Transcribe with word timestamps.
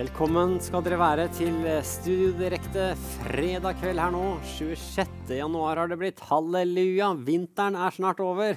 Velkommen 0.00 0.54
skal 0.64 0.80
dere 0.80 0.96
være 0.96 1.26
til 1.36 1.58
Studio 1.84 2.30
Direkte 2.38 2.86
fredag 3.18 3.76
kveld 3.82 4.00
her 4.00 4.14
nå. 4.14 4.22
26. 4.56 5.19
januar 5.38 5.76
har 5.76 5.90
det 5.90 5.98
blitt. 6.00 6.20
Halleluja! 6.26 7.12
Vinteren 7.26 7.76
er 7.78 7.92
snart 7.94 8.18
over. 8.24 8.56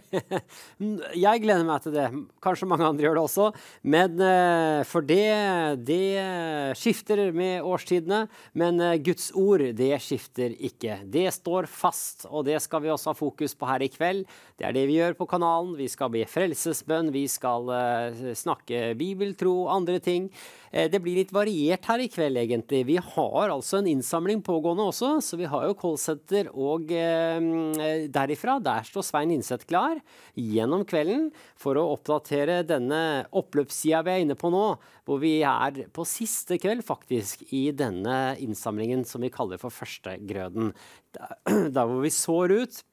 Jeg 1.26 1.42
gleder 1.44 1.68
meg 1.68 1.84
til 1.84 1.94
det. 1.94 2.06
Kanskje 2.44 2.68
mange 2.72 2.88
andre 2.88 3.06
gjør 3.06 3.18
det 3.20 3.24
også. 3.28 3.50
Men 3.94 4.24
eh, 4.24 4.80
for 4.90 5.06
det, 5.06 5.84
det 5.86 6.74
skifter 6.80 7.22
med 7.36 7.68
årstidene. 7.68 8.24
Men 8.58 8.82
eh, 8.82 8.96
Guds 9.04 9.30
ord, 9.38 9.66
det 9.78 9.92
skifter 10.06 10.56
ikke. 10.56 11.02
Det 11.14 11.28
står 11.36 11.70
fast, 11.70 12.26
og 12.32 12.48
det 12.50 12.58
skal 12.64 12.86
vi 12.86 12.94
også 12.94 13.12
ha 13.12 13.20
fokus 13.20 13.54
på 13.60 13.70
her 13.70 13.86
i 13.86 13.92
kveld. 13.94 14.26
Det 14.58 14.66
er 14.70 14.78
det 14.78 14.88
vi 14.90 14.98
gjør 14.98 15.18
på 15.20 15.30
kanalen. 15.30 15.76
Vi 15.78 15.90
skal 15.92 16.10
be 16.14 16.26
frelsesbønn, 16.30 17.14
vi 17.14 17.28
skal 17.32 17.70
uh, 17.70 18.34
snakke 18.38 18.94
bibeltro, 19.00 19.68
andre 19.74 20.00
ting. 20.04 20.32
Det 20.74 20.98
blir 21.04 21.20
litt 21.20 21.30
variert 21.30 21.86
her 21.86 22.02
i 22.02 22.08
kveld, 22.10 22.40
egentlig. 22.42 22.80
Vi 22.88 22.96
har 22.98 23.52
altså 23.54 23.78
en 23.78 23.90
innsamling 23.92 24.40
pågående 24.42 24.88
også, 24.90 25.12
så 25.22 25.38
vi 25.38 25.46
har 25.46 25.68
jo 25.68 25.76
callsenter 25.78 26.50
og 26.50 26.63
uh, 26.94 28.06
derifra. 28.14 28.58
Der 28.64 28.88
står 28.88 29.06
Svein 29.08 29.34
Innseth 29.36 29.68
klar 29.70 30.00
gjennom 30.40 30.86
kvelden 30.90 31.30
for 31.60 31.80
å 31.80 31.90
oppdatere 31.96 32.62
denne 32.68 33.02
oppløpssida 33.36 34.04
vi 34.06 34.16
er 34.16 34.24
inne 34.26 34.38
på 34.40 34.52
nå, 34.54 34.66
hvor 35.08 35.22
vi 35.24 35.36
er 35.48 35.84
på 35.94 36.08
siste 36.08 36.60
kveld 36.62 36.86
faktisk 36.88 37.46
i 37.54 37.68
denne 37.76 38.38
innsamlingen 38.44 39.06
som 39.08 39.24
vi 39.24 39.34
kaller 39.34 39.62
for 39.62 39.74
førstegrøden. 39.74 40.74
Der 41.14 41.86
hvor 41.90 42.02
vi 42.04 42.14
sår 42.14 42.58
ut 42.64 42.84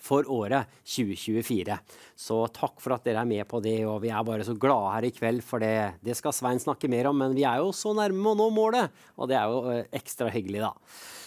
for 0.00 0.26
året 0.30 0.70
2024. 0.88 1.76
Så 2.18 2.38
takk 2.54 2.80
for 2.82 2.96
at 2.96 3.06
dere 3.06 3.22
er 3.22 3.30
med 3.30 3.46
på 3.50 3.60
det, 3.64 3.78
og 3.88 4.00
vi 4.04 4.12
er 4.12 4.26
bare 4.26 4.46
så 4.46 4.56
glade 4.58 4.94
her 4.96 5.08
i 5.08 5.12
kveld 5.14 5.44
for 5.46 5.62
det. 5.62 6.00
Det 6.04 6.16
skal 6.18 6.34
Svein 6.34 6.62
snakke 6.62 6.90
mer 6.92 7.10
om, 7.10 7.20
men 7.22 7.36
vi 7.36 7.46
er 7.48 7.62
jo 7.62 7.72
så 7.76 7.94
nærme 7.96 8.32
å 8.32 8.38
nå 8.38 8.50
målet, 8.54 9.04
og 9.16 9.30
det 9.30 9.38
er 9.38 9.52
jo 9.52 9.62
eh, 9.72 9.84
ekstra 10.00 10.32
hyggelig, 10.34 10.64
da. 10.66 10.72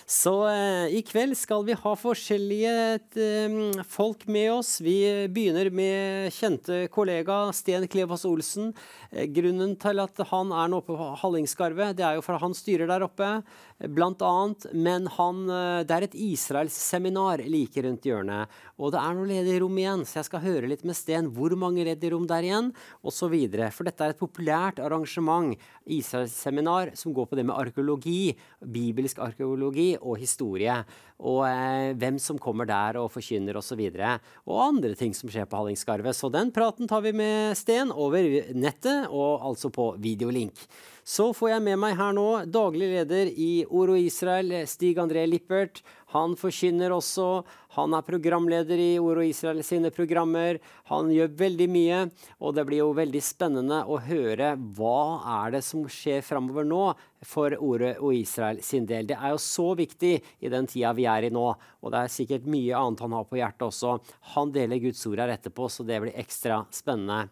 Så 0.08 0.32
eh, 0.48 0.94
i 0.96 1.02
kveld 1.04 1.36
skal 1.36 1.66
vi 1.68 1.76
ha 1.76 1.92
forskjellige 2.00 2.74
eh, 3.20 3.56
folk 3.92 4.22
med 4.32 4.54
oss. 4.54 4.78
Vi 4.80 5.02
begynner 5.28 5.68
med 5.68 6.32
kjente 6.32 6.86
kollega 6.96 7.42
Sten 7.52 7.84
Klevås 7.92 8.24
Olsen. 8.24 8.70
Eh, 9.12 9.28
grunnen 9.36 9.74
til 9.76 10.00
at 10.00 10.22
han 10.30 10.54
er 10.56 10.72
nå 10.72 10.80
på 10.88 10.96
Hallingskarvet, 10.96 11.98
det 12.00 12.06
er 12.08 12.16
jo 12.16 12.24
for 12.24 12.38
at 12.38 12.46
han 12.46 12.56
styrer 12.56 12.88
der 12.88 13.04
oppe, 13.04 13.34
blant 13.84 14.24
annet. 14.24 14.70
Men 14.72 15.10
han, 15.18 15.42
eh, 15.52 15.82
det 15.84 15.98
er 15.98 16.08
et 16.08 16.16
Israelsseminar 16.16 17.44
like 17.44 17.84
rundt 17.84 18.08
hjørnet. 18.08 18.56
Og 18.80 18.96
det 18.96 19.04
er 19.04 19.20
noe 19.20 19.28
ledig 19.28 19.60
rom 19.60 19.76
igjen, 19.76 20.08
så 20.08 20.22
jeg 20.22 20.30
skal 20.30 20.46
høre 20.48 20.72
litt 20.72 20.88
med 20.88 20.96
Sten 20.96 21.28
hvor 21.36 21.52
mange 21.60 21.84
ledige 21.84 22.14
rom 22.16 22.30
der 22.32 22.48
igjen, 22.48 22.72
osv. 23.04 23.36
For 23.76 23.84
dette 23.84 24.08
er 24.08 24.16
et 24.16 24.24
populært 24.24 24.80
arrangement, 24.80 25.60
Israelsseminar, 25.84 26.96
som 26.96 27.12
går 27.12 27.28
på 27.28 27.36
det 27.36 27.48
med 27.52 27.60
arkeologi, 27.60 28.38
bibelsk 28.64 29.20
arkeologi 29.20 29.97
og 30.02 30.18
historie. 30.22 30.80
Og 31.18 31.42
eh, 31.48 31.94
hvem 31.98 32.20
som 32.22 32.38
kommer 32.42 32.68
der 32.70 33.00
og 33.02 33.10
forkynner 33.14 33.58
osv. 33.58 33.82
Og, 33.90 33.98
så 33.98 34.44
og 34.46 34.62
andre 34.68 34.94
ting 34.98 35.16
som 35.18 35.32
skjer 35.32 35.48
på 35.50 35.62
Hallingskarvet. 35.62 36.16
Så 36.18 36.30
den 36.34 36.52
praten 36.54 36.90
tar 36.90 37.02
vi 37.06 37.16
med 37.18 37.58
Sten 37.58 37.92
over 37.92 38.28
nettet, 38.54 39.10
og 39.10 39.46
altså 39.50 39.74
på 39.74 39.96
videolink. 40.02 40.68
Så 41.08 41.30
får 41.32 41.54
jeg 41.54 41.64
med 41.64 41.80
meg 41.80 41.96
her 41.96 42.12
nå 42.16 42.28
daglig 42.52 42.92
leder 42.92 43.30
i 43.32 43.64
Oro 43.66 43.96
Israel, 43.96 44.52
Stig 44.68 45.00
André 45.00 45.24
Lippert. 45.30 45.80
Han 46.14 46.38
forkynner 46.40 46.94
også. 46.96 47.44
Han 47.76 47.94
er 47.98 48.06
programleder 48.08 48.80
i 48.80 48.94
Oro 49.02 49.26
Israel 49.26 49.60
sine 49.66 49.92
programmer. 49.92 50.60
Han 50.88 51.12
gjør 51.12 51.34
veldig 51.42 51.68
mye, 51.72 52.00
og 52.40 52.56
det 52.56 52.64
blir 52.70 52.80
jo 52.80 52.94
veldig 52.96 53.22
spennende 53.24 53.82
å 53.84 54.00
høre 54.06 54.54
hva 54.78 55.02
er 55.42 55.58
det 55.58 55.64
som 55.68 55.84
skjer 55.92 56.24
framover 56.24 56.68
nå 56.68 56.86
for 57.28 57.58
Oro 57.60 57.92
og 58.08 58.16
Israel 58.16 58.64
sin 58.64 58.88
del. 58.88 59.10
Det 59.12 59.20
er 59.20 59.36
jo 59.36 59.44
så 59.44 59.68
viktig 59.78 60.16
i 60.40 60.54
den 60.54 60.70
tida 60.72 60.96
vi 60.96 61.10
er 61.12 61.28
i 61.28 61.34
nå, 61.34 61.48
og 61.84 61.94
det 61.94 62.04
er 62.06 62.16
sikkert 62.16 62.48
mye 62.48 62.80
annet 62.80 63.04
han 63.04 63.18
har 63.20 63.28
på 63.28 63.42
hjertet 63.42 63.68
også. 63.68 63.98
Han 64.38 64.56
deler 64.56 64.84
Guds 64.88 65.04
ord 65.12 65.26
her 65.26 65.36
etterpå, 65.36 65.68
så 65.68 65.84
det 65.88 66.00
blir 66.06 66.16
ekstra 66.24 66.64
spennende. 66.72 67.28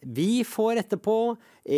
Vi 0.00 0.44
får 0.46 0.84
etterpå 0.84 1.16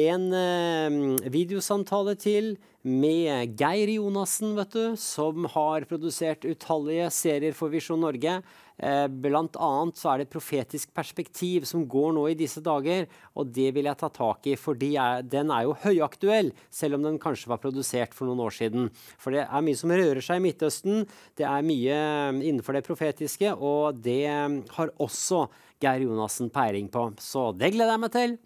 en 0.02 0.26
eh, 0.36 1.30
videosamtale 1.32 2.14
til 2.20 2.54
med 2.82 3.54
Geir 3.58 3.90
Jonassen, 3.94 4.56
vet 4.58 4.74
du, 4.74 4.96
som 4.98 5.46
har 5.54 5.86
produsert 5.86 6.44
utallige 6.44 7.06
serier 7.14 7.54
for 7.54 7.70
Visjon 7.70 8.02
Norge. 8.02 8.40
Eh, 8.82 9.06
blant 9.06 9.54
annet 9.62 10.00
så 10.00 10.10
er 10.10 10.22
det 10.22 10.32
profetisk 10.32 10.90
perspektiv 10.96 11.68
som 11.68 11.84
går 11.86 12.10
nå 12.16 12.24
i 12.32 12.36
disse 12.38 12.62
dager, 12.64 13.06
og 13.38 13.52
det 13.54 13.68
vil 13.76 13.86
jeg 13.86 14.00
ta 14.00 14.10
tak 14.10 14.50
i, 14.50 14.56
for 14.58 14.74
den 14.74 15.54
er 15.54 15.68
jo 15.68 15.78
høyaktuell, 15.84 16.50
selv 16.74 16.98
om 16.98 17.06
den 17.06 17.20
kanskje 17.22 17.52
var 17.52 17.62
produsert 17.62 18.16
for 18.16 18.26
noen 18.26 18.42
år 18.48 18.58
siden. 18.58 18.90
For 19.22 19.36
det 19.36 19.46
er 19.46 19.66
mye 19.66 19.78
som 19.78 19.94
rører 19.94 20.22
seg 20.24 20.42
i 20.42 20.46
Midtøsten, 20.48 21.06
det 21.38 21.46
er 21.46 21.66
mye 21.68 21.96
innenfor 22.40 22.74
det 22.74 22.86
profetiske, 22.88 23.54
og 23.54 24.02
det 24.02 24.26
har 24.26 24.94
også 24.98 25.46
Geir 25.82 26.08
Jonassen 26.08 26.50
peiling 26.50 26.90
på. 26.90 27.12
Så 27.22 27.50
det 27.54 27.74
gleder 27.76 27.94
jeg 27.94 28.02
meg 28.02 28.16
til. 28.18 28.38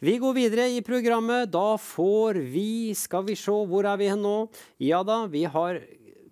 Vi 0.00 0.14
går 0.16 0.32
videre 0.32 0.64
i 0.72 0.78
programmet. 0.80 1.50
Da 1.52 1.76
får 1.76 2.38
vi 2.48 2.94
Skal 2.96 3.26
vi 3.26 3.34
se, 3.36 3.52
hvor 3.52 3.84
er 3.84 3.98
vi 4.00 4.06
hen 4.08 4.22
nå? 4.24 4.48
Ja 4.80 5.02
da, 5.04 5.26
vi 5.28 5.44
har 5.44 5.76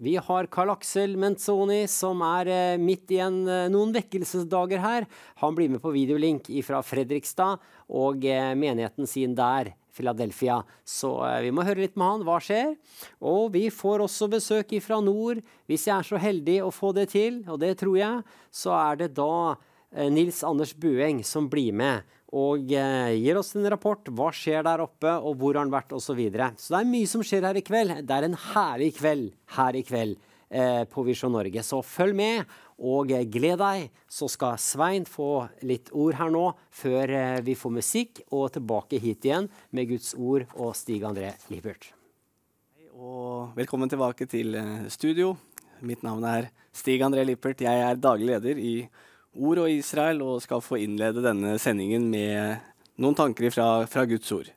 vi 0.00 0.14
har 0.16 0.46
Karl 0.46 0.70
Aksel 0.70 1.18
Menzoni, 1.18 1.82
som 1.90 2.22
er 2.22 2.48
eh, 2.48 2.78
midt 2.78 3.10
i 3.10 3.18
en, 3.18 3.42
eh, 3.50 3.66
noen 3.68 3.90
vekkelsesdager 3.92 4.78
her. 4.78 5.08
Han 5.42 5.56
blir 5.58 5.68
med 5.68 5.82
på 5.82 5.90
videolink 5.90 6.48
fra 6.64 6.80
Fredrikstad 6.86 7.58
og 7.90 8.24
eh, 8.24 8.54
menigheten 8.54 9.10
sin 9.10 9.34
der, 9.36 9.74
Philadelphia. 9.92 10.62
Så 10.86 11.10
vi 11.42 11.50
må 11.52 11.66
høre 11.66 11.82
litt 11.82 11.98
med 11.98 12.12
han. 12.12 12.24
Hva 12.24 12.38
skjer? 12.40 12.76
Og 13.20 13.50
vi 13.52 13.66
får 13.74 14.06
også 14.06 14.30
besøk 14.32 14.78
fra 14.80 15.02
nord. 15.02 15.42
Hvis 15.66 15.90
jeg 15.90 15.98
er 15.98 16.06
så 16.06 16.22
heldig 16.22 16.60
å 16.62 16.72
få 16.72 16.94
det 16.96 17.10
til, 17.12 17.42
og 17.50 17.58
det 17.60 17.74
tror 17.82 17.98
jeg, 17.98 18.38
så 18.54 18.78
er 18.78 19.02
det 19.02 19.16
da 19.18 19.58
Nils 20.08 20.44
Anders 20.46 20.76
Bueng 20.78 21.24
som 21.26 21.50
blir 21.50 21.74
med 21.74 22.06
og 22.36 22.72
eh, 22.76 23.14
gir 23.16 23.38
oss 23.40 23.54
en 23.56 23.68
rapport. 23.72 24.08
Hva 24.12 24.28
skjer 24.34 24.64
der 24.66 24.82
oppe, 24.84 25.14
og 25.16 25.38
hvor 25.40 25.56
har 25.56 25.64
han 25.64 25.72
vært, 25.72 25.94
osv. 25.96 26.10
Så, 26.10 26.16
videre. 26.18 26.52
så 26.56 26.74
det 26.74 26.80
er 26.80 26.90
mye 26.90 27.08
som 27.08 27.24
skjer 27.24 27.46
her 27.48 27.56
i 27.56 27.64
kveld. 27.64 28.00
Det 28.04 28.16
er 28.16 28.26
en 28.26 28.40
herlig 28.52 28.94
kveld 28.98 29.30
her 29.56 29.78
i 29.78 29.84
kveld 29.86 30.16
eh, 30.50 30.82
på 30.90 31.04
Visjon 31.06 31.32
Norge. 31.32 31.64
Så 31.64 31.80
følg 31.84 32.16
med, 32.18 32.56
og 32.78 33.12
eh, 33.16 33.24
gled 33.24 33.60
deg. 33.62 33.88
Så 34.12 34.28
skal 34.32 34.60
Svein 34.60 35.08
få 35.08 35.48
litt 35.64 35.92
ord 35.96 36.18
her 36.20 36.32
nå, 36.34 36.44
før 36.68 37.14
eh, 37.16 37.40
vi 37.46 37.56
får 37.56 37.76
musikk, 37.80 38.22
og 38.28 38.50
tilbake 38.58 39.00
hit 39.00 39.28
igjen 39.28 39.48
med 39.72 39.88
Guds 39.94 40.12
ord 40.16 40.48
og 40.56 40.76
Stig 40.76 41.06
André 41.08 41.32
Lippert. 41.52 41.94
Og 42.98 43.54
velkommen 43.56 43.88
tilbake 43.88 44.26
til 44.28 44.56
studio. 44.90 45.36
Mitt 45.86 46.02
navn 46.02 46.24
er 46.26 46.48
Stig 46.74 47.00
André 47.06 47.22
Lippert. 47.24 47.62
Jeg 47.62 47.84
er 47.84 48.00
daglig 48.00 48.32
leder 48.32 48.58
i 48.58 48.72
ord 49.34 49.64
og 49.64 49.72
Israel, 49.72 50.22
og 50.22 50.42
skal 50.44 50.62
få 50.64 50.80
innlede 50.84 51.24
denne 51.24 51.56
sendingen 51.60 52.08
med 52.12 52.62
noen 52.98 53.18
tanker 53.18 53.52
fra, 53.54 53.68
fra 53.90 54.06
Guds 54.08 54.32
ord. 54.34 54.48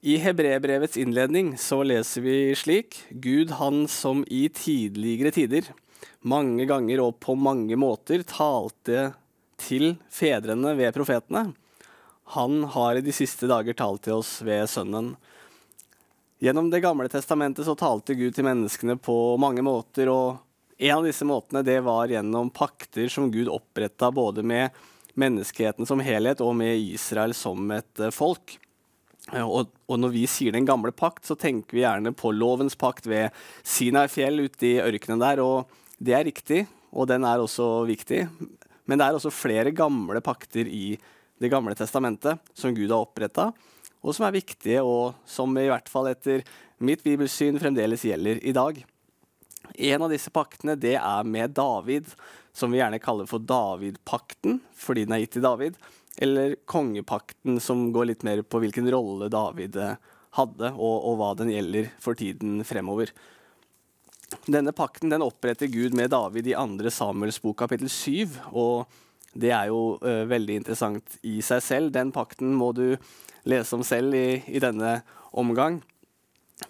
I 0.00 0.14
Hebreerbrevets 0.22 0.96
innledning 1.00 1.56
så 1.58 1.80
leser 1.82 2.22
vi 2.22 2.38
slik 2.54 3.00
Gud 3.10 3.56
han 3.58 3.86
som 3.90 4.22
i 4.30 4.46
tidligere 4.54 5.34
tider 5.34 5.72
mange 6.26 6.66
ganger 6.66 7.02
og 7.02 7.18
på 7.22 7.34
mange 7.38 7.76
måter 7.78 8.24
talte 8.26 9.12
til 9.58 9.96
fedrene 10.10 10.74
ved 10.78 10.94
profetene, 10.94 11.52
han 12.34 12.64
har 12.74 12.98
i 12.98 13.04
de 13.04 13.14
siste 13.14 13.48
dager 13.48 13.76
talt 13.76 14.04
til 14.04 14.18
oss 14.18 14.38
ved 14.44 14.68
Sønnen. 14.68 15.14
Gjennom 16.38 16.68
Det 16.70 16.82
gamle 16.84 17.08
testamentet 17.10 17.66
så 17.66 17.74
talte 17.74 18.14
Gud 18.14 18.34
til 18.34 18.46
menneskene 18.46 18.98
på 19.00 19.36
mange 19.40 19.64
måter, 19.64 20.10
og 20.12 20.36
en 20.78 20.96
av 20.96 21.04
disse 21.04 21.26
måtene 21.26 21.64
det 21.66 21.80
var 21.82 22.10
gjennom 22.10 22.50
pakter 22.54 23.08
som 23.10 23.32
Gud 23.34 23.50
oppretta 23.50 24.12
både 24.14 24.44
med 24.46 24.70
menneskeheten 25.18 25.86
som 25.86 26.00
helhet 26.04 26.40
og 26.44 26.54
med 26.58 26.78
Israel 26.78 27.34
som 27.34 27.70
et 27.74 28.02
uh, 28.02 28.12
folk. 28.14 28.54
Uh, 29.32 29.42
og, 29.42 29.72
og, 29.88 29.96
når 29.98 30.14
vi 30.14 30.24
sier 30.30 30.54
den 30.54 30.68
gamle 30.68 30.92
pakt, 30.94 31.26
så 31.26 31.34
tenker 31.34 31.74
vi 31.74 31.82
gjerne 31.82 32.14
på 32.14 32.30
lovens 32.30 32.78
pakt 32.78 33.08
ved 33.10 33.34
Sinai 33.66 34.06
fjell 34.12 34.44
ute 34.46 34.68
i 34.68 34.76
ørkenen 34.84 35.24
der. 35.24 35.42
Og 35.42 35.66
det 35.98 36.14
er 36.14 36.26
riktig, 36.28 36.62
og 36.94 37.10
den 37.10 37.26
er 37.26 37.42
også 37.42 37.82
viktig. 37.88 38.28
Men 38.88 39.00
det 39.00 39.08
er 39.08 39.18
også 39.18 39.34
flere 39.34 39.74
gamle 39.74 40.22
pakter 40.24 40.70
i 40.70 40.98
Det 41.38 41.52
gamle 41.52 41.70
testamentet 41.78 42.40
som 42.58 42.72
Gud 42.74 42.90
har 42.90 43.04
oppretta, 43.04 43.44
og 44.02 44.14
som 44.14 44.24
er 44.26 44.34
viktige, 44.34 44.80
og 44.82 45.14
som 45.22 45.52
i 45.54 45.68
hvert 45.70 45.86
fall 45.86 46.08
etter 46.10 46.42
mitt 46.82 47.04
bibelsyn 47.04 47.60
fremdeles 47.62 48.02
gjelder 48.02 48.40
i 48.42 48.54
dag. 48.56 48.80
En 49.74 50.04
av 50.06 50.12
disse 50.12 50.32
paktene 50.34 50.76
det 50.78 50.96
er 50.98 51.28
med 51.28 51.56
David, 51.56 52.10
som 52.56 52.72
vi 52.72 52.80
gjerne 52.80 53.00
kaller 53.02 53.28
for 53.30 53.42
Davidpakten, 53.44 54.60
fordi 54.74 55.06
den 55.06 55.16
er 55.16 55.24
gitt 55.24 55.36
til 55.38 55.46
David. 55.46 55.80
Eller 56.18 56.56
kongepakten, 56.66 57.60
som 57.62 57.88
går 57.94 58.10
litt 58.10 58.24
mer 58.26 58.42
på 58.42 58.60
hvilken 58.62 58.88
rolle 58.90 59.30
David 59.30 59.76
eh, 59.78 59.98
hadde, 60.38 60.72
og, 60.74 60.96
og 61.10 61.18
hva 61.20 61.32
den 61.38 61.52
gjelder 61.52 61.92
for 62.02 62.18
tiden 62.18 62.62
fremover. 62.66 63.12
Denne 64.50 64.74
pakten 64.76 65.12
den 65.12 65.24
oppretter 65.24 65.70
Gud 65.72 65.94
med 65.96 66.10
David 66.12 66.50
i 66.50 66.56
2. 66.56 66.90
Samuels 66.92 67.38
bok 67.40 67.62
kapittel 67.62 67.88
7. 67.88 68.26
og 68.52 68.88
det 69.38 69.52
er 69.54 69.68
jo 69.70 69.98
uh, 70.02 70.24
veldig 70.28 70.56
interessant 70.62 71.18
i 71.26 71.38
seg 71.44 71.62
selv. 71.62 71.92
Den 71.94 72.10
pakten 72.14 72.54
må 72.56 72.72
du 72.74 72.96
lese 73.48 73.76
om 73.76 73.84
selv 73.86 74.16
i, 74.16 74.40
i 74.48 74.60
denne 74.62 74.98
omgang. 75.30 75.78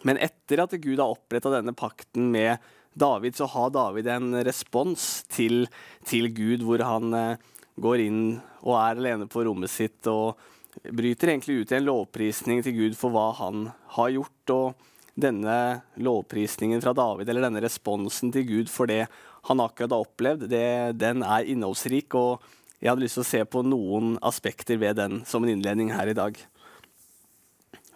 Men 0.05 0.21
etter 0.21 0.65
at 0.65 0.75
Gud 0.77 1.01
har 1.01 1.15
oppretta 1.15 1.53
denne 1.55 1.73
pakten 1.77 2.29
med 2.35 2.59
David, 2.99 3.39
så 3.39 3.47
har 3.51 3.73
David 3.75 4.11
en 4.13 4.33
respons 4.47 5.09
til, 5.31 5.67
til 6.09 6.31
Gud, 6.35 6.67
hvor 6.67 6.83
han 6.85 7.15
uh, 7.15 7.57
går 7.79 8.05
inn 8.09 8.23
og 8.65 8.75
er 8.77 8.99
alene 8.99 9.29
på 9.31 9.45
rommet 9.47 9.71
sitt 9.71 10.07
og 10.11 10.39
bryter 10.83 11.33
egentlig 11.33 11.63
ut 11.63 11.73
i 11.73 11.79
en 11.79 11.89
lovprisning 11.89 12.63
til 12.67 12.77
Gud 12.77 12.99
for 12.99 13.15
hva 13.15 13.31
han 13.41 13.69
har 13.97 14.15
gjort. 14.15 14.55
og 14.55 14.87
denne 15.19 15.83
lovprisningen 15.99 16.83
fra 16.83 16.93
David, 16.95 17.29
eller 17.29 17.49
denne 17.49 17.63
responsen 17.65 18.31
til 18.35 18.47
Gud 18.47 18.71
for 18.71 18.87
det 18.91 19.07
han 19.49 19.63
akkurat 19.63 19.95
har 19.95 20.05
opplevd, 20.05 20.47
det, 20.51 20.99
den 21.01 21.25
er 21.27 21.49
innholdsrik. 21.49 22.15
Og 22.15 22.45
jeg 22.79 22.93
hadde 22.93 23.03
lyst 23.03 23.19
til 23.19 23.25
å 23.25 23.31
se 23.33 23.43
på 23.51 23.65
noen 23.67 24.17
aspekter 24.23 24.79
ved 24.81 24.99
den 25.01 25.23
som 25.27 25.45
en 25.45 25.53
innledning 25.57 25.91
her 25.95 26.11
i 26.11 26.17
dag. 26.17 26.39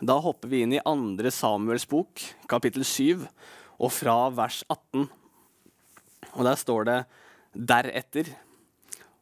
Da 0.02 0.18
hopper 0.18 0.50
vi 0.50 0.64
inn 0.64 0.74
i 0.74 0.82
andre 0.88 1.30
Samuels 1.30 1.86
bok, 1.86 2.24
kapittel 2.50 2.82
7, 2.82 3.22
og 3.82 3.90
fra 3.90 4.16
vers 4.34 4.62
18. 4.70 5.08
Og 6.32 6.46
der 6.46 6.56
står 6.56 6.84
det 6.88 6.98
'deretter'. 7.52 8.32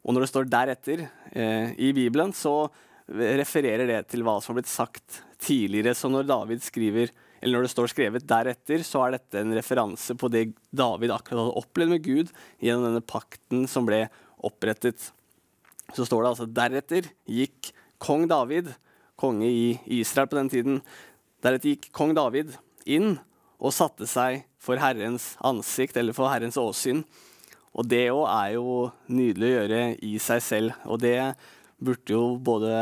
Og 0.04 0.14
når 0.14 0.20
det 0.20 0.28
står 0.30 0.44
'deretter' 0.44 1.08
eh, 1.32 1.74
i 1.78 1.92
Bibelen, 1.92 2.32
så 2.32 2.70
refererer 3.08 3.86
det 3.86 4.08
til 4.08 4.22
hva 4.22 4.38
som 4.40 4.54
har 4.54 4.62
blitt 4.62 4.70
sagt 4.70 5.22
tidligere. 5.38 5.94
Så 5.94 6.08
når 6.08 6.28
David 6.28 6.62
skriver, 6.62 7.10
eller 7.42 7.58
når 7.58 7.62
det 7.62 7.74
står 7.74 7.88
skrevet 7.88 8.26
'deretter', 8.26 8.84
så 8.84 9.06
er 9.06 9.18
dette 9.18 9.40
en 9.40 9.54
referanse 9.54 10.14
på 10.14 10.30
det 10.30 10.54
David 10.72 11.10
akkurat 11.10 11.40
hadde 11.44 11.58
opplevd 11.64 11.90
med 11.90 12.04
Gud 12.04 12.28
gjennom 12.60 12.84
denne 12.84 13.00
pakten 13.00 13.66
som 13.66 13.86
ble 13.86 14.08
opprettet. 14.38 15.12
Så 15.94 16.06
står 16.06 16.22
det 16.22 16.30
altså 16.30 16.46
'deretter 16.46 17.10
gikk 17.26 17.72
kong 17.98 18.28
David', 18.28 18.74
konge 19.16 19.44
i 19.44 19.80
Israel 20.00 20.28
på 20.28 20.36
den 20.36 20.48
tiden, 20.48 20.82
deretter 21.42 21.74
gikk 21.74 21.92
kong 21.92 22.14
David 22.14 22.56
inn 22.86 23.18
og 23.60 23.74
satte 23.76 24.08
seg 24.08 24.46
for 24.60 24.80
Herrens 24.80 25.34
ansikt, 25.44 25.98
eller 26.00 26.16
for 26.16 26.32
Herrens 26.32 26.58
åsyn. 26.60 27.04
Og 27.76 27.86
det 27.86 28.08
òg 28.10 28.24
er 28.26 28.56
jo 28.56 28.88
nydelig 29.12 29.46
å 29.46 29.54
gjøre 29.54 29.82
i 30.06 30.16
seg 30.22 30.42
selv. 30.42 30.80
Og 30.90 31.00
det 31.04 31.18
burde 31.80 32.16
jo 32.16 32.24
både 32.42 32.72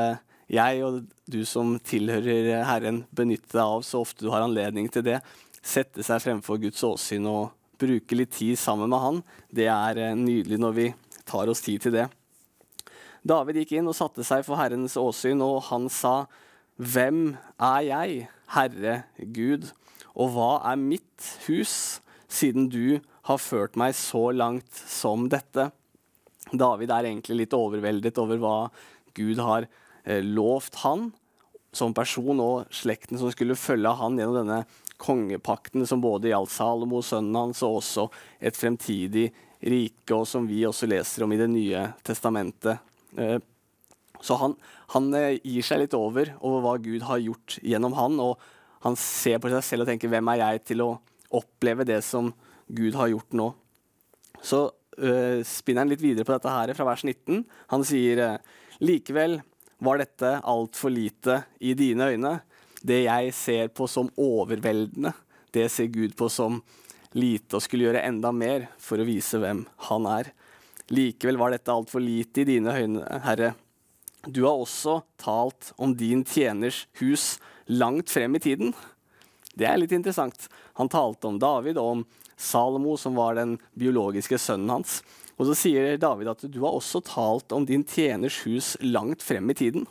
jeg 0.48 0.80
og 0.86 1.02
du 1.28 1.42
som 1.44 1.74
tilhører 1.84 2.64
Herren, 2.64 3.02
benytte 3.12 3.52
deg 3.52 3.64
av 3.64 3.84
så 3.84 4.00
ofte 4.00 4.24
du 4.24 4.32
har 4.32 4.46
anledning 4.46 4.88
til 4.92 5.04
det. 5.04 5.18
Sette 5.60 6.04
seg 6.06 6.22
fremfor 6.24 6.60
Guds 6.62 6.80
åsyn 6.86 7.26
og 7.28 7.50
bruke 7.78 8.16
litt 8.16 8.32
tid 8.38 8.56
sammen 8.58 8.88
med 8.90 9.02
Han. 9.02 9.20
Det 9.52 9.68
er 9.70 10.00
eh, 10.00 10.16
nydelig 10.16 10.58
når 10.62 10.78
vi 10.78 10.86
tar 11.28 11.50
oss 11.52 11.62
tid 11.62 11.84
til 11.84 11.94
det. 11.98 12.06
David 13.28 13.60
gikk 13.60 13.76
inn 13.76 13.90
og 13.90 13.96
satte 13.98 14.24
seg 14.24 14.44
for 14.46 14.56
Herrens 14.56 14.96
åsyn, 14.96 15.42
og 15.44 15.60
han 15.68 15.90
sa, 15.92 16.22
Hvem 16.78 17.34
er 17.58 17.80
jeg, 17.84 18.18
Herre 18.54 18.94
Gud, 19.34 19.66
og 20.18 20.34
hva 20.34 20.52
er 20.66 20.80
mitt 20.80 21.28
hus, 21.46 22.00
siden 22.28 22.68
du 22.72 22.98
har 23.28 23.40
ført 23.40 23.78
meg 23.78 23.94
så 23.96 24.28
langt 24.34 24.82
som 24.88 25.28
dette? 25.32 25.70
David 26.50 26.92
er 26.92 27.10
egentlig 27.10 27.44
litt 27.44 27.56
overveldet 27.56 28.18
over 28.20 28.40
hva 28.42 28.56
Gud 29.16 29.40
har 29.42 29.68
eh, 30.04 30.24
lovt 30.24 30.80
han 30.82 31.10
som 31.74 31.94
person 31.94 32.40
og 32.40 32.72
slekten 32.74 33.20
som 33.20 33.30
skulle 33.32 33.58
følge 33.58 33.92
han 34.00 34.16
gjennom 34.18 34.40
denne 34.40 34.62
kongepakten 34.98 35.84
som 35.86 36.02
både 36.02 36.32
gjaldt 36.32 36.50
Salomo, 36.50 37.02
sønnen 37.04 37.36
hans, 37.36 37.62
og 37.62 37.78
også 37.78 38.08
et 38.40 38.56
fremtidig 38.58 39.28
rike, 39.62 40.14
og 40.14 40.26
som 40.26 40.48
vi 40.48 40.64
også 40.66 40.88
leser 40.90 41.24
om 41.24 41.34
i 41.34 41.38
Det 41.38 41.48
nye 41.50 41.84
testamentet. 42.06 42.82
Eh, 43.16 43.38
så 44.20 44.38
han, 44.40 44.56
han 44.94 45.12
eh, 45.14 45.38
gir 45.44 45.66
seg 45.66 45.84
litt 45.84 45.94
over 45.94 46.32
over 46.40 46.64
hva 46.64 46.74
Gud 46.82 47.06
har 47.06 47.22
gjort 47.22 47.60
gjennom 47.62 47.94
han, 47.98 48.18
og 48.18 48.42
han 48.84 48.96
ser 48.98 49.40
på 49.42 49.50
seg 49.52 49.64
selv 49.64 49.84
og 49.84 49.90
tenker 49.90 50.10
'Hvem 50.10 50.32
er 50.32 50.42
jeg 50.42 50.64
til 50.72 50.82
å 50.84 50.90
oppleve 51.34 51.84
det 51.84 52.02
som 52.04 52.32
Gud 52.68 52.94
har 52.94 53.08
gjort 53.08 53.32
nå?' 53.32 53.54
Så 54.42 54.70
uh, 54.70 55.42
spinner 55.42 55.82
han 55.82 55.90
litt 55.90 56.04
videre 56.04 56.24
på 56.24 56.34
dette 56.34 56.52
her 56.52 56.74
fra 56.74 56.86
vers 56.86 57.02
19. 57.02 57.44
Han 57.74 57.84
sier 57.84 58.38
Likevel 58.78 59.40
var 59.82 59.98
dette 59.98 60.38
altfor 60.46 60.90
lite 60.90 61.42
i 61.60 61.74
dine 61.74 62.10
øyne. 62.12 62.40
Det 62.82 63.02
jeg 63.04 63.34
ser 63.34 63.68
på 63.74 63.88
som 63.90 64.10
overveldende, 64.14 65.12
det 65.50 65.66
ser 65.74 65.90
Gud 65.90 66.14
på 66.18 66.28
som 66.30 66.60
lite 67.18 67.58
og 67.58 67.64
skulle 67.64 67.88
gjøre 67.88 68.04
enda 68.06 68.30
mer 68.34 68.68
for 68.78 69.00
å 69.00 69.06
vise 69.08 69.40
hvem 69.40 69.64
han 69.88 70.06
er. 70.10 70.30
Likevel 70.94 71.40
var 71.40 71.52
dette 71.52 71.72
altfor 71.72 72.02
lite 72.02 72.42
i 72.42 72.48
dine 72.48 72.74
øyne, 72.74 73.20
Herre. 73.24 73.54
Du 74.26 74.44
har 74.44 74.58
også 74.58 75.00
talt 75.20 75.72
om 75.76 75.94
din 75.96 76.24
tjeners 76.26 76.86
hus 77.00 77.36
langt 77.68 78.10
frem 78.10 78.36
i 78.36 78.42
tiden. 78.42 78.72
Det 79.54 79.66
er 79.68 79.78
litt 79.80 79.92
interessant. 79.92 80.48
Han 80.78 80.90
talte 80.90 81.28
om 81.28 81.38
David 81.40 81.78
og 81.80 81.92
om 81.96 82.04
Salomo, 82.38 82.96
som 82.96 83.16
var 83.18 83.38
den 83.38 83.56
biologiske 83.78 84.38
sønnen 84.38 84.78
hans. 84.78 85.00
Og 85.38 85.48
så 85.50 85.54
sier 85.58 85.98
David 86.00 86.30
at 86.32 86.42
du 86.50 86.60
har 86.64 86.74
også 86.74 87.02
talt 87.06 87.54
om 87.54 87.66
din 87.66 87.84
tjeners 87.86 88.40
hus 88.46 88.74
langt 88.82 89.22
frem 89.22 89.50
i 89.50 89.56
tiden. 89.58 89.86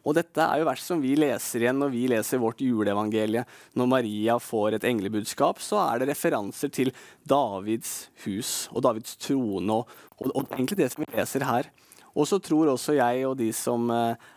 Og 0.00 0.16
dette 0.16 0.40
er 0.40 0.62
jo 0.62 0.68
vers 0.68 0.82
som 0.86 1.00
vi 1.02 1.12
leser 1.18 1.64
igjen 1.64 1.80
når 1.80 1.90
vi 1.92 2.06
leser 2.08 2.40
vårt 2.40 2.62
juleevangelie. 2.64 3.42
Når 3.76 3.90
Maria 3.90 4.38
får 4.40 4.78
et 4.78 4.86
englebudskap, 4.88 5.60
så 5.60 5.82
er 5.82 6.00
det 6.00 6.08
referanser 6.14 6.72
til 6.72 6.92
Davids 7.28 8.08
hus 8.24 8.70
og 8.72 8.86
Davids 8.86 9.18
trone. 9.20 9.76
Og, 9.76 9.90
og, 10.16 10.30
og 10.32 10.54
egentlig 10.56 10.80
det 10.80 10.88
som 10.94 11.04
vi 11.04 11.10
leser 11.12 11.44
her. 11.44 11.68
Og 12.16 12.26
så 12.26 12.40
tror 12.42 12.72
også 12.72 12.96
jeg 12.96 13.26
og 13.28 13.36
de 13.38 13.50
som 13.54 13.90
eh, 13.92 14.30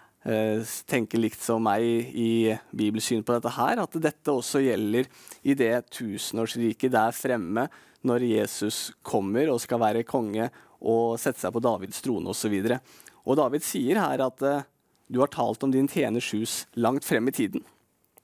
tenker 0.88 1.20
likt 1.20 1.42
som 1.44 1.64
meg 1.66 1.84
i 2.16 2.54
bibelsyn 2.72 3.26
på 3.28 3.36
dette 3.36 3.52
her, 3.58 3.82
at 3.84 3.98
dette 4.00 4.32
også 4.32 4.62
gjelder 4.64 5.10
i 5.44 5.56
det 5.60 5.74
tusenårsriket 5.92 6.94
der 6.94 7.12
fremme 7.16 7.68
når 8.08 8.26
Jesus 8.28 8.92
kommer 9.04 9.52
og 9.52 9.62
skal 9.64 9.82
være 9.84 10.06
konge 10.08 10.50
og 10.84 11.20
sette 11.20 11.44
seg 11.44 11.54
på 11.56 11.64
Davids 11.64 12.02
trone 12.04 12.32
osv. 12.32 12.56
Og, 12.64 12.78
og 13.24 13.40
David 13.40 13.66
sier 13.68 14.00
her 14.00 14.24
at 14.26 14.44
uh, 14.44 14.64
du 15.08 15.22
har 15.24 15.32
talt 15.32 15.64
om 15.64 15.72
din 15.72 15.88
tjeners 15.92 16.32
hus 16.36 16.64
langt 16.76 17.08
frem 17.08 17.28
i 17.28 17.36
tiden. 17.36 17.64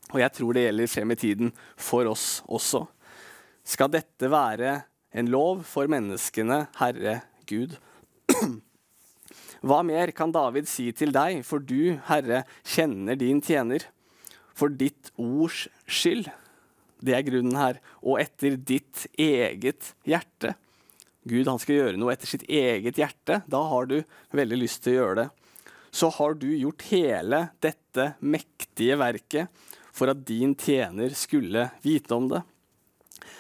Og 0.10 0.20
jeg 0.24 0.34
tror 0.36 0.56
det 0.56 0.66
gjelder 0.66 0.92
frem 0.92 1.14
i 1.14 1.20
tiden 1.20 1.52
for 1.78 2.10
oss 2.10 2.40
også. 2.48 2.86
Skal 3.64 3.92
dette 3.94 4.32
være 4.32 4.80
en 5.14 5.30
lov 5.30 5.64
for 5.68 5.90
menneskene, 5.92 6.64
Herre 6.80 7.20
Gud? 7.50 7.76
Hva 9.60 9.82
mer 9.84 10.14
kan 10.16 10.32
David 10.32 10.70
si 10.72 10.90
til 10.96 11.12
deg, 11.16 11.42
for 11.48 11.60
du, 11.60 11.98
Herre, 12.08 12.46
kjenner 12.64 13.18
din 13.20 13.42
tjener? 13.44 13.88
For 14.56 14.72
ditt 14.72 15.12
ords 15.20 15.68
skyld 15.88 16.30
det 17.04 17.16
er 17.16 17.26
grunnen 17.28 17.56
her. 17.56 17.80
Og 18.04 18.20
etter 18.22 18.58
ditt 18.58 19.06
eget 19.20 19.94
hjerte. 20.08 20.56
Gud 21.30 21.48
han 21.48 21.60
skal 21.62 21.78
gjøre 21.78 22.00
noe 22.00 22.14
etter 22.14 22.30
sitt 22.30 22.46
eget 22.48 23.00
hjerte. 23.00 23.42
Da 23.48 23.62
har 23.72 23.90
du 23.90 24.00
veldig 24.36 24.60
lyst 24.60 24.84
til 24.84 24.96
å 24.96 25.00
gjøre 25.00 25.18
det. 25.22 25.28
Så 25.92 26.12
har 26.20 26.36
du 26.38 26.48
gjort 26.54 26.86
hele 26.92 27.42
dette 27.64 28.14
mektige 28.20 28.98
verket 29.00 29.68
for 29.96 30.12
at 30.12 30.22
din 30.28 30.54
tjener 30.60 31.16
skulle 31.18 31.70
vite 31.84 32.16
om 32.16 32.30
det. 32.32 32.44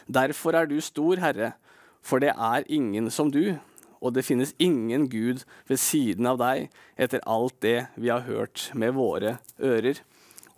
Derfor 0.09 0.57
er 0.57 0.69
du 0.69 0.79
stor, 0.81 1.21
Herre, 1.21 1.53
for 2.01 2.23
det 2.23 2.33
er 2.33 2.65
ingen 2.71 3.11
som 3.13 3.29
du, 3.31 3.59
og 3.99 4.15
det 4.15 4.25
finnes 4.27 4.55
ingen 4.57 5.07
Gud 5.11 5.43
ved 5.69 5.81
siden 5.81 6.27
av 6.29 6.39
deg, 6.41 6.69
etter 6.95 7.23
alt 7.27 7.57
det 7.65 7.89
vi 7.99 8.11
har 8.11 8.27
hørt 8.27 8.69
med 8.73 8.95
våre 8.97 9.37
ører. 9.59 9.99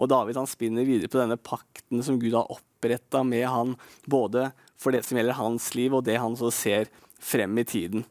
Og 0.01 0.09
David 0.09 0.39
han 0.39 0.49
spinner 0.49 0.85
videre 0.87 1.11
på 1.11 1.19
denne 1.21 1.37
pakten 1.37 2.01
som 2.05 2.19
Gud 2.21 2.33
har 2.37 2.49
opp 2.49 2.65
oppretta 2.81 3.23
med 3.23 3.47
han, 3.47 3.75
både 4.05 4.51
for 4.77 4.91
det 4.91 5.05
som 5.05 5.17
gjelder 5.17 5.37
hans 5.37 5.73
liv, 5.77 5.93
og 5.93 6.03
det 6.05 6.17
han 6.17 6.35
så 6.37 6.49
ser 6.51 6.89
frem 7.21 7.57
i 7.61 7.63
tiden. 7.63 8.05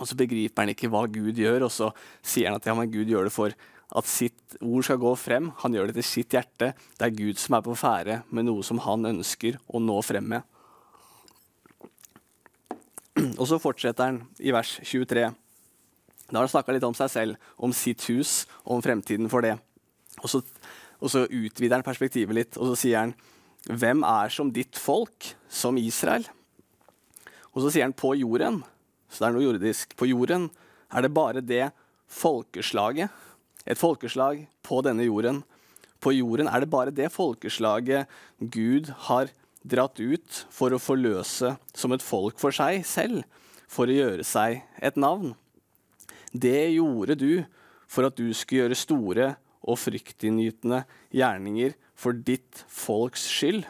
Og 0.00 0.08
så 0.08 0.16
begriper 0.18 0.64
han 0.64 0.72
ikke 0.72 0.90
hva 0.90 1.04
Gud 1.06 1.38
gjør, 1.38 1.68
og 1.68 1.70
så 1.70 1.92
sier 2.24 2.50
han 2.50 2.58
at 2.58 2.66
ja, 2.66 2.74
men 2.74 2.90
Gud 2.90 3.06
gjør 3.06 3.28
det 3.28 3.34
for 3.34 3.54
at 3.92 4.08
sitt 4.08 4.56
ord 4.64 4.82
skal 4.82 4.98
gå 4.98 5.12
frem. 5.20 5.52
Han 5.62 5.76
gjør 5.76 5.90
det 5.90 6.00
til 6.00 6.08
sitt 6.08 6.34
hjerte. 6.34 6.72
Det 6.98 7.06
er 7.06 7.14
Gud 7.14 7.38
som 7.38 7.58
er 7.58 7.62
på 7.62 7.76
ferde 7.78 8.22
med 8.32 8.48
noe 8.48 8.64
som 8.66 8.80
han 8.82 9.06
ønsker 9.12 9.60
å 9.68 9.82
nå 9.82 10.00
frem 10.02 10.32
med. 10.32 10.48
Og 13.40 13.46
så 13.48 13.60
fortsetter 13.62 14.10
han 14.10 14.22
i 14.42 14.52
vers 14.54 14.76
23. 14.82 15.26
Da 16.32 16.38
har 16.38 16.46
han 16.46 16.52
snakka 16.52 16.74
litt 16.74 16.86
om 16.86 16.96
seg 16.96 17.10
selv, 17.12 17.50
om 17.56 17.74
sitt 17.76 18.04
hus 18.08 18.42
om 18.64 18.82
fremtiden 18.84 19.30
for 19.32 19.44
det. 19.44 19.56
Og 20.22 20.30
så, 20.30 20.42
og 21.00 21.12
så 21.12 21.26
utvider 21.26 21.76
han 21.76 21.86
perspektivet 21.86 22.36
litt, 22.36 22.58
og 22.58 22.72
så 22.72 22.78
sier 22.84 23.02
han 23.02 23.14
hvem 23.68 24.02
er 24.06 24.32
som 24.34 24.50
ditt 24.50 24.78
folk, 24.80 25.28
som 25.46 25.78
Israel? 25.78 26.24
Og 27.52 27.62
så 27.62 27.70
sier 27.70 27.86
han 27.86 27.94
på 27.94 28.14
jorden. 28.18 28.62
Så 29.12 29.22
det 29.22 29.28
er 29.28 29.36
noe 29.36 29.44
jordisk. 29.44 29.94
På 29.98 30.08
jorden 30.08 30.48
er 30.90 31.04
det 31.04 31.12
bare 31.14 31.44
det 31.44 31.68
folkeslaget. 32.10 33.12
Et 33.68 33.78
folkeslag 33.78 34.46
på 34.66 34.80
denne 34.82 35.06
jorden. 35.06 35.42
På 36.02 36.10
jorden 36.16 36.48
er 36.50 36.64
det 36.64 36.72
bare 36.72 36.94
det 36.94 37.12
folkeslaget 37.14 38.10
Gud 38.40 38.90
har 39.06 39.30
dratt 39.62 40.00
ut 40.00 40.42
for 40.52 40.74
å 40.74 40.80
forløse 40.82 41.54
som 41.74 41.94
et 41.94 42.04
folk 42.04 42.40
for 42.42 42.54
seg 42.54 42.82
selv, 42.88 43.22
for 43.70 43.88
å 43.88 43.96
gjøre 43.96 44.26
seg 44.26 44.62
et 44.82 44.98
navn. 45.00 45.34
Det 46.32 46.72
gjorde 46.74 47.16
du 47.20 47.44
for 47.92 48.08
at 48.08 48.16
du 48.16 48.32
skulle 48.34 48.64
gjøre 48.64 48.78
store 48.78 49.28
og 49.62 49.78
fryktinngytende 49.78 50.82
gjerninger 51.14 51.76
for 51.98 52.16
ditt 52.16 52.64
folks 52.72 53.26
skyld. 53.30 53.66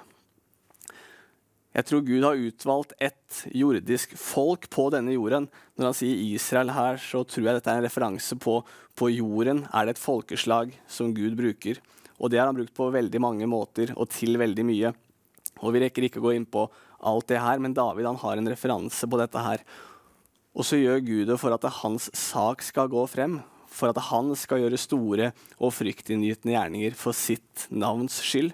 Jeg 1.73 1.89
tror 1.89 2.03
Gud 2.05 2.25
har 2.27 2.37
utvalgt 2.37 2.93
et 3.01 3.39
jordisk 3.57 4.13
folk 4.21 4.67
på 4.73 4.91
denne 4.93 5.15
jorden. 5.15 5.47
Når 5.81 5.89
han 5.89 5.97
sier 5.97 6.21
Israel 6.35 6.73
her, 6.77 7.01
så 7.01 7.23
tror 7.25 7.49
jeg 7.49 7.57
dette 7.57 7.73
er 7.73 7.81
en 7.81 7.87
referanse 7.87 8.37
på, 8.37 8.59
på 8.93 9.09
jorden 9.09 9.65
er 9.73 9.89
det 9.89 9.97
et 9.97 10.03
folkeslag 10.03 10.75
som 10.85 11.15
Gud 11.17 11.39
bruker. 11.39 11.81
Og 12.21 12.31
det 12.31 12.43
har 12.43 12.51
han 12.51 12.59
brukt 12.59 12.77
på 12.77 12.91
veldig 12.93 13.23
mange 13.25 13.49
måter 13.49 13.95
og 13.97 14.11
til 14.13 14.37
veldig 14.41 14.67
mye. 14.69 14.93
Og 15.62 15.75
Vi 15.75 15.83
rekker 15.85 16.09
ikke 16.09 16.21
å 16.21 16.26
gå 16.26 16.35
inn 16.37 16.47
på 16.49 16.66
alt 17.02 17.28
det 17.31 17.40
her, 17.42 17.62
men 17.62 17.75
David 17.75 18.09
han 18.09 18.21
har 18.21 18.38
en 18.38 18.50
referanse 18.50 19.07
på 19.09 19.21
dette 19.21 19.42
her. 19.42 19.62
Og 20.52 20.66
så 20.69 20.76
gjør 20.76 21.04
Gud 21.07 21.31
det 21.31 21.38
for 21.40 21.54
at 21.54 21.64
hans 21.81 22.11
sak 22.19 22.64
skal 22.66 22.90
gå 22.92 23.04
frem. 23.09 23.40
For 23.73 23.88
at 23.88 24.00
han 24.11 24.35
skal 24.37 24.61
gjøre 24.61 24.81
store 24.81 25.31
og 25.57 25.73
fryktinngytende 25.73 26.57
gjerninger 26.57 26.99
for 26.99 27.16
sitt 27.16 27.69
navns 27.73 28.19
skyld. 28.21 28.52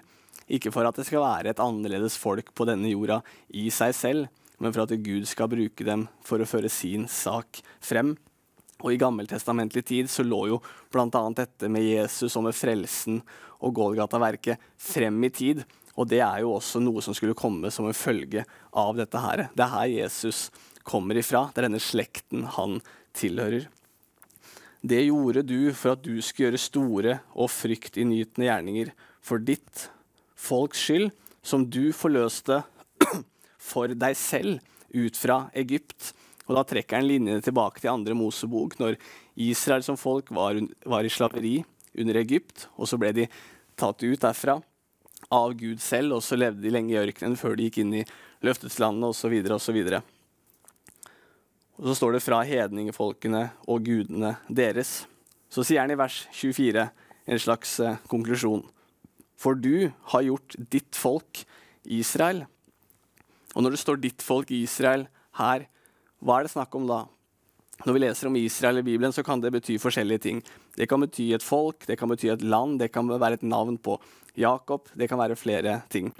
Ikke 0.49 0.71
for 0.73 0.87
at 0.87 0.97
det 0.97 1.05
skal 1.09 1.25
være 1.25 1.51
et 1.51 1.61
annerledes 1.61 2.15
folk 2.17 2.53
på 2.57 2.65
denne 2.69 2.89
jorda 2.89 3.19
i 3.53 3.67
seg 3.73 3.93
selv, 3.93 4.29
men 4.57 4.73
for 4.73 4.85
at 4.85 4.95
Gud 5.03 5.27
skal 5.29 5.51
bruke 5.51 5.85
dem 5.85 6.07
for 6.25 6.41
å 6.41 6.47
føre 6.49 6.71
sin 6.73 7.05
sak 7.11 7.61
frem. 7.83 8.15
Og 8.79 8.93
I 8.93 8.99
gammeltestamentlig 9.01 9.83
tid 9.87 10.09
så 10.11 10.23
lå 10.23 10.45
jo 10.53 10.61
bl.a. 10.91 11.21
dette 11.35 11.69
med 11.71 11.83
Jesus 11.83 12.37
og 12.39 12.47
med 12.47 12.55
frelsen 12.55 13.19
og 13.59 13.75
Golgata-verket 13.75 14.61
frem 14.79 15.19
i 15.27 15.31
tid. 15.35 15.65
Og 15.99 16.07
det 16.07 16.21
er 16.23 16.45
jo 16.45 16.53
også 16.55 16.79
noe 16.79 17.03
som 17.03 17.15
skulle 17.17 17.37
komme 17.37 17.71
som 17.75 17.89
en 17.89 17.97
følge 17.97 18.45
av 18.71 18.95
dette 18.95 19.19
her. 19.19 19.49
Det 19.51 19.65
er 19.65 19.73
her 19.73 19.89
Jesus 19.91 20.47
kommer 20.87 21.19
ifra. 21.19 21.49
Det 21.51 21.59
er 21.59 21.67
denne 21.67 21.83
slekten 21.83 22.45
han 22.55 22.79
tilhører. 23.17 23.67
Det 24.79 25.01
gjorde 25.03 25.43
du 25.43 25.73
for 25.75 25.97
at 25.97 26.05
du 26.05 26.13
skulle 26.23 26.47
gjøre 26.49 26.61
store 26.63 27.17
og 27.35 27.51
fryktinngytende 27.51 28.47
gjerninger 28.47 28.93
for 29.19 29.43
ditt 29.43 29.89
folks 30.39 30.85
skyld, 30.87 31.09
som 31.43 31.65
du 31.67 31.91
forløste 31.91 32.61
for 33.71 33.91
deg 33.91 34.15
selv 34.15 34.63
ut 34.95 35.19
fra 35.19 35.41
Egypt. 35.59 36.13
Og 36.47 36.55
Da 36.55 36.63
trekker 36.63 37.01
han 37.01 37.09
linjene 37.09 37.43
tilbake 37.43 37.83
til 37.83 37.91
andre 37.91 38.15
Mosebok, 38.15 38.79
når 38.79 38.95
Israel 39.35 39.83
som 39.83 39.99
folk 39.99 40.31
var, 40.31 40.57
var 40.87 41.03
i 41.03 41.11
slaveri 41.11 41.57
under 41.99 42.23
Egypt, 42.23 42.69
og 42.79 42.87
så 42.87 42.97
ble 43.01 43.11
de 43.19 43.27
tatt 43.79 43.99
ut 44.07 44.23
derfra 44.23 44.61
av 45.33 45.53
Gud 45.57 45.81
selv, 45.81 46.17
og 46.17 46.23
så 46.25 46.37
levde 46.39 46.63
de 46.63 46.73
lenge 46.73 46.95
i 46.95 46.99
ørkenen 47.01 47.37
før 47.37 47.57
de 47.57 47.67
gikk 47.67 47.81
inn 47.83 47.99
i 48.01 48.05
løfteslandet 48.45 49.11
osv. 49.11 49.35
osv. 49.55 49.79
Og 51.79 51.87
så 51.87 51.95
står 51.95 52.17
det 52.17 52.23
fra 52.25 52.41
hedningefolkene 52.47 53.45
og 53.69 53.85
gudene 53.87 54.35
deres. 54.49 55.03
Så 55.49 55.63
sier 55.65 55.83
han 55.83 55.93
i 55.93 55.99
vers 55.99 56.25
24 56.35 56.89
en 57.29 57.41
slags 57.41 57.77
eh, 57.83 57.99
konklusjon. 58.09 58.65
For 59.39 59.55
du 59.55 59.89
har 60.11 60.25
gjort 60.25 60.57
ditt 60.73 60.97
folk 60.97 61.43
Israel. 61.85 62.43
Og 63.55 63.63
når 63.63 63.75
det 63.75 63.81
står 63.81 64.01
'ditt 64.01 64.21
folk 64.21 64.51
Israel' 64.51 65.07
her, 65.39 65.65
hva 66.19 66.39
er 66.39 66.43
det 66.43 66.51
snakk 66.51 66.75
om 66.75 66.87
da? 66.87 67.05
Når 67.85 67.93
vi 67.95 67.99
leser 68.03 68.27
om 68.27 68.35
Israel 68.35 68.81
i 68.81 68.83
Bibelen, 68.83 69.13
så 69.15 69.23
kan 69.23 69.39
det 69.39 69.53
bety 69.53 69.77
forskjellige 69.79 70.19
ting. 70.19 70.43
Det 70.79 70.87
kan 70.87 71.03
bety 71.03 71.33
et 71.35 71.43
folk, 71.43 71.83
det 71.83 71.97
kan 71.99 72.07
bety 72.07 72.29
et 72.31 72.43
land, 72.45 72.77
det 72.79 72.93
kan 72.95 73.09
være 73.11 73.35
et 73.41 73.43
navn 73.43 73.75
på 73.83 73.97
Jakob. 74.39 74.87
Det 74.95 75.09
kan 75.11 75.19
være 75.19 75.35
flere 75.35 75.81
ting. 75.91 76.13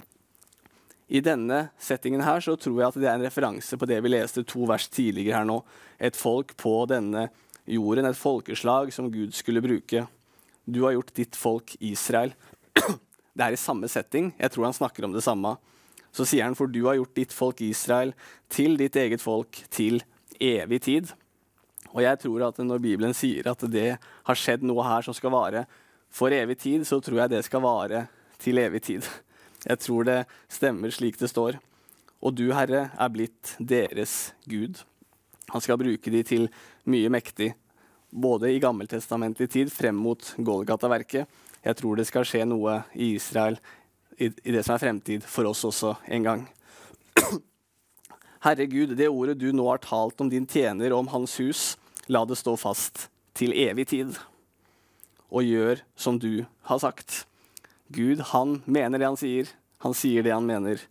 I 1.08 1.22
denne 1.24 1.70
settingen 1.80 2.20
her 2.22 2.42
så 2.44 2.58
tror 2.60 2.76
jeg 2.76 2.92
at 2.92 2.98
det 3.00 3.08
er 3.08 3.16
en 3.16 3.24
referanse 3.24 3.78
på 3.80 3.88
det 3.88 3.96
vi 4.04 4.12
leste 4.12 4.44
to 4.46 4.68
vers 4.68 4.84
tidligere 4.92 5.40
her 5.40 5.48
nå. 5.48 5.56
Et 5.98 6.16
folk 6.16 6.52
på 6.60 6.74
denne 6.90 7.30
jorden, 7.64 8.06
et 8.06 8.20
folkeslag 8.20 8.92
som 8.94 9.08
Gud 9.10 9.32
skulle 9.34 9.64
bruke. 9.64 10.04
Du 10.68 10.84
har 10.84 10.94
gjort 10.94 11.14
ditt 11.16 11.38
folk 11.40 11.74
Israel. 11.80 12.36
Det 13.34 13.46
er 13.46 13.56
i 13.56 13.58
samme 13.58 13.88
setting. 13.88 14.30
Jeg 14.36 14.52
tror 14.52 14.68
han 14.68 14.76
snakker 14.76 15.06
om 15.06 15.16
det 15.16 15.24
samme. 15.24 15.54
Så 16.12 16.26
sier 16.28 16.44
han, 16.44 16.58
for 16.58 16.68
du 16.68 16.82
har 16.84 16.98
gjort 16.98 17.16
ditt 17.16 17.32
folk 17.32 17.62
Israel 17.64 18.12
til 18.52 18.76
ditt 18.76 18.98
eget 18.98 19.22
folk 19.22 19.62
til 19.72 20.02
evig 20.36 20.82
tid. 20.84 21.12
Og 21.94 22.02
jeg 22.04 22.20
tror 22.22 22.46
at 22.48 22.60
når 22.62 22.82
Bibelen 22.82 23.14
sier 23.16 23.50
at 23.50 23.64
det 23.70 23.96
har 23.98 24.38
skjedd 24.38 24.62
noe 24.66 24.84
her 24.86 25.06
som 25.06 25.16
skal 25.16 25.34
vare 25.34 25.64
for 26.10 26.32
evig 26.34 26.58
tid, 26.62 26.86
så 26.86 27.00
tror 27.02 27.24
jeg 27.24 27.32
det 27.32 27.42
skal 27.46 27.64
vare 27.64 28.04
til 28.40 28.60
evig 28.62 28.82
tid. 28.86 29.08
Jeg 29.66 29.82
tror 29.82 30.06
det 30.08 30.20
stemmer 30.48 30.94
slik 30.94 31.18
det 31.20 31.30
står. 31.30 31.58
Og 32.20 32.36
du, 32.36 32.50
Herre, 32.52 32.88
er 32.94 33.12
blitt 33.12 33.54
deres 33.58 34.32
Gud. 34.48 34.82
Han 35.50 35.64
skal 35.64 35.80
bruke 35.80 36.12
de 36.12 36.22
til 36.26 36.48
mye 36.90 37.10
mektig, 37.12 37.52
både 38.10 38.50
i 38.52 38.60
gammeltestamentlig 38.62 39.48
tid 39.50 39.70
frem 39.72 39.98
mot 39.98 40.32
Golgata-verket, 40.38 41.28
jeg 41.60 41.76
tror 41.76 41.98
det 41.98 42.06
skal 42.08 42.24
skje 42.24 42.46
noe 42.48 42.80
i 42.96 43.12
Israel 43.18 43.58
i, 44.16 44.30
i 44.30 44.54
det 44.54 44.62
som 44.64 44.74
er 44.76 44.82
fremtid, 44.82 45.24
for 45.28 45.48
oss 45.50 45.64
også 45.68 45.94
en 46.08 46.24
gang. 46.24 46.46
Herre 48.46 48.66
Gud, 48.70 48.94
det 48.96 49.10
ordet 49.10 49.36
du 49.40 49.50
nå 49.52 49.66
har 49.68 49.82
talt 49.84 50.20
om 50.24 50.30
din 50.32 50.48
tjener 50.48 50.94
og 50.94 51.04
om 51.04 51.12
hans 51.12 51.36
hus, 51.42 51.64
la 52.10 52.24
det 52.26 52.38
stå 52.40 52.56
fast 52.58 53.06
til 53.38 53.54
evig 53.54 53.86
tid. 53.92 54.16
Og 55.30 55.46
gjør 55.46 55.82
som 55.94 56.18
du 56.18 56.44
har 56.66 56.80
sagt. 56.82 57.24
Gud, 57.94 58.22
han 58.32 58.60
mener 58.66 58.98
det 58.98 59.06
han 59.06 59.20
sier. 59.20 59.50
Han 59.84 59.94
sier 59.94 60.26
det 60.26 60.34
han 60.34 60.46
mener. 60.46 60.82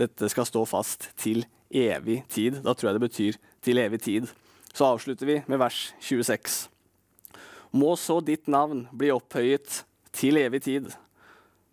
Dette 0.00 0.28
skal 0.32 0.48
stå 0.48 0.66
fast 0.68 1.10
til 1.20 1.46
evig 1.72 2.22
tid. 2.32 2.60
Da 2.64 2.74
tror 2.74 2.90
jeg 2.90 2.98
det 2.98 3.06
betyr 3.06 3.40
til 3.64 3.80
evig 3.80 4.02
tid. 4.04 4.28
Så 4.72 4.86
avslutter 4.92 5.26
vi 5.26 5.40
med 5.48 5.60
vers 5.60 5.90
26. 6.04 6.68
Må 7.72 7.94
så 7.98 8.18
ditt 8.24 8.48
navn 8.50 8.84
bli 8.92 9.10
opphøyet 9.14 9.82
til 10.16 10.38
evig 10.40 10.62
tid. 10.66 10.90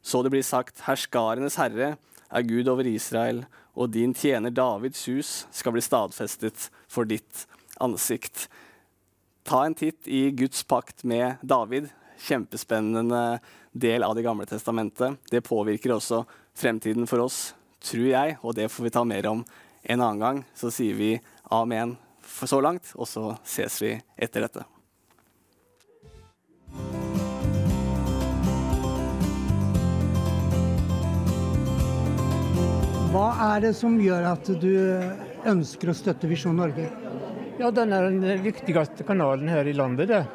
Så 0.01 0.21
det 0.23 0.31
blir 0.31 0.45
sagt, 0.45 0.85
herskarenes 0.87 1.57
herre 1.59 1.95
er 2.27 2.47
Gud 2.47 2.69
over 2.71 2.87
Israel, 2.87 3.43
og 3.77 3.91
din 3.93 4.13
tjener 4.15 4.53
Davids 4.53 5.03
hus 5.09 5.31
skal 5.53 5.75
bli 5.75 5.83
stadfestet 5.83 6.69
for 6.89 7.07
ditt 7.09 7.45
ansikt. 7.83 8.47
Ta 9.47 9.65
en 9.65 9.73
titt 9.73 10.07
i 10.07 10.31
Guds 10.31 10.63
pakt 10.63 11.03
med 11.03 11.35
David. 11.41 11.87
Kjempespennende 12.19 13.39
del 13.71 14.03
av 14.03 14.15
Det 14.15 14.21
gamle 14.21 14.45
testamentet. 14.45 15.15
Det 15.31 15.41
påvirker 15.41 15.93
også 15.95 16.25
fremtiden 16.51 17.07
for 17.07 17.23
oss, 17.23 17.53
tror 17.79 18.09
jeg, 18.09 18.35
og 18.43 18.57
det 18.57 18.67
får 18.67 18.83
vi 18.83 18.91
ta 18.91 19.05
mer 19.07 19.29
om 19.31 19.45
en 19.83 20.01
annen 20.01 20.19
gang. 20.19 20.43
Så 20.51 20.67
sier 20.67 20.99
vi 20.99 21.13
amen 21.47 21.95
for 22.19 22.51
så 22.51 22.59
langt, 22.59 22.91
og 22.99 23.07
så 23.07 23.37
ses 23.47 23.79
vi 23.79 23.93
etter 24.19 24.43
dette. 24.43 24.67
Hva 33.15 33.27
er 33.53 33.69
det 33.69 33.77
som 33.79 33.95
gjør 33.95 34.33
at 34.35 34.55
du 34.59 34.73
ønsker 35.47 35.95
å 35.95 36.01
støtte 36.03 36.27
Visjon 36.27 36.59
Norge? 36.59 37.06
Ja, 37.57 37.71
Den 37.71 37.93
er 37.93 38.05
den 38.05 38.43
viktigste 38.43 39.03
kanalen 39.03 39.49
her 39.49 39.65
i 39.65 39.73
landet. 39.73 40.07
det. 40.07 40.25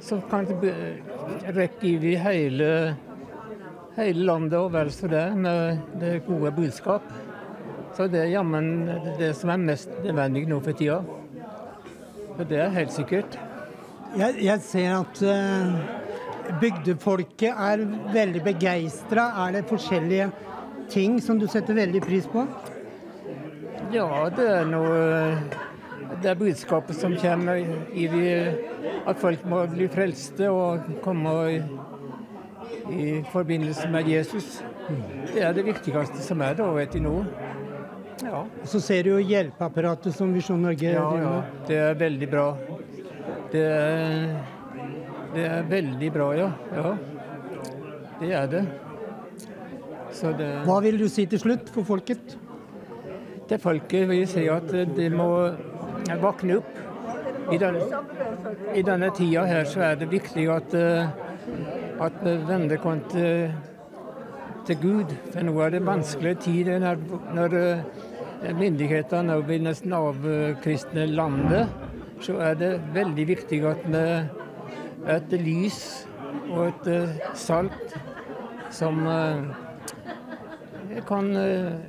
Som 0.00 0.20
kan 0.30 0.46
rekke 1.56 1.86
i 1.88 2.16
hele, 2.16 2.96
hele 3.96 4.24
landet 4.24 4.58
og 4.58 4.72
vel 4.72 4.90
så 4.92 5.08
det, 5.08 5.36
med 5.36 5.78
det 6.00 6.26
gode 6.26 6.52
budskap. 6.52 7.02
Så 7.96 8.06
det 8.06 8.20
er 8.20 8.34
jammen 8.36 8.86
det 9.18 9.34
som 9.36 9.50
er 9.50 9.56
mest 9.56 9.88
nødvendig 10.04 10.46
nå 10.48 10.60
for 10.60 10.72
tida. 10.72 11.00
Så 12.36 12.44
det 12.44 12.60
er 12.60 12.76
helt 12.76 12.92
sikkert. 12.92 13.38
Jeg, 14.16 14.36
jeg 14.44 14.60
ser 14.60 14.92
at 15.00 15.22
uh, 15.24 16.52
bygdefolket 16.60 17.50
er 17.56 17.82
veldig 18.12 18.42
begeistra. 18.44 19.30
Er 19.46 19.56
det 19.56 19.64
forskjellige 19.68 20.28
ting 20.92 21.22
som 21.24 21.40
du 21.40 21.48
setter 21.48 21.74
veldig 21.74 22.04
pris 22.04 22.28
på? 22.28 22.44
Ja, 23.92 24.28
det 24.36 24.46
er 24.52 24.68
noe 24.68 25.66
Det 26.22 26.30
er 26.30 26.38
budskapet 26.38 26.96
som 26.98 27.14
kommer 27.18 27.60
i 27.94 28.06
de, 28.10 28.24
at 29.06 29.20
folk 29.20 29.44
må 29.46 29.60
bli 29.70 29.86
frelste 29.92 30.48
og 30.50 30.88
komme 31.04 31.34
i, 31.52 31.60
i 32.94 33.06
forbindelse 33.32 33.90
med 33.92 34.08
Jesus. 34.10 34.58
Det 35.32 35.44
er 35.44 35.54
det 35.54 35.66
viktigste 35.68 36.24
som 36.24 36.42
er, 36.42 36.56
da, 36.58 36.66
vet 36.74 36.96
du 36.96 37.02
nå. 37.04 37.14
Ja. 38.24 38.42
Så 38.66 38.80
ser 38.82 39.06
du 39.06 39.12
jo 39.12 39.20
hjelpeapparatet 39.22 40.16
som 40.16 40.32
Visjon 40.34 40.62
Norge 40.64 40.90
ja, 40.90 41.04
driver 41.04 41.22
med. 41.22 41.28
Ja, 41.30 41.66
det 41.68 41.78
er 41.84 42.00
veldig 42.02 42.30
bra. 42.32 42.48
Det 43.52 43.62
er, 43.62 44.26
det 45.36 45.46
er 45.46 45.70
veldig 45.70 46.12
bra, 46.12 46.28
ja. 46.36 46.50
ja. 46.74 46.92
Det 48.18 48.34
er 48.34 48.52
det. 48.56 48.66
Det, 50.18 50.46
Hva 50.66 50.80
vil 50.82 50.98
du 50.98 51.06
si 51.12 51.28
til 51.30 51.38
slutt 51.38 51.68
for 51.70 51.86
folket? 51.86 52.34
Til 53.48 53.60
folket 53.62 54.08
vil 54.08 54.24
jeg 54.24 54.30
si 54.32 54.46
at 54.50 54.72
de 54.96 55.10
må 55.12 55.28
våkne 56.22 56.60
opp. 56.62 56.78
I 57.52 57.56
denne, 57.56 57.80
I 58.74 58.82
denne 58.84 59.08
tida 59.16 59.46
her 59.48 59.64
så 59.68 59.80
er 59.86 59.96
det 59.96 60.10
viktig 60.10 60.44
at, 60.52 60.74
eh, 60.76 61.08
at 62.04 62.18
vi 62.20 62.34
vender 62.48 62.82
oss 62.90 63.06
til, 63.12 63.54
til, 64.66 64.80
Gud. 64.82 65.14
For 65.32 65.46
nå 65.46 65.54
er 65.64 65.72
det 65.72 65.86
vanskelige 65.86 66.42
tider 66.44 66.82
når, 66.82 67.00
når 67.34 67.56
eh, 67.60 68.52
myndighetene 68.58 69.38
vil 69.48 69.64
nesten 69.64 69.96
avkristne 69.96 71.06
landet. 71.06 71.68
så 72.20 72.36
er 72.42 72.54
det 72.54 72.80
veldig 72.94 73.26
viktig 73.28 73.62
at 73.64 73.84
vi 73.86 74.04
et 75.08 75.32
lys 75.40 76.06
og 76.50 76.66
et 76.66 76.88
eh, 76.92 77.16
salt 77.34 77.96
som 78.70 79.06
kan 81.08 81.30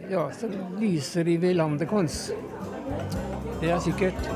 Ja, 0.10 0.30
som 0.32 0.51
lyser 0.80 1.28
i 1.28 1.54
landet 1.54 1.92
vårt. 1.92 2.69
Det 3.60 3.72
er 3.74 3.81
sikkert. 3.84 4.29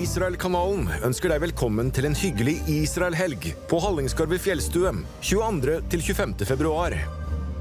Israelkanalen 0.00 0.88
ønsker 1.06 1.30
deg 1.30 1.42
velkommen 1.44 1.92
til 1.94 2.08
en 2.08 2.16
hyggelig 2.18 2.56
Israel-helg 2.70 3.44
på 3.70 3.78
Hallingskarvet 3.84 4.42
fjellstue 4.42 4.90
22.-25. 5.22 6.44
februar. 6.48 6.96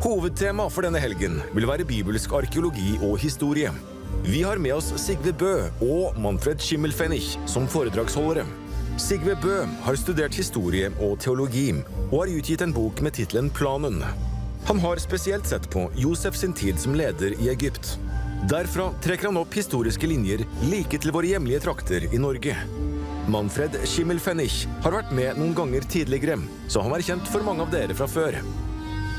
Hovedtema 0.01 0.65
for 0.71 0.87
denne 0.87 1.01
helgen 1.03 1.41
vil 1.53 1.67
være 1.69 1.85
bibelsk 1.85 2.33
arkeologi 2.39 2.95
og 3.03 3.19
historie. 3.21 3.69
Vi 4.25 4.41
har 4.41 4.57
med 4.57 4.73
oss 4.75 4.89
Sigve 4.99 5.33
Bø 5.35 5.53
og 5.85 6.17
Manfred 6.19 6.63
Schimmelfenich 6.63 7.35
som 7.45 7.67
foredragsholdere. 7.69 8.47
Sigve 8.99 9.35
Bø 9.39 9.61
har 9.85 9.99
studert 9.99 10.35
historie 10.35 10.89
og 10.99 11.19
teologi, 11.23 11.69
og 12.09 12.17
har 12.23 12.33
utgitt 12.33 12.65
en 12.65 12.73
bok 12.75 12.99
med 13.05 13.15
tittelen 13.15 13.53
Planen. 13.53 14.01
Han 14.69 14.79
har 14.79 14.97
spesielt 14.97 15.47
sett 15.47 15.69
på 15.69 15.91
Josef 15.95 16.35
sin 16.35 16.53
tid 16.53 16.79
som 16.79 16.95
leder 16.95 17.41
i 17.41 17.49
Egypt. 17.49 17.99
Derfra 18.49 18.91
trekker 19.01 19.25
han 19.25 19.37
opp 19.41 19.55
historiske 19.57 20.07
linjer 20.07 20.43
like 20.69 20.99
til 21.01 21.09
våre 21.15 21.25
hjemlige 21.25 21.63
trakter 21.63 22.03
i 22.13 22.19
Norge. 22.21 22.53
Manfred 23.33 23.79
Schimmelfennig 23.89 24.67
har 24.83 24.93
vært 24.93 25.09
med 25.17 25.39
noen 25.41 25.55
ganger 25.57 25.87
tidligere, 25.89 26.37
så 26.69 26.83
han 26.85 26.93
er 26.93 27.01
kjent 27.07 27.31
for 27.33 27.41
mange 27.47 27.65
av 27.65 27.73
dere 27.73 27.97
fra 27.97 28.05
før. 28.05 28.37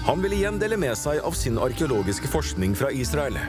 Han 0.07 0.23
vil 0.23 0.37
igjen 0.39 0.63
dele 0.63 0.79
med 0.79 0.95
seg 0.95 1.19
av 1.27 1.35
sin 1.35 1.59
arkeologiske 1.59 2.31
forskning 2.31 2.79
fra 2.79 2.93
Israel. 2.95 3.41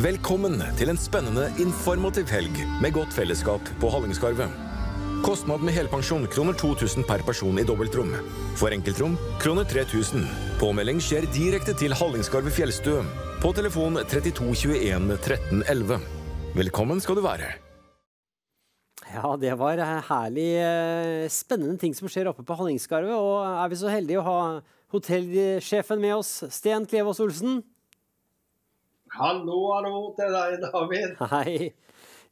Velkommen 0.00 0.64
til 0.80 0.94
en 0.94 1.02
spennende, 1.02 1.50
informativ 1.60 2.32
helg 2.32 2.56
med 2.80 2.96
godt 2.96 3.12
fellesskap 3.12 3.68
på 3.84 3.92
Hallingskarvet. 3.92 4.67
Kostnad 5.22 5.60
med 5.60 5.74
helpensjon 5.74 6.26
kroner 6.30 6.54
2000 6.54 7.04
per 7.04 7.22
person 7.26 7.58
i 7.58 7.64
dobbeltrom. 7.66 8.12
For 8.56 8.72
enkeltrom 8.74 9.16
kroner 9.42 9.66
3000. 9.66 10.26
Påmelding 10.60 11.00
skjer 11.02 11.26
direkte 11.34 11.74
til 11.78 11.94
Hallingskarvet 11.98 12.54
Fjellstø 12.54 13.00
på 13.42 13.50
telefon 13.56 13.98
3221 13.98 15.10
1311. 15.18 15.98
Velkommen 16.58 17.02
skal 17.02 17.18
du 17.18 17.24
være. 17.26 17.50
Ja, 19.08 19.32
det 19.40 19.54
var 19.58 19.80
eh, 19.80 19.96
herlig 20.10 20.48
eh, 20.60 21.26
spennende 21.32 21.78
ting 21.80 21.96
som 21.96 22.10
skjer 22.12 22.30
oppe 22.30 22.44
på 22.46 22.56
Hallingskarvet. 22.60 23.16
Og 23.16 23.42
er 23.48 23.72
vi 23.72 23.80
så 23.80 23.90
heldige 23.90 24.22
å 24.22 24.28
ha 24.28 24.38
hotellsjefen 24.94 26.00
med 26.02 26.14
oss, 26.20 26.32
Sten 26.54 26.86
Klevås 26.88 27.20
Olsen? 27.24 27.60
Hallo, 29.18 29.60
hallo 29.74 30.08
til 30.16 30.34
deg, 30.36 30.58
David. 30.68 31.20
Hei. 31.32 31.72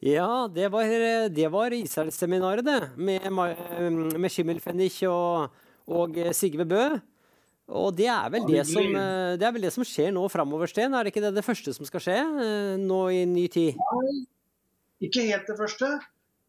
Ja, 0.05 0.49
det 0.53 0.69
var, 0.73 0.85
det 1.33 1.49
var 1.53 1.73
Israelseminaret, 1.73 2.65
det. 2.67 2.91
Med, 2.97 3.31
med 3.33 4.33
Schimmelfennig 4.33 4.91
og, 5.09 5.55
og 5.89 6.19
Sigve 6.37 6.67
Bø. 6.69 6.89
Og 7.67 7.91
det 7.99 8.07
er, 8.07 8.29
vel 8.31 8.45
det, 8.47 8.63
som, 8.69 8.85
det 8.87 9.43
er 9.43 9.55
vel 9.57 9.65
det 9.67 9.73
som 9.75 9.87
skjer 9.87 10.13
nå 10.15 10.23
framover, 10.31 10.71
Sten? 10.71 10.95
Er 10.95 11.03
det 11.03 11.11
ikke 11.11 11.25
det 11.25 11.33
det 11.35 11.47
første 11.47 11.73
som 11.75 11.89
skal 11.89 12.03
skje 12.05 12.19
eh, 12.23 12.75
nå 12.79 13.01
i 13.11 13.25
ny 13.27 13.49
tid? 13.51 13.81
Nei, 13.81 14.21
ikke 15.09 15.25
helt 15.27 15.51
det 15.51 15.57
første. 15.59 15.89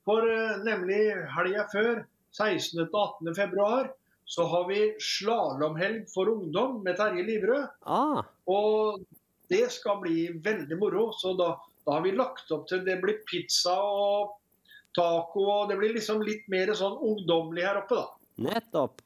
For 0.06 0.28
eh, 0.30 0.60
nemlig 0.68 1.02
helga 1.34 1.66
før, 1.72 2.04
16. 2.38 2.84
til 2.84 2.86
18. 2.86 3.34
februar, 3.34 3.90
så 4.30 4.46
har 4.52 4.68
vi 4.70 4.92
slalåmhelg 5.02 6.06
for 6.12 6.30
ungdom 6.30 6.84
med 6.86 7.00
Terje 7.00 7.26
Livrød. 7.26 7.66
Ah. 7.90 8.22
Og 8.46 9.02
det 9.50 9.66
skal 9.74 9.98
bli 10.04 10.28
veldig 10.44 10.78
moro. 10.78 11.10
Så 11.18 11.34
da, 11.40 11.56
da 11.88 11.96
har 11.96 12.04
vi 12.04 12.12
lagt 12.12 12.52
opp 12.52 12.66
til 12.68 12.84
det 12.84 12.98
blir 13.00 13.22
pizza 13.28 13.74
og 13.80 14.34
taco. 14.98 15.46
og 15.48 15.70
Det 15.70 15.78
blir 15.80 15.96
liksom 15.96 16.20
litt 16.26 16.48
mer 16.52 16.74
sånn 16.76 16.98
ungdommelig 17.00 17.64
her 17.64 17.80
oppe, 17.80 18.02
da. 18.02 18.08
Nettopp. 18.50 19.00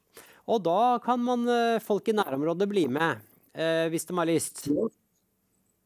Og 0.50 0.64
da 0.66 0.98
kan 1.04 1.22
man, 1.22 1.46
eh, 1.48 1.78
folk 1.78 2.08
i 2.10 2.16
nærområdet 2.18 2.68
bli 2.68 2.88
med, 2.90 3.22
eh, 3.54 3.86
hvis 3.88 4.04
de 4.08 4.16
har 4.18 4.26
lyst? 4.26 4.66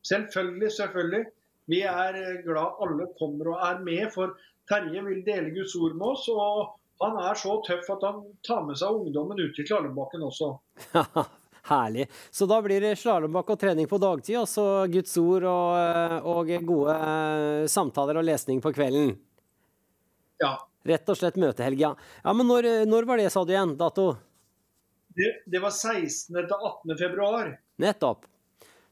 Selvfølgelig, 0.09 0.71
selvfølgelig. 0.73 1.25
Vi 1.69 1.83
er 1.83 2.17
eh, 2.17 2.43
glad 2.47 2.81
alle 2.81 3.13
kommer 3.19 3.53
og 3.53 3.61
er 3.61 3.79
med, 3.85 4.11
for 4.15 4.33
Terje 4.67 5.05
vil 5.05 5.23
dele 5.27 5.53
Guds 5.53 5.77
ord 5.77 5.95
med 5.95 6.07
oss. 6.07 6.29
og 6.29 6.81
han 7.01 7.19
er 7.21 7.35
så 7.35 7.61
tøff 7.67 7.91
at 7.93 8.03
han 8.03 8.23
tar 8.43 8.65
med 8.65 8.79
seg 8.81 8.89
ungdommen 8.89 9.37
ut 9.37 9.59
i 9.59 9.67
slalåmbakken 9.67 10.23
også. 10.23 10.57
Herlig. 11.67 12.07
Så 12.31 12.47
da 12.47 12.61
blir 12.63 12.85
det 12.85 12.95
slalåmbakke 13.01 13.57
og 13.57 13.61
trening 13.61 13.89
på 13.91 13.99
dagtid, 14.03 14.39
og 14.43 14.49
så 14.51 14.67
Guds 14.91 15.17
ord 15.19 15.49
og, 15.51 16.29
og, 16.31 16.53
gode 16.69 16.97
samtaler 17.73 18.21
og 18.21 18.27
lesning 18.29 18.63
på 18.63 18.73
kvelden? 18.77 19.17
Ja. 20.43 20.55
Rett 20.87 21.11
og 21.11 21.19
slett 21.19 21.39
møtehelg, 21.41 21.81
ja. 21.83 21.93
ja 22.23 22.37
men 22.37 22.47
når, 22.47 22.71
når 22.87 23.09
var 23.09 23.19
det, 23.19 23.33
sa 23.35 23.43
du 23.43 23.51
igjen? 23.55 23.75
Dato? 23.81 24.13
Det, 25.17 25.33
det 25.51 25.63
var 25.65 25.75
16. 25.75 26.37
til 26.37 26.55
18. 26.55 26.97
februar. 27.01 27.51
Nettopp. 27.83 28.29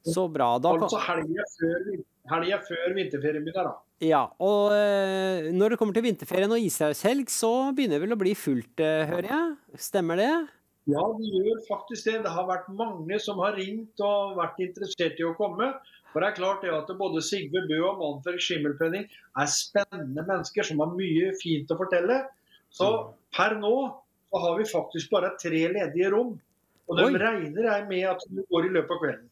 Så 0.04 0.26
bra. 0.28 0.50
Da 0.60 0.74
altså 0.74 1.00
helga 1.00 1.44
før, 1.54 1.86
helga 2.34 2.58
før 2.66 2.96
vinterferien 2.96 3.44
begynner, 3.44 3.70
da. 3.70 3.80
Ja, 4.04 4.24
og 4.42 4.74
når 5.54 5.72
det 5.72 5.78
kommer 5.80 5.96
til 5.96 6.04
vinterferien 6.04 6.52
og 6.52 6.60
Israelshelg, 6.60 7.30
så 7.32 7.52
begynner 7.76 8.00
det 8.00 8.04
vel 8.04 8.16
å 8.16 8.20
bli 8.20 8.34
fullt, 8.36 8.82
hører 8.82 9.30
jeg? 9.30 9.78
Stemmer 9.80 10.20
det? 10.20 10.32
Ja, 10.90 11.00
de 11.16 11.28
gjør 11.32 11.60
faktisk 11.64 12.10
det. 12.10 12.18
Det 12.26 12.32
har 12.34 12.46
vært 12.48 12.68
mange 12.76 13.16
som 13.22 13.38
har 13.40 13.56
ringt 13.56 14.00
og 14.04 14.36
vært 14.36 14.58
interessert 14.60 15.20
i 15.20 15.24
å 15.24 15.32
komme. 15.38 15.70
For 16.12 16.22
det 16.22 16.28
er 16.28 16.36
klart 16.36 16.62
det 16.62 16.72
at 16.76 16.90
både 16.98 17.22
Sigve 17.24 17.64
Bø 17.70 17.78
og 17.88 18.00
Manfred 18.02 18.42
Schimmelpenning 18.44 19.06
er 19.08 19.50
spennende 19.50 20.22
mennesker 20.28 20.66
som 20.68 20.82
har 20.84 20.92
mye 20.94 21.32
fint 21.40 21.72
å 21.72 21.78
fortelle. 21.80 22.20
Så 22.74 22.90
per 23.34 23.56
nå 23.58 23.74
så 24.28 24.42
har 24.42 24.58
vi 24.58 24.66
faktisk 24.68 25.10
bare 25.14 25.32
tre 25.40 25.64
ledige 25.72 26.12
rom. 26.12 26.34
Og 26.90 26.98
de 27.00 27.06
Oi. 27.08 27.18
regner 27.18 27.70
jeg 27.70 27.86
med 27.88 28.08
at 28.10 28.26
de 28.28 28.44
går 28.52 28.68
i 28.68 28.74
løpet 28.76 28.92
av 28.92 29.00
kvelden. 29.00 29.28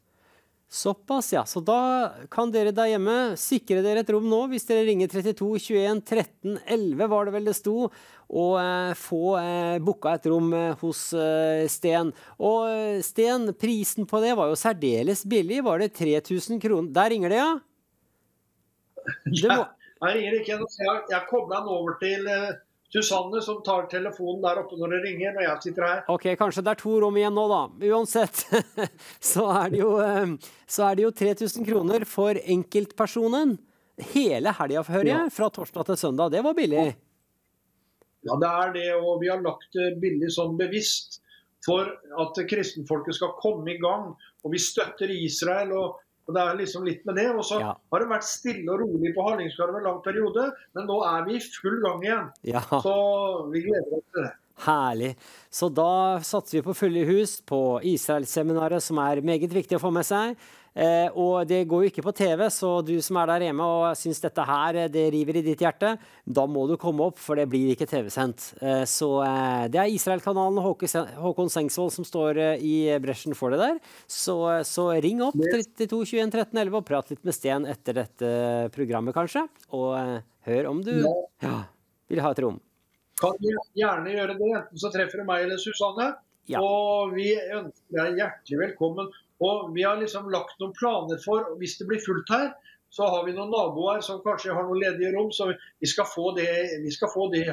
Såpass, 0.72 1.32
ja. 1.32 1.42
Så 1.44 1.60
da 1.60 2.14
kan 2.32 2.48
dere 2.48 2.70
der 2.72 2.94
hjemme 2.94 3.14
sikre 3.36 3.82
dere 3.84 4.00
et 4.00 4.10
rom 4.14 4.24
nå, 4.24 4.38
hvis 4.48 4.64
dere 4.64 4.86
ringer 4.86 5.10
32 5.12 5.58
21 5.60 6.00
13 6.08 6.54
11, 6.64 7.08
var 7.12 7.28
det 7.28 7.34
vel 7.34 7.50
det 7.50 7.54
sto, 7.58 7.90
og 8.32 8.54
eh, 8.56 8.94
få 8.96 9.34
eh, 9.36 9.76
booka 9.84 10.14
et 10.16 10.28
rom 10.32 10.48
eh, 10.56 10.72
hos 10.80 11.02
eh, 11.12 11.66
Sten. 11.68 12.14
Og 12.40 12.70
eh, 12.70 13.02
Sten, 13.04 13.50
prisen 13.60 14.08
på 14.08 14.22
det 14.24 14.32
var 14.38 14.48
jo 14.48 14.56
særdeles 14.56 15.26
billig. 15.28 15.60
Var 15.66 15.84
det 15.84 15.92
3000 16.00 16.62
kroner? 16.64 16.88
Der 16.96 17.12
ringer 17.12 17.36
det, 17.36 17.42
ja? 17.42 17.52
Det 19.28 19.52
må... 19.52 19.68
Jeg 20.02 20.16
ringer 20.16 20.34
ikke. 20.40 20.56
Jeg, 21.12 21.22
kobla 21.28 21.60
den 21.60 21.68
over 21.76 22.00
til 22.00 22.24
eh, 22.26 22.56
Susanne 22.92 23.40
som 23.40 23.62
tar 23.64 23.86
telefonen 23.88 24.42
der 24.44 24.58
oppe 24.60 24.76
når 24.76 24.96
det 24.96 25.00
ringer, 25.06 25.32
når 25.32 25.46
jeg 25.46 25.64
sitter 25.66 25.86
her. 25.88 26.00
Ok, 26.12 26.26
kanskje 26.36 26.64
det 26.66 26.74
er 26.74 26.80
to 26.82 26.98
rom 27.00 27.16
igjen 27.16 27.32
nå, 27.32 27.46
da. 27.48 27.60
Uansett 27.88 28.42
så 29.32 29.46
er 29.62 29.72
det 29.72 29.80
jo, 29.80 29.94
eh, 30.04 30.34
så 30.68 30.90
er 30.90 30.98
det 30.98 31.06
jo 31.06 31.12
3000 31.22 31.68
kroner 31.70 32.04
for 32.08 32.36
enkeltpersonen. 32.36 33.56
Hele 34.12 34.52
helga, 34.58 34.84
hører 34.88 35.08
jeg. 35.08 35.32
Fra 35.32 35.48
torsdag 35.52 35.88
til 35.88 36.00
søndag. 36.04 36.34
Det 36.34 36.44
var 36.44 36.56
billig. 36.58 36.84
Ja, 38.28 38.36
det 38.38 38.52
er 38.60 38.76
det. 38.76 38.86
Og 39.00 39.20
vi 39.22 39.32
har 39.32 39.40
lagt 39.44 39.72
det 39.76 39.94
billig 40.02 40.30
sånn 40.36 40.58
bevisst 40.60 41.20
for 41.64 41.88
at 42.20 42.40
kristenfolket 42.50 43.16
skal 43.16 43.36
komme 43.40 43.72
i 43.72 43.80
gang. 43.80 44.12
Og 44.42 44.52
vi 44.52 44.60
støtter 44.60 45.12
Israel. 45.16 45.72
og 45.78 46.00
og 46.32 46.38
Det 46.38 46.42
er 46.42 46.60
liksom 46.62 46.86
litt 46.88 47.02
med 47.08 47.18
det. 47.20 47.28
Og 47.36 47.44
så 47.44 47.60
ja. 47.60 47.72
har 47.76 48.02
det 48.02 48.12
vært 48.12 48.28
stille 48.28 48.72
og 48.72 48.80
rolig 48.80 49.12
på 49.16 49.26
Hallingskarvet 49.26 49.82
en 49.82 49.88
lang 49.90 49.98
periode, 50.04 50.46
men 50.76 50.88
nå 50.88 51.02
er 51.08 51.26
vi 51.28 51.36
i 51.36 51.42
full 51.58 51.76
gang 51.84 52.06
igjen. 52.06 52.30
Ja. 52.54 52.62
Så 52.72 52.94
vi 53.52 53.66
gleder 53.66 53.98
oss 53.98 54.06
til 54.08 54.24
det. 54.24 54.32
Herlig. 54.62 55.12
Så 55.50 55.68
da 55.72 56.20
satser 56.24 56.58
vi 56.58 56.64
på 56.64 56.76
fulle 56.76 57.04
hus 57.08 57.38
på 57.44 57.80
Israelseminaret, 57.92 58.84
som 58.84 59.00
er 59.02 59.24
meget 59.24 59.52
viktig 59.52 59.76
å 59.76 59.82
få 59.82 59.92
med 59.92 60.06
seg. 60.06 60.36
Eh, 60.72 61.08
og 61.20 61.44
det 61.48 61.66
går 61.68 61.84
jo 61.84 61.90
ikke 61.90 62.04
på 62.04 62.14
TV, 62.16 62.46
så 62.52 62.70
du 62.84 62.94
som 63.04 63.18
er 63.20 63.28
der 63.28 63.44
hjemme 63.48 63.66
og 63.68 63.98
syns 63.98 64.22
dette 64.22 64.44
her 64.48 64.78
eh, 64.80 64.88
det 64.92 65.04
river 65.12 65.36
i 65.40 65.44
ditt 65.44 65.60
hjerte, 65.60 65.90
da 66.24 66.46
må 66.48 66.64
du 66.70 66.78
komme 66.80 67.10
opp, 67.10 67.20
for 67.20 67.36
det 67.36 67.44
blir 67.52 67.74
ikke 67.74 67.88
TV-sendt. 67.90 68.46
Eh, 68.64 68.84
så 68.88 69.10
det 69.72 69.82
er 69.82 69.92
Israelkanalen 69.92 70.62
Håkon 70.64 71.52
Sengsvold 71.52 71.92
som 71.92 72.08
står 72.08 72.40
i 72.64 72.74
bresjen 73.02 73.36
for 73.36 73.52
det 73.52 73.60
der. 73.60 73.78
Så, 74.08 74.38
så 74.68 74.88
ring 75.04 75.20
opp 75.24 75.36
32 75.36 76.02
21 76.14 76.32
13 76.32 76.64
11 76.64 76.80
og 76.80 76.88
prat 76.88 77.12
litt 77.12 77.22
med 77.26 77.36
Sten 77.36 77.68
etter 77.68 78.00
dette 78.00 78.34
programmet, 78.74 79.14
kanskje. 79.16 79.44
Og 79.76 79.92
hør 80.48 80.72
om 80.72 80.82
du 80.84 80.94
ja, 80.96 81.56
vil 82.10 82.24
ha 82.24 82.32
et 82.32 82.42
rom. 82.44 82.60
Kan 83.20 83.36
gjerne 83.76 84.14
gjøre 84.16 84.34
det, 84.38 84.52
enten 84.56 84.80
så 84.80 84.90
treffer 84.94 85.20
du 85.20 85.28
meg 85.28 85.44
eller 85.44 85.60
Susanne. 85.60 86.14
Ja. 86.50 86.58
Og 86.58 87.12
vi 87.14 87.30
ønsker 87.36 87.98
deg 87.98 88.18
hjertelig 88.18 88.62
velkommen. 88.64 89.12
Og 89.42 89.72
Vi 89.74 89.82
har 89.82 89.98
liksom 90.00 90.30
lagt 90.30 90.60
noen 90.62 90.74
planer 90.76 91.18
for 91.24 91.54
hvis 91.60 91.78
det 91.80 91.88
blir 91.90 92.02
fullt 92.04 92.30
her, 92.30 92.52
så 92.92 93.08
har 93.08 93.24
vi 93.26 93.32
noen 93.32 93.50
naboer 93.50 94.02
som 94.04 94.20
kanskje 94.24 94.54
har 94.54 94.66
noen 94.68 94.82
ledige 94.82 95.12
rom. 95.14 95.30
Så 95.32 95.48
vi 95.52 95.88
skal 95.88 96.08
få 96.08 96.32
det. 96.36 96.50
Vi 96.84 96.92
skal 96.92 97.10
få 97.12 97.30
det. 97.32 97.46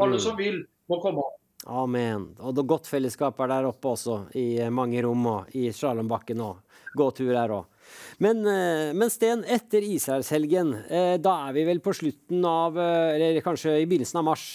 Alle 0.00 0.16
mm. 0.16 0.24
som 0.24 0.36
vil, 0.38 0.62
må 0.88 1.00
komme. 1.02 1.24
Amen. 1.66 2.30
Og 2.40 2.54
det 2.54 2.62
er 2.62 2.70
godt 2.70 2.88
fellesskap 2.88 3.40
er 3.42 3.50
der 3.50 3.68
oppe 3.68 3.92
også, 3.96 4.20
i 4.38 4.60
mange 4.70 5.00
rom 5.04 5.24
og 5.32 5.56
i 5.58 5.66
slalåmbakken 5.74 6.42
og 6.44 6.62
gåturer 6.96 7.54
og 7.54 7.72
Men, 8.18 8.40
eh, 8.50 8.92
men 8.98 9.10
Sten, 9.10 9.44
etter 9.44 9.84
Israelshelgen, 9.84 10.72
eh, 10.90 11.16
da 11.22 11.34
er 11.46 11.52
vi 11.54 11.62
vel 11.68 11.78
på 11.80 11.92
slutten 11.94 12.42
av 12.44 12.78
eh, 12.78 13.14
Eller 13.14 13.44
kanskje 13.44 13.76
i 13.78 13.86
begynnelsen 13.86 14.18
av 14.18 14.24
mars. 14.26 14.46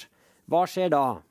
Hva 0.51 0.65
skjer 0.67 0.91
da? 0.91 1.21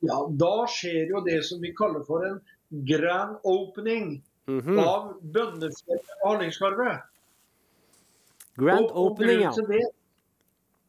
Ja, 0.00 0.18
Da 0.30 0.54
skjer 0.70 1.12
jo 1.12 1.20
det 1.26 1.42
som 1.44 1.60
vi 1.60 1.74
kaller 1.76 2.06
for 2.06 2.24
en 2.24 2.40
grand 2.88 3.36
opening 3.44 4.22
Mhm. 4.48 4.78
av 4.80 5.08
bønnefjellet 5.22 6.12
og 6.22 6.28
Hallingskarvet. 6.30 7.02
Grand 8.58 8.86
Og- 8.86 8.96
og 8.96 9.10
opening, 9.12 9.40
ja. 9.42 9.50
det- 9.68 9.92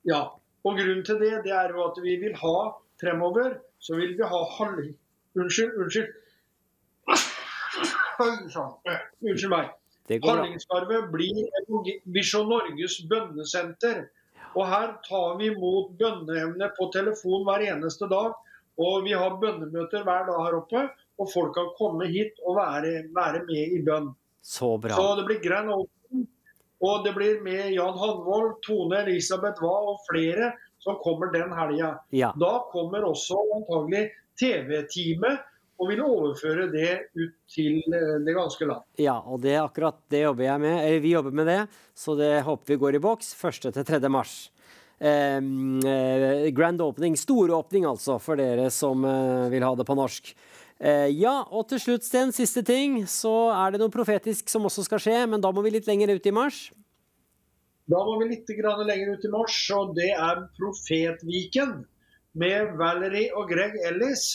Ja. 0.06 0.22
Og 0.66 0.76
grunnen 0.78 1.04
til 1.06 1.20
det, 1.20 1.44
det 1.44 1.52
er 1.52 1.70
jo 1.70 1.84
at 1.88 1.98
vi 2.04 2.16
vil 2.20 2.34
ha 2.36 2.72
fremover, 3.02 3.60
så 3.80 3.96
vil 3.96 4.16
vi 4.18 4.24
ha 4.24 4.40
Halling... 4.58 4.96
Unnskyld, 5.36 5.74
unnskyld. 5.78 6.08
Oi. 8.20 8.96
Unnskyld 9.24 9.50
meg. 9.54 9.70
Hallingskarvet 10.10 11.12
blir 11.14 11.48
Visjon 12.06 12.50
Norges 12.50 12.98
bønnesenter. 13.08 14.08
Og 14.56 14.66
her 14.68 14.96
tar 15.06 15.38
vi 15.38 15.52
imot 15.54 15.92
bønneemne 16.00 16.72
på 16.78 16.90
telefon 16.92 17.46
hver 17.46 17.64
eneste 17.70 18.10
dag. 18.10 18.34
Og 18.80 19.04
vi 19.06 19.12
har 19.14 19.38
bønnemøter 19.42 20.04
hver 20.04 20.26
dag 20.26 20.40
her 20.46 20.58
oppe. 20.58 20.90
Og 21.20 21.30
folk 21.32 21.54
kan 21.58 21.72
komme 21.78 22.08
hit 22.12 22.40
og 22.46 22.58
være, 22.60 23.10
være 23.16 23.44
med 23.48 23.76
i 23.76 23.82
bønn. 23.86 24.14
Så 24.42 24.78
bra. 24.82 24.96
Så 24.96 25.16
det 25.20 25.26
blir 25.28 25.42
Grand 25.44 25.74
Open. 25.76 26.28
Og 26.80 27.04
det 27.04 27.12
blir 27.18 27.42
med 27.44 27.74
Jan 27.76 27.98
Hanvold, 28.00 28.62
Tone 28.64 29.02
Elisabeth 29.04 29.60
Wae 29.64 29.94
og 29.94 30.00
flere 30.08 30.54
som 30.80 30.96
kommer 31.04 31.32
den 31.34 31.52
helga. 31.52 31.98
Ja. 32.16 32.32
Da 32.40 32.54
kommer 32.72 33.04
også 33.04 33.40
antagelig 33.58 34.08
TV-teamet 34.40 35.46
og 35.80 35.88
vil 35.92 36.02
overføre 36.04 36.68
det 36.72 36.92
ut 37.16 37.36
til 37.52 37.80
eh, 37.96 38.16
det 38.26 38.36
ganske 38.36 38.68
land. 38.68 38.84
Ja, 39.00 39.18
og 39.20 39.42
det 39.44 39.56
er 39.56 39.64
akkurat 39.64 40.00
det 40.12 40.26
jobber 40.26 40.48
jeg 40.48 40.64
med. 40.64 40.78
Eller 40.84 41.04
vi 41.04 41.14
jobber 41.14 41.36
med 41.36 41.48
det, 41.48 41.60
så 41.96 42.16
det 42.20 42.32
håper 42.48 42.74
vi 42.74 42.80
går 42.82 43.00
i 43.00 43.04
boks 43.04 43.32
1. 43.38 43.70
til 43.78 43.86
3. 43.88 44.02
mars. 44.12 44.38
Eh, 45.00 45.40
grand 46.56 46.84
opening, 46.84 47.16
storåpning 47.16 47.88
altså, 47.88 48.18
for 48.20 48.40
dere 48.40 48.68
som 48.76 49.06
eh, 49.08 49.48
vil 49.54 49.64
ha 49.64 49.72
det 49.80 49.88
på 49.88 49.96
norsk. 50.00 50.34
Eh, 50.80 51.10
ja, 51.20 51.42
og 51.52 51.68
til 51.68 51.82
slutt, 51.84 52.06
Sten, 52.08 52.32
siste 52.36 52.64
ting. 52.64 53.02
Så 53.10 53.34
er 53.52 53.74
det 53.74 53.82
noe 53.82 53.94
profetisk 53.94 54.52
som 54.52 54.68
også 54.70 54.86
skal 54.88 55.04
skje, 55.04 55.18
men 55.32 55.44
da 55.44 55.52
må 55.52 55.64
vi 55.66 55.76
litt 55.76 55.90
lenger 55.90 56.16
ut 56.16 56.30
i 56.30 56.36
mars. 56.36 56.70
Da 57.90 58.00
må 58.06 58.20
vi 58.22 58.30
litt 58.36 58.50
grann 58.60 58.86
lenger 58.86 59.16
ut 59.18 59.26
i 59.26 59.34
mars, 59.34 59.58
og 59.74 59.96
det 59.98 60.12
er 60.14 60.44
Profetviken 60.60 61.80
med 62.38 62.76
Valerie 62.78 63.34
og 63.34 63.50
Greg 63.50 63.80
Ellis 63.90 64.26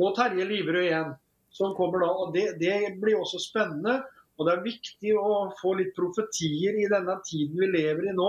og 0.00 0.14
Terje 0.18 0.44
Liverød 0.44 0.86
igjen. 0.86 1.12
Som 1.50 1.72
kommer 1.74 2.04
da, 2.04 2.10
og 2.12 2.34
det, 2.36 2.44
det 2.60 2.92
blir 3.00 3.18
også 3.18 3.40
spennende. 3.42 4.02
Og 4.38 4.46
det 4.46 4.52
er 4.54 4.64
viktig 4.64 5.14
å 5.18 5.48
få 5.58 5.74
litt 5.80 5.90
profetier 5.96 6.76
i 6.78 6.86
denne 6.88 7.16
tiden 7.26 7.58
vi 7.60 7.66
lever 7.74 8.06
i 8.08 8.14
nå, 8.16 8.28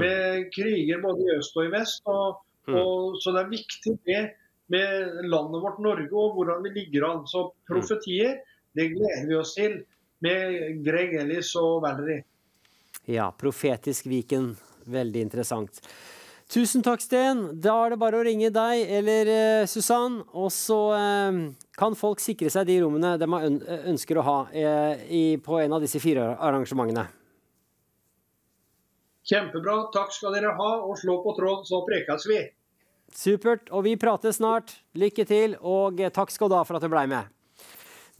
med 0.00 0.46
kriger 0.54 1.02
både 1.02 1.26
i 1.26 1.34
øst 1.34 1.58
og 1.58 1.66
i 1.66 1.72
vest. 1.74 2.06
Og, 2.08 2.38
og, 2.72 3.18
så 3.20 3.34
det 3.34 3.42
er 3.42 3.50
viktig 3.50 3.96
med, 4.08 4.30
med 4.72 5.28
landet 5.28 5.62
vårt 5.64 5.80
Norge 5.84 6.10
og 6.10 6.36
hvordan 6.38 6.64
vi 6.64 6.74
ligger 6.80 7.08
an. 7.10 7.22
Så 7.28 7.50
profetier, 7.68 8.40
det 8.76 8.90
gleder 8.94 9.28
vi 9.28 9.38
oss 9.38 9.54
til 9.58 9.82
med 10.24 10.82
Greg 10.86 11.16
Ellis 11.20 11.52
og 11.60 11.82
Valerie. 11.84 12.24
Ja, 13.10 13.30
profetisk 13.34 14.06
Viken. 14.06 14.54
Veldig 14.86 15.22
interessant. 15.28 15.82
Tusen 16.52 16.82
takk, 16.84 17.00
Sten. 17.00 17.46
Da 17.64 17.74
er 17.84 17.94
det 17.94 18.00
bare 18.02 18.18
å 18.20 18.24
ringe 18.26 18.50
deg 18.52 18.90
eller 18.98 19.28
eh, 19.32 19.66
Susann, 19.70 20.18
og 20.36 20.50
så 20.52 20.80
eh, 20.98 21.38
kan 21.78 21.96
folk 21.96 22.20
sikre 22.20 22.50
seg 22.52 22.66
de 22.68 22.76
rommene 22.82 23.14
de 23.16 23.28
ønsker 23.88 24.20
å 24.20 24.26
ha 24.26 24.38
eh, 24.52 25.04
i, 25.08 25.22
på 25.40 25.62
en 25.62 25.78
av 25.78 25.84
disse 25.84 26.02
fire 26.02 26.34
arrangementene. 26.36 27.06
Kjempebra. 29.22 29.78
Takk 29.94 30.12
skal 30.12 30.36
dere 30.36 30.52
ha, 30.58 30.70
og 30.82 30.98
slå 31.00 31.20
på 31.24 31.32
tråden, 31.38 31.64
så 31.64 31.80
prekes 31.86 32.26
vi. 32.28 32.42
Supert. 33.16 33.70
Og 33.70 33.86
vi 33.86 33.98
prates 34.00 34.40
snart. 34.40 34.76
Lykke 34.98 35.26
til, 35.28 35.56
og 35.60 36.00
eh, 36.00 36.12
takk 36.12 36.32
skal 36.32 36.50
du 36.50 36.58
ha 36.58 36.64
for 36.66 36.78
at 36.78 36.84
du 36.84 36.92
blei 36.92 37.06
med. 37.10 37.30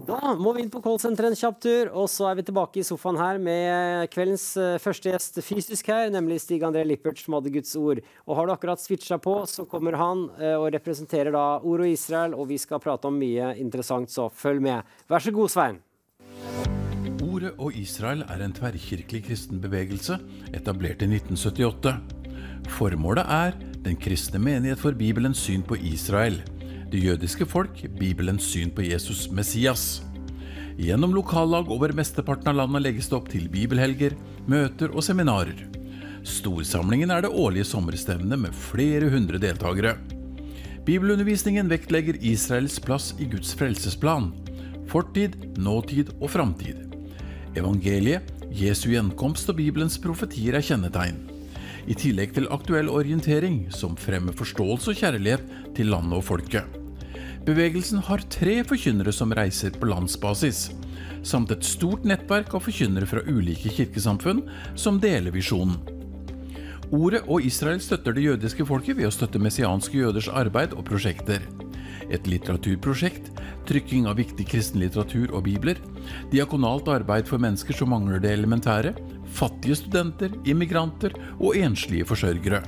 Da 0.02 0.32
må 0.40 0.54
vi 0.56 0.62
inn 0.64 0.70
på 0.72 0.80
callsenteret 0.82 1.30
en 1.30 1.38
kjapp 1.38 1.58
tur, 1.62 1.90
og 2.00 2.08
så 2.10 2.30
er 2.30 2.38
vi 2.38 2.44
tilbake 2.48 2.80
i 2.80 2.84
sofaen 2.86 3.18
her 3.20 3.36
med 3.42 4.08
kveldens 4.10 4.46
eh, 4.58 4.78
første 4.82 5.12
gjest 5.12 5.36
fysisk 5.44 5.90
her, 5.92 6.08
nemlig 6.10 6.40
Stig 6.42 6.64
André 6.66 6.82
Lippert, 6.88 7.20
som 7.20 7.36
hadde 7.36 7.52
Guds 7.54 7.74
ord. 7.78 8.00
Og 8.26 8.38
har 8.38 8.48
du 8.48 8.54
akkurat 8.54 8.82
switcha 8.82 9.20
på, 9.22 9.36
så 9.46 9.66
kommer 9.68 9.98
han 10.00 10.24
eh, 10.40 10.56
og 10.56 10.72
representerer 10.74 11.34
da 11.36 11.44
Ord 11.60 11.84
og 11.84 11.92
Israel, 11.92 12.34
og 12.34 12.48
vi 12.50 12.58
skal 12.58 12.82
prate 12.82 13.10
om 13.10 13.20
mye 13.20 13.52
interessant, 13.62 14.10
så 14.10 14.26
følg 14.32 14.64
med. 14.64 14.96
Vær 15.12 15.22
så 15.22 15.34
god, 15.36 15.52
Svein. 15.52 15.82
Ordet 17.22 17.52
og 17.62 17.76
Israel 17.78 18.24
er 18.32 18.42
en 18.42 18.56
tverrkirkelig 18.56 19.22
kristen 19.28 19.60
bevegelse 19.62 20.18
etablert 20.56 21.04
i 21.04 21.10
1978. 21.12 21.94
Formålet 22.74 23.28
er 23.28 23.54
den 23.82 23.96
kristne 23.98 24.38
menighet 24.38 24.80
for 24.80 24.94
Bibelens 24.94 25.40
syn 25.42 25.62
på 25.66 25.76
Israel, 25.76 26.38
det 26.92 27.00
jødiske 27.02 27.46
folk 27.48 27.82
Bibelens 27.98 28.46
syn 28.52 28.70
på 28.70 28.84
Jesus 28.86 29.26
Messias. 29.32 30.02
Gjennom 30.78 31.14
lokallag 31.14 31.70
over 31.70 31.92
mesteparten 31.96 32.52
av 32.52 32.60
landet 32.60 32.84
legges 32.86 33.10
det 33.10 33.16
opp 33.18 33.28
til 33.32 33.48
bibelhelger, 33.52 34.14
møter 34.48 34.94
og 34.94 35.04
seminarer. 35.04 35.66
Storsamlingen 36.22 37.10
er 37.10 37.24
det 37.24 37.32
årlige 37.34 37.66
sommerstevnet 37.72 38.38
med 38.38 38.54
flere 38.54 39.10
hundre 39.10 39.40
deltakere. 39.42 39.96
Bibelundervisningen 40.86 41.68
vektlegger 41.70 42.18
Israels 42.22 42.78
plass 42.82 43.12
i 43.18 43.26
Guds 43.30 43.52
frelsesplan. 43.58 44.30
Fortid, 44.90 45.36
nåtid 45.58 46.14
og 46.20 46.30
framtid. 46.34 46.86
Evangeliet, 47.58 48.30
Jesu 48.52 48.90
gjenkomst 48.92 49.50
og 49.50 49.58
Bibelens 49.58 49.98
profetier 50.00 50.58
er 50.58 50.64
kjennetegn. 50.64 51.31
I 51.82 51.96
tillegg 51.98 52.36
til 52.36 52.46
aktuell 52.54 52.90
orientering 52.92 53.64
som 53.74 53.96
fremmer 53.98 54.36
forståelse 54.38 54.92
og 54.92 55.00
kjærlighet 55.00 55.74
til 55.76 55.90
landet 55.90 56.20
og 56.20 56.24
folket. 56.28 56.78
Bevegelsen 57.42 57.98
har 58.06 58.22
tre 58.30 58.60
forkynnere 58.62 59.10
som 59.14 59.34
reiser 59.34 59.74
på 59.74 59.88
landsbasis, 59.90 60.68
samt 61.26 61.50
et 61.50 61.66
stort 61.66 62.06
nettverk 62.06 62.54
av 62.54 62.62
forkynnere 62.62 63.08
fra 63.10 63.24
ulike 63.26 63.72
kirkesamfunn 63.74 64.44
som 64.78 65.00
deler 65.02 65.34
visjonen. 65.34 65.80
Ordet 66.92 67.22
og 67.24 67.42
Israel 67.48 67.80
støtter 67.82 68.14
det 68.14 68.26
jødiske 68.28 68.66
folket 68.68 68.98
ved 68.98 69.08
å 69.08 69.14
støtte 69.14 69.40
messianske 69.42 69.96
jøders 69.96 70.28
arbeid 70.28 70.76
og 70.76 70.84
prosjekter. 70.86 71.42
Et 72.12 72.26
litteraturprosjekt, 72.28 73.30
trykking 73.66 74.06
av 74.10 74.18
viktig 74.20 74.44
kristen 74.46 74.82
litteratur 74.82 75.32
og 75.32 75.46
bibler, 75.48 75.80
diakonalt 76.30 76.90
arbeid 76.92 77.30
for 77.30 77.42
mennesker 77.42 77.74
som 77.74 77.90
mangler 77.94 78.20
det 78.22 78.34
elementære, 78.36 78.92
fattige 79.32 79.76
studenter, 79.78 80.34
immigranter 80.48 81.14
og 81.38 81.56
enslige 81.56 82.06
forsørgere. 82.08 82.62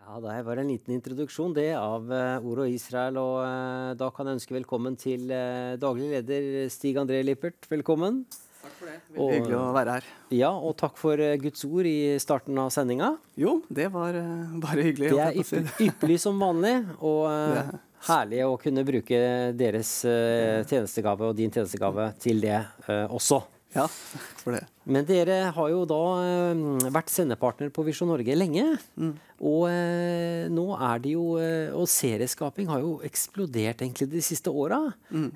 Ja, 0.00 0.20
Det 0.20 0.44
var 0.46 0.56
en 0.56 0.70
liten 0.70 0.94
introduksjon 0.96 1.54
det 1.54 1.74
av 1.76 2.08
uh, 2.10 2.40
Ord 2.40 2.64
og 2.64 2.72
Israel. 2.72 3.18
og 3.20 3.36
uh, 3.44 3.94
Da 3.98 4.10
kan 4.10 4.26
jeg 4.26 4.40
ønske 4.40 4.56
velkommen 4.56 4.96
til 4.96 5.30
uh, 5.30 5.76
daglig 5.76 6.10
leder 6.14 6.68
Stig 6.72 6.96
André 6.96 7.22
Lippert. 7.22 7.68
Velkommen. 7.70 8.24
Takk 8.62 8.74
for 8.78 8.90
det. 8.90 8.98
Veldig 9.14 9.34
hyggelig 9.36 9.58
å 9.60 9.72
være 9.76 9.96
her. 9.98 10.06
Ja, 10.34 10.52
og 10.56 10.76
takk 10.80 10.96
for 10.98 11.20
Guds 11.42 11.66
ord 11.68 11.86
i 11.86 12.16
starten 12.18 12.58
av 12.58 12.72
sendinga. 12.74 13.12
Jo, 13.38 13.60
det 13.68 13.90
var 13.94 14.16
bare 14.62 14.86
hyggelig. 14.88 15.12
Det 15.12 15.22
er 15.22 15.36
ypperlig, 15.42 15.74
ypperlig 15.86 16.16
som 16.24 16.40
vanlig, 16.42 16.74
og 16.98 17.28
herlig 18.08 18.40
å 18.42 18.56
kunne 18.58 18.82
bruke 18.88 19.20
deres 19.54 19.92
tjenestegave 20.02 21.30
og 21.30 21.38
din 21.38 21.54
tjenestegave 21.54 22.10
til 22.18 22.42
det 22.42 22.58
også. 23.06 23.44
Ja, 23.76 23.86
for 24.42 24.56
det. 24.56 24.64
Men 24.86 25.06
dere 25.08 25.50
har 25.54 25.70
jo 25.72 25.82
da 25.88 26.00
uh, 26.22 26.90
vært 26.94 27.10
sendepartner 27.12 27.72
på 27.74 27.84
Visjon 27.86 28.08
Norge 28.10 28.36
lenge. 28.36 28.64
Mm. 28.96 29.12
Og 29.44 29.66
uh, 29.68 30.46
nå 30.52 30.66
er 30.76 31.02
det 31.04 31.12
jo 31.12 31.24
uh, 31.36 31.74
Og 31.76 31.88
serieskaping 31.90 32.70
har 32.70 32.80
jo 32.84 32.94
eksplodert 33.06 33.82
egentlig 33.84 34.08
de 34.14 34.22
siste 34.24 34.50
åra. 34.50 34.80
Mm. 35.10 35.28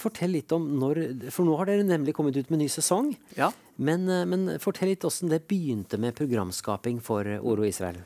fortell 0.00 0.32
litt 0.34 0.52
om 0.54 0.64
når 0.80 1.00
For 1.32 1.46
nå 1.46 1.56
har 1.58 1.68
dere 1.68 1.86
nemlig 1.86 2.14
kommet 2.16 2.36
ut 2.36 2.52
med 2.52 2.62
ny 2.62 2.68
sesong. 2.70 3.12
Ja. 3.38 3.50
Men, 3.80 4.06
men 4.28 4.56
fortell 4.62 4.92
litt 4.92 5.04
åssen 5.08 5.32
det 5.32 5.46
begynte 5.48 5.98
med 6.00 6.16
programskaping 6.18 7.00
for 7.04 7.26
Oro 7.40 7.66
Israel. 7.66 8.00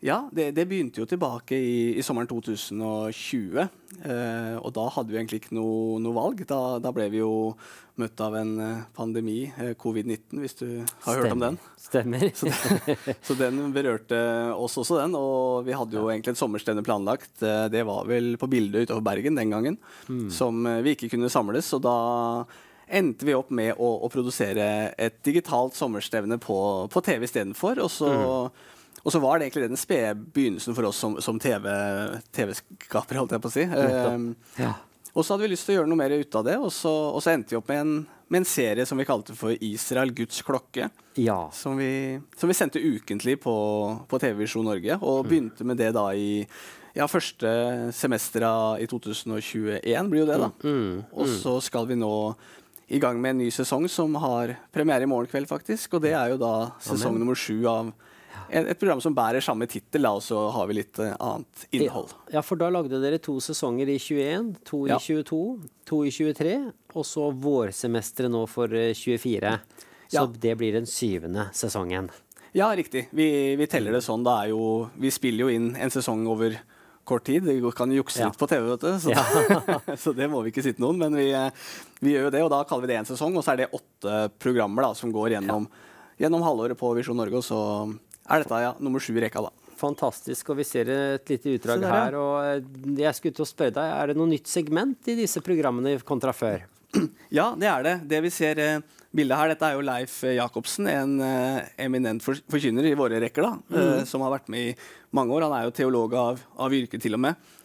Ja, 0.00 0.22
det, 0.32 0.54
det, 0.56 0.64
begynte 0.64 1.02
jo 1.02 1.06
tilbake 1.08 1.58
i, 1.60 1.98
i 2.00 2.02
sommeren 2.04 2.28
2020. 2.30 3.58
Eh, 4.00 4.54
og 4.56 4.72
da 4.72 4.86
hadde 4.94 5.12
vi 5.12 5.18
egentlig 5.20 5.42
ikke 5.42 5.58
noe, 5.58 5.98
noe 6.00 6.16
valg. 6.16 6.40
Da, 6.48 6.78
da, 6.80 6.92
ble 6.96 7.10
vi 7.12 7.20
jo 7.20 7.52
møtt 8.00 8.22
av 8.24 8.38
en 8.40 8.54
pandemi, 8.96 9.42
eh, 9.50 9.74
covid-19, 9.76 10.40
hvis 10.40 10.56
du 10.62 10.64
har 10.80 10.86
Stemmer. 10.86 11.18
hørt 11.18 11.34
om 11.34 11.44
den. 11.44 11.60
Stemmer. 11.84 12.24
Så, 12.32 12.48
det, 12.48 12.96
så, 13.28 13.36
den 13.42 13.60
berørte 13.76 14.22
oss 14.56 14.78
også, 14.80 15.02
den. 15.02 15.18
Og 15.20 15.68
vi 15.68 15.76
hadde 15.76 16.00
jo 16.00 16.08
egentlig 16.08 16.32
et 16.32 16.40
sommerstevne 16.40 16.86
planlagt. 16.86 17.34
Eh, 17.44 17.68
det 17.68 17.84
var 17.84 18.08
vel 18.08 18.32
på 18.40 18.48
Bildet 18.48 18.88
utover 18.88 19.04
Bergen 19.12 19.36
den 19.36 19.52
gangen, 19.52 19.78
mm. 20.08 20.26
som 20.32 20.64
vi 20.80 20.96
ikke 20.96 21.12
kunne 21.12 21.28
samles. 21.28 21.68
Og 21.76 21.84
da 21.84 21.96
endte 22.88 23.28
vi 23.28 23.36
opp 23.36 23.52
med 23.52 23.76
å, 23.76 23.94
å 24.00 24.08
produsere 24.10 24.94
et 24.96 25.20
digitalt 25.28 25.76
sommerstevne 25.76 26.40
på, 26.40 26.60
på 26.88 27.04
TV 27.04 27.28
istedenfor. 27.28 27.84
Og 27.84 27.92
så 28.00 28.14
mm. 28.16 28.68
Og 29.02 29.14
så 29.14 29.20
var 29.22 29.38
det 29.38 29.48
egentlig 29.48 29.70
den 29.70 29.80
spede 29.80 30.14
begynnelsen 30.34 30.76
for 30.76 30.90
oss 30.90 31.00
som, 31.00 31.16
som 31.24 31.40
TV-skapere, 31.40 33.20
holdt 33.20 33.36
jeg 33.36 33.42
på 33.42 33.50
å 33.50 33.54
si. 33.54 33.66
Um, 33.66 34.32
ja. 34.60 34.74
Og 35.14 35.24
så 35.24 35.34
hadde 35.34 35.46
vi 35.46 35.52
lyst 35.54 35.66
til 35.66 35.74
å 35.74 35.78
gjøre 35.80 35.90
noe 35.90 35.98
mer 35.98 36.14
ut 36.14 36.36
av 36.38 36.44
det, 36.46 36.56
og 36.60 36.70
så, 36.74 36.90
og 37.10 37.22
så 37.24 37.32
endte 37.32 37.54
vi 37.54 37.58
opp 37.58 37.70
med 37.72 37.80
en, 37.82 37.94
med 38.30 38.42
en 38.42 38.48
serie 38.48 38.84
som 38.86 39.00
vi 39.00 39.08
kalte 39.08 39.34
for 39.38 39.56
Israel 39.64 40.12
Guds 40.14 40.42
klokke. 40.46 40.90
Ja. 41.18 41.40
Som 41.56 41.80
vi, 41.80 42.20
som 42.38 42.50
vi 42.50 42.58
sendte 42.58 42.82
ukentlig 42.82 43.40
på, 43.42 43.54
på 44.06 44.20
TV 44.22 44.44
Visjon 44.44 44.68
Norge. 44.68 45.00
Og 45.00 45.24
begynte 45.26 45.66
med 45.66 45.80
det 45.80 45.90
da 45.96 46.10
i 46.14 46.44
ja, 46.94 47.06
første 47.10 47.50
semester 47.96 48.46
i 48.82 48.86
2021, 48.90 50.10
blir 50.10 50.24
jo 50.24 50.30
det, 50.30 50.38
da. 50.42 50.50
Og 51.14 51.34
så 51.40 51.56
skal 51.64 51.88
vi 51.90 51.98
nå 51.98 52.14
i 52.90 52.98
gang 53.02 53.20
med 53.22 53.36
en 53.36 53.42
ny 53.44 53.50
sesong 53.54 53.86
som 53.90 54.16
har 54.18 54.56
premiere 54.74 55.06
i 55.06 55.10
morgen 55.10 55.30
kveld, 55.30 55.46
faktisk. 55.50 55.94
Og 55.94 56.02
det 56.02 56.14
er 56.18 56.32
jo 56.32 56.40
da 56.42 56.54
sesong 56.82 57.18
nummer 57.18 57.38
sju 57.38 57.62
av 57.70 57.92
et, 58.50 58.78
program 58.80 59.00
som 59.00 59.14
bærer 59.14 59.42
samme 59.44 59.66
tittel, 59.70 60.06
og 60.10 60.22
så 60.22 60.40
har 60.54 60.66
vi 60.70 60.74
litt 60.80 60.98
eh, 61.02 61.14
annet 61.22 61.66
innhold. 61.76 62.12
Ja, 62.34 62.42
for 62.42 62.56
da 62.60 62.70
lagde 62.72 63.00
dere 63.02 63.18
to 63.22 63.36
sesonger 63.40 63.88
i 63.88 63.98
21, 63.98 64.54
to 64.64 64.84
i 64.86 64.90
Ja. 64.90 64.98
22, 64.98 65.40
to 65.86 66.02
i 66.04 66.10
23, 66.10 66.56
og 66.94 67.06
så 67.06 67.28
vårsemesteret 67.32 68.30
nå 68.32 68.46
for 68.50 68.72
eh, 68.74 68.92
24. 68.94 69.54
Så 70.10 70.16
Ja. 70.18 70.26
det 70.26 70.56
blir 70.58 70.72
den 70.74 70.86
syvende 70.90 71.48
sesongen. 71.54 72.10
Ja, 72.52 72.72
riktig. 72.74 73.06
Vi, 73.14 73.54
vi 73.56 73.66
teller 73.70 73.92
det 73.94 74.02
sånn. 74.02 74.24
Det 74.26 74.32
er 74.34 74.48
jo, 74.50 74.90
vi 74.98 75.10
spiller 75.14 75.46
jo 75.46 75.54
inn 75.54 75.76
en 75.78 75.90
sesong 75.94 76.24
over 76.26 76.56
kort 77.06 77.24
tid. 77.24 77.44
Vi 77.46 77.60
kan 77.76 77.90
jukse 77.94 78.18
Ja. 78.20 78.26
litt 78.26 78.38
på 78.38 78.48
TV, 78.50 78.66
vet 78.72 78.80
du. 78.80 78.98
Så, 78.98 79.14
så 80.02 80.12
det 80.16 80.26
må 80.30 80.42
vi 80.42 80.50
ikke 80.50 80.64
sitte 80.66 80.82
noen. 80.82 80.98
Men 80.98 81.14
vi, 81.14 81.28
eh, 81.30 81.50
vi 82.02 82.16
gjør 82.16 82.26
jo 82.26 82.30
det, 82.34 82.42
og 82.42 82.50
da 82.50 82.64
kaller 82.66 82.86
vi 82.88 82.92
det 82.92 82.98
en 83.04 83.10
sesong. 83.12 83.36
Og 83.38 83.44
så 83.46 83.52
er 83.54 83.62
det 83.62 83.70
åtte 83.72 84.18
programmer 84.42 84.82
da, 84.88 84.92
som 84.98 85.12
går 85.14 85.36
gjennom, 85.36 85.68
gjennom 86.18 86.42
halvåret 86.42 86.78
på 86.78 86.90
Visjon 86.98 87.16
Norge. 87.22 87.38
Og 87.38 87.46
så 87.46 87.60
er 88.30 88.44
dette 88.44 88.62
ja, 88.62 88.74
nummer 88.82 89.02
sju 89.02 89.12
i 89.16 89.24
rekka, 89.24 89.42
da. 89.46 89.70
Fantastisk. 89.80 90.52
Og 90.52 90.60
vi 90.60 90.66
ser 90.68 90.90
et 90.92 91.32
lite 91.32 91.56
utdrag 91.56 91.82
der, 91.82 91.94
her. 91.94 92.18
Og 92.20 92.98
jeg 93.00 93.16
skulle 93.16 93.36
til 93.36 93.46
å 93.46 93.48
spørre 93.48 93.76
deg, 93.78 93.94
er 93.96 94.10
det 94.10 94.18
noe 94.20 94.30
nytt 94.30 94.50
segment 94.50 95.10
i 95.10 95.16
disse 95.18 95.42
programmene 95.44 95.96
kontra 96.06 96.36
før? 96.36 96.66
Ja, 97.30 97.52
det 97.58 97.68
er 97.70 97.84
det. 97.86 97.94
Det 98.10 98.18
vi 98.24 98.32
ser 98.34 98.58
eh, 98.58 98.80
bildet 99.14 99.38
her, 99.38 99.52
dette 99.52 99.68
er 99.68 99.76
jo 99.76 99.84
Leif 99.86 100.16
eh, 100.26 100.34
Jacobsen, 100.34 100.88
en 100.90 101.12
eh, 101.22 101.68
eminent 101.86 102.24
for, 102.24 102.38
forkynner 102.50 102.88
i 102.88 102.96
våre 102.98 103.20
rekker, 103.22 103.46
da, 103.46 103.52
mm. 103.70 104.08
som 104.10 104.24
har 104.26 104.34
vært 104.34 104.50
med 104.50 104.72
i 104.72 104.74
mange 105.14 105.36
år. 105.36 105.46
Han 105.46 105.54
er 105.54 105.68
jo 105.68 105.76
teolog 105.78 106.16
av, 106.18 106.42
av 106.58 106.74
yrke, 106.74 106.98
til 107.02 107.18
og 107.18 107.24
med. 107.28 107.56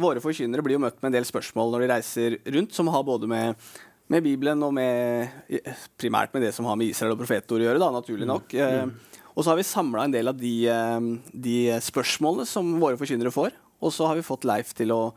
Våre 0.00 0.18
forkynnere 0.22 0.62
blir 0.64 0.78
jo 0.78 0.80
møtt 0.80 0.96
med 1.02 1.10
en 1.10 1.18
del 1.18 1.26
spørsmål 1.28 1.74
når 1.74 1.82
de 1.82 1.88
reiser 1.90 2.36
rundt, 2.54 2.72
som 2.74 2.88
har 2.90 3.02
både 3.06 3.28
med, 3.30 3.66
med 4.10 4.24
Bibelen 4.24 4.62
og 4.64 4.72
med 4.74 5.52
primært 6.00 6.32
med 6.34 6.46
det 6.46 6.54
som 6.56 6.66
har 6.66 6.78
med 6.80 6.88
Israel 6.88 7.12
og 7.14 7.20
profetord 7.20 7.60
å 7.60 7.66
gjøre, 7.66 7.82
da, 7.82 7.90
naturlig 7.94 8.26
nok. 8.26 8.56
Eh, 8.56 9.17
og 9.38 9.44
så 9.46 9.52
har 9.52 9.58
vi 9.60 9.66
samla 9.68 10.04
en 10.08 10.14
del 10.16 10.28
av 10.32 10.36
de, 10.40 10.52
eh, 10.66 11.08
de 11.32 11.56
spørsmålene 11.86 12.46
som 12.50 12.72
våre 12.82 12.98
forkynnere 12.98 13.30
får, 13.30 13.54
og 13.78 13.92
så 13.94 14.08
har 14.10 14.18
vi 14.18 14.26
fått 14.26 14.42
Leif 14.48 14.74
til 14.74 14.90
å 14.90 15.12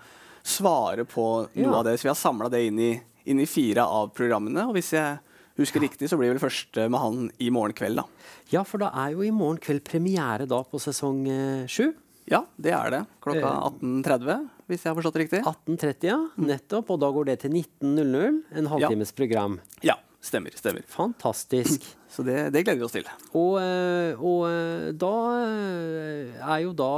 svare 0.46 1.04
på 1.10 1.26
noe 1.56 1.66
Ja. 1.66 1.74
av 1.80 1.86
det. 1.86 1.98
Så 2.00 2.06
vi 2.06 2.14
har 2.14 2.20
samla 2.22 2.50
det 2.50 2.62
inn 2.68 2.78
i, 2.80 2.92
inn 3.26 3.40
i 3.42 3.46
fire 3.50 3.82
av 3.86 4.12
programmene. 4.14 4.68
Og 4.70 4.76
hvis 4.78 4.92
jeg 4.94 5.20
husker 5.58 5.82
riktig, 5.82 6.08
så 6.10 6.18
blir 6.18 6.32
vel 6.34 6.40
første 6.42 6.88
med 6.90 7.00
han 7.02 7.32
i 7.40 7.50
morgen 7.54 7.74
kveld, 7.74 7.96
da. 7.98 8.06
Ja, 8.52 8.64
for 8.64 8.78
da 8.82 8.90
er 8.94 9.12
jo 9.14 9.22
i 9.26 9.32
morgen 9.34 9.60
kveld 9.62 9.84
premiere 9.84 10.48
da 10.48 10.62
på 10.64 10.80
sesong 10.82 11.26
eh, 11.28 11.66
sju. 11.68 11.94
Ja, 12.30 12.44
det 12.62 12.72
er 12.72 12.90
det. 12.94 13.02
Klokka 13.22 13.50
Eh. 13.50 13.70
18.30, 13.82 14.50
hvis 14.70 14.84
jeg 14.84 14.94
har 14.94 14.96
forstått 15.02 15.14
det 15.18 15.24
riktig. 15.26 15.44
18.30, 15.44 16.08
ja. 16.08 16.20
Nettopp. 16.38 16.90
Og 16.94 17.00
da 17.02 17.10
går 17.12 17.26
det 17.26 17.40
til 17.42 17.52
19.00. 17.52 18.44
En 18.56 18.68
halvtimes 18.68 19.12
program. 19.18 19.60
Ja, 19.84 19.96
stemmer. 20.22 20.54
stemmer. 20.56 20.86
Fantastisk. 20.88 21.86
Så 22.12 22.26
det, 22.28 22.50
det 22.52 22.64
gleder 22.66 22.82
vi 22.82 22.86
oss 22.86 22.96
til. 22.96 23.08
Og, 23.40 23.56
eh, 23.62 24.20
og 24.20 24.42
eh, 24.50 24.90
da 25.00 25.14
eh, 25.46 26.42
er 26.44 26.60
jo 26.66 26.74
da 26.76 26.92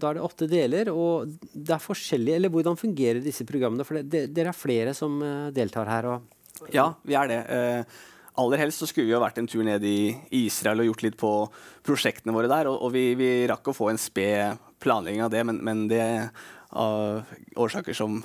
Da 0.00 0.08
er 0.08 0.16
det 0.16 0.24
åtte 0.24 0.48
deler, 0.48 0.88
og 0.88 1.34
det 1.52 1.74
er 1.76 1.82
forskjellig 1.84 2.38
Eller 2.38 2.52
hvordan 2.52 2.78
fungerer 2.80 3.20
disse 3.24 3.44
programmene? 3.44 3.84
For 3.84 4.00
det, 4.00 4.06
det, 4.08 4.24
dere 4.32 4.54
er 4.54 4.56
flere 4.56 4.96
som 4.96 5.20
deltar 5.54 5.90
her. 5.90 6.10
Og, 6.14 6.66
Ja, 6.72 6.94
vi 7.04 7.16
er 7.18 7.28
det. 7.28 7.40
Aller 8.40 8.58
helst 8.58 8.80
så 8.82 8.88
skulle 8.88 9.06
vi 9.06 9.14
jo 9.14 9.22
vært 9.22 9.36
en 9.38 9.46
tur 9.50 9.62
ned 9.66 9.84
i 9.86 10.14
Israel 10.40 10.80
og 10.82 10.88
gjort 10.88 11.04
litt 11.04 11.18
på 11.20 11.32
prosjektene 11.86 12.34
våre 12.34 12.50
der. 12.50 12.70
Og, 12.72 12.80
og 12.88 12.94
vi, 12.96 13.10
vi 13.18 13.30
rakk 13.50 13.70
å 13.70 13.76
få 13.76 13.92
en 13.92 14.00
sped 14.00 14.64
planlegging 14.82 15.22
av 15.24 15.30
det, 15.32 15.44
men, 15.46 15.60
men 15.64 15.86
det 15.92 16.02
av 16.74 17.22
årsaker 17.54 17.94
som 17.94 18.18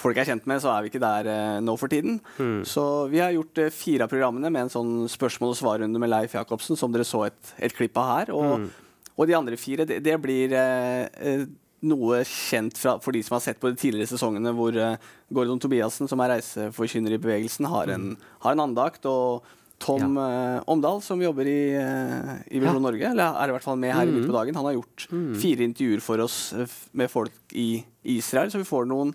folk 0.00 0.18
er 0.18 0.28
kjent 0.28 0.46
med, 0.50 0.62
så 0.62 0.72
er 0.74 0.84
vi 0.84 0.92
ikke 0.92 1.02
der 1.02 1.28
eh, 1.30 1.58
nå 1.64 1.74
for 1.80 1.92
tiden. 1.92 2.20
Så 2.66 2.84
vi 3.12 3.20
har 3.22 3.34
gjort 3.34 3.60
eh, 3.62 3.72
fire 3.74 4.06
av 4.06 4.12
programmene 4.12 4.50
med 4.52 4.66
en 4.66 4.72
sånn 4.72 4.94
spørsmål 5.10 5.54
og 5.54 5.60
svar-runde 5.60 6.00
med 6.02 6.12
Leif 6.12 6.34
Jacobsen, 6.36 6.78
som 6.80 6.94
dere 6.94 7.06
så 7.08 7.26
et, 7.28 7.54
et 7.62 7.74
klipp 7.74 7.98
av 8.00 8.10
her. 8.10 8.32
Og, 8.34 8.68
og 9.14 9.30
de 9.30 9.36
andre 9.38 9.58
fire, 9.60 9.86
det, 9.88 10.00
det 10.04 10.16
blir 10.22 10.54
eh, 10.58 11.04
eh, 11.22 11.44
noe 11.84 12.22
kjent 12.28 12.78
fra, 12.80 12.96
for 13.04 13.14
de 13.14 13.22
som 13.24 13.36
har 13.36 13.44
sett 13.44 13.60
på 13.62 13.70
de 13.70 13.78
tidligere 13.80 14.10
sesongene, 14.14 14.54
hvor 14.56 14.76
eh, 14.76 14.96
Gordon 15.34 15.60
Tobiassen, 15.62 16.08
som 16.10 16.22
er 16.24 16.36
reiseforkynner 16.36 17.14
i 17.14 17.20
bevegelsen, 17.20 17.68
har 17.70 17.92
en, 17.94 18.14
har 18.44 18.56
en 18.56 18.64
andakt. 18.66 19.06
Og 19.10 19.44
Tom 19.82 20.16
eh, 20.16 20.60
Omdal, 20.70 21.00
som 21.02 21.20
jobber 21.22 21.48
i, 21.50 21.74
uh, 21.76 22.36
i 22.48 22.60
Visjon 22.62 22.82
Norge, 22.82 23.08
eller 23.10 23.36
er 23.36 23.50
i 23.50 23.54
hvert 23.56 23.66
fall 23.66 23.80
med 23.80 23.92
her 23.92 24.06
i 24.08 24.12
Midt 24.14 24.28
på 24.30 24.36
dagen, 24.36 24.56
han 24.56 24.68
har 24.68 24.76
gjort 24.76 25.06
fire 25.42 25.66
intervjuer 25.66 26.00
for 26.04 26.22
oss 26.24 26.38
eh, 26.56 26.76
med 26.96 27.10
folk 27.12 27.52
i 27.52 27.82
Israel, 28.14 28.52
så 28.52 28.60
vi 28.62 28.68
får 28.68 28.86
noen, 28.88 29.12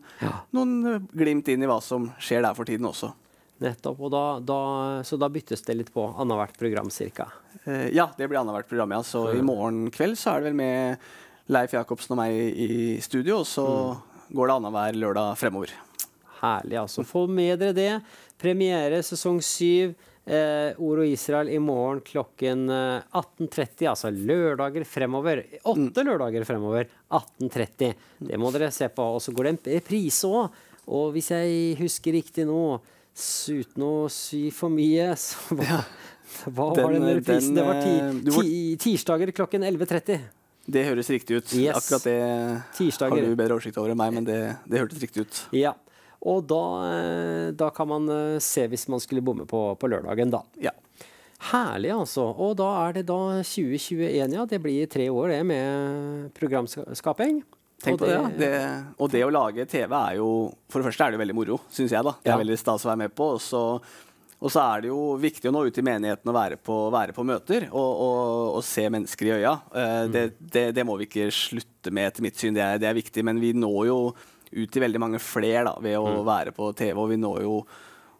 noen 0.55 0.75
eh, 0.91 1.07
glimt 1.23 1.49
inn 1.49 1.63
i 1.65 1.69
hva 1.69 1.79
som 1.81 2.09
skjer 2.21 2.43
der 2.45 2.57
for 2.57 2.69
tiden 2.69 2.89
også. 2.89 3.11
nettopp, 3.59 3.99
og 3.99 4.11
da, 4.13 4.23
da, 4.39 4.59
så 5.03 5.17
da 5.19 5.27
byttes 5.31 5.65
det 5.67 5.75
litt 5.79 5.93
på 5.95 6.05
annethvert 6.15 6.59
program 6.59 6.91
cirka. 6.93 7.29
Eh, 7.65 7.89
ja, 7.95 8.09
det 8.17 8.27
blir 8.29 8.39
annethvert 8.39 8.69
program, 8.69 8.93
ja. 8.95 9.01
Så 9.03 9.25
i 9.35 9.41
morgen 9.43 9.89
kveld 9.95 10.19
så 10.19 10.35
er 10.35 10.43
det 10.43 10.51
vel 10.51 10.59
med 10.61 11.09
Leif 11.49 11.73
Jacobsen 11.73 12.13
og 12.13 12.21
meg 12.21 12.35
i 12.35 12.99
studio, 13.03 13.41
og 13.41 13.47
så 13.49 13.65
går 14.29 14.47
det 14.51 14.55
annenhver 14.59 14.99
lørdag 15.01 15.37
fremover. 15.39 15.73
Herlig, 16.39 16.77
altså. 16.79 17.03
Få 17.03 17.25
med 17.27 17.59
dere 17.59 17.75
det. 17.75 17.91
Premiere 18.39 19.01
sesong 19.03 19.41
syv. 19.43 19.97
Eh, 20.29 20.77
Ord 20.77 20.99
og 21.01 21.09
Israel 21.09 21.49
i 21.49 21.57
morgen 21.57 22.03
klokken 22.05 22.67
eh, 22.69 23.17
18.30, 23.17 23.87
altså 23.89 24.11
lørdager 24.13 24.85
fremover. 24.85 25.41
Åtte 25.71 26.03
lørdager 26.05 26.45
fremover. 26.45 26.85
18.30. 27.09 27.95
Det 28.29 28.37
må 28.37 28.51
dere 28.53 28.69
se 28.75 28.91
på. 28.93 29.07
Og 29.15 29.23
så 29.25 29.33
går 29.33 29.47
det 29.49 29.53
en 29.55 29.61
reprise 29.79 30.29
òg. 30.29 30.59
Og 30.89 31.11
hvis 31.15 31.31
jeg 31.33 31.77
husker 31.81 32.13
riktig 32.17 32.45
nå, 32.49 32.61
uten 33.49 33.85
å 33.85 33.93
sy 34.13 34.45
for 34.53 34.69
mye, 34.73 35.11
så 35.23 35.57
hva, 35.57 35.81
hva 36.45 36.69
var 36.77 36.93
Den, 36.93 37.01
den 37.07 37.17
reprisen? 37.19 37.55
den, 37.57 37.57
det 37.57 37.65
var 37.65 37.81
ti, 37.81 37.95
eh, 37.97 38.37
ti, 38.37 38.61
tirsdager 38.85 39.33
klokken 39.41 39.65
11.30. 39.65 40.27
Det 40.69 40.85
høres 40.85 41.09
riktig 41.09 41.39
ut. 41.41 41.53
Yes. 41.57 41.73
Akkurat 41.79 42.05
det 42.05 42.17
Tirsdager. 42.77 43.17
har 43.17 43.31
du 43.33 43.37
bedre 43.39 43.55
oversikt 43.57 43.79
over 43.81 43.95
enn 43.95 43.97
meg, 43.97 44.13
men 44.13 44.27
det, 44.27 44.37
det 44.69 44.83
hørtes 44.83 45.01
riktig 45.01 45.25
ut. 45.25 45.39
Ja. 45.57 45.73
Og 46.27 46.43
da, 46.49 46.61
eh, 46.91 47.51
da 47.55 47.69
kan 47.71 47.87
man 47.87 48.09
eh, 48.11 48.39
se 48.43 48.65
hvis 48.67 48.87
man 48.91 48.99
skulle 48.99 49.23
bomme 49.23 49.45
på, 49.47 49.61
på 49.79 49.87
lørdagen, 49.91 50.31
da. 50.33 50.41
Ja. 50.59 50.73
Herlig, 51.51 51.93
altså. 51.95 52.25
Og 52.35 52.57
da 52.59 52.67
er 52.89 52.97
det 52.97 53.05
da 53.07 53.19
2021, 53.47 54.33
ja. 54.35 54.43
Det 54.49 54.59
blir 54.59 54.89
tre 54.91 55.05
år, 55.07 55.29
det, 55.31 55.39
med 55.47 56.33
programskaping. 56.35 57.39
Tenk 57.79 57.95
Og 57.95 58.01
på 58.03 58.09
det, 58.09 58.17
ja. 58.17 58.27
det. 58.35 58.51
Og 58.99 59.07
det 59.13 59.21
å 59.23 59.31
lage 59.31 59.63
TV 59.71 59.93
er 59.95 60.17
jo 60.19 60.27
For 60.67 60.81
det 60.81 60.89
første 60.89 61.05
er 61.05 61.13
det 61.15 61.21
veldig 61.21 61.35
moro, 61.37 61.61
syns 61.71 61.93
jeg. 61.95 62.03
da. 62.03 62.11
Det 62.19 62.27
er 62.27 62.35
Ja. 62.35 62.41
veldig 62.43 62.57
stas 62.59 62.83
å 62.83 62.89
være 62.91 63.03
med 63.05 63.13
på. 63.15 63.29
Og 63.37 63.39
så, 63.39 63.61
og 64.41 64.51
så 64.51 64.65
er 64.75 64.81
det 64.83 64.89
jo 64.91 65.15
viktig 65.15 65.47
å 65.47 65.53
nå 65.55 65.61
ut 65.69 65.79
i 65.79 65.85
menigheten 65.87 66.27
og 66.27 66.35
være 66.35 66.57
på, 66.59 66.75
være 66.91 67.15
på 67.15 67.23
møter 67.23 67.69
og, 67.71 68.01
og, 68.03 68.57
og 68.59 68.63
se 68.67 68.83
mennesker 68.91 69.29
i 69.31 69.33
øya. 69.39 69.53
Eh, 69.71 70.03
det, 70.11 70.25
det, 70.43 70.65
det 70.75 70.83
må 70.87 70.97
vi 70.99 71.07
ikke 71.07 71.29
slutte 71.31 71.91
med, 71.95 72.11
etter 72.11 72.27
mitt 72.27 72.35
syn. 72.35 72.53
Det 72.59 72.65
er, 72.67 72.77
det 72.83 72.89
er 72.91 72.99
viktig. 72.99 73.23
Men 73.23 73.39
vi 73.39 73.53
når 73.55 73.87
jo 73.87 73.97
ut 74.51 74.71
til 74.71 74.83
veldig 74.83 75.01
mange 75.01 75.21
flere 75.21 75.65
da, 75.67 75.75
ved 75.83 75.97
å 75.99 76.23
være 76.27 76.53
på 76.55 76.71
TV. 76.77 76.95
Og 76.97 77.09
vi 77.11 77.19
når 77.21 77.43
jo 77.45 77.55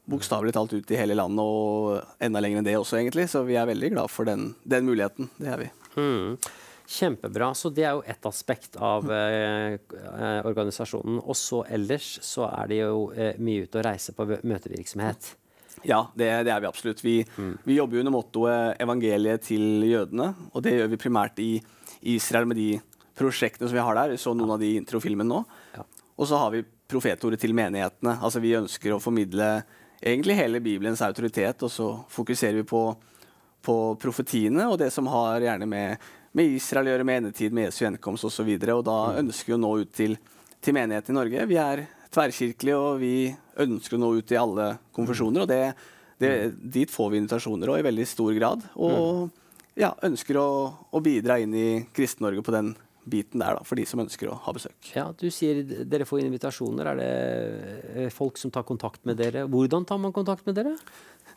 bokstavelig 0.10 0.56
talt 0.56 0.74
ut 0.74 0.92
i 0.92 0.98
hele 0.98 1.18
landet, 1.18 1.44
og 1.44 2.24
enda 2.24 2.42
lenger 2.42 2.62
enn 2.62 2.68
det 2.68 2.78
også, 2.80 2.98
egentlig. 3.00 3.28
Så 3.30 3.44
vi 3.48 3.60
er 3.60 3.70
veldig 3.70 3.94
glad 3.94 4.12
for 4.12 4.30
den, 4.30 4.54
den 4.64 4.88
muligheten. 4.90 5.30
Det 5.38 5.54
er 5.54 5.64
vi. 5.64 5.70
Mm. 6.00 6.38
Kjempebra. 6.90 7.52
Så 7.54 7.70
det 7.74 7.86
er 7.86 7.98
jo 7.98 8.06
ett 8.10 8.26
aspekt 8.26 8.80
av 8.82 9.06
eh, 9.14 9.76
eh, 9.78 10.40
organisasjonen. 10.50 11.20
Og 11.22 11.38
så 11.38 11.62
ellers 11.70 12.16
så 12.26 12.48
er 12.50 12.72
det 12.72 12.82
jo 12.82 13.04
eh, 13.14 13.38
mye 13.38 13.68
ute 13.68 13.82
å 13.82 13.86
reise 13.86 14.16
på 14.18 14.26
møtevirksomhet. 14.26 15.36
Ja, 15.88 16.02
det, 16.18 16.32
det 16.48 16.52
er 16.52 16.64
vi 16.64 16.68
absolutt. 16.68 17.04
Vi, 17.06 17.22
vi 17.64 17.78
jobber 17.78 18.00
jo 18.00 18.02
under 18.04 18.16
mottoet 18.18 18.82
'evangeliet 18.82 19.46
til 19.48 19.86
jødene'. 19.86 20.34
Og 20.52 20.66
det 20.66 20.74
gjør 20.76 20.90
vi 20.92 21.04
primært 21.06 21.40
i 21.40 21.52
Israel 22.16 22.50
med 22.50 22.58
de 22.60 22.72
prosjektene 23.20 23.70
som 23.70 23.78
vi 23.78 23.86
har 23.86 23.96
der. 23.96 24.16
Vi 24.16 24.20
så 24.20 24.34
noen 24.34 24.58
av 24.58 24.60
de 24.60 24.74
introfilmene 24.80 25.30
nå. 25.30 25.44
Og 26.20 26.28
så 26.28 26.40
har 26.42 26.52
vi 26.52 26.66
profetordet 26.90 27.40
til 27.40 27.56
menighetene. 27.56 28.18
Altså 28.20 28.42
Vi 28.44 28.58
ønsker 28.58 28.92
å 28.92 29.00
formidle 29.00 29.62
egentlig 30.00 30.36
hele 30.40 30.62
Bibelens 30.64 31.04
autoritet, 31.06 31.64
og 31.64 31.72
så 31.72 31.90
fokuserer 32.12 32.60
vi 32.60 32.66
på, 32.68 32.84
på 33.64 33.78
profetiene 34.00 34.68
og 34.72 34.80
det 34.82 34.90
som 34.96 35.08
har 35.12 35.44
gjerne 35.44 35.68
med, 35.70 36.10
med 36.36 36.58
Israel 36.58 36.90
å 36.90 36.94
gjøre, 36.94 37.08
med 37.08 37.22
endetid, 37.22 37.56
med 37.56 37.70
Jesu 37.70 37.86
gjenkomst 37.86 38.28
osv. 38.28 38.52
Og, 38.52 38.66
så 38.66 38.76
og 38.76 38.84
da 38.90 39.00
ønsker 39.22 39.54
vi 39.54 39.58
å 39.58 39.62
nå 39.64 39.72
ut 39.84 39.96
til, 39.96 40.18
til 40.60 40.76
menigheten 40.76 41.16
i 41.16 41.20
Norge. 41.20 41.48
Vi 41.52 41.62
er 41.62 41.86
tverrkirkelige, 42.12 42.78
og 42.78 43.00
vi 43.04 43.14
ønsker 43.64 43.98
å 43.98 44.02
nå 44.04 44.12
ut 44.18 44.28
til 44.28 44.42
alle 44.42 44.70
konfesjoner. 44.96 45.46
Og 45.46 45.52
det, 45.52 45.64
det, 46.20 46.34
dit 46.60 46.92
får 46.92 47.14
vi 47.14 47.24
invitasjoner 47.24 47.72
og 47.72 47.80
i 47.80 47.88
veldig 47.88 48.08
stor 48.10 48.36
grad. 48.36 48.68
Og 48.76 49.30
ja, 49.80 49.94
ønsker 50.04 50.40
å, 50.42 50.50
å 50.92 51.04
bidra 51.04 51.40
inn 51.40 51.56
i 51.56 51.70
Kristen-Norge 51.96 52.44
på 52.44 52.56
den 52.56 52.74
biten 53.12 53.42
der, 53.44 53.58
da, 53.60 53.66
for 53.68 53.76
de 53.80 53.86
som 53.90 54.00
ønsker 54.04 54.30
å 54.32 54.38
ha 54.46 54.54
besøk. 54.56 54.78
Ja, 54.96 55.08
Du 55.18 55.28
sier 55.34 55.64
dere 55.66 56.06
får 56.10 56.24
invitasjoner. 56.28 56.94
Er 56.94 57.02
det 57.02 57.12
eh, 58.06 58.10
folk 58.14 58.38
som 58.42 58.52
tar 58.54 58.64
kontakt 58.68 59.04
med 59.10 59.18
dere? 59.20 59.48
Hvordan 59.50 59.86
tar 59.90 59.98
man 60.02 60.14
kontakt 60.16 60.46
med 60.48 60.56
dere? 60.62 60.76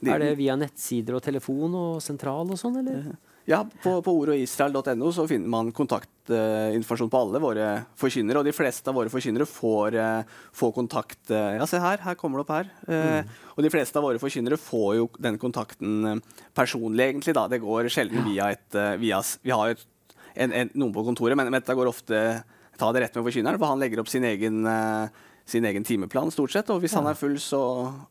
De- 0.02 0.10
Er 0.10 0.18
det 0.18 0.32
via 0.40 0.56
nettsider 0.58 1.14
og 1.14 1.22
telefon 1.22 1.74
og 1.78 2.00
sentral 2.02 2.48
og 2.50 2.58
sånn, 2.58 2.80
eller? 2.82 3.12
Ja, 3.46 3.64
på, 3.82 3.96
på 4.06 4.12
ordogisrael.no 4.22 5.08
så 5.14 5.24
finner 5.26 5.50
man 5.50 5.72
kontaktinformasjon 5.74 7.10
på 7.10 7.20
alle 7.24 7.40
våre 7.42 7.68
forkynnere. 7.98 8.38
Og 8.38 8.46
de 8.46 8.54
fleste 8.54 8.86
av 8.90 8.94
våre 8.98 9.10
forkynnere 9.10 9.46
får, 9.50 9.96
uh, 9.98 10.42
får 10.54 10.72
kontakt 10.76 11.32
uh, 11.34 11.56
Ja, 11.58 11.66
se 11.66 11.80
her, 11.82 11.98
her 12.04 12.18
kommer 12.18 12.38
det 12.38 12.44
opp 12.46 12.52
her. 12.54 12.70
Mm. 12.86 13.32
Og 13.56 13.66
de 13.66 13.72
fleste 13.74 13.98
av 13.98 14.06
våre 14.06 14.22
forkynnere 14.22 14.58
får 14.62 14.90
jo 15.00 15.08
den 15.22 15.36
kontakten 15.42 16.06
eh, 16.08 16.20
personlig, 16.56 17.04
egentlig. 17.10 17.34
da. 17.36 17.46
Det 17.52 17.58
går 17.62 17.90
sjelden 17.92 18.22
via 18.30 18.46
et 18.54 18.78
eh, 18.78 18.94
via, 19.02 19.18
Vi 19.44 19.52
har 19.52 19.74
et, 19.74 19.82
en, 20.34 20.52
en, 20.52 20.72
noen 20.74 20.94
på 20.94 21.04
kontoret, 21.06 21.38
men, 21.38 21.50
men 21.50 21.60
dette 21.60 21.76
går 21.78 21.90
ofte 21.90 22.24
Ta 22.80 22.88
det 22.90 23.02
rett 23.02 23.14
med 23.14 23.26
forkynneren, 23.26 23.58
for 23.60 23.68
han 23.68 23.82
legger 23.82 24.00
opp 24.00 24.08
sin 24.08 24.24
egen 24.24 24.64
eh, 24.66 25.18
sin 25.44 25.64
egen 25.64 25.84
timeplan, 25.84 26.30
stort 26.30 26.52
sett. 26.52 26.70
Og 26.70 26.82
hvis 26.82 26.94
han 26.96 27.06
er 27.06 27.18
full, 27.18 27.38
så 27.40 27.60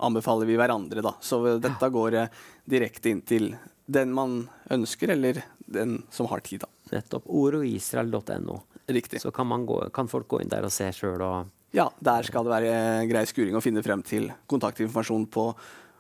anbefaler 0.03 0.49
vi 0.49 0.57
hverandre, 0.59 1.03
da. 1.03 1.15
Så 1.23 1.41
dette 1.61 1.89
går 1.93 2.17
eh, 2.19 2.41
direkte 2.69 3.11
inn 3.11 3.23
til 3.25 3.53
den 3.91 4.13
man 4.15 4.43
ønsker, 4.71 5.15
eller 5.15 5.41
den 5.71 6.01
som 6.11 6.29
har 6.31 6.43
tid, 6.45 6.65
da. 6.65 6.69
Nettopp. 6.91 7.27
Oroisrael.no. 7.27 8.61
Riktig. 8.91 9.21
Så 9.23 9.31
kan, 9.31 9.47
man 9.47 9.65
gå, 9.65 9.79
kan 9.93 10.09
folk 10.11 10.27
gå 10.27 10.41
inn 10.43 10.51
der 10.51 10.67
og 10.67 10.73
se 10.73 10.89
sjøl 10.95 11.21
og 11.23 11.57
Ja, 11.71 11.87
der 12.03 12.27
skal 12.27 12.43
det 12.43 12.51
være 12.51 12.71
grei 13.07 13.21
skuring 13.29 13.55
å 13.55 13.63
finne 13.63 13.83
frem 13.85 14.01
til 14.03 14.27
kontaktinformasjon 14.51 15.29
på, 15.31 15.45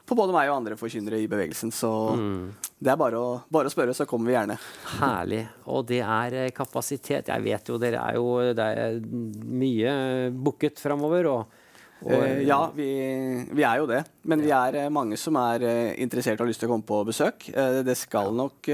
på 0.03 0.17
både 0.19 0.35
meg 0.35 0.49
og 0.51 0.57
andre 0.57 0.75
forkynnere 0.75 1.21
i 1.23 1.29
bevegelsen. 1.31 1.71
Så 1.71 1.91
det 2.81 2.89
er 2.89 2.97
bare 2.97 3.17
å, 3.21 3.33
bare 3.53 3.69
å 3.69 3.71
spørre, 3.71 3.93
så 3.93 4.07
kommer 4.09 4.31
vi 4.31 4.33
gjerne. 4.33 4.55
Herlig. 4.97 5.41
Og 5.69 5.83
det 5.85 5.99
er 6.01 6.35
eh, 6.39 6.53
kapasitet. 6.55 7.27
Jeg 7.29 7.43
vet 7.45 7.67
jo 7.69 7.77
dere 7.81 8.01
er 8.01 8.17
jo 8.17 8.53
det 8.57 8.65
er 8.65 8.95
mye 9.45 9.91
booket 10.33 10.81
framover. 10.81 11.27
Og, 11.29 11.59
og 12.01 12.15
Eh, 12.17 12.39
ja, 12.47 12.63
vi, 12.73 12.87
vi 13.53 13.65
er 13.67 13.83
jo 13.83 13.85
det. 13.89 13.99
Men 14.25 14.41
vi 14.41 14.49
er 14.57 14.79
eh, 14.79 14.89
mange 14.89 15.19
som 15.21 15.37
er 15.37 15.67
interessert 16.01 16.39
og 16.39 16.47
har 16.47 16.49
lyst 16.49 16.63
til 16.63 16.71
å 16.71 16.73
komme 16.73 16.87
på 16.89 17.03
besøk. 17.05 17.45
Det 17.85 17.97
skal 17.99 18.33
nok 18.33 18.71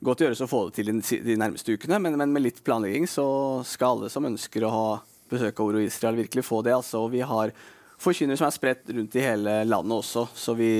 godt 0.00 0.24
gjøres 0.24 0.40
å 0.40 0.48
få 0.48 0.62
det 0.70 0.78
til 0.78 0.94
de, 0.96 1.36
nærmeste 1.36 1.76
ukene, 1.76 1.98
men, 2.00 2.16
men 2.16 2.32
med 2.32 2.46
litt 2.46 2.62
planlegging 2.64 3.04
så 3.04 3.26
skal 3.68 3.98
alle 3.98 4.08
som 4.08 4.24
ønsker 4.24 4.64
å 4.64 4.72
ha 4.72 4.86
besøk 5.28 5.60
av 5.60 5.74
Oro 5.74 5.82
Israel, 5.84 6.16
virkelig 6.22 6.46
få 6.48 6.62
det. 6.64 6.72
Altså, 6.72 7.04
vi 7.12 7.20
har 7.20 7.52
forkynnere 8.00 8.40
som 8.40 8.48
er 8.48 8.56
spredt 8.56 8.88
rundt 8.96 9.20
i 9.20 9.26
hele 9.26 9.58
landet 9.68 10.00
også, 10.00 10.24
så 10.32 10.56
vi 10.56 10.72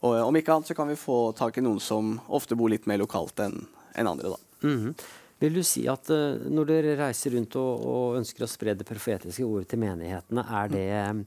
og, 0.00 0.14
Om 0.24 0.38
ikke 0.38 0.54
annet 0.54 0.70
så 0.70 0.76
kan 0.78 0.88
vi 0.90 0.98
få 0.98 1.32
tak 1.36 1.58
i 1.58 1.64
noen 1.64 1.80
som 1.82 2.16
ofte 2.32 2.56
bor 2.58 2.72
litt 2.72 2.88
mer 2.90 3.02
lokalt 3.02 3.42
enn 3.44 3.60
en 3.92 4.08
andre, 4.08 4.32
da. 4.32 4.68
Mhm. 4.68 4.94
Vil 5.42 5.56
du 5.58 5.62
si 5.66 5.82
at 5.90 6.06
uh, 6.14 6.38
når 6.54 6.68
dere 6.68 6.92
reiser 7.00 7.34
rundt 7.34 7.56
og, 7.58 7.82
og 7.82 8.18
ønsker 8.20 8.44
å 8.44 8.50
spre 8.50 8.76
det 8.78 8.86
profetiske 8.86 9.42
ordet 9.42 9.66
til 9.72 9.80
menighetene, 9.82 10.44
er 10.46 10.70
det 10.70 10.84
uh, 11.02 11.18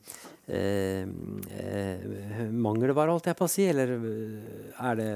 uh, 0.55 2.45
mangelvare, 2.47 3.11
holdt 3.11 3.27
jeg 3.27 3.37
på 3.41 3.47
å 3.49 3.51
si? 3.51 3.67
Eller 3.67 3.91
eh, 3.97 4.69
er 4.79 5.01
det 5.01 5.09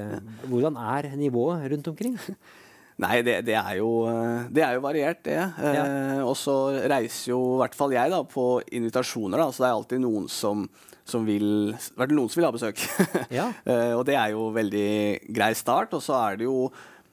Hvordan 0.52 0.80
er 0.84 1.14
nivået 1.16 1.70
rundt 1.72 1.88
omkring? 1.94 2.20
Nei, 3.00 3.22
det, 3.24 3.38
det, 3.48 3.56
er 3.56 3.78
jo, 3.80 3.90
eh, 4.12 4.48
det 4.52 4.64
er 4.66 4.76
jo 4.76 4.84
variert, 4.84 5.22
det. 5.24 5.40
Eh, 5.40 6.20
og 6.20 6.36
så 6.36 6.56
reiser 6.92 7.32
jo 7.32 7.40
i 7.56 7.60
hvert 7.62 7.78
fall 7.78 7.96
jeg 7.96 8.12
da, 8.12 8.20
på 8.28 8.46
invitasjoner, 8.76 9.40
da, 9.40 9.48
så 9.56 9.64
det 9.64 9.70
er 9.70 9.78
alltid 9.78 10.04
noen 10.04 10.28
som, 10.32 10.66
som 11.08 11.24
vil 11.28 11.48
noen 11.72 12.28
som 12.28 12.42
vil 12.42 12.50
ha 12.50 12.54
besøk. 12.56 12.84
Ja. 13.40 13.50
Eh, 13.64 13.94
og 13.96 14.04
det 14.10 14.18
er 14.20 14.34
jo 14.36 14.50
veldig 14.56 14.90
grei 15.32 15.54
start. 15.56 15.96
Og 15.96 16.04
så 16.04 16.18
er 16.20 16.42
det 16.42 16.50
jo 16.50 16.66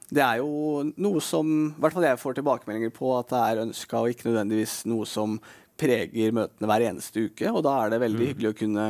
det 0.07 0.23
er 0.23 0.39
jo 0.39 0.85
noe 1.03 1.21
som 1.25 1.49
i 1.67 1.81
hvert 1.83 1.95
fall 1.95 2.05
jeg 2.07 2.19
får 2.23 2.37
tilbakemeldinger 2.39 2.93
på 2.95 3.09
at 3.17 3.31
det 3.33 3.41
er 3.43 3.63
ønska, 3.65 4.03
og 4.03 4.13
ikke 4.13 4.29
nødvendigvis 4.29 4.85
noe 4.91 5.07
som 5.07 5.39
preger 5.79 6.35
møtene 6.35 6.71
hver 6.71 6.85
eneste 6.91 7.27
uke. 7.27 7.51
Og 7.51 7.63
da 7.67 7.79
er 7.83 7.95
det 7.95 8.03
veldig 8.03 8.29
hyggelig 8.33 8.53
å 8.53 8.59
kunne 8.59 8.87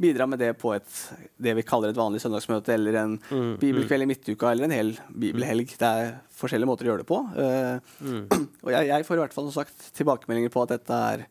bidra 0.00 0.26
med 0.28 0.40
det 0.42 0.52
på 0.60 0.72
et, 0.76 0.98
det 1.40 1.54
vi 1.58 1.64
kaller 1.66 1.92
et 1.92 1.98
vanlig 1.98 2.20
søndagsmøte, 2.24 2.74
eller 2.76 2.98
en 3.00 3.16
bibelkveld 3.60 4.06
i 4.06 4.10
midtuka, 4.10 4.50
eller 4.52 4.68
en 4.68 4.76
hel 4.76 4.92
bibelhelg. 5.08 5.72
Det 5.80 5.88
er 5.88 6.14
forskjellige 6.36 6.70
måter 6.70 6.88
å 6.88 6.92
gjøre 6.92 7.04
det 7.04 7.08
på. 7.08 7.22
Eh, 7.40 8.44
og 8.66 8.70
jeg, 8.74 8.90
jeg 8.92 9.08
får 9.08 9.18
i 9.18 9.24
hvert 9.24 9.36
fall 9.36 9.48
som 9.48 9.58
sagt 9.62 9.90
tilbakemeldinger 9.96 10.52
på 10.52 10.66
at 10.66 10.76
dette 10.76 11.02
er 11.14 11.26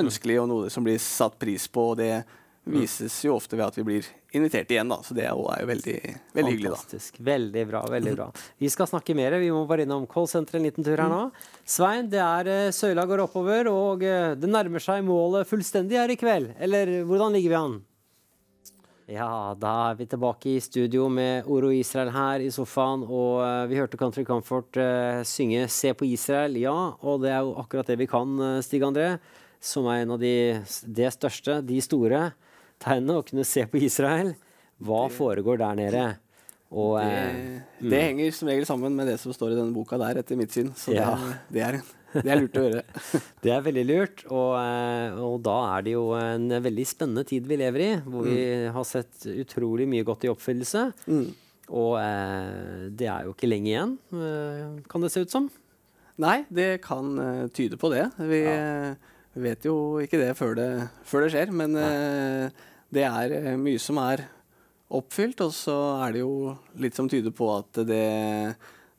ønskelig, 0.00 0.40
og 0.42 0.50
noe 0.50 0.70
som 0.72 0.86
blir 0.86 1.00
satt 1.02 1.38
pris 1.40 1.66
på. 1.70 1.92
og 1.92 1.98
det 2.02 2.12
vises 2.70 3.14
jo 3.24 3.34
ofte 3.34 3.56
ved 3.56 3.66
at 3.66 3.78
vi 3.78 3.84
blir 3.86 4.06
invitert 4.36 4.70
igjen, 4.70 4.90
da. 4.90 5.00
Så 5.02 5.14
det 5.16 5.24
er 5.26 5.34
jo 5.34 5.46
veldig, 5.48 5.96
veldig 6.36 6.52
hyggelig, 6.52 6.70
da. 6.70 6.78
Fantastisk. 6.78 7.20
Veldig 7.26 7.64
bra. 7.70 7.82
veldig 7.90 8.14
bra. 8.14 8.28
Vi 8.62 8.70
skal 8.70 8.90
snakke 8.90 9.16
mer. 9.18 9.38
Vi 9.42 9.50
må 9.54 9.64
bare 9.68 9.86
innom 9.86 10.06
callsenteret 10.10 10.60
en 10.60 10.68
liten 10.68 10.86
tur 10.86 11.00
her 11.00 11.10
nå. 11.10 11.22
Svein, 11.64 12.10
det 12.12 12.20
er 12.22 12.50
eh, 12.52 12.72
søyla 12.74 13.06
går 13.10 13.24
oppover, 13.26 13.70
og 13.72 14.04
eh, 14.06 14.34
det 14.38 14.50
nærmer 14.50 14.82
seg 14.84 15.02
målet 15.06 15.48
fullstendig 15.50 15.98
her 15.98 16.12
i 16.12 16.18
kveld. 16.20 16.52
Eller 16.60 17.00
hvordan 17.08 17.34
ligger 17.36 17.54
vi 17.54 17.60
an? 17.60 17.78
Ja, 19.10 19.56
da 19.58 19.70
er 19.90 19.96
vi 19.98 20.06
tilbake 20.06 20.52
i 20.52 20.60
studio 20.62 21.08
med 21.10 21.48
Oro 21.50 21.72
Israel 21.74 22.12
her 22.14 22.44
i 22.44 22.50
sofaen. 22.54 23.02
Og 23.10 23.40
eh, 23.42 23.64
vi 23.72 23.78
hørte 23.80 23.98
Country 23.98 24.22
Comfort 24.28 24.76
eh, 24.78 25.22
synge 25.26 25.64
'Se 25.68 25.90
på 25.98 26.06
Israel'. 26.06 26.58
Ja, 26.62 26.94
og 27.02 27.22
det 27.24 27.32
er 27.34 27.40
jo 27.42 27.56
akkurat 27.58 27.86
det 27.90 27.98
vi 27.98 28.06
kan, 28.06 28.38
eh, 28.38 28.60
Stig 28.62 28.82
André. 28.86 29.18
Som 29.60 29.86
er 29.90 30.02
en 30.04 30.12
av 30.14 30.20
de 30.20 30.62
det 30.86 31.10
største, 31.12 31.58
de 31.66 31.80
store 31.82 32.32
tegnene. 32.78 33.18
Å 33.18 33.26
kunne 33.26 33.44
se 33.44 33.66
på 33.66 33.82
Israel. 33.82 34.36
Hva 34.80 35.08
foregår 35.10 35.58
der 35.58 35.74
nede? 35.74 36.04
Og 36.70 37.00
Det, 37.02 37.62
det 37.82 38.02
henger 38.02 38.30
som 38.32 38.48
regel 38.48 38.64
sammen 38.64 38.94
med 38.94 39.08
det 39.10 39.18
som 39.18 39.32
står 39.34 39.52
i 39.52 39.58
denne 39.58 39.74
boka 39.74 39.98
der, 39.98 40.22
etter 40.22 40.36
mitt 40.38 40.52
syn. 40.54 40.70
Så 40.72 40.94
Ja. 40.94 41.16
det, 41.16 41.38
det, 41.50 41.62
er, 41.66 41.82
det 42.14 42.26
er 42.26 42.40
lurt 42.42 42.58
å 42.58 42.64
gjøre. 42.66 42.82
Det 43.44 43.52
er 43.54 43.62
veldig 43.64 43.84
lurt, 43.88 44.24
og, 44.28 44.50
eh, 44.60 45.20
og 45.24 45.38
da 45.46 45.56
er 45.76 45.86
det 45.86 45.94
jo 45.94 46.04
en 46.18 46.48
veldig 46.64 46.86
spennende 46.88 47.24
tid 47.28 47.46
vi 47.48 47.58
lever 47.60 47.84
i, 47.86 47.92
hvor 48.04 48.26
vi 48.26 48.40
har 48.74 48.86
sett 48.88 49.28
utrolig 49.30 49.86
mye 49.90 50.06
godt 50.06 50.26
i 50.26 50.32
oppfyllelse. 50.32 50.84
Og 51.70 51.92
eh, 52.00 52.88
det 52.98 53.06
er 53.08 53.28
jo 53.28 53.34
ikke 53.36 53.48
lenge 53.50 53.70
igjen, 53.70 53.96
eh, 54.16 54.80
kan 54.90 55.04
det 55.06 55.12
se 55.14 55.22
ut 55.22 55.32
som. 55.32 55.46
Nei, 56.20 56.42
det 56.52 56.82
kan 56.84 57.14
eh, 57.22 57.46
tyde 57.54 57.78
på 57.80 57.92
det. 57.94 58.08
Vi 58.18 58.42
eh, 58.44 59.14
vet 59.40 59.64
jo 59.64 60.00
ikke 60.02 60.20
det 60.20 60.34
før 60.36 60.58
det, 60.58 60.68
før 61.06 61.24
det 61.24 61.30
skjer, 61.32 61.54
men 61.54 61.78
eh, 61.78 62.66
det 62.92 63.06
er 63.06 63.56
mye 63.60 63.80
som 63.80 64.00
er 64.02 64.26
oppfylt, 64.90 65.40
og 65.46 65.54
så 65.54 65.76
er 66.04 66.16
det 66.16 66.24
jo 66.24 66.56
litt 66.82 66.98
som 66.98 67.08
tyder 67.08 67.32
på 67.32 67.46
at 67.54 67.84
det 67.86 68.04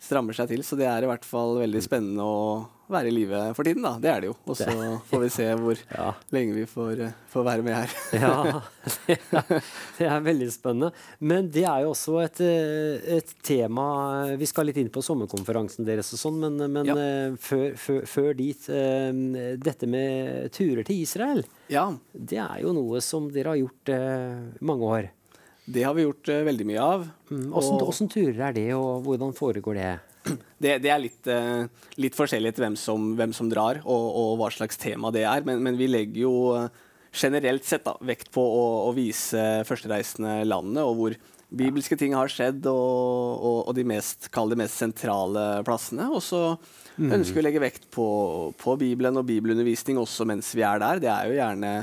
strammer 0.02 0.34
seg 0.34 0.50
til. 0.54 0.64
Så 0.66 0.78
det 0.80 0.88
er 0.90 1.04
i 1.04 1.10
hvert 1.10 1.28
fall 1.28 1.60
veldig 1.60 1.84
spennende 1.84 2.26
å 2.26 2.46
være 2.94 3.08
i 3.10 3.14
live 3.16 3.40
for 3.58 3.64
tiden, 3.68 3.82
da. 3.86 3.92
Det 4.02 4.10
er 4.12 4.22
det 4.24 4.28
jo. 4.30 4.36
Og 4.46 4.58
så 4.60 4.68
får 5.10 5.22
vi 5.24 5.30
se 5.34 5.46
hvor 5.60 5.80
Ja. 5.98 6.10
lenge 6.36 6.54
vi 6.56 6.66
får, 6.70 7.00
eh, 7.08 7.14
får 7.34 7.46
være 7.48 7.66
med 7.66 7.76
her. 7.76 7.94
Ja, 8.18 8.62
det 9.08 9.18
er, 9.40 9.62
det 9.98 10.08
er 10.10 10.26
veldig 10.26 10.50
spennende. 10.54 10.92
Men 11.20 11.50
det 11.54 11.64
er 11.70 11.84
jo 11.86 11.94
også 11.94 12.18
et, 12.26 12.42
eh, 12.46 13.18
et 13.18 13.34
tema 13.48 13.88
Vi 14.40 14.46
skal 14.50 14.68
litt 14.70 14.78
inn 14.82 14.90
på 14.94 15.04
sommerkonferansen 15.06 15.88
deres 15.88 16.12
og 16.16 16.22
sånn, 16.24 16.40
men, 16.44 16.60
men 16.72 16.92
Ja. 16.92 16.96
eh, 16.98 17.40
før, 17.42 17.74
før, 17.80 18.02
før 18.10 18.34
dit 18.38 18.68
Dette 19.62 19.88
med 19.90 20.52
turer 20.56 20.84
til 20.88 21.02
Israel, 21.04 21.44
Ja, 21.72 21.88
det 22.14 22.38
er 22.42 22.62
jo 22.64 22.74
noe 22.76 23.00
som 23.02 23.30
dere 23.32 23.54
har 23.56 23.60
gjort 23.62 23.92
eh, 23.96 24.62
mange 24.62 24.84
år. 24.98 25.10
det 25.72 25.84
har 25.86 25.94
vi 25.96 26.04
gjort 26.04 26.28
uh, 26.34 26.42
veldig 26.44 26.66
mye 26.68 26.82
av. 26.84 27.04
Mm, 27.30 27.44
hvordan, 27.54 27.76
Og- 27.78 27.84
hvordan 27.88 28.10
turer 28.12 28.40
er 28.50 28.54
det, 28.58 28.66
og 28.76 29.04
hvordan 29.06 29.32
foregår 29.38 29.78
det? 29.78 29.92
Det, 30.62 30.76
det 30.84 30.92
er 30.94 31.02
litt, 31.02 31.26
eh, 31.32 31.66
litt 31.98 32.14
forskjellig 32.18 32.52
etter 32.52 32.68
hvem 32.68 32.76
som, 32.78 33.12
hvem 33.18 33.32
som 33.34 33.50
drar, 33.50 33.80
og, 33.82 34.04
og 34.22 34.36
hva 34.42 34.52
slags 34.54 34.78
tema 34.78 35.10
det 35.14 35.24
er. 35.26 35.42
Men, 35.48 35.64
men 35.66 35.80
vi 35.80 35.88
legger 35.90 36.28
jo 36.28 36.34
eh, 36.54 36.68
generelt 37.12 37.66
sett 37.66 37.88
da, 37.88 37.96
vekt 38.06 38.30
på 38.34 38.44
å, 38.46 38.66
å 38.86 38.92
vise 38.94 39.42
førstereisende 39.68 40.42
landet, 40.46 40.84
og 40.86 41.00
hvor 41.00 41.18
bibelske 41.52 41.98
ting 42.00 42.14
har 42.16 42.32
skjedd, 42.32 42.64
og, 42.70 43.42
og, 43.42 43.58
og 43.68 43.76
de 43.76 43.84
mest, 43.88 44.30
kall 44.32 44.54
mest 44.60 44.80
sentrale 44.80 45.64
plassene. 45.68 46.08
Og 46.14 46.22
så 46.24 46.44
ønsker 47.02 47.38
vi 47.38 47.42
å 47.42 47.46
legge 47.48 47.64
vekt 47.64 47.90
på, 47.92 48.06
på 48.60 48.76
Bibelen 48.80 49.20
og 49.20 49.28
bibelundervisning 49.28 50.00
også 50.00 50.28
mens 50.30 50.54
vi 50.56 50.64
er 50.68 50.80
der. 50.84 51.02
Det 51.04 51.12
er 51.12 51.28
jo 51.28 51.38
gjerne 51.40 51.74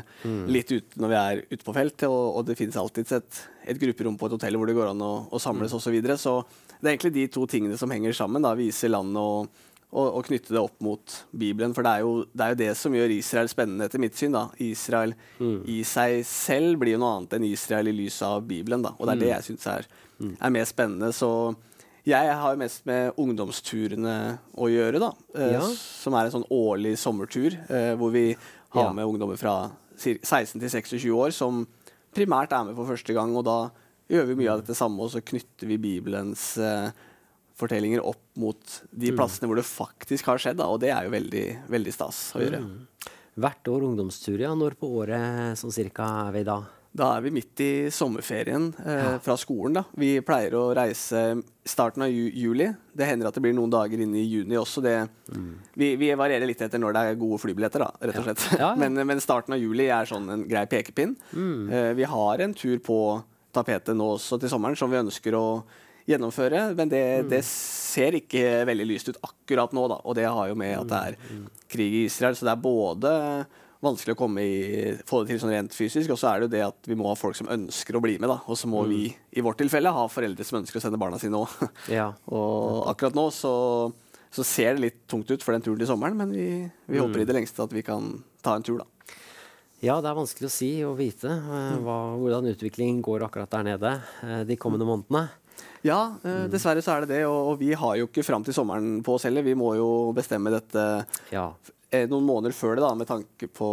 litt 0.48 0.72
ute 0.72 1.02
når 1.02 1.12
vi 1.12 1.18
er 1.20 1.42
ute 1.50 1.66
på 1.66 1.76
felt, 1.76 2.06
og, 2.08 2.22
og 2.38 2.48
det 2.48 2.56
finnes 2.60 2.78
alltid 2.80 3.12
et, 3.18 3.42
et 3.74 3.82
grupperom 3.82 4.16
på 4.20 4.30
et 4.30 4.38
hotell 4.38 4.56
hvor 4.60 4.70
det 4.70 4.78
går 4.78 4.94
an 4.94 5.04
å, 5.04 5.12
å 5.28 5.42
samles 5.42 5.74
osv. 5.74 5.88
Så, 5.88 5.94
videre. 5.94 6.16
så 6.20 6.38
det 6.80 6.86
er 6.88 6.96
egentlig 6.96 7.12
de 7.14 7.26
to 7.28 7.46
tingene 7.46 7.76
som 7.78 7.90
henger 7.90 8.12
sammen. 8.14 8.42
da, 8.42 8.54
Vise 8.54 8.88
landet 8.88 9.16
og, 9.20 9.48
og, 9.92 10.06
og 10.18 10.24
knytte 10.26 10.52
det 10.54 10.60
opp 10.60 10.80
mot 10.84 11.14
Bibelen. 11.32 11.72
For 11.74 11.82
det 11.82 11.92
er, 11.96 12.00
jo, 12.04 12.24
det 12.32 12.44
er 12.44 12.48
jo 12.54 12.58
det 12.60 12.76
som 12.76 12.92
gjør 12.94 13.14
Israel 13.18 13.48
spennende, 13.48 13.86
etter 13.88 13.98
mitt 14.02 14.14
syn. 14.16 14.32
da. 14.32 14.48
Israel 14.60 15.14
i 15.66 15.82
seg 15.84 16.20
selv 16.28 16.78
blir 16.82 16.94
jo 16.96 17.00
noe 17.02 17.16
annet 17.18 17.32
enn 17.38 17.44
Israel 17.48 17.88
i 17.88 17.96
lys 17.96 18.20
av 18.22 18.42
Bibelen. 18.46 18.82
da. 18.84 18.92
Og 18.98 19.06
det 19.08 19.16
er 19.16 19.20
det 19.24 19.32
jeg 19.32 19.46
syns 19.52 19.66
er, 19.66 19.86
er 20.40 20.50
mer 20.54 20.64
spennende. 20.68 21.10
Så 21.16 21.30
jeg 22.08 22.30
har 22.40 22.54
jo 22.54 22.60
mest 22.60 22.86
med 22.88 23.16
ungdomsturene 23.20 24.38
å 24.56 24.68
gjøre, 24.70 25.00
da. 25.02 25.10
eh, 25.34 25.52
Ja. 25.56 25.60
Som 25.74 26.14
er 26.14 26.24
en 26.28 26.32
sånn 26.38 26.48
årlig 26.50 26.96
sommertur 26.98 27.52
eh, 27.68 27.94
hvor 27.96 28.10
vi 28.12 28.36
har 28.70 28.84
Ja. 28.88 28.92
med 28.92 29.04
ungdommer 29.04 29.36
fra 29.38 29.70
16 29.96 30.60
til 30.60 30.68
26 30.70 31.10
år 31.10 31.32
som 31.32 31.66
primært 32.14 32.52
er 32.52 32.64
med 32.64 32.76
for 32.76 32.86
første 32.86 33.12
gang. 33.14 33.34
Og 33.36 33.44
da 33.44 33.70
gjør 34.08 34.30
vi 34.30 34.38
mye 34.40 34.54
av 34.54 34.62
dette 34.62 34.76
samme, 34.78 35.04
og 35.04 35.12
så 35.12 35.22
knytter 35.24 35.68
vi 35.70 35.80
Bibelens 35.82 36.50
uh, 36.60 36.88
fortellinger 37.58 38.04
opp 38.06 38.24
mot 38.38 38.80
de 38.90 39.12
plassene 39.16 39.50
hvor 39.50 39.58
det 39.58 39.66
faktisk 39.68 40.30
har 40.30 40.40
skjedd. 40.42 40.60
Da, 40.60 40.70
og 40.70 40.80
det 40.82 40.92
er 40.94 41.08
jo 41.08 41.14
veldig, 41.14 41.46
veldig 41.70 41.94
stas 41.94 42.22
å 42.36 42.42
gjøre. 42.44 42.62
Hvert 43.38 43.70
år 43.70 43.86
ungdomstur, 43.86 44.38
ja. 44.42 44.54
Når 44.58 44.78
på 44.78 44.90
året 44.98 45.58
sånn 45.60 45.74
cirka 45.74 46.08
er 46.26 46.34
vi 46.34 46.44
da? 46.48 46.58
Da 46.98 47.12
er 47.14 47.22
vi 47.22 47.30
midt 47.30 47.60
i 47.62 47.72
sommerferien 47.94 48.70
eh, 48.80 49.18
fra 49.22 49.36
skolen. 49.38 49.76
da. 49.76 49.84
Vi 50.00 50.16
pleier 50.26 50.56
å 50.58 50.64
reise 50.74 51.20
starten 51.68 52.02
av 52.06 52.10
ju 52.10 52.30
juli. 52.32 52.70
Det 52.96 53.06
hender 53.06 53.28
at 53.28 53.36
det 53.36 53.42
blir 53.44 53.54
noen 53.54 53.70
dager 53.70 54.00
inne 54.02 54.18
i 54.18 54.24
juni 54.24 54.56
også. 54.58 54.82
Det, 54.82 54.96
vi, 55.78 55.92
vi 56.00 56.10
varierer 56.18 56.48
litt 56.48 56.64
etter 56.64 56.80
når 56.80 56.96
det 56.96 57.04
er 57.04 57.20
gode 57.20 57.38
flybilletter, 57.44 57.84
da, 57.84 57.92
rett 58.08 58.18
og 58.18 58.26
slett. 58.26 58.46
Ja, 58.56 58.60
ja. 58.64 58.70
Men, 58.82 58.98
men 59.06 59.22
starten 59.22 59.54
av 59.54 59.62
juli 59.62 59.90
er 59.92 60.08
sånn 60.08 60.26
en 60.32 60.46
grei 60.48 60.64
pekepinn. 60.70 61.14
Eh, 61.36 61.92
vi 61.98 62.08
har 62.08 62.42
en 62.42 62.56
tur 62.56 62.80
på 62.82 62.98
tapetet 63.54 63.96
nå 63.96 64.14
også 64.16 64.38
til 64.40 64.50
sommeren 64.52 64.78
som 64.78 64.90
vi 64.92 65.00
ønsker 65.00 65.36
å 65.38 65.46
gjennomføre, 66.08 66.70
men 66.76 66.88
det, 66.88 67.04
det 67.28 67.42
ser 67.44 68.16
ikke 68.16 68.64
veldig 68.68 68.86
lyst 68.88 69.10
ut 69.10 69.18
akkurat 69.20 69.74
nå, 69.76 69.86
da. 69.92 69.98
Og 70.08 70.16
det 70.16 70.24
har 70.24 70.48
jo 70.48 70.56
med 70.56 70.76
at 70.78 70.88
det 70.88 71.00
er 71.10 71.40
krig 71.68 71.96
i 71.98 72.04
Israel, 72.08 72.36
så 72.36 72.48
det 72.48 72.54
er 72.54 72.62
både 72.64 73.12
vanskelig 73.84 74.16
å 74.16 74.18
komme 74.18 74.42
i, 74.42 74.94
få 75.06 75.22
det 75.22 75.34
til 75.34 75.40
sånn 75.42 75.52
rent 75.54 75.76
fysisk, 75.76 76.10
og 76.10 76.18
så 76.18 76.32
er 76.32 76.40
det 76.40 76.48
jo 76.48 76.54
det 76.56 76.64
at 76.66 76.88
vi 76.90 76.96
må 76.98 77.06
ha 77.10 77.18
folk 77.18 77.36
som 77.38 77.50
ønsker 77.52 77.98
å 77.98 78.02
bli 78.02 78.16
med, 78.18 78.30
da. 78.30 78.40
Og 78.50 78.58
så 78.58 78.70
må 78.70 78.82
vi 78.88 79.04
i 79.12 79.44
vårt 79.44 79.60
tilfelle 79.60 79.92
ha 79.94 80.08
foreldre 80.10 80.46
som 80.46 80.60
ønsker 80.62 80.80
å 80.80 80.84
sende 80.86 81.00
barna 81.00 81.20
sine 81.22 81.44
òg. 81.44 81.54
Ja. 81.98 82.10
og 82.34 82.88
akkurat 82.90 83.16
nå 83.16 83.28
så, 83.34 83.52
så 84.34 84.46
ser 84.46 84.74
det 84.74 84.86
litt 84.88 85.00
tungt 85.10 85.30
ut 85.30 85.44
for 85.44 85.54
den 85.54 85.64
turen 85.64 85.78
til 85.80 85.90
sommeren, 85.90 86.18
men 86.18 86.34
vi, 86.34 86.48
vi 86.88 87.02
håper 87.02 87.22
i 87.22 87.28
det 87.28 87.36
lengste 87.36 87.68
at 87.68 87.74
vi 87.74 87.84
kan 87.86 88.16
ta 88.42 88.56
en 88.56 88.66
tur, 88.66 88.80
da. 88.82 88.88
Ja, 89.78 90.00
det 90.02 90.10
er 90.10 90.16
vanskelig 90.18 90.48
å 90.48 90.52
si 90.52 90.70
og 90.86 90.96
vite 90.98 91.30
eh, 91.30 91.76
hva, 91.84 91.98
hvordan 92.18 92.48
utviklingen 92.50 92.98
går 93.04 93.22
akkurat 93.28 93.52
der 93.52 93.66
nede 93.68 93.92
eh, 94.26 94.40
de 94.48 94.56
kommende 94.58 94.88
månedene. 94.88 95.28
Ja, 95.86 96.16
eh, 96.26 96.46
dessverre 96.50 96.82
så 96.82 96.96
er 96.96 97.04
det 97.06 97.12
det, 97.12 97.20
og, 97.30 97.52
vi 97.60 97.70
har 97.78 97.94
jo 98.00 98.08
ikke 98.08 98.26
fram 98.26 98.42
til 98.46 98.56
sommeren 98.56 98.98
på 99.06 99.14
oss 99.14 99.28
heller. 99.28 99.46
Vi 99.46 99.54
må 99.58 99.76
jo 99.78 99.88
bestemme 100.16 100.50
dette 100.54 100.84
Ja. 101.30 101.52
noen 102.10 102.26
måneder 102.26 102.56
før 102.58 102.74
det, 102.74 102.82
da, 102.82 102.90
med 102.98 103.06
tanke 103.06 103.50
på 103.54 103.70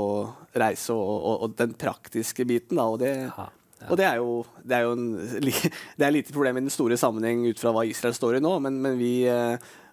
reise 0.54 0.94
og, 0.94 1.16
og, 1.16 1.42
og 1.48 1.58
den 1.58 1.74
praktiske 1.74 2.46
biten. 2.46 2.78
Da, 2.78 2.86
og 2.86 3.02
det, 3.02 3.16
Ja, 3.26 3.50
og 3.90 3.98
det 4.00 4.06
er 4.08 4.22
jo, 4.22 4.38
det 4.64 4.78
er 4.78 4.86
jo 4.86 4.94
en, 4.96 5.10
det 5.98 6.06
er 6.06 6.14
lite 6.14 6.34
problem 6.34 6.62
i 6.62 6.66
den 6.68 6.74
store 6.74 7.02
sammenheng 7.02 7.44
ut 7.50 7.60
fra 7.62 7.74
hva 7.74 7.84
Israel 7.90 8.14
står 8.18 8.38
i 8.38 8.46
nå, 8.46 8.54
men, 8.62 8.78
men 8.82 9.02
vi, 9.02 9.26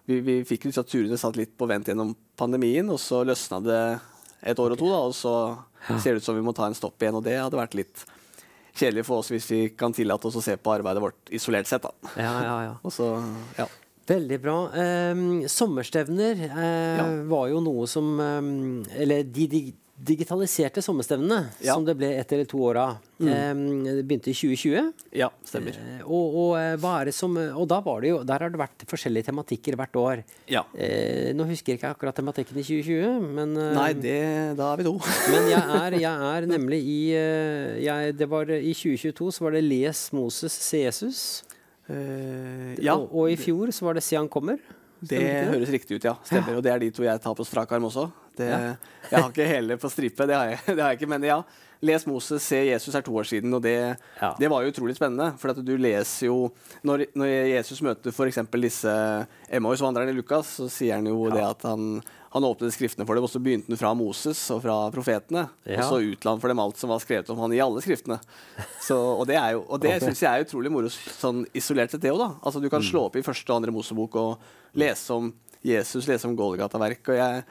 vi, 0.05 0.21
vi 0.21 0.39
fikk 0.45 0.69
disse 0.69 0.85
turene 0.85 1.17
satt 1.17 1.41
litt 1.41 1.57
på 1.57 1.67
vent 1.69 1.89
gjennom 1.89 2.13
pandemien, 2.37 2.85
og 2.93 3.01
så 3.01 3.25
løsna 3.25 3.59
det 3.65 3.83
et 4.43 4.59
år 4.59 4.75
og 4.75 4.79
to, 4.79 4.89
da, 4.93 5.01
og 5.09 5.13
så 5.17 5.35
ser 5.99 6.13
det 6.15 6.21
ut 6.23 6.23
som 6.27 6.35
vi 6.35 6.41
må 6.45 6.53
ta 6.55 6.65
en 6.69 6.75
stopp 6.77 7.01
igjen, 7.03 7.15
og 7.19 7.23
det 7.25 7.37
hadde 7.39 7.59
vært 7.59 7.75
litt 7.77 8.05
kjedelig 8.73 9.03
for 9.05 9.21
oss 9.21 9.29
hvis 9.29 9.45
vi 9.51 9.61
kan 9.77 9.93
tillate 9.93 10.27
oss 10.29 10.37
å 10.39 10.41
se 10.41 10.55
på 10.57 10.71
arbeidet 10.73 11.01
vårt 11.03 11.29
isolert 11.35 11.67
sett. 11.69 11.83
da. 11.85 11.91
Ja, 12.17 12.33
ja, 12.43 12.55
ja. 12.69 12.75
Og 12.87 12.93
så, 12.95 13.09
ja. 13.59 13.67
Veldig 14.09 14.37
bra. 14.43 14.55
Eh, 14.75 15.15
sommerstevner 15.47 16.41
eh, 16.49 16.97
Ja. 16.99 17.05
var 17.29 17.47
jo 17.53 17.61
noe 17.63 17.85
som 17.87 18.09
eh, 18.19 18.99
Eller 19.03 19.23
de, 19.23 19.45
de 19.47 19.61
digitaliserte 20.03 20.81
sommerstevnene, 20.83 21.45
Ja. 21.63 21.73
som 21.75 21.85
det 21.85 21.95
ble 21.97 22.09
ett 22.19 22.31
eller 22.31 22.45
to 22.45 22.57
år 22.59 22.77
av, 22.77 22.97
Mm. 23.23 23.83
det 23.85 24.03
begynte 24.05 24.29
i 24.29 24.33
2020. 24.33 24.91
ja, 25.13 25.29
stemmer. 25.45 25.71
Eh, 25.77 26.01
og, 26.03 26.35
og, 26.35 26.57
eh, 26.57 27.05
er 27.07 27.11
som, 27.11 27.37
og 27.37 27.67
da 27.67 27.79
var 27.79 28.01
det 28.01 28.09
jo, 28.09 28.23
der 28.23 28.39
har 28.39 28.49
det 28.49 28.59
vært 28.59 28.85
forskjellige 28.85 29.25
tematikker 29.31 29.75
hvert 29.75 29.95
år. 29.95 30.23
Ja. 30.47 30.63
Eh, 30.75 31.31
nå 31.33 31.45
husker 31.47 31.73
jeg 31.73 31.79
ikke 31.79 31.95
akkurat 31.95 32.15
tematikken 32.15 32.57
i 32.57 32.63
2020, 32.63 33.21
men, 33.21 33.53
Nei, 33.53 33.93
det, 33.93 34.57
da 34.57 34.73
er 34.73 34.77
vi 34.77 34.83
to. 34.83 34.97
men 35.31 35.49
jeg 35.49 35.63
er, 35.63 35.99
jeg 35.99 36.35
er 36.35 36.47
nemlig 36.47 36.81
i 36.83 37.01
jeg, 37.83 38.17
det 38.17 38.27
var, 38.29 38.49
I 38.51 38.73
2022 38.73 39.31
så 39.31 39.39
var 39.41 39.51
det 39.51 39.63
'Les 39.63 40.11
Moses, 40.13 40.51
se 40.51 40.83
Jesus'. 40.83 41.43
Eh, 41.89 42.75
ja, 42.83 42.95
Og, 42.95 43.09
og 43.13 43.31
i 43.31 43.35
fjor 43.35 43.71
så 43.71 43.85
var 43.87 43.93
det 43.93 44.03
'Se 44.03 44.15
han 44.15 44.29
kommer'. 44.29 44.59
Det 45.09 45.19
det? 45.19 45.31
høres 45.51 45.69
riktig 45.73 45.97
ut, 45.99 46.07
ja. 46.07 46.15
Stemmer. 46.27 46.57
Og 46.57 46.63
det 46.65 46.71
er 46.73 46.79
de 46.83 46.89
to 46.95 47.03
jeg 47.05 47.21
tar 47.23 47.35
på 47.37 47.45
strak 47.47 47.71
arm 47.75 47.89
også. 47.89 48.07
Det, 48.37 48.47
Ja. 48.49 48.75
Jeg 49.11 49.19
har 49.19 49.29
ikke 49.29 49.45
hele 49.49 49.77
på 49.77 49.89
stripe, 49.93 50.25
det 50.29 50.35
har 50.35 50.49
jeg, 50.53 50.59
det 50.75 50.79
har 50.79 50.93
jeg 50.93 50.99
ikke. 51.01 51.09
Men 51.13 51.23
ja, 51.27 51.41
Les 51.83 52.05
Moses, 52.07 52.39
se 52.39 52.61
Jesus 52.69 52.95
er 52.95 53.03
to 53.03 53.11
år 53.19 53.27
siden, 53.27 53.51
og 53.53 53.61
det, 53.65 53.97
Ja. 54.21 54.29
det 54.39 54.47
var 54.49 54.63
jo 54.63 54.71
utrolig 54.71 54.95
spennende. 54.95 55.33
For 55.37 55.51
at 55.51 55.59
du 55.65 55.73
leser 55.77 56.29
jo 56.29 56.51
Når, 56.83 57.05
når 57.15 57.31
Jesus 57.51 57.81
møter 57.83 58.11
f.eks. 58.11 58.39
disse 58.55 58.93
Emmaus-vandrerne 59.51 60.13
i 60.13 60.15
Lukas, 60.15 60.55
så 60.59 60.69
sier 60.71 60.95
han 60.95 61.07
jo 61.07 61.29
det 61.31 61.43
at 61.43 61.65
han, 61.67 62.01
han 62.33 62.47
åpnet 62.47 62.73
skriftene 62.75 63.05
for 63.05 63.15
dem, 63.15 63.27
og 63.27 63.31
så 63.31 63.41
begynte 63.43 63.67
han 63.71 63.79
fra 63.79 63.93
Moses 63.93 64.39
og 64.55 64.63
fra 64.63 64.77
profetene. 64.95 65.45
Ja. 65.67 65.83
Og 65.83 65.89
så 65.91 65.99
utla 66.13 66.31
han 66.33 66.41
for 66.43 66.53
dem 66.53 66.63
alt 66.63 66.79
som 66.79 66.91
var 66.93 67.03
skrevet 67.03 67.29
om 67.35 67.43
han 67.43 67.53
i 67.55 67.61
alle 67.63 67.83
skriftene. 67.83 68.19
Så, 68.81 68.95
og 68.97 69.27
det, 69.27 69.35
er 69.39 69.57
jo, 69.57 69.65
og 69.67 69.83
det 69.83 69.91
okay. 69.97 70.07
syns 70.07 70.23
jeg 70.23 70.31
er 70.31 70.47
utrolig 70.47 70.71
moro 70.71 70.91
sånn 70.93 71.43
isolert 71.53 71.91
sett, 71.91 72.03
det 72.03 72.15
òg, 72.15 72.23
da. 72.23 72.31
Altså, 72.43 72.63
du 72.63 72.69
kan 72.71 72.83
slå 72.83 73.09
opp 73.09 73.19
i 73.19 73.25
første 73.25 73.51
og 73.51 73.59
andre 73.59 73.75
Mosebok 73.75 74.15
og 74.23 74.49
lese 74.79 75.13
om 75.13 75.33
Jesus, 75.63 76.07
lese 76.07 76.27
om 76.27 76.35
Golgata-verk. 76.39 77.03
Og 77.11 77.19
jeg 77.19 77.43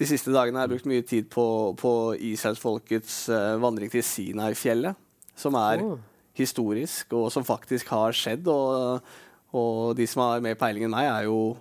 de 0.00 0.08
siste 0.08 0.32
dagene 0.34 0.58
har 0.58 0.66
jeg 0.66 0.74
brukt 0.76 0.88
mye 0.90 1.04
tid 1.06 1.28
på, 1.32 1.46
på 1.78 1.92
israelsfolkets 2.32 3.18
uh, 3.32 3.58
vandring 3.62 3.92
til 3.92 4.04
Sinai-fjellet, 4.06 4.96
som 5.38 5.56
er 5.60 5.84
oh. 5.84 5.98
historisk, 6.38 7.12
og 7.18 7.28
som 7.34 7.46
faktisk 7.46 7.92
har 7.92 8.16
skjedd. 8.16 8.48
Og, 8.50 9.12
og 9.52 9.92
de 9.98 10.08
som 10.08 10.24
har 10.24 10.44
mer 10.44 10.56
peiling 10.58 10.88
enn 10.88 10.94
meg, 10.94 11.10
er 11.10 11.28
jo 11.28 11.54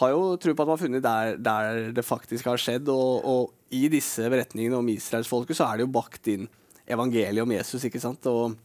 har 0.00 0.14
jo 0.14 0.36
tro 0.40 0.54
på 0.54 0.64
at 0.64 0.68
man 0.68 0.76
har 0.76 0.80
funnet 0.80 1.04
der, 1.04 1.36
der 1.36 1.92
det 1.92 2.06
faktisk 2.06 2.48
har 2.48 2.60
skjedd. 2.60 2.88
Og, 2.88 3.26
og 3.26 3.76
i 3.76 3.86
disse 3.92 4.24
beretningene 4.32 4.78
om 4.78 4.90
israelsfolket 4.90 5.58
så 5.58 5.68
er 5.68 5.78
det 5.78 5.86
jo 5.86 5.94
bakt 5.94 6.30
inn 6.32 6.48
evangeliet 6.90 7.44
om 7.44 7.54
Jesus. 7.54 7.84
ikke 7.86 8.02
sant? 8.02 8.26
Og 8.30 8.56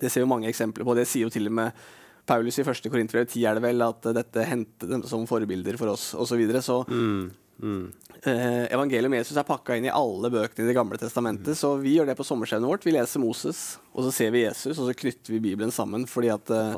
det 0.00 0.10
ser 0.10 0.24
jo 0.24 0.30
mange 0.30 0.48
eksempler 0.50 0.86
på. 0.88 0.96
Det 0.98 1.06
sier 1.08 1.28
jo 1.28 1.32
til 1.32 1.48
og 1.50 1.56
med 1.60 1.84
Paulus 2.26 2.58
i 2.60 2.66
første 2.66 2.90
Korinterbrev 2.90 3.26
10 3.28 3.46
er 3.46 3.58
det 3.58 3.64
vel, 3.64 3.82
at 3.84 4.10
dette 4.14 4.46
hentet 4.46 4.90
dem 4.90 5.02
som 5.08 5.26
forbilder 5.26 5.78
for 5.80 5.92
oss, 5.94 6.12
osv. 6.14 6.34
Så, 6.34 6.38
videre. 6.40 6.62
så 6.64 6.82
eh, 7.62 8.66
evangeliet 8.74 9.06
om 9.10 9.14
Jesus 9.16 9.36
er 9.40 9.46
pakka 9.48 9.76
inn 9.78 9.86
i 9.88 9.92
alle 9.94 10.30
bøkene 10.30 10.64
i 10.64 10.68
Det 10.70 10.76
gamle 10.76 10.98
testamentet. 11.00 11.56
Så 11.58 11.74
vi 11.82 11.96
gjør 11.96 12.06
det 12.10 12.16
på 12.18 12.26
sommerskjevnet 12.26 12.68
vårt. 12.70 12.84
Vi 12.86 12.94
leser 12.94 13.22
Moses, 13.22 13.78
og 13.94 14.04
så 14.06 14.12
ser 14.12 14.30
vi 14.34 14.44
Jesus, 14.44 14.78
og 14.78 14.88
så 14.90 14.94
knytter 14.98 15.32
vi 15.36 15.40
Bibelen 15.50 15.72
sammen. 15.74 16.06
fordi 16.06 16.30
at 16.34 16.50
eh, 16.50 16.76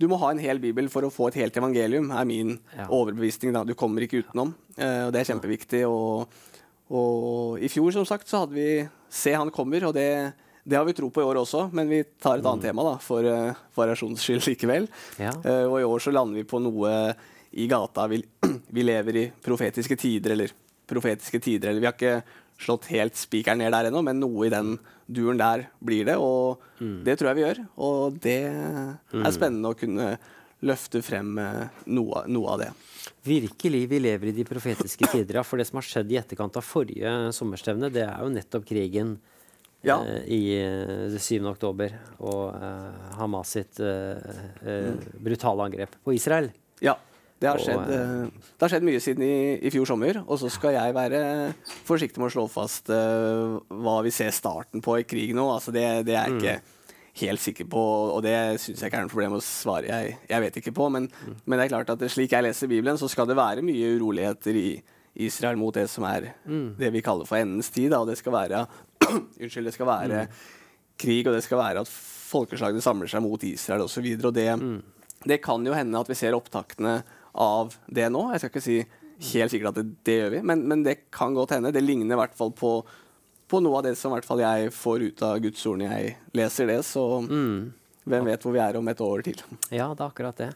du 0.00 0.08
må 0.10 0.18
ha 0.18 0.30
en 0.34 0.42
hel 0.42 0.58
bibel 0.58 0.88
for 0.90 1.06
å 1.06 1.12
få 1.12 1.28
et 1.30 1.38
helt 1.42 1.56
evangelium, 1.56 2.10
er 2.10 2.24
min 2.24 2.58
Ja. 2.76 2.86
overbevisning. 2.88 3.52
da. 3.52 3.64
Du 3.64 3.74
kommer 3.74 4.02
ikke 4.02 4.24
utenom. 4.24 4.54
Eh, 4.76 5.06
og 5.06 5.12
det 5.12 5.20
er 5.22 5.32
kjempeviktig. 5.34 5.84
Og, 5.88 6.28
og 6.90 7.58
i 7.62 7.68
fjor, 7.72 7.92
som 7.92 8.04
sagt, 8.08 8.28
så 8.28 8.44
hadde 8.44 8.54
vi 8.58 8.88
Se 9.14 9.30
han 9.32 9.50
kommer, 9.54 9.84
og 9.86 9.94
det, 9.94 10.32
det 10.66 10.74
har 10.76 10.84
vi 10.84 10.92
tro 10.92 11.06
på 11.08 11.22
i 11.22 11.24
år 11.28 11.38
også, 11.38 11.68
men 11.72 11.86
vi 11.88 12.00
tar 12.18 12.40
et 12.40 12.46
annet 12.50 12.64
tema 12.66 12.82
da, 12.82 12.96
for 12.98 13.22
uh, 13.22 13.52
variasjons 13.76 14.18
skyld 14.18 14.42
likevel. 14.48 14.88
Ja. 15.22 15.30
Uh, 15.44 15.68
og 15.70 15.76
i 15.78 15.84
år 15.86 16.02
så 16.02 16.10
lander 16.10 16.34
vi 16.40 16.42
på 16.50 16.58
noe 16.58 17.14
i 17.56 17.66
gata. 17.70 18.06
Vi, 18.10 18.18
vi 18.76 18.82
lever 18.86 19.16
i 19.20 19.26
profetiske 19.44 19.96
tider, 20.00 20.34
eller 20.36 20.52
profetiske 20.90 21.40
tider. 21.40 21.70
Eller 21.72 21.80
vi 21.84 21.88
har 21.90 21.96
ikke 21.96 22.40
slått 22.64 22.86
helt 22.92 23.16
spikeren 23.18 23.58
ned 23.62 23.72
der 23.74 23.88
ennå, 23.90 24.02
men 24.06 24.20
noe 24.22 24.46
i 24.46 24.52
den 24.52 24.76
duren 25.10 25.40
der 25.40 25.66
blir 25.84 26.06
det. 26.08 26.14
Og 26.22 26.62
det 27.04 27.18
tror 27.18 27.32
jeg 27.32 27.38
vi 27.40 27.44
gjør. 27.46 27.60
Og 27.84 28.18
det 28.24 28.38
er 28.48 29.34
spennende 29.34 29.72
å 29.74 29.78
kunne 29.78 30.14
løfte 30.64 31.02
frem 31.04 31.34
eh, 31.42 31.64
noe, 31.92 32.22
noe 32.32 32.52
av 32.54 32.60
det. 32.62 32.68
Virkelig, 33.26 33.82
vi 33.90 33.98
lever 34.00 34.30
i 34.30 34.36
de 34.38 34.46
profetiske 34.48 35.10
tider. 35.12 35.42
For 35.44 35.60
det 35.60 35.66
som 35.68 35.76
har 35.76 35.84
skjedd 35.84 36.12
i 36.14 36.16
etterkant 36.16 36.56
av 36.56 36.64
forrige 36.64 37.10
sommerstevne, 37.36 37.90
det 37.92 38.06
er 38.06 38.22
jo 38.24 38.30
nettopp 38.32 38.64
krigen 38.70 39.16
Ja. 39.84 39.98
eh, 40.08 40.22
i 40.32 40.38
eh, 40.56 41.18
7. 41.20 41.42
oktober 41.50 41.92
og 42.24 42.54
eh, 42.56 43.10
Hamas 43.18 43.50
sitt 43.58 43.80
eh, 43.84 44.16
eh, 44.64 44.94
brutale 45.20 45.66
angrep 45.68 45.98
på 46.06 46.14
Israel. 46.16 46.48
Ja. 46.80 46.94
Det 47.42 47.50
har, 47.50 47.60
skjedd, 47.60 47.90
eh, 47.92 48.44
det 48.54 48.62
har 48.62 48.72
skjedd 48.72 48.86
mye 48.86 49.00
siden 49.02 49.24
i, 49.26 49.34
i 49.58 49.72
fjor 49.74 49.88
sommer, 49.90 50.20
og 50.22 50.38
så 50.40 50.48
skal 50.52 50.76
jeg 50.76 50.94
være 50.96 51.18
forsiktig 51.84 52.22
med 52.22 52.30
å 52.30 52.34
slå 52.36 52.44
fast 52.48 52.88
uh, 52.94 53.58
hva 53.68 53.98
vi 54.06 54.12
ser 54.14 54.30
starten 54.32 54.84
på 54.84 55.00
i 55.00 55.04
krig 55.08 55.34
nå. 55.36 55.44
Altså 55.52 55.74
det, 55.74 55.84
det 56.08 56.14
er 56.14 56.30
jeg 56.30 56.38
ikke 56.38 56.54
helt 57.20 57.42
sikker 57.42 57.68
på, 57.70 57.82
og 58.14 58.22
det 58.24 58.34
syns 58.62 58.80
jeg 58.80 58.90
ikke 58.90 59.02
er 59.02 59.06
noe 59.06 59.12
problem 59.12 59.36
å 59.36 59.42
svare. 59.44 59.90
Jeg, 59.90 60.16
jeg 60.30 60.44
vet 60.46 60.58
ikke 60.62 60.74
på, 60.78 60.88
men, 60.94 61.10
men 61.44 61.58
det 61.58 61.66
er 61.66 61.74
klart 61.74 61.92
at 61.94 62.06
slik 62.10 62.34
jeg 62.34 62.46
leser 62.46 62.70
Bibelen, 62.70 62.98
så 62.98 63.10
skal 63.10 63.28
det 63.30 63.38
være 63.38 63.66
mye 63.66 63.92
uroligheter 63.98 64.58
i 64.58 64.68
Israel 65.26 65.58
mot 65.60 65.74
det 65.74 65.86
som 65.92 66.06
er 66.08 66.32
det 66.44 66.90
vi 66.90 67.02
kaller 67.04 67.28
for 67.28 67.38
endens 67.38 67.70
tid. 67.74 67.92
Da, 67.92 68.02
og 68.02 68.10
det 68.10 68.18
skal 68.18 68.34
være 68.34 68.64
Unnskyld, 69.42 69.68
det 69.68 69.76
skal 69.76 69.90
være 69.90 70.24
krig, 70.98 71.26
og 71.28 71.36
det 71.36 71.44
skal 71.44 71.60
være 71.60 71.84
at 71.84 71.90
folkeslagene 71.90 72.82
samler 72.82 73.10
seg 73.10 73.22
mot 73.22 73.42
Israel 73.46 73.84
osv. 73.86 74.00
Og, 74.00 74.22
så 74.22 74.30
og 74.30 74.34
det, 74.34 74.48
det 75.28 75.42
kan 75.44 75.66
jo 75.66 75.76
hende 75.76 76.00
at 76.00 76.10
vi 76.10 76.18
ser 76.18 76.36
opptaktene 76.36 76.98
av 77.34 77.74
det 77.86 78.10
nå. 78.12 78.26
Jeg 78.32 78.42
skal 78.42 78.52
ikke 78.52 78.64
si 78.64 78.78
helt 79.34 79.52
sikkert 79.54 79.72
at 79.72 79.80
det, 79.80 79.86
det 80.06 80.18
gjør 80.18 80.36
vi, 80.36 80.42
men, 80.50 80.66
men 80.70 80.84
det 80.86 80.98
kan 81.14 81.34
godt 81.36 81.56
hende. 81.56 81.72
Det 81.74 81.84
ligner 81.84 82.16
i 82.16 82.20
hvert 82.20 82.36
fall 82.36 82.52
på, 82.56 82.76
på 83.50 83.62
noe 83.64 83.80
av 83.80 83.88
det 83.88 83.96
som 84.00 84.14
jeg 84.14 84.74
får 84.74 85.08
ut 85.08 85.24
av 85.26 85.40
Guds 85.44 85.64
ord 85.70 85.80
når 85.80 85.96
jeg 85.96 86.14
leser 86.36 86.70
det. 86.70 86.82
Så 86.86 87.04
hvem 88.04 88.28
vet 88.28 88.44
hvor 88.44 88.52
vi 88.54 88.60
er 88.60 88.76
om 88.78 88.88
et 88.90 89.00
år 89.00 89.24
til. 89.24 89.40
Ja, 89.72 89.88
det 89.96 90.02
er 90.02 90.08
akkurat 90.10 90.40
det. 90.40 90.50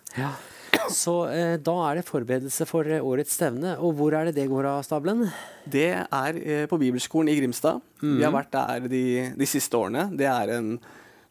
Så 0.93 1.14
eh, 1.33 1.57
da 1.61 1.74
er 1.89 1.99
det 1.99 2.07
forberedelse 2.09 2.66
for 2.68 2.89
eh, 2.89 3.05
årets 3.05 3.35
stevne. 3.39 3.74
Og 3.85 3.95
hvor 3.99 4.14
er 4.16 4.29
det 4.29 4.37
det 4.37 4.49
går 4.51 4.68
av 4.68 4.85
stabelen? 4.87 5.26
Det 5.64 5.91
er 5.97 6.41
eh, 6.43 6.64
på 6.68 6.79
Bibelskolen 6.81 7.33
i 7.33 7.39
Grimstad. 7.41 7.81
Vi 8.03 8.24
har 8.24 8.35
vært 8.35 8.53
der 8.55 8.89
de, 8.93 9.05
de 9.37 9.49
siste 9.49 9.76
årene. 9.81 10.09
Det 10.16 10.29
er 10.29 10.55
en 10.59 10.74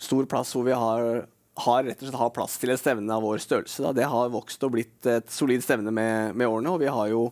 stor 0.02 0.26
plass 0.30 0.54
hvor 0.56 0.66
vi 0.68 0.76
har, 0.78 1.26
har 1.58 1.84
rett 1.88 2.02
og 2.02 2.06
slett 2.08 2.20
har 2.20 2.34
plass 2.36 2.60
til 2.62 2.72
et 2.74 2.82
stevne 2.82 3.14
av 3.14 3.26
vår 3.26 3.42
størrelse. 3.42 3.82
Da. 3.82 3.94
Det 3.98 4.08
har 4.12 4.34
vokst 4.34 4.64
og 4.68 4.76
blitt 4.76 5.10
et 5.10 5.32
solid 5.34 5.64
stevne 5.66 5.94
med, 5.94 6.38
med 6.38 6.48
årene, 6.48 6.76
og 6.76 6.82
vi 6.84 6.92
har 6.94 7.12
jo 7.14 7.28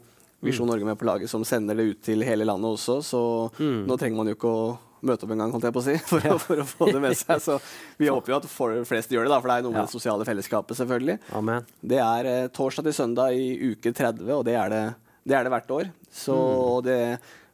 Visjon 0.45 0.67
Norge 0.69 0.85
med 0.85 0.97
på 0.99 1.07
laget 1.07 1.29
som 1.31 1.45
sender 1.47 1.77
det 1.77 1.83
ut 1.83 2.01
til 2.05 2.21
hele 2.25 2.45
landet 2.45 2.75
også, 2.75 2.99
så 3.01 3.21
nå 3.57 3.95
trenger 3.97 4.19
man 4.19 4.29
jo 4.29 4.35
ikke 4.35 4.51
å 4.51 4.65
møte 5.05 5.25
opp 5.25 5.33
en 5.35 5.41
gang, 5.43 5.53
holdt 5.53 5.67
jeg 5.67 5.75
på 5.75 5.81
å 5.81 5.85
si, 5.85 5.95
for, 6.09 6.27
å, 6.33 6.37
for 6.41 6.61
å 6.61 6.65
få 6.67 6.89
det 6.91 7.01
med 7.03 7.17
seg. 7.17 7.41
Så 7.43 7.57
vi 7.99 8.09
håper 8.13 8.33
jo 8.33 8.39
at 8.39 8.49
flest 8.89 9.13
gjør 9.13 9.27
det, 9.27 9.33
da, 9.33 9.39
for 9.39 9.51
det 9.51 9.57
er 9.57 9.65
noe 9.65 9.75
med 9.75 9.85
det 9.85 9.93
sosiale 9.93 10.27
fellesskapet, 10.27 10.77
selvfølgelig. 10.79 11.17
Amen. 11.37 11.69
Det 11.81 12.01
er 12.01 12.29
eh, 12.31 12.49
torsdag 12.55 12.89
til 12.89 12.97
søndag 12.97 13.37
i 13.37 13.71
uke 13.73 13.93
30, 13.93 14.27
og 14.37 14.45
det 14.47 14.57
er 14.59 14.73
det, 14.73 14.83
det, 15.23 15.37
er 15.37 15.47
det 15.47 15.53
hvert 15.55 15.73
år. 15.77 15.89
Så 16.13 16.37
det, 16.85 16.99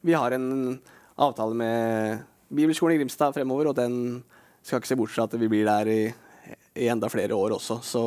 vi 0.08 0.18
har 0.18 0.36
en 0.38 0.52
avtale 1.22 1.58
med 1.58 2.28
Bibelskolen 2.52 2.98
i 2.98 3.02
Grimstad 3.02 3.36
fremover, 3.36 3.72
og 3.72 3.78
den 3.78 3.96
skal 4.62 4.82
ikke 4.82 4.92
se 4.92 5.00
bort 5.00 5.14
fra 5.14 5.26
at 5.28 5.40
vi 5.40 5.50
blir 5.52 5.68
der 5.68 5.90
i, 5.92 6.02
i 6.76 6.88
enda 6.92 7.10
flere 7.12 7.36
år 7.36 7.58
også. 7.58 7.80
Så 7.84 8.04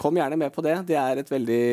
kom 0.00 0.16
gjerne 0.16 0.38
med 0.40 0.52
på 0.54 0.64
det. 0.64 0.78
Det 0.88 0.96
er 0.98 1.20
et 1.20 1.30
veldig 1.30 1.64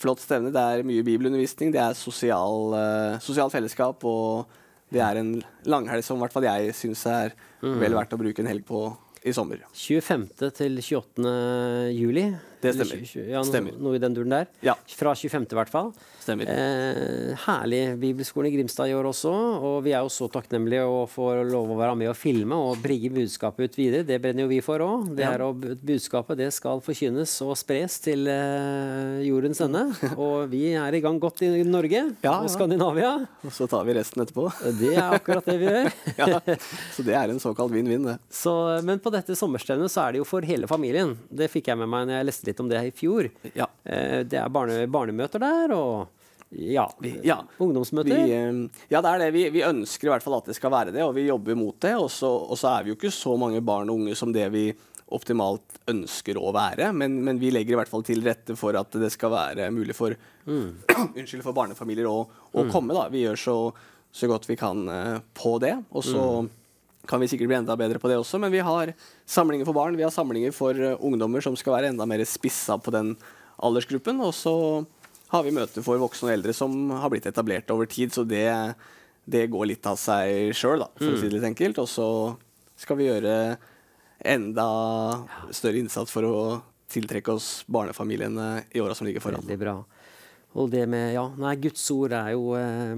flott 0.00 0.22
stevne. 0.22 0.52
Det 0.54 0.60
er 0.60 0.86
mye 0.86 1.04
bibelundervisning, 1.06 1.72
det 1.74 1.80
er 1.82 1.96
sosial, 1.98 2.74
uh, 2.74 3.22
sosial 3.22 3.52
fellesskap, 3.52 4.04
og 4.08 4.50
det 4.92 5.02
er 5.04 5.20
en 5.20 5.36
langhelg 5.68 6.04
som 6.06 6.18
i 6.18 6.24
hvert 6.24 6.34
fall 6.34 6.46
jeg 6.46 6.74
syns 6.76 7.04
er 7.10 7.32
vel 7.64 7.96
verdt 7.96 8.12
å 8.14 8.20
bruke 8.20 8.42
en 8.44 8.50
helg 8.50 8.66
på 8.68 8.86
i 9.24 9.32
sommer. 9.32 9.62
25. 9.72 10.26
til 10.52 10.76
28. 10.84 11.30
juli. 11.96 12.26
Det 12.64 12.72
stemmer. 12.78 13.04
20 13.04 13.28
Ja, 13.30 13.40
noe, 13.42 13.48
Stemmer. 13.50 13.76
Noe 13.84 13.98
i 13.98 14.02
den 14.02 14.16
duren 14.16 14.34
der. 14.34 14.48
Ja. 14.64 14.74
Fra 14.96 15.14
25. 15.16 15.46
i 15.52 15.58
hvert 15.58 15.72
fall. 15.72 15.92
Stemmer. 16.24 16.48
Eh, 16.48 17.34
herlig 17.44 17.82
Bibelskolen 18.00 18.48
i 18.50 18.54
Grimstad 18.56 18.88
i 18.90 18.94
år 18.96 19.08
også. 19.10 19.32
Og 19.60 19.76
vi 19.84 19.92
er 19.92 20.04
jo 20.06 20.12
så 20.12 20.28
takknemlige 20.32 20.86
å 20.88 21.04
få 21.10 21.30
lov 21.50 21.72
å 21.74 21.78
være 21.78 21.96
med 22.00 22.10
og 22.12 22.16
filme 22.18 22.56
og 22.56 22.80
bringe 22.84 23.12
budskapet 23.14 23.68
ut 23.70 23.78
videre. 23.78 24.06
Det 24.08 24.18
brenner 24.24 24.46
jo 24.46 24.50
vi 24.52 24.60
for 24.64 24.82
òg. 24.84 25.10
Det 25.18 25.26
her 25.28 25.44
og 25.46 25.60
budskapet 25.84 26.40
det 26.40 26.50
skal 26.56 26.80
forkynnes 26.84 27.34
og 27.44 27.54
spres 27.60 27.98
til 28.04 28.26
eh, 28.30 29.20
jordens 29.28 29.60
ende. 29.64 29.84
Og 30.24 30.48
vi 30.52 30.70
er 30.78 30.94
i 30.96 31.00
gang 31.02 31.16
godt 31.20 31.42
i 31.44 31.48
Norge 31.66 32.00
Ja, 32.22 32.36
og. 32.38 32.48
Skandinavia. 32.52 33.10
Og 33.44 33.52
så 33.52 33.66
tar 33.70 33.84
vi 33.86 33.94
resten 33.96 34.22
etterpå. 34.22 34.46
Det 34.78 34.92
er 34.94 35.16
akkurat 35.16 35.46
det 35.48 35.56
vi 35.60 35.66
gjør. 35.68 35.88
ja. 36.20 36.40
Så 36.94 37.04
det 37.06 37.16
er 37.18 37.32
en 37.32 37.40
såkalt 37.42 37.72
vinn-vinn, 37.74 38.06
det. 38.06 38.16
Så, 38.32 38.52
men 38.86 39.00
på 39.02 39.12
dette 39.14 39.36
sommerstevnet 39.38 39.92
så 39.92 40.06
er 40.06 40.14
det 40.14 40.22
jo 40.22 40.28
for 40.28 40.46
hele 40.46 40.68
familien. 40.70 41.14
Det 41.28 41.50
fikk 41.52 41.72
jeg 41.72 41.80
med 41.80 41.90
meg 41.90 42.06
når 42.08 42.20
jeg 42.20 42.28
leste 42.30 42.48
litt 42.48 42.53
om 42.62 42.68
det 42.70 42.82
i 42.86 42.92
fjor. 42.94 43.30
Ja. 43.54 43.66
Eh, 43.84 44.22
Det 44.28 44.38
er 44.38 44.48
barne, 44.52 44.84
barnemøter 44.86 45.42
der, 45.42 45.74
og 45.74 46.08
ja, 46.54 46.86
ja. 47.24 47.40
ungdomsmøter. 47.58 48.14
Vi, 48.14 48.32
eh, 48.32 48.86
ja, 48.92 49.00
det 49.02 49.10
er 49.10 49.18
det. 49.24 49.30
Vi, 49.34 49.48
vi 49.50 49.64
ønsker 49.66 50.06
i 50.08 50.12
hvert 50.14 50.22
fall 50.22 50.38
at 50.38 50.46
det 50.52 50.54
skal 50.58 50.70
være 50.70 50.92
det, 50.94 51.02
og 51.02 51.14
vi 51.16 51.26
jobber 51.26 51.56
mot 51.58 51.78
det. 51.82 51.94
Og 51.98 52.10
så 52.14 52.30
og 52.30 52.58
så 52.60 52.76
er 52.76 52.84
vi 52.84 52.92
jo 52.94 52.98
ikke 53.00 53.10
så 53.14 53.36
mange 53.40 53.62
barn 53.64 53.90
og 53.90 54.02
unge 54.04 54.14
som 54.18 54.32
det 54.34 54.46
vi 54.54 54.68
optimalt 55.14 55.76
ønsker 55.92 56.38
å 56.40 56.48
være, 56.54 56.88
men, 56.96 57.18
men 57.22 57.38
vi 57.38 57.50
legger 57.52 57.74
i 57.74 57.76
hvert 57.76 57.90
fall 57.90 58.02
til 58.06 58.22
rette 58.24 58.54
for 58.56 58.74
at 58.78 58.94
det 58.98 59.10
skal 59.12 59.30
være 59.34 59.66
mulig 59.70 59.94
for, 59.94 60.14
unnskyld, 60.48 61.42
for 61.44 61.52
barnefamilier 61.54 62.08
å, 62.08 62.22
å 62.56 62.64
komme. 62.72 62.96
Da. 62.96 63.04
Vi 63.12 63.20
gjør 63.26 63.36
så, 63.38 63.56
så 64.10 64.30
godt 64.30 64.48
vi 64.48 64.56
kan 64.58 64.80
eh, 64.88 65.18
på 65.36 65.58
det. 65.62 65.74
Og 65.92 66.02
så 66.06 66.24
kan 67.06 67.20
vi 67.20 67.28
sikkert 67.30 67.50
bli 67.50 67.58
enda 67.58 67.76
bedre 67.78 68.00
på 68.00 68.08
det 68.10 68.18
også, 68.20 68.40
men 68.42 68.52
vi 68.52 68.62
har 68.64 68.92
samlinger 69.28 69.68
for 69.68 69.76
barn, 69.76 69.96
vi 69.98 70.06
har 70.06 70.12
samlinger 70.14 70.54
for 70.56 70.78
eh, 70.78 70.98
ungdommer 71.04 71.44
som 71.44 71.56
skal 71.58 71.76
være 71.76 71.92
enda 71.92 72.06
mer 72.08 72.24
spissa 72.28 72.78
på 72.80 72.94
den 72.94 73.14
aldersgruppen. 73.62 74.22
Og 74.24 74.34
så 74.36 74.54
har 75.32 75.44
vi 75.46 75.54
møter 75.54 75.84
for 75.84 76.00
voksne 76.00 76.30
og 76.30 76.34
eldre 76.36 76.56
som 76.56 76.92
har 76.96 77.12
blitt 77.12 77.28
etablert 77.30 77.70
over 77.74 77.88
tid, 77.90 78.14
så 78.14 78.24
det, 78.28 78.48
det 79.24 79.46
går 79.52 79.72
litt 79.72 79.86
av 79.90 79.98
seg 80.00 80.54
sjøl, 80.56 80.86
for 80.98 81.14
å 81.14 81.20
si 81.20 81.28
det 81.28 81.38
litt 81.38 81.50
enkelt. 81.52 81.80
Og 81.82 81.90
så 81.90 82.08
skal 82.80 83.00
vi 83.00 83.08
gjøre 83.08 83.34
enda 84.24 84.68
større 85.52 85.82
innsats 85.82 86.12
for 86.14 86.28
å 86.28 86.38
tiltrekke 86.94 87.34
oss 87.34 87.64
barnefamiliene 87.66 88.64
i 88.72 88.82
åra 88.82 88.94
som 88.96 89.08
ligger 89.08 89.24
foran. 89.24 89.42
Veldig 89.44 89.60
bra. 89.60 89.78
Og 90.54 90.68
det 90.70 90.84
med 90.88 91.14
Ja, 91.16 91.24
nei, 91.40 91.56
Guds 91.58 91.82
ord 91.90 92.12
er 92.14 92.32
jo 92.36 92.52
eh, 92.54 92.94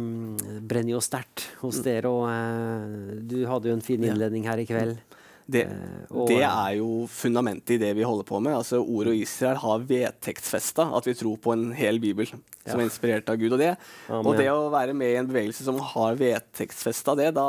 brenner 0.60 0.92
jo 0.96 1.00
sterkt 1.00 1.46
hos 1.62 1.78
dere, 1.84 2.10
og 2.12 2.26
eh, 2.28 3.20
du 3.24 3.38
hadde 3.48 3.70
jo 3.70 3.76
en 3.78 3.84
fin 3.84 4.02
innledning 4.04 4.44
her 4.48 4.60
i 4.60 4.66
kveld. 4.68 4.98
Det, 5.46 5.62
Eh, 5.70 6.24
det 6.26 6.40
er 6.42 6.72
jo 6.80 7.06
fundamentet 7.06 7.76
i 7.76 7.78
det 7.78 7.92
vi 7.94 8.02
holder 8.02 8.26
på 8.26 8.40
med. 8.42 8.52
Altså 8.58 8.80
Ordet 8.82 9.12
og 9.14 9.20
Israel 9.22 9.60
har 9.62 9.84
vedtektsfesta 9.88 10.88
at 10.98 11.06
vi 11.06 11.14
tror 11.14 11.36
på 11.38 11.52
en 11.54 11.68
hel 11.72 12.00
bibel 12.02 12.26
som 12.26 12.42
Ja. 12.66 12.74
er 12.74 12.82
inspirert 12.82 13.30
av 13.30 13.38
Gud. 13.38 13.52
Og 13.54 13.58
det, 13.62 13.76
Amen. 14.10 14.26
og 14.26 14.36
det 14.36 14.48
å 14.50 14.68
være 14.74 14.92
med 14.92 15.12
i 15.14 15.16
en 15.20 15.28
bevegelse 15.30 15.62
som 15.64 15.78
har 15.78 16.16
vedtektsfesta 16.18 17.14
det, 17.16 17.32
da, 17.38 17.46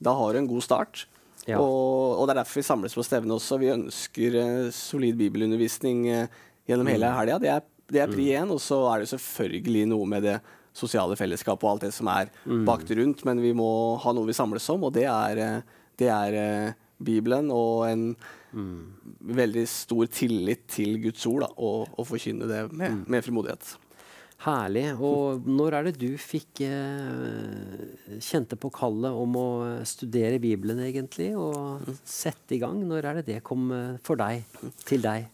da 0.00 0.14
har 0.16 0.32
du 0.32 0.38
en 0.40 0.48
god 0.48 0.62
start. 0.64 1.04
Ja. 1.46 1.60
Og, 1.60 2.16
og 2.18 2.26
det 2.26 2.32
er 2.34 2.40
derfor 2.42 2.58
vi 2.58 2.66
samles 2.66 2.96
på 2.96 3.04
stevne 3.06 3.36
også. 3.36 3.60
Vi 3.60 3.68
ønsker 3.70 4.38
uh, 4.40 4.70
solid 4.74 5.14
bibelundervisning 5.20 6.06
uh, 6.10 6.26
gjennom 6.66 6.88
hele 6.90 7.06
Mm. 7.12 7.18
helga. 7.20 7.38
Det 7.38 7.50
er, 7.52 7.62
det 7.92 8.00
er 8.02 8.10
pri 8.12 8.28
én. 8.36 8.50
Og 8.50 8.60
så 8.62 8.78
er 8.94 9.04
det 9.04 9.10
selvfølgelig 9.12 9.86
noe 9.92 10.06
med 10.06 10.22
det 10.26 10.36
sosiale 10.76 11.16
fellesskapet 11.16 11.64
og 11.64 11.70
alt 11.76 11.86
det 11.86 11.92
som 11.96 12.08
er 12.12 12.28
Mm. 12.46 12.64
bakt 12.68 12.90
rundt, 12.90 13.24
men 13.24 13.40
vi 13.40 13.52
må 13.56 13.98
ha 14.02 14.12
noe 14.12 14.26
vi 14.28 14.32
samles 14.36 14.68
om, 14.70 14.84
og 14.84 14.92
det 14.92 15.04
er, 15.08 15.38
eh, 15.38 15.62
det 15.96 16.08
er 16.12 16.34
eh, 16.34 16.72
Bibelen 17.02 17.50
og 17.50 17.86
en 17.88 18.16
veldig 18.56 19.66
stor 19.68 20.06
tillit 20.08 20.66
til 20.68 20.98
Guds 21.02 21.24
ord, 21.28 21.42
da, 21.44 21.48
og, 21.56 21.88
og 21.98 22.06
forkynne 22.08 22.46
det 22.48 22.62
med, 22.72 23.02
med 23.08 23.24
frimodighet. 23.24 23.76
Herlig. 24.44 24.84
Og 25.00 25.44
når 25.48 25.72
er 25.78 25.84
det 25.88 25.94
du 25.98 26.10
fikk 26.20 26.60
eh, 26.60 28.20
kjente 28.20 28.56
på 28.60 28.68
kallet 28.72 29.12
om 29.16 29.36
å 29.40 29.46
studere 29.88 30.38
Bibelen, 30.42 30.80
egentlig? 30.84 31.30
Og 31.36 31.80
sette 32.04 32.56
i 32.56 32.60
gang? 32.60 32.82
Når 32.88 33.04
er 33.10 33.20
det 33.20 33.26
det 33.30 33.42
kom 33.46 33.70
eh, 33.72 33.96
for 34.04 34.20
deg? 34.20 34.44
Til 34.84 35.00
deg? 35.04 35.28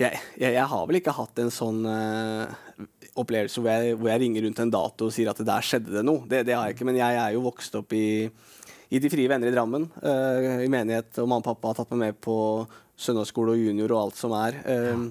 Jeg, 0.00 0.16
jeg, 0.40 0.54
jeg 0.56 0.66
har 0.72 0.86
vel 0.88 0.96
ikke 1.00 1.12
hatt 1.12 1.40
en 1.42 1.50
sånn 1.52 1.82
uh, 1.84 2.48
opplevelse 3.20 3.60
hvor 3.60 3.68
jeg, 3.68 3.96
hvor 4.00 4.08
jeg 4.08 4.22
ringer 4.22 4.46
rundt 4.46 4.62
en 4.64 4.72
dato 4.72 5.08
og 5.10 5.14
sier 5.14 5.28
at 5.32 5.42
der 5.44 5.66
skjedde 5.66 5.92
det 5.98 6.04
noe. 6.06 6.24
Det, 6.30 6.44
det 6.48 6.56
har 6.56 6.68
jeg 6.70 6.78
ikke, 6.78 6.86
men 6.88 7.00
jeg 7.00 7.18
er 7.20 7.34
jo 7.34 7.42
vokst 7.44 7.76
opp 7.76 7.92
i, 7.96 8.24
i 8.88 9.00
De 9.02 9.10
frie 9.12 9.28
venner 9.30 9.50
i 9.50 9.54
Drammen, 9.54 9.90
Uh, 10.00 10.62
i 10.64 10.70
menighet, 10.72 11.12
og 11.20 11.28
mamma 11.28 11.42
og 11.44 11.50
pappa 11.50 11.72
har 11.74 11.80
tatt 11.82 11.92
meg 11.92 12.06
med 12.06 12.20
på 12.24 12.36
søndagsskole 13.00 13.54
og 13.54 13.60
junior 13.60 13.92
og 13.94 14.00
alt 14.06 14.18
som 14.20 14.32
er. 14.36 14.56
Eh, 14.68 15.04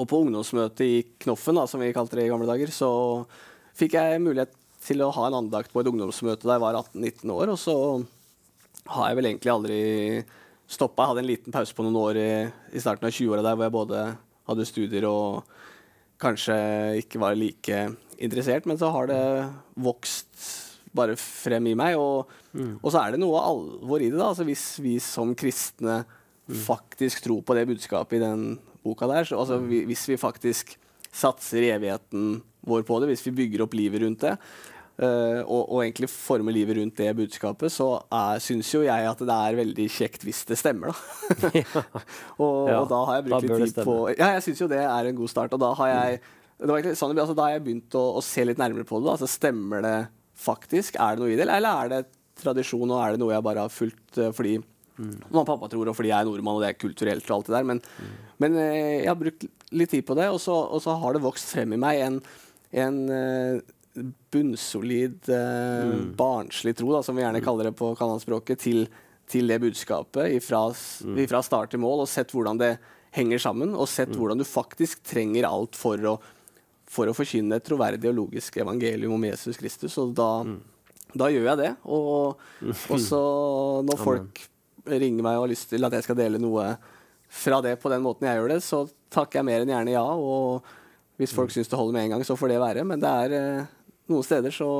Og 0.00 0.06
på 0.08 0.18
ungdomsmøtet 0.24 0.82
i 0.84 0.98
Knoffen, 1.24 1.56
da, 1.56 1.66
som 1.68 1.80
vi 1.80 1.92
kalte 1.92 2.16
det 2.16 2.26
i 2.26 2.30
gamle 2.32 2.48
dager, 2.48 2.70
så 2.72 2.88
fikk 3.76 3.96
jeg 3.98 4.20
mulighet 4.24 4.52
til 4.84 5.00
å 5.04 5.10
ha 5.12 5.26
en 5.28 5.36
andakt 5.42 5.72
på 5.72 5.82
et 5.82 5.88
ungdomsmøte 5.90 6.48
da 6.48 6.56
jeg 6.56 6.62
var 6.64 6.78
18-19 6.78 7.32
år, 7.34 7.52
og 7.52 7.58
så 7.60 7.74
har 8.94 9.10
jeg 9.10 9.18
vel 9.18 9.28
egentlig 9.28 9.52
aldri 9.52 9.80
stoppa. 10.70 11.04
Jeg 11.04 11.12
hadde 11.12 11.24
en 11.24 11.30
liten 11.30 11.54
pause 11.54 11.76
på 11.76 11.84
noen 11.86 11.98
år 12.00 12.20
i, 12.20 12.30
i 12.76 12.82
starten 12.82 13.08
av 13.08 13.14
20-åra 13.14 13.44
der 13.44 13.56
hvor 13.56 13.66
jeg 13.66 13.76
både 13.76 14.04
hadde 14.50 14.68
studier 14.68 15.06
og 15.08 15.56
kanskje 16.20 16.56
ikke 17.00 17.20
var 17.22 17.38
like 17.38 17.84
interessert, 18.20 18.66
men 18.68 18.78
så 18.78 18.90
har 18.92 19.08
det 19.08 19.22
vokst 19.80 20.50
bare 20.96 21.16
frem 21.18 21.70
i 21.70 21.76
meg. 21.78 21.96
Og, 21.98 22.30
og 22.80 22.88
så 22.90 23.02
er 23.02 23.14
det 23.14 23.22
noe 23.22 23.40
alvor 23.40 24.02
i 24.02 24.10
det. 24.10 24.18
da, 24.18 24.30
altså 24.30 24.46
Hvis 24.48 24.66
vi 24.84 24.98
som 25.02 25.34
kristne 25.38 26.02
faktisk 26.66 27.22
tror 27.24 27.44
på 27.46 27.54
det 27.54 27.68
budskapet 27.70 28.18
i 28.18 28.24
den 28.24 28.44
boka 28.84 29.06
der, 29.10 29.28
så, 29.28 29.38
altså 29.38 29.60
vi, 29.62 29.84
hvis 29.88 30.06
vi 30.10 30.18
faktisk 30.20 30.74
satser 31.10 31.66
evigheten 31.72 32.40
vår 32.66 32.84
på 32.86 32.98
det, 33.00 33.10
hvis 33.12 33.24
vi 33.28 33.36
bygger 33.42 33.64
opp 33.64 33.74
livet 33.78 34.02
rundt 34.04 34.26
det, 34.26 34.36
eh, 35.00 35.40
og, 35.42 35.62
og 35.64 35.82
egentlig 35.82 36.10
former 36.12 36.54
livet 36.54 36.78
rundt 36.78 36.98
det 37.00 37.10
budskapet, 37.18 37.72
så 37.72 37.88
syns 38.44 38.72
jo 38.74 38.82
jeg 38.86 39.08
at 39.10 39.22
det 39.24 39.36
er 39.36 39.60
veldig 39.60 39.86
kjekt 39.92 40.26
hvis 40.28 40.44
det 40.48 40.60
stemmer, 40.60 40.92
da. 40.92 41.38
og, 42.44 42.68
Ja, 42.68 42.82
og 42.82 42.90
da 42.92 43.00
har 43.08 43.20
jeg 43.20 43.28
brukt 43.30 43.48
litt 43.50 43.74
tid 43.74 43.88
på. 43.88 43.96
Ja, 44.14 44.34
jeg 44.36 44.44
syns 44.48 44.62
jo 44.64 44.70
det 44.70 44.82
er 44.84 45.10
en 45.10 45.18
god 45.18 45.32
start, 45.32 45.56
og 45.56 45.62
da 45.62 45.72
har 45.80 45.94
jeg 45.94 46.20
det 46.60 46.68
var 46.68 46.76
egentlig 46.76 46.98
sånn, 47.00 47.16
altså, 47.16 47.36
Da 47.36 47.46
har 47.46 47.54
jeg 47.54 47.64
begynt 47.64 47.94
å, 47.96 48.02
å 48.18 48.24
se 48.24 48.44
litt 48.44 48.58
nærmere 48.60 48.84
på 48.84 48.98
det. 49.00 49.06
da, 49.06 49.14
altså 49.16 49.28
Stemmer 49.30 49.84
det 49.84 49.96
faktisk? 50.40 50.98
Er 51.00 51.16
det 51.16 51.24
noe 51.24 51.32
i 51.32 51.38
det, 51.38 51.46
eller 51.48 51.86
er 51.86 51.92
det 51.92 52.02
tradisjon, 52.40 52.88
og 52.88 53.00
er 53.00 53.14
det 53.14 53.20
noe 53.22 53.32
jeg 53.34 53.44
bare 53.44 53.64
har 53.66 53.72
fulgt 53.72 54.20
uh, 54.20 54.30
fordi 54.36 54.58
mamma 55.00 55.40
og 55.40 55.48
pappa 55.48 55.68
tror, 55.72 55.88
og 55.88 55.96
fordi 55.96 56.10
jeg 56.10 56.20
er 56.20 56.28
nordmann 56.28 56.58
og 56.58 56.62
det 56.64 56.70
er 56.70 56.80
kulturelt 56.80 57.24
og 57.28 57.38
alt 57.38 57.48
det 57.48 57.54
der. 57.56 57.66
Men, 57.68 57.80
men 58.42 58.56
uh, 58.60 58.64
jeg 59.00 59.08
har 59.08 59.18
brukt 59.20 59.46
litt 59.72 59.92
tid 59.94 60.04
på 60.08 60.16
det, 60.18 60.28
og 60.32 60.40
så, 60.42 60.56
og 60.68 60.84
så 60.84 60.96
har 61.00 61.16
det 61.16 61.24
vokst 61.24 61.54
frem 61.54 61.76
i 61.76 61.80
meg 61.80 62.04
en, 62.04 62.20
en 62.84 63.00
bunnsolid, 64.32 65.28
eh, 65.28 65.92
barnslig 66.16 66.76
tro, 66.78 66.92
da, 66.94 67.02
som 67.02 67.16
vi 67.16 67.24
gjerne 67.24 67.42
kaller 67.44 67.70
det 67.70 67.76
på 67.78 67.92
kanalspråket, 67.98 68.60
til, 68.62 68.84
til 69.30 69.50
det 69.50 69.60
budskapet 69.62 70.36
ifra, 70.38 70.66
mm. 70.70 71.20
ifra 71.26 71.42
start 71.46 71.74
til 71.74 71.82
mål, 71.82 72.04
og 72.04 72.10
sett 72.10 72.34
hvordan 72.34 72.60
det 72.60 72.74
henger 73.16 73.42
sammen, 73.42 73.74
og 73.74 73.90
sett 73.90 74.12
hvordan 74.14 74.38
du 74.38 74.46
faktisk 74.46 75.02
trenger 75.06 75.48
alt 75.48 75.78
for 75.78 75.98
å, 76.06 76.16
for 76.90 77.10
å 77.10 77.16
forkynne 77.16 77.58
et 77.58 77.66
troverdig 77.66 78.10
og 78.10 78.18
logisk 78.22 78.60
evangelium 78.62 79.16
om 79.16 79.26
Jesus 79.30 79.58
Kristus. 79.58 79.98
Og 80.02 80.14
da, 80.18 80.30
da 81.14 81.30
gjør 81.32 81.50
jeg 81.52 81.60
det. 81.64 81.72
Og, 81.90 82.40
og 82.70 83.02
så 83.02 83.20
når 83.86 84.00
folk 84.00 84.46
ringer 84.90 85.26
meg 85.26 85.38
og 85.38 85.46
har 85.46 85.52
lyst 85.52 85.70
til 85.72 85.86
at 85.86 85.94
jeg 85.96 86.06
skal 86.06 86.18
dele 86.18 86.40
noe 86.40 86.72
fra 87.30 87.60
det 87.62 87.76
på 87.82 87.90
den 87.92 88.02
måten 88.02 88.26
jeg 88.26 88.40
gjør 88.40 88.50
det, 88.54 88.60
så 88.66 88.84
takker 89.12 89.40
jeg 89.40 89.46
mer 89.46 89.64
enn 89.64 89.74
gjerne 89.74 89.94
ja. 89.94 90.06
Og 90.06 90.66
hvis 91.20 91.34
folk 91.36 91.52
syns 91.54 91.70
det 91.70 91.78
holder 91.78 91.96
med 91.96 92.08
en 92.08 92.16
gang, 92.16 92.24
så 92.26 92.38
får 92.38 92.54
det 92.54 92.62
være. 92.62 92.86
Men 92.88 93.02
det 93.02 93.10
er 93.24 93.36
eh, 93.36 93.76
noen 94.12 94.26
steder 94.26 94.54
så, 94.54 94.70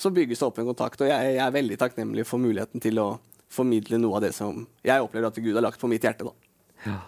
så 0.00 0.12
bygges 0.14 0.42
det 0.42 0.48
opp 0.48 0.60
en 0.62 0.70
kontakt. 0.72 1.00
Og 1.04 1.10
jeg, 1.10 1.36
jeg 1.36 1.44
er 1.44 1.54
veldig 1.54 1.78
takknemlig 1.80 2.26
for 2.28 2.42
muligheten 2.42 2.82
til 2.82 3.00
å 3.02 3.08
formidle 3.52 4.00
noe 4.00 4.18
av 4.18 4.26
det 4.26 4.34
som 4.36 4.64
jeg 4.84 5.04
opplever 5.04 5.28
at 5.28 5.40
Gud 5.44 5.56
har 5.58 5.66
lagt 5.66 5.80
på 5.80 5.90
mitt 5.90 6.04
hjerte. 6.06 6.28
da. 6.30 7.00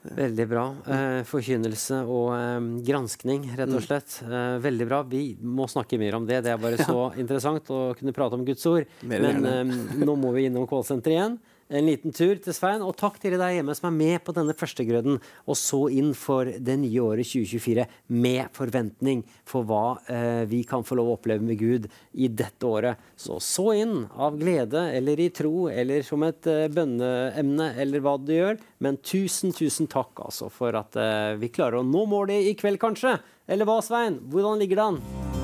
Veldig 0.00 0.46
bra. 0.48 0.64
Eh, 0.88 1.20
forkynnelse 1.28 1.98
og 2.08 2.30
eh, 2.32 2.68
granskning, 2.86 3.44
rett 3.58 3.72
og 3.76 3.84
slett. 3.84 4.16
Eh, 4.24 4.56
veldig 4.64 4.86
bra. 4.88 5.02
Vi 5.08 5.24
må 5.44 5.68
snakke 5.68 5.98
mer 6.00 6.16
om 6.16 6.28
det. 6.28 6.40
Det 6.46 6.54
er 6.54 6.60
bare 6.60 6.80
så 6.88 7.10
interessant 7.20 7.68
å 7.72 7.82
kunne 7.98 8.14
prate 8.16 8.38
om 8.38 8.46
Guds 8.48 8.64
ord. 8.70 8.88
Men 9.04 9.44
eh, 9.44 9.74
nå 10.00 10.16
må 10.20 10.32
vi 10.36 10.46
innom 10.48 10.68
callsenteret 10.70 11.16
igjen. 11.18 11.40
En 11.70 11.86
liten 11.86 12.10
tur 12.10 12.34
til 12.42 12.54
Svein. 12.54 12.82
Og 12.82 12.96
takk 12.98 13.20
til 13.22 13.36
der 13.38 13.54
hjemme 13.54 13.74
som 13.78 13.86
er 13.90 13.94
med 13.94 14.24
på 14.26 14.34
denne 14.34 14.56
førstegrøden 14.58 15.20
og 15.20 15.58
så 15.58 15.84
inn 15.94 16.10
for 16.18 16.48
det 16.50 16.76
nye 16.82 17.04
året 17.04 17.28
2024 17.30 17.86
med 18.10 18.50
forventning 18.56 19.22
for 19.48 19.68
hva 19.68 19.84
eh, 20.10 20.42
vi 20.50 20.64
kan 20.66 20.82
få 20.86 20.98
lov 20.98 21.12
å 21.12 21.16
oppleve 21.18 21.46
med 21.46 21.60
Gud 21.60 21.86
i 22.18 22.26
dette 22.26 22.66
året. 22.66 22.98
Så 23.14 23.38
så 23.44 23.68
inn 23.78 24.08
av 24.10 24.38
glede 24.40 24.88
eller 24.96 25.22
i 25.22 25.30
tro 25.34 25.68
eller 25.70 26.02
som 26.06 26.26
et 26.26 26.50
eh, 26.50 26.66
bønneemne 26.74 27.72
eller 27.78 28.02
hva 28.02 28.16
du 28.18 28.34
gjør. 28.34 28.58
Men 28.82 28.98
tusen, 28.98 29.54
tusen 29.54 29.90
takk 29.90 30.24
altså 30.26 30.50
for 30.50 30.74
at 30.74 30.98
eh, 30.98 31.36
vi 31.38 31.54
klarer 31.54 31.80
å 31.80 31.86
nå 31.86 32.02
målet 32.10 32.50
i 32.50 32.56
kveld, 32.58 32.82
kanskje. 32.82 33.14
Eller 33.50 33.68
hva, 33.68 33.78
Svein? 33.84 34.18
Hvordan 34.30 34.58
ligger 34.58 34.82
det 34.82 34.90
an? 34.90 35.39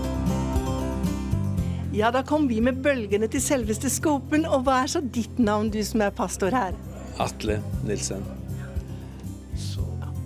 Ja, 1.96 2.10
da 2.12 2.20
kom 2.22 2.44
vi 2.48 2.58
med 2.60 2.82
bølgene 2.84 3.24
til 3.32 3.40
selveste 3.40 3.88
Skopen. 3.88 4.44
Og 4.44 4.66
hva 4.66 4.82
er 4.82 4.90
så 4.92 5.00
ditt 5.00 5.38
navn, 5.40 5.70
du 5.72 5.78
som 5.80 6.02
er 6.04 6.12
pastor 6.12 6.52
her? 6.52 6.76
Atle 7.22 7.56
Nilsen. 7.88 8.20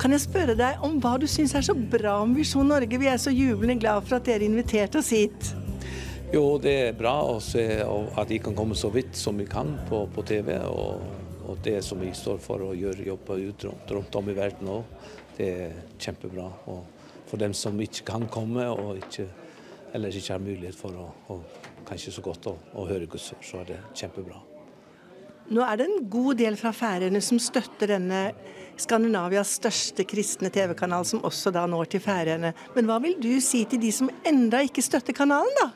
Kan 0.01 0.17
jeg 0.17 0.25
spørre 0.25 0.57
deg 0.59 0.83
om 0.83 0.97
hva 0.99 1.13
du 1.21 1.29
syns 1.31 1.55
er 1.55 1.63
så 1.63 1.77
bra 1.77 2.17
om 2.25 2.33
Visjon 2.35 2.67
Norge? 2.73 2.99
Vi 2.99 3.07
er 3.07 3.21
så 3.23 3.31
jublende 3.31 3.77
glad 3.79 4.09
for 4.09 4.17
at 4.17 4.27
dere 4.27 4.49
inviterte 4.49 4.99
oss 4.99 5.13
hit. 5.15 5.53
Jo, 6.35 6.57
det 6.63 6.75
er 6.89 6.99
bra 6.99 7.15
å 7.29 7.39
se 7.45 7.63
at 7.85 8.33
vi 8.33 8.41
kan 8.43 8.57
komme 8.59 8.75
så 8.79 8.91
vidt 8.91 9.15
som 9.19 9.39
vi 9.39 9.47
kan 9.51 9.77
på, 9.87 10.03
på 10.11 10.27
TV. 10.27 10.57
Og, 10.67 11.07
og 11.47 11.63
det 11.63 11.79
som 11.87 12.03
vi 12.03 12.11
står 12.17 12.43
for 12.43 12.67
å 12.67 12.75
gjøre 12.75 13.07
jobber 13.13 13.47
ut 13.47 13.69
rundt, 13.69 13.95
rundt 13.95 14.19
om 14.19 14.33
i 14.33 14.39
verden 14.41 14.75
òg, 14.75 14.99
det 15.39 15.53
er 15.69 15.81
kjempebra. 16.03 16.51
Og 16.73 17.11
for 17.31 17.39
dem 17.39 17.55
som 17.55 17.79
ikke 17.79 18.09
kan 18.11 18.27
komme 18.33 18.67
og 18.75 18.97
ikke, 19.05 19.31
ellers 19.95 20.19
ikke 20.19 20.35
har 20.35 20.49
mulighet 20.49 20.81
for 20.81 20.97
å, 20.99 21.11
å 21.31 21.43
kanskje 21.91 22.15
så 22.15 22.25
godt 22.25 22.49
å, 22.51 22.55
å 22.79 22.87
høre 22.89 23.11
Guds 23.11 23.33
ord, 23.35 23.45
så 23.45 23.61
er 23.63 23.73
det 23.73 23.83
kjempebra. 23.99 24.39
Nå 25.51 25.65
er 25.67 25.81
det 25.81 25.87
en 25.89 26.05
god 26.11 26.39
del 26.39 26.55
fra 26.59 26.71
Færøyene 26.75 27.21
som 27.25 27.41
støtter 27.43 27.91
denne 27.97 28.21
Skandinavias 28.81 29.57
største 29.59 30.07
kristne 30.09 30.49
TV-kanal, 30.55 31.03
som 31.05 31.25
også 31.27 31.51
da 31.53 31.65
når 31.69 31.91
til 31.91 32.03
Færøyene. 32.05 32.53
Men 32.77 32.89
hva 32.89 33.01
vil 33.03 33.19
du 33.21 33.33
si 33.43 33.65
til 33.69 33.83
de 33.83 33.91
som 33.93 34.13
enda 34.27 34.63
ikke 34.65 34.85
støtter 34.85 35.17
kanalen, 35.17 35.51
da? 35.59 35.73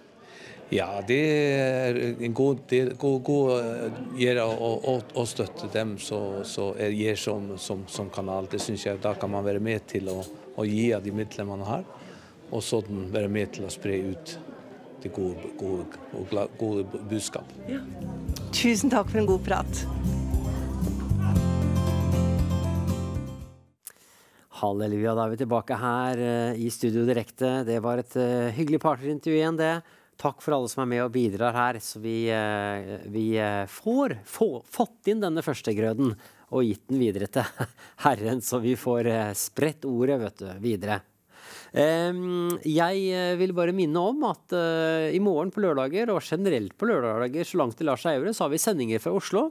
Ja, 0.73 0.87
det 1.07 1.19
er 1.19 1.99
en 2.25 2.33
god, 2.35 2.63
del, 2.71 2.95
god, 2.99 3.19
god 3.27 3.51
eh, 3.59 3.99
gjør 4.23 4.41
å, 4.47 4.71
å, 4.95 4.95
å 5.21 5.27
støtte 5.29 5.69
dem 5.75 5.99
så, 6.01 6.21
så 6.49 6.71
er 6.81 6.95
gir 6.97 7.19
som, 7.21 7.53
som, 7.61 7.85
som 7.91 8.09
kanal. 8.15 8.49
Det 8.51 8.63
syns 8.63 8.87
jeg 8.87 9.03
da 9.03 9.13
kan 9.19 9.35
man 9.35 9.45
være 9.45 9.61
med 9.63 9.85
til 9.91 10.09
å, 10.15 10.23
å 10.57 10.65
gi 10.65 10.89
av 10.97 11.05
de 11.05 11.13
midlene 11.15 11.51
man 11.51 11.67
har, 11.69 11.85
og 12.49 12.65
sånn 12.65 13.09
være 13.13 13.29
med 13.29 13.59
til 13.59 13.67
å 13.67 13.75
spre 13.75 13.99
ut 14.15 14.39
det 15.05 15.13
gode, 15.13 15.53
gode, 15.61 15.85
gode, 16.13 16.49
gode 16.59 17.05
budskap. 17.11 17.49
Tusen 18.55 18.93
takk 18.93 19.11
for 19.13 19.21
en 19.21 19.29
god 19.29 19.45
prat. 19.45 19.85
Halleluja, 24.65 25.13
da 25.17 25.27
er 25.27 25.35
vi 25.35 25.41
tilbake 25.43 25.77
her 25.77 26.21
eh, 26.23 26.63
i 26.63 26.71
Studio 26.73 27.05
Direkte. 27.09 27.59
Det 27.69 27.81
var 27.85 28.01
et 28.01 28.17
eh, 28.17 28.53
hyggelig 28.57 28.81
partnerintervju 28.85 29.37
igjen, 29.37 29.59
det. 29.61 29.75
Takk 30.21 30.39
for 30.41 30.57
alle 30.57 30.71
som 30.71 30.85
er 30.85 30.93
med 30.93 31.03
og 31.05 31.13
bidrar 31.13 31.57
her, 31.57 31.81
så 31.83 32.01
vi, 32.01 32.31
eh, 32.33 32.95
vi 33.11 33.27
får 33.69 34.21
få, 34.31 34.49
fått 34.65 35.11
inn 35.11 35.21
denne 35.25 35.43
førstegrøden 35.45 36.15
og 36.55 36.69
gitt 36.69 36.87
den 36.89 37.03
videre 37.03 37.29
til 37.35 37.67
Herren, 38.07 38.41
så 38.47 38.63
vi 38.63 38.77
får 38.79 39.11
spredt 39.37 39.85
ordet 39.91 40.23
vet 40.23 40.41
du, 40.41 40.49
videre. 40.63 41.03
Jeg 41.75 42.99
eh, 43.11 43.35
vil 43.41 43.55
bare 43.57 43.75
minne 43.75 43.99
om 43.99 44.23
at 44.29 44.55
eh, 44.55 45.09
i 45.17 45.21
morgen 45.23 45.51
på 45.51 45.65
lørdager, 45.65 46.13
og 46.15 46.23
generelt 46.23 46.77
på 46.79 46.87
lørdager 46.87 47.49
så 47.49 47.59
langt 47.59 47.81
det 47.81 47.89
lar 47.89 47.99
seg 47.99 48.21
gjøre, 48.21 48.35
så 48.37 48.47
har 48.47 48.53
vi 48.53 48.63
sendinger 48.63 49.03
fra 49.03 49.15
Oslo. 49.19 49.49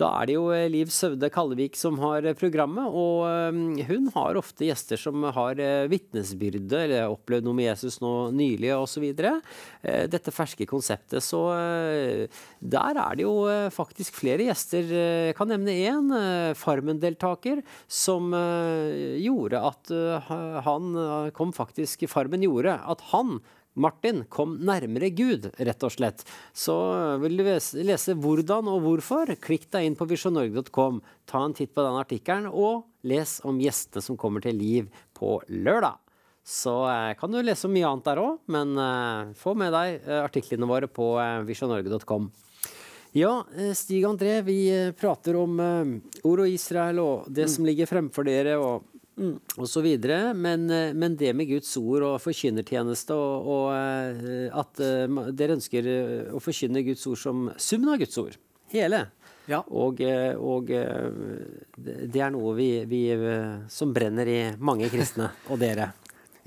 Da 0.00 0.08
er 0.22 0.28
det 0.28 0.36
jo 0.36 0.46
eh, 0.54 0.68
Liv 0.72 0.90
Søvde 0.92 1.28
Kallevik 1.32 1.76
som 1.78 1.98
har 2.00 2.24
eh, 2.24 2.36
programmet, 2.38 2.88
og 2.88 3.26
eh, 3.28 3.86
hun 3.90 4.08
har 4.14 4.38
ofte 4.40 4.66
gjester 4.66 5.00
som 5.00 5.24
har 5.36 5.60
vitnesbyrde 5.92 6.80
eller 6.86 7.12
opplevd 7.12 7.46
noe 7.46 7.58
med 7.58 7.68
Jesus 7.68 7.98
nå 8.02 8.30
nylig 8.36 8.72
osv. 8.74 9.04
Dette 9.12 10.34
ferske 10.34 10.66
konseptet. 10.68 11.22
Så 11.24 11.40
der 11.52 12.98
er 13.02 13.18
det 13.18 13.24
jo 13.24 13.34
faktisk 13.74 14.16
flere 14.16 14.46
gjester. 14.48 14.88
Jeg 15.28 15.36
kan 15.38 15.50
nevne 15.52 15.74
én, 15.74 16.10
Farmen-deltaker, 16.58 17.62
som 17.90 18.32
gjorde 18.32 19.62
at 19.72 19.92
han 20.66 20.92
kom 21.36 21.54
faktisk 21.56 22.06
Farmen 22.10 22.44
gjorde 22.46 22.78
at 22.80 23.04
han 23.12 23.40
Martin 23.74 24.24
kom 24.28 24.58
nærmere 24.60 25.08
Gud, 25.16 25.48
rett 25.56 25.84
og 25.86 25.94
slett. 25.94 26.24
Så 26.52 26.74
vil 27.22 27.38
du 27.40 27.44
lese, 27.46 28.16
hvordan 28.20 28.68
og 28.68 28.84
hvorfor, 28.84 29.32
klikk 29.40 29.70
deg 29.72 29.88
inn 29.88 29.96
på 29.96 30.08
visjonorge.com, 30.10 31.00
ta 31.28 31.44
en 31.46 31.56
titt 31.56 31.72
på 31.72 31.84
den 31.86 31.96
artikkelen, 32.00 32.50
og 32.52 32.84
les 33.08 33.38
om 33.48 33.60
gjestene 33.62 34.04
som 34.04 34.18
kommer 34.20 34.44
til 34.44 34.58
liv 34.60 34.92
på 35.16 35.38
lørdag. 35.48 35.98
Så 36.44 36.74
eh, 36.90 37.14
kan 37.18 37.30
du 37.30 37.38
lese 37.42 37.68
om 37.68 37.74
mye 37.74 37.86
annet 37.86 38.08
der 38.08 38.20
òg, 38.20 38.38
men 38.50 38.74
eh, 38.74 39.34
få 39.38 39.54
med 39.58 39.72
deg 39.74 40.02
eh, 40.02 40.22
artiklene 40.24 40.66
våre 40.68 40.88
på 40.90 41.14
visjonorge.com. 41.46 42.32
Ja, 43.12 43.42
Stig 43.76 44.06
André, 44.08 44.38
vi 44.40 44.72
prater 44.96 45.36
om 45.36 45.58
ord 45.60 46.40
og 46.40 46.48
Israel 46.48 47.00
og 47.02 47.26
det 47.28 47.44
som 47.52 47.66
ligger 47.68 47.90
fremfor 47.90 48.24
dere. 48.24 48.54
og 48.56 48.86
og 49.20 49.66
så 49.68 49.82
videre, 49.84 50.32
men, 50.32 50.70
eh, 50.70 50.94
men 50.96 51.16
det 51.16 51.34
med 51.36 51.50
Guds 51.50 51.74
ord 51.76 52.04
og 52.06 52.20
forkynnertjeneste 52.24 53.12
og, 53.12 53.48
og 53.54 53.66
eh, 53.76 54.46
at 54.48 54.80
eh, 54.80 55.18
dere 55.36 55.58
ønsker 55.58 55.88
å 56.32 56.40
forkynne 56.40 56.84
Guds 56.86 57.04
ord 57.10 57.20
som 57.20 57.50
summen 57.60 57.92
av 57.92 58.00
Guds 58.00 58.16
ord. 58.22 58.38
Hele. 58.72 59.04
Ja. 59.50 59.60
Og, 59.68 59.98
og 60.00 60.70
det 60.72 62.20
er 62.22 62.30
noe 62.32 62.54
vi, 62.56 62.68
vi 62.88 63.02
som 63.68 63.92
brenner 63.92 64.28
i 64.30 64.40
mange 64.56 64.88
kristne, 64.88 65.28
og 65.52 65.60
dere. 65.60 65.90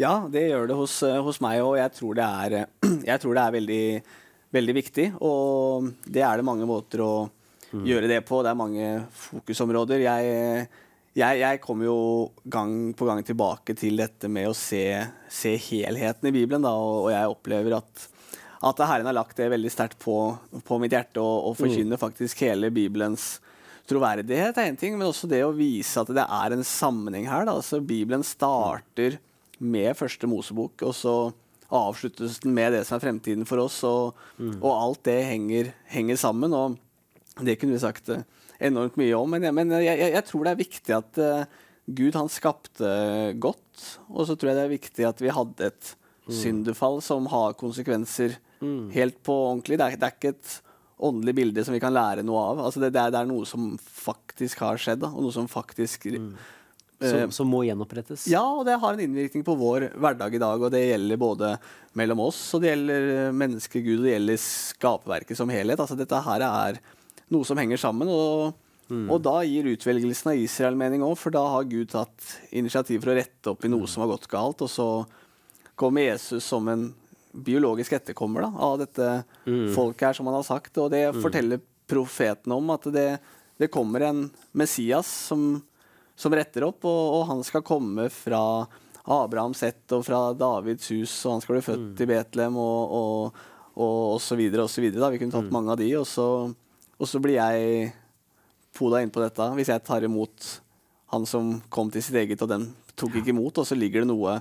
Ja, 0.01 0.25
det 0.31 0.47
gjør 0.47 0.71
det 0.71 0.77
hos, 0.79 0.97
hos 1.27 1.39
meg, 1.43 1.61
og 1.63 1.77
jeg 1.77 1.93
tror 1.95 2.17
det 2.17 2.25
er, 2.25 2.55
jeg 3.11 3.21
tror 3.21 3.37
det 3.37 3.43
er 3.43 3.55
veldig, 3.59 3.85
veldig 4.57 4.75
viktig. 4.79 5.07
Og 5.21 5.91
det 6.07 6.25
er 6.25 6.41
det 6.41 6.47
mange 6.47 6.65
måter 6.67 7.03
å 7.05 7.13
gjøre 7.85 8.09
det 8.09 8.23
på. 8.25 8.41
Det 8.41 8.51
er 8.51 8.57
mange 8.57 8.89
fokusområder. 9.27 10.07
Jeg, 10.07 10.65
jeg, 11.15 11.39
jeg 11.39 11.61
kommer 11.63 11.87
jo 11.87 11.99
gang 12.51 12.91
på 12.97 13.07
gang 13.07 13.23
tilbake 13.25 13.75
til 13.79 14.01
dette 14.01 14.29
med 14.31 14.49
å 14.49 14.57
se, 14.57 14.83
se 15.31 15.55
helheten 15.69 16.29
i 16.29 16.35
Bibelen, 16.35 16.65
da, 16.65 16.73
og, 16.75 17.07
og 17.07 17.15
jeg 17.15 17.31
opplever 17.37 17.79
at 17.79 18.09
at 18.65 18.79
Herren 18.87 19.05
har 19.05 19.13
lagt 19.13 19.37
det 19.37 19.49
veldig 19.51 19.69
sterkt 19.69 19.99
på, 20.01 20.15
på 20.65 20.77
mitt 20.81 20.93
hjerte 20.95 21.21
å 21.21 21.51
forkynner 21.53 21.59
forkynne 21.59 21.99
faktisk 22.01 22.39
hele 22.45 22.71
Bibelens 22.73 23.35
troverdighet 23.89 24.57
er 24.57 24.71
en 24.71 24.79
ting, 24.79 24.95
men 24.97 25.07
også 25.07 25.29
det 25.29 25.43
å 25.45 25.53
vise 25.53 26.01
at 26.01 26.09
det 26.15 26.23
er 26.23 26.55
en 26.55 26.65
sammenheng 26.65 27.27
her. 27.29 27.45
Da. 27.45 27.57
Altså, 27.59 27.81
Bibelen 27.85 28.25
starter 28.25 29.19
med 29.59 29.97
første 29.99 30.29
Mosebok, 30.29 30.81
og 30.87 30.95
så 30.97 31.15
avsluttes 31.75 32.39
den 32.43 32.55
med 32.57 32.73
det 32.73 32.83
som 32.87 32.97
er 32.97 33.05
fremtiden 33.05 33.45
for 33.49 33.61
oss, 33.61 33.77
og, 33.85 34.17
og 34.57 34.71
alt 34.71 35.03
det 35.05 35.19
henger, 35.27 35.71
henger 35.91 36.19
sammen. 36.21 36.55
Og 36.57 37.45
det 37.45 37.59
kunne 37.61 37.77
vi 37.77 37.83
sagt 37.83 38.09
eh, 38.13 38.25
enormt 38.59 38.97
mye 38.99 39.17
om, 39.17 39.35
men, 39.35 39.47
men 39.55 39.75
jeg, 39.79 39.99
jeg, 39.99 40.13
jeg 40.15 40.27
tror 40.29 40.45
det 40.45 40.53
er 40.53 40.63
viktig 40.63 40.95
at 40.95 41.21
uh, 41.21 41.61
Gud 41.85 42.17
han 42.17 42.31
skapte 42.31 42.89
godt, 43.41 43.85
og 44.09 44.25
så 44.27 44.35
tror 44.35 44.51
jeg 44.51 44.59
det 44.59 44.65
er 44.65 44.75
viktig 44.75 45.07
at 45.07 45.21
vi 45.21 45.33
hadde 45.33 45.69
et 45.69 45.93
syndefall 46.33 47.01
som 47.05 47.27
har 47.29 47.53
konsekvenser 47.59 48.39
helt 48.95 49.19
på 49.21 49.33
ordentlig. 49.51 49.77
Det 49.77 49.85
er, 49.85 49.99
det 49.99 50.07
er 50.07 50.15
ikke 50.15 50.33
et 50.33 50.53
åndelig 51.05 51.35
bilde 51.35 51.65
som 51.65 51.75
vi 51.75 51.81
kan 51.83 51.93
lære 51.93 52.23
noe 52.25 52.41
av. 52.51 52.65
Altså 52.67 52.81
det, 52.83 52.93
det, 52.95 53.01
er, 53.01 53.13
det 53.13 53.21
er 53.21 53.29
noe 53.29 53.45
som 53.47 53.73
faktisk 53.77 54.63
har 54.63 54.79
skjedd, 54.81 55.03
da, 55.03 55.11
og 55.11 55.27
noe 55.27 55.35
som 55.35 55.49
faktisk 55.51 56.09
mm. 56.11 56.35
Som, 56.95 57.27
som 57.35 57.49
må 57.51 57.59
gjenopprettes. 57.67 58.23
ja, 58.31 58.39
og 58.39 58.61
det 58.65 58.77
har 58.79 58.93
en 58.95 59.01
innvirkning 59.03 59.43
på 59.43 59.57
vår 59.59 59.89
hverdag 59.99 60.37
i 60.37 60.39
dag. 60.39 60.61
Og 60.63 60.71
det 60.71 60.79
gjelder 60.79 61.19
både 61.19 61.49
mellom 61.99 62.21
oss, 62.23 62.39
og 62.55 62.63
det 62.63 62.69
gjelder 62.71 63.33
menneskegud, 63.35 63.97
og 63.97 64.05
det 64.07 64.13
gjelder 64.13 64.39
skaperverket 64.39 65.37
som 65.37 65.51
helhet. 65.51 65.81
Altså 65.83 65.97
Dette 65.99 66.21
her 66.23 66.45
er 66.47 66.79
noe 67.33 67.47
som 67.47 67.57
henger 67.57 67.81
sammen. 67.81 68.11
Og, 68.11 68.55
og 69.09 69.21
da 69.25 69.39
gir 69.47 69.71
utvelgelsen 69.71 70.33
av 70.33 70.41
Israel 70.41 70.77
mening 70.77 71.05
òg, 71.05 71.15
for 71.17 71.33
da 71.33 71.41
har 71.55 71.69
Gud 71.69 71.89
tatt 71.93 72.27
initiativ 72.51 73.01
for 73.01 73.13
å 73.13 73.17
rette 73.17 73.53
opp 73.53 73.65
i 73.65 73.71
noe 73.71 73.89
som 73.89 74.05
har 74.05 74.11
gått 74.13 74.29
galt. 74.31 74.61
Og 74.65 74.69
så 74.69 74.89
kommer 75.75 76.05
Jesus 76.05 76.45
som 76.45 76.67
en 76.71 76.89
biologisk 77.35 77.97
etterkommer 77.97 78.45
da, 78.45 78.51
av 78.63 78.77
dette 78.79 79.07
folket 79.75 80.09
her, 80.09 80.19
som 80.19 80.29
han 80.29 80.37
har 80.37 80.47
sagt. 80.47 80.77
Og 80.79 80.91
det 80.93 81.07
forteller 81.23 81.63
profetene 81.89 82.55
om, 82.55 82.69
at 82.73 82.85
det, 82.93 83.09
det 83.57 83.73
kommer 83.73 84.05
en 84.07 84.27
Messias 84.53 85.09
som 85.29 85.63
som 86.15 86.31
retter 86.35 86.63
opp, 86.63 86.85
og, 86.87 87.03
og 87.17 87.23
han 87.27 87.43
skal 87.43 87.63
komme 87.65 88.07
fra 88.13 88.41
Abrahams 89.03 89.61
ett 89.67 89.91
og 89.93 90.05
fra 90.07 90.29
Davids 90.33 90.87
hus, 90.93 91.13
og 91.25 91.35
han 91.35 91.43
skal 91.43 91.57
bli 91.57 91.65
født 91.65 92.01
i 92.01 92.07
Betlehem, 92.09 92.55
og, 92.57 92.93
og, 92.99 93.41
og, 93.75 93.97
og 94.15 94.21
så 94.23 94.37
videre 94.39 94.65
og 94.65 94.71
så 94.71 94.81
videre. 94.81 95.03
Da. 95.03 95.11
Vi 95.13 95.19
kunne 95.21 95.35
tatt 95.35 95.51
mange 95.53 95.75
av 95.75 95.81
de, 95.81 95.89
og 95.99 96.07
så, 96.09 96.27
og 96.99 97.09
så 97.09 97.19
blir 97.23 97.39
jeg 97.39 97.91
poda 98.75 99.01
inn 99.03 99.11
på 99.13 99.23
dette 99.23 99.47
hvis 99.55 99.71
jeg 99.71 99.83
tar 99.87 100.05
imot 100.07 100.47
han 101.13 101.27
som 101.29 101.57
kom 101.71 101.91
til 101.93 102.03
sitt 102.03 102.17
eget, 102.19 102.41
og 102.43 102.49
den 102.51 102.69
tok 102.97 103.19
ikke 103.19 103.31
imot. 103.33 103.61
Og 103.61 103.67
så 103.67 103.77
ligger 103.77 104.03
det 104.03 104.09
noe 104.09 104.39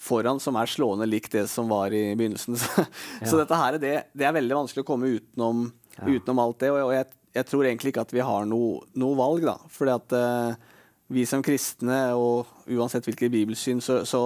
foran 0.00 0.40
som 0.40 0.56
er 0.56 0.70
slående 0.70 1.08
likt 1.08 1.34
det 1.36 1.44
som 1.52 1.68
var 1.70 1.92
i 1.92 2.14
begynnelsen. 2.16 2.56
Så, 2.60 2.84
så 3.26 3.40
dette 3.40 3.56
her, 3.58 3.76
det, 3.82 3.94
det 4.16 4.26
er 4.26 4.36
veldig 4.36 4.62
vanskelig 4.62 4.84
å 4.84 4.88
komme 4.88 5.10
utenom, 5.18 5.66
utenom 6.00 6.40
alt 6.40 6.60
det. 6.62 6.70
Og, 6.72 6.80
og 6.88 6.94
jeg, 6.94 7.10
jeg, 7.36 7.48
tror 7.50 7.66
egentlig 7.68 7.92
ikke 7.92 8.04
at 8.06 8.14
vi 8.16 8.24
har 8.24 8.46
noe, 8.48 8.80
noe 8.96 9.18
valg, 9.18 9.44
da. 9.44 9.58
Fordi 9.74 9.92
at 9.92 10.14
uh, 10.16 10.70
vi 11.12 11.26
som 11.28 11.44
kristne, 11.44 11.98
og 12.16 12.48
uansett 12.70 13.06
hvilket 13.08 13.34
bibelsyn, 13.34 13.82
så, 13.84 14.00
så 14.08 14.22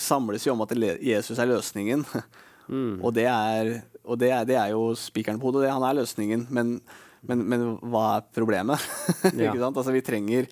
samles 0.00 0.46
vi 0.46 0.54
om 0.54 0.64
at 0.64 0.72
Jesus 1.04 1.36
er 1.36 1.50
løsningen. 1.50 2.06
Mm. 2.68 2.98
Og, 3.04 3.10
det 3.16 3.28
er, 3.28 3.74
og 4.08 4.18
det 4.20 4.30
er, 4.34 4.44
det 4.48 4.56
er 4.58 4.72
jo 4.72 4.88
spikeren 4.98 5.38
på 5.40 5.50
hodet. 5.50 5.66
Det, 5.66 5.72
han 5.76 5.84
er 5.86 5.98
løsningen. 6.00 6.46
Men, 6.54 6.80
men, 7.28 7.42
men 7.48 7.64
hva 7.92 8.04
er 8.18 8.26
problemet? 8.34 8.80
Ja. 9.38 9.50
ikke 9.52 9.60
sant? 9.62 9.76
Altså, 9.78 9.92
vi 9.94 10.02
trenger 10.06 10.48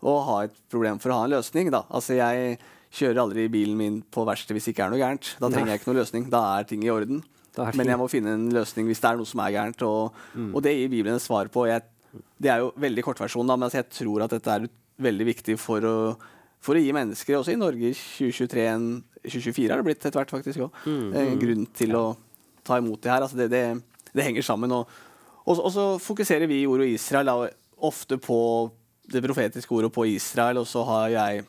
å 0.00 0.14
ha 0.28 0.36
et 0.46 0.54
problem 0.72 1.00
for 1.02 1.12
å 1.12 1.18
ha 1.20 1.26
en 1.28 1.34
løsning. 1.34 1.70
Da. 1.74 1.82
Altså, 1.92 2.14
jeg 2.16 2.56
kjører 2.96 3.20
aldri 3.22 3.44
bilen 3.52 3.76
min 3.78 4.00
på 4.10 4.24
verksted 4.26 4.56
hvis 4.56 4.70
det 4.70 4.72
ikke 4.74 4.86
er 4.88 4.94
noe 4.94 5.02
gærent. 5.02 5.34
Da 5.42 5.50
trenger 5.50 5.68
Nei. 5.68 5.74
jeg 5.76 5.82
ikke 5.82 5.90
noe 5.92 6.00
løsning. 6.00 6.24
Da 6.32 6.40
er 6.56 6.66
ting 6.70 6.82
i 6.86 6.90
orden. 6.94 7.20
Er 7.60 7.74
Men 7.76 7.90
jeg 7.90 7.98
må 8.00 8.06
finne 8.10 8.32
en 8.38 8.48
løsning 8.54 8.86
hvis 8.88 9.00
det 9.02 9.08
er 9.10 9.18
noe 9.20 9.28
som 9.28 9.42
er 9.44 9.52
gærent. 9.58 9.82
Og, 9.86 10.14
Mm. 10.34 10.52
og 10.54 10.62
det 10.64 10.76
gir 10.78 10.88
Bibelen 10.92 11.18
et 11.18 11.22
svar 11.26 11.50
på. 11.52 11.66
Jeg, 11.68 11.82
det 12.40 12.50
er 12.54 12.62
jo 12.64 12.72
veldig 12.80 13.04
kortversjonen, 13.06 13.52
men 13.58 13.66
altså, 13.68 13.82
jeg 13.82 13.90
tror 14.00 14.24
at 14.26 14.34
dette 14.38 14.54
er 14.56 14.68
veldig 15.00 15.26
viktig 15.30 15.56
for 15.58 15.84
å, 15.86 15.94
for 16.60 16.76
å 16.76 16.82
gi 16.82 16.90
mennesker, 16.92 17.38
også 17.38 17.54
i 17.54 17.58
Norge 17.60 17.90
i 17.90 17.94
2023 17.96 18.64
en 18.70 18.88
2024 19.24 19.70
har 19.72 19.80
det 19.80 19.86
blitt 19.86 20.04
etter 20.04 20.16
hvert 20.20 20.32
faktisk 20.32 20.62
òg, 20.66 20.80
Mm, 20.88 21.38
grunn 21.40 21.66
til 21.76 21.94
å 21.96 22.02
ta 22.70 22.80
imot 22.80 23.02
det 23.02 23.12
her. 23.12 23.26
Altså, 23.26 23.38
det, 23.40 23.50
det, 23.52 23.64
det 24.14 24.26
henger 24.26 24.46
sammen. 24.46 24.72
Og, 24.74 24.90
og, 25.44 25.54
og 25.58 25.70
så 25.74 25.86
fokuserer 26.02 26.48
vi 26.50 26.62
i 26.62 26.68
ordet 26.70 26.90
Israel 26.94 27.30
da, 27.30 27.50
ofte 27.90 28.18
på 28.22 28.40
det 29.10 29.22
profetiske 29.24 29.74
ordet 29.74 29.90
på 29.92 30.06
Israel, 30.06 30.62
og 30.62 30.68
så 30.70 30.84
har 30.86 31.08
jeg 31.16 31.46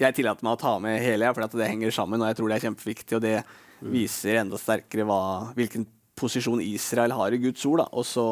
jeg 0.00 0.16
tillater 0.16 0.44
meg 0.46 0.56
å 0.56 0.60
ta 0.60 0.74
med 0.80 1.00
hele, 1.02 1.28
for 1.36 1.58
det 1.58 1.68
henger 1.68 1.92
sammen, 1.92 2.22
og 2.22 2.30
jeg 2.30 2.38
tror 2.38 2.50
det 2.50 2.56
er 2.56 2.64
kjempeviktig. 2.68 3.16
Og 3.18 3.24
det 3.24 3.36
viser 3.80 4.40
enda 4.40 4.58
sterkere 4.60 5.06
hva, 5.08 5.20
hvilken 5.56 5.86
posisjon 6.20 6.60
Israel 6.64 7.14
har 7.16 7.36
i 7.36 7.40
Guds 7.40 7.64
ord. 7.68 7.82
Da. 7.82 7.88
Og 7.96 8.06
så 8.08 8.26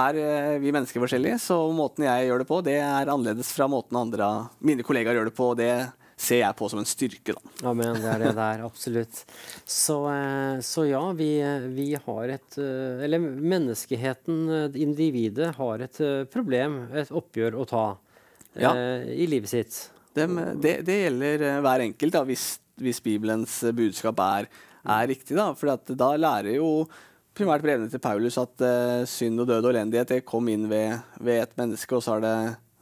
er 0.00 0.18
eh, 0.20 0.58
vi 0.62 0.72
mennesker 0.74 1.02
forskjellige, 1.02 1.40
så 1.42 1.58
måten 1.74 2.06
jeg 2.06 2.28
gjør 2.28 2.42
det 2.42 2.48
på, 2.50 2.60
det 2.66 2.76
er 2.78 3.10
annerledes 3.10 3.50
fra 3.56 3.66
måten 3.70 3.98
andre 3.98 4.28
mine 4.62 4.86
kollegaer 4.86 5.18
gjør 5.18 5.30
det 5.30 5.36
på. 5.38 5.48
og 5.50 5.58
det 5.58 5.72
ser 6.20 6.42
jeg 6.42 6.56
på 6.58 6.68
som 6.68 6.80
en 6.82 6.88
styrke. 6.88 7.34
Da. 7.36 7.70
Amen, 7.70 7.96
det 7.96 8.10
er 8.12 8.22
det 8.22 8.34
der, 8.36 8.64
absolutt. 8.66 9.22
Så, 9.64 9.96
eh, 10.12 10.60
så 10.64 10.84
ja, 10.88 11.00
vi, 11.16 11.30
vi 11.72 11.88
har 11.96 12.34
et 12.36 12.58
eh, 12.60 13.04
Eller 13.06 13.22
menneskeheten, 13.24 14.42
eh, 14.58 14.80
individet, 14.84 15.54
har 15.56 15.86
et 15.86 16.00
problem, 16.32 16.82
et 16.92 17.12
oppgjør 17.12 17.56
å 17.60 17.66
ta 17.68 17.84
eh, 17.90 18.64
Ja. 18.64 18.74
i 19.14 19.28
livet 19.30 19.52
sitt. 19.52 19.78
Det, 20.14 20.26
det, 20.60 20.80
det 20.84 20.98
gjelder 21.04 21.46
hver 21.64 21.86
enkelt, 21.86 22.16
da, 22.16 22.24
hvis, 22.26 22.48
hvis 22.82 23.00
Bibelens 23.04 23.60
budskap 23.76 24.20
er, 24.26 24.50
er 24.84 25.06
riktig. 25.08 25.36
Da. 25.38 25.52
For 25.56 25.94
da 25.94 26.10
lærer 26.18 26.56
jo 26.56 26.88
primært 27.36 27.62
brevene 27.64 27.88
til 27.92 28.02
Paulus 28.02 28.36
at 28.42 28.64
uh, 28.64 29.04
synd 29.08 29.40
og 29.40 29.46
død 29.48 29.68
og 29.68 29.70
elendighet 29.70 30.10
det 30.16 30.24
kom 30.28 30.48
inn 30.50 30.66
ved, 30.68 30.98
ved 31.22 31.44
et 31.44 31.54
menneske, 31.60 31.94
og 31.96 32.02
så 32.04 32.16
har 32.16 32.24
det 32.24 32.34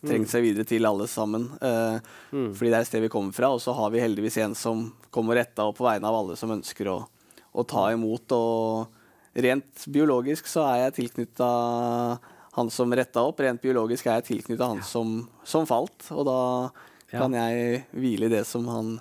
trengt 0.07 0.31
seg 0.31 0.43
videre 0.45 0.65
til 0.69 0.85
alle 0.87 1.07
sammen. 1.11 1.49
eh, 1.61 1.99
Fordi 2.31 2.71
det 2.71 2.77
er 2.77 2.81
et 2.85 2.87
sted 2.91 3.03
vi 3.03 3.09
kommer 3.13 3.33
fra. 3.35 3.51
Og 3.55 3.61
så 3.61 3.75
har 3.75 3.91
vi 3.91 4.01
heldigvis 4.05 4.37
en 4.45 4.55
som 4.55 4.93
kommer 5.11 5.37
retta 5.41 5.65
opp 5.67 5.79
på 5.81 5.87
vegne 5.89 6.07
av 6.07 6.15
alle 6.21 6.37
som 6.37 6.51
ønsker 6.55 6.87
å, 6.93 6.99
å 7.55 7.65
ta 7.67 7.89
imot. 7.93 8.31
Og 8.33 8.87
rent 9.39 9.87
biologisk 9.91 10.47
så 10.47 10.65
er 10.71 10.85
jeg 10.87 10.99
tilknytta 11.03 11.49
han 12.59 12.71
som 12.75 12.93
retta 12.95 13.23
opp. 13.27 13.41
Rent 13.45 13.63
biologisk 13.63 14.07
er 14.07 14.21
jeg 14.21 14.29
tilknytta 14.33 14.67
han 14.73 14.83
som, 14.87 15.29
som 15.47 15.67
falt. 15.67 16.11
Og 16.15 16.25
da 16.29 16.39
Ja. 17.09 17.23
kan 17.23 17.33
jeg 17.33 17.87
hvile 17.97 18.27
i 18.27 18.29
det 18.35 18.45
som 18.47 18.67
han 18.69 19.01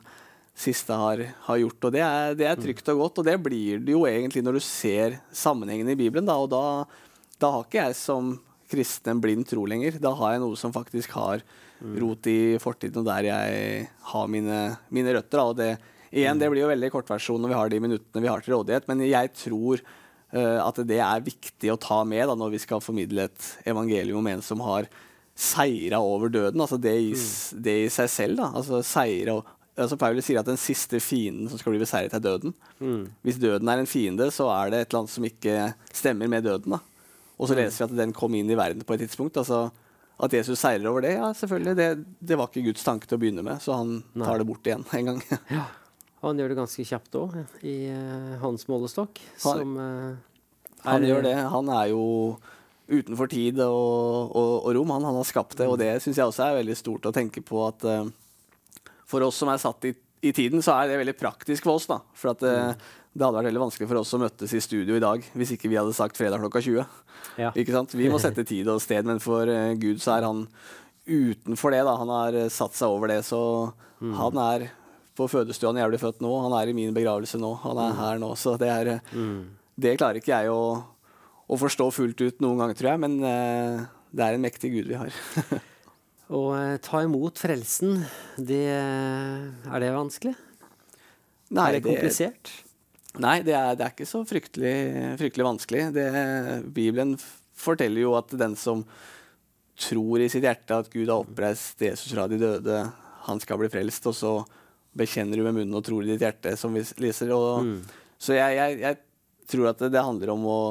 siste 0.56 0.96
har, 0.96 1.20
har 1.44 1.58
gjort. 1.60 1.84
Og 1.84 1.92
det 1.92 2.02
er, 2.02 2.34
det 2.40 2.46
er 2.48 2.56
trygt 2.56 2.88
og 2.94 2.98
godt, 3.02 3.20
og 3.20 3.26
det 3.28 3.34
blir 3.44 3.82
det 3.84 3.92
jo 3.94 4.06
egentlig 4.08 4.42
når 4.46 4.54
du 4.58 4.60
ser 4.64 5.18
sammenhengen 5.36 5.90
i 5.92 5.96
Bibelen. 6.00 6.26
Da, 6.26 6.38
og 6.40 6.48
da, 6.50 6.86
da 7.38 7.52
har 7.52 7.66
ikke 7.68 7.84
jeg 7.84 7.98
som 8.00 8.32
kristen 8.72 9.16
en 9.16 9.22
blind 9.24 9.48
tro 9.50 9.66
lenger. 9.70 10.00
Da 10.04 10.14
har 10.18 10.36
jeg 10.36 10.44
noe 10.44 10.60
som 10.60 10.76
faktisk 10.76 11.16
har 11.18 11.44
rot 12.02 12.28
i 12.30 12.58
fortiden, 12.62 13.04
og 13.04 13.08
der 13.08 13.30
jeg 13.30 13.88
har 14.12 14.32
mine, 14.32 14.62
mine 14.94 15.14
røtter. 15.18 15.44
Og 15.44 15.58
det, 15.60 15.72
igjen, 16.10 16.40
det 16.42 16.50
blir 16.52 16.66
jo 16.66 16.72
veldig 16.72 16.92
kortversjon 16.94 17.42
når 17.44 17.54
vi 17.54 17.60
har 17.60 17.74
de 17.74 17.82
minuttene 17.84 18.24
vi 18.24 18.32
har 18.32 18.44
til 18.44 18.58
rådighet, 18.58 18.88
men 18.90 19.04
jeg 19.08 19.34
tror 19.38 19.84
uh, 19.84 20.60
at 20.66 20.82
det 20.90 21.02
er 21.04 21.28
viktig 21.28 21.74
å 21.74 21.82
ta 21.82 22.02
med 22.08 22.26
da, 22.30 22.38
når 22.38 22.56
vi 22.56 22.64
skal 22.64 22.84
formidle 22.84 23.28
et 23.30 23.52
evangelium 23.70 24.24
om 24.24 24.32
en 24.34 24.44
som 24.46 24.64
har 24.66 24.90
seira 25.38 26.02
over 26.02 26.34
døden. 26.34 26.64
Altså 26.64 26.80
det 26.82 26.96
i, 26.98 27.14
det 27.62 27.78
i 27.86 27.94
seg 27.94 28.10
selv. 28.10 28.42
da, 28.42 28.52
altså 28.58 28.82
seire 28.86 29.38
og 29.38 29.54
altså 29.78 29.98
Paulus 30.02 30.26
sier 30.26 30.40
at 30.42 30.48
den 30.48 30.58
siste 30.58 30.98
fienden 31.04 31.50
som 31.52 31.60
skal 31.62 31.76
bli 31.76 31.82
beseiret, 31.84 32.16
er 32.18 32.24
døden. 32.24 32.56
Hvis 33.22 33.38
døden 33.38 33.70
er 33.70 33.82
en 33.82 33.90
fiende, 33.90 34.32
så 34.34 34.48
er 34.50 34.72
det 34.74 34.80
et 34.80 34.88
eller 34.90 35.04
annet 35.04 35.14
som 35.14 35.28
ikke 35.28 35.58
stemmer 35.94 36.32
med 36.32 36.48
døden. 36.48 36.74
da. 36.74 36.80
Og 37.38 37.50
så 37.50 37.56
leser 37.58 37.84
vi 37.86 37.88
at 37.92 37.98
den 38.00 38.14
kom 38.18 38.34
inn 38.38 38.50
i 38.50 38.58
verden 38.58 38.82
på 38.88 38.96
et 38.96 39.04
tidspunkt. 39.06 39.38
altså 39.38 39.68
At 40.20 40.34
Jesus 40.34 40.58
seirer 40.60 40.88
over 40.90 41.02
det, 41.06 41.12
ja, 41.20 41.28
selvfølgelig. 41.38 41.76
Det, 41.78 41.90
det 42.32 42.38
var 42.40 42.48
ikke 42.50 42.64
Guds 42.72 42.84
tanke 42.84 43.06
til 43.08 43.18
å 43.20 43.22
begynne 43.22 43.44
med, 43.46 43.62
så 43.62 43.76
han 43.78 44.00
tar 44.18 44.40
det 44.42 44.48
bort 44.50 44.66
igjen 44.66 44.86
en 44.98 45.12
gang. 45.12 45.22
ja, 45.54 45.66
Han 46.26 46.40
gjør 46.42 46.50
det 46.50 46.58
ganske 46.58 46.86
kjapt 46.90 47.18
òg, 47.22 47.36
i 47.62 47.76
uh, 47.94 48.38
hans 48.42 48.66
målestokk, 48.72 49.22
Han- 49.44 49.60
som 49.62 49.76
Han 50.84 51.04
er- 51.04 51.08
gjør 51.12 51.24
det. 51.28 51.36
Han 51.54 51.70
er 51.70 51.92
jo 51.94 52.04
utenfor 52.88 53.28
tid 53.30 53.60
og, 53.60 54.32
og, 54.34 54.52
og 54.66 54.74
rom. 54.78 54.90
Han, 54.96 55.04
han 55.12 55.16
har 55.20 55.28
skapt 55.28 55.58
det, 55.60 55.68
og 55.68 55.78
det 55.82 55.92
syns 56.02 56.18
jeg 56.18 56.26
også 56.30 56.46
er 56.48 56.58
veldig 56.64 56.76
stort 56.80 57.06
å 57.10 57.14
tenke 57.14 57.42
på 57.46 57.62
at 57.68 57.86
uh, 57.86 58.08
for 59.08 59.22
oss 59.28 59.38
som 59.40 59.50
er 59.54 59.60
satt 59.62 59.86
i, 59.88 59.94
i 60.26 60.32
tiden, 60.36 60.64
så 60.66 60.74
er 60.82 60.90
det 60.90 60.98
veldig 61.04 61.16
praktisk 61.20 61.64
for 61.68 61.78
oss. 61.78 61.86
da. 61.88 62.00
For 62.18 62.34
at 62.34 62.42
eh, 62.44 62.74
det 63.18 63.26
hadde 63.26 63.40
vært 63.40 63.50
veldig 63.50 63.64
vanskelig 63.64 63.90
for 63.90 64.00
oss 64.00 64.14
å 64.14 64.20
møtes 64.22 64.52
i 64.54 64.62
studio 64.62 64.98
i 64.98 65.02
dag 65.02 65.24
hvis 65.34 65.56
ikke 65.56 65.72
vi 65.72 65.80
hadde 65.80 65.96
sagt 65.98 66.20
fredag 66.20 66.44
klokka 66.44 66.62
20. 66.62 66.98
Ja. 67.42 67.50
Ikke 67.58 67.74
sant? 67.74 67.96
Vi 67.98 68.10
må 68.14 68.20
sette 68.22 68.46
tid 68.46 68.70
og 68.70 68.82
sted, 68.84 69.08
men 69.10 69.22
for 69.24 69.50
eh, 69.50 69.74
Gud 69.82 70.04
så 70.04 70.20
er 70.20 70.28
han 70.28 70.44
utenfor 71.08 71.74
det. 71.74 71.82
da. 71.88 71.96
Han 71.98 72.12
har 72.14 72.38
eh, 72.38 72.52
satt 72.54 72.78
seg 72.78 72.94
over 72.94 73.10
det, 73.10 73.24
så 73.26 73.40
han 73.98 74.38
er 74.38 74.68
på 75.18 75.26
fødestua 75.32 75.72
når 75.74 75.82
jeg 75.82 75.94
blir 75.96 76.04
født 76.04 76.22
nå. 76.22 76.34
Han 76.46 76.54
er 76.60 76.70
i 76.70 76.76
min 76.78 76.94
begravelse 76.94 77.40
nå. 77.42 77.56
Han 77.64 77.82
er 77.82 77.98
her 77.98 78.22
nå. 78.22 78.30
Så 78.38 78.54
det 78.62 78.70
er 78.70 78.92
mm. 79.10 79.40
Det 79.78 79.96
klarer 79.98 80.22
ikke 80.22 80.34
jeg 80.34 80.54
å, 80.54 80.62
å 81.46 81.58
forstå 81.62 81.90
fullt 81.94 82.22
ut 82.22 82.40
noen 82.42 82.62
ganger, 82.62 82.78
tror 82.78 82.92
jeg, 82.96 83.02
men 83.04 83.18
uh, 83.22 83.84
det 84.10 84.26
er 84.26 84.38
en 84.38 84.46
mektig 84.46 84.72
Gud 84.74 84.90
vi 84.90 84.98
har. 84.98 85.14
Å 86.38 86.42
eh, 86.58 86.78
ta 86.84 87.04
imot 87.06 87.40
frelsen, 87.40 88.02
det 88.36 88.66
Er 88.68 89.84
det 89.84 89.94
vanskelig? 89.96 90.34
Nei, 91.56 91.68
er 91.70 91.78
det 91.78 91.86
komplisert? 91.86 92.52
Nei, 93.24 93.40
det 93.46 93.56
er, 93.58 93.76
det 93.78 93.86
er 93.86 93.94
ikke 93.96 94.10
så 94.10 94.24
fryktelig, 94.28 94.74
fryktelig 95.20 95.46
vanskelig. 95.48 95.84
Det, 95.96 96.08
Bibelen 96.76 97.16
forteller 97.58 98.04
jo 98.04 98.16
at 98.20 98.34
den 98.38 98.56
som 98.60 98.84
tror 99.78 100.22
i 100.22 100.30
sitt 100.32 100.46
hjerte 100.46 100.78
at 100.82 100.90
Gud 100.94 101.10
har 101.10 101.22
oppreist 101.22 101.82
Jesus 101.82 102.14
fra 102.14 102.28
de 102.30 102.40
døde, 102.42 102.78
han 103.28 103.42
skal 103.44 103.60
bli 103.62 103.70
frelst, 103.70 104.06
og 104.10 104.16
så 104.18 104.34
bekjenner 104.98 105.38
du 105.38 105.46
med 105.46 105.58
munnen 105.60 105.78
og 105.78 105.86
tror 105.86 106.06
i 106.06 106.14
ditt 106.14 106.24
hjerte, 106.26 106.56
som 106.58 106.74
vi 106.74 106.82
leser. 107.04 107.34
Og, 107.36 107.68
Så 108.18 108.34
jeg, 108.38 108.56
jeg, 108.58 108.80
jeg 108.82 108.98
tror 109.52 109.72
at 109.72 109.82
det, 109.84 109.92
det 109.94 110.06
handler 110.06 110.34
om 110.34 110.46
å 110.50 110.62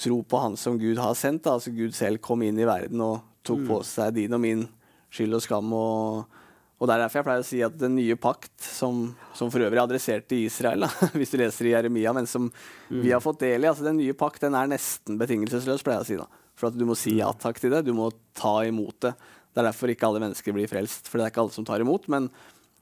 tro 0.00 0.20
på 0.22 0.38
Han 0.40 0.54
som 0.56 0.78
Gud 0.80 1.00
har 1.02 1.16
sendt. 1.18 1.44
Da. 1.44 1.56
Altså 1.58 1.72
Gud 1.74 1.96
selv 1.96 2.22
kom 2.24 2.44
inn 2.46 2.58
i 2.60 2.68
verden 2.68 3.02
og 3.04 3.24
tok 3.44 3.64
på 3.68 3.80
seg 3.84 4.14
din 4.16 4.36
og 4.36 4.40
min 4.40 4.62
skyld 5.10 5.34
og 5.36 5.42
skam. 5.44 5.72
og 5.76 6.39
og 6.80 6.88
Det 6.88 6.94
er 6.94 7.02
derfor 7.02 7.18
jeg 7.20 7.24
pleier 7.26 7.42
å 7.42 7.44
si 7.44 7.58
at 7.62 7.74
den 7.76 7.94
nye 7.98 8.14
pakt, 8.16 8.54
som, 8.64 9.14
som 9.36 9.50
for 9.52 9.60
øvrig 9.60 9.76
er 9.76 9.82
adressert 9.84 10.26
til 10.30 10.46
Israel, 10.46 10.86
da, 10.86 10.88
hvis 11.18 11.30
du 11.34 11.36
leser 11.36 11.68
i 11.68 11.74
Jeremia, 11.74 12.14
men 12.16 12.26
som 12.26 12.46
vi 12.88 13.10
har 13.12 13.20
fått 13.20 13.42
del 13.44 13.66
i 13.66 13.68
altså 13.68 13.84
Den 13.84 13.98
nye 14.00 14.14
pakt 14.16 14.40
den 14.46 14.56
er 14.56 14.70
nesten 14.70 15.18
betingelsesløs, 15.20 15.84
pleier 15.84 16.00
jeg 16.00 16.06
å 16.06 16.08
si. 16.08 16.16
da. 16.16 16.26
For 16.56 16.68
at 16.72 16.78
du 16.80 16.86
må 16.88 16.96
si 16.96 17.18
ja 17.18 17.28
takk 17.36 17.60
til 17.60 17.70
det. 17.72 17.82
Du 17.84 17.92
må 17.96 18.08
ta 18.36 18.62
imot 18.64 18.96
det. 19.04 19.12
Det 19.52 19.60
er 19.60 19.66
derfor 19.68 19.92
ikke 19.92 20.08
alle 20.08 20.20
mennesker 20.24 20.52
blir 20.56 20.68
frelst, 20.70 21.08
for 21.08 21.18
det 21.20 21.26
er 21.26 21.32
ikke 21.34 21.42
alle 21.44 21.52
som 21.56 21.64
tar 21.68 21.80
imot. 21.84 22.08
Men 22.12 22.30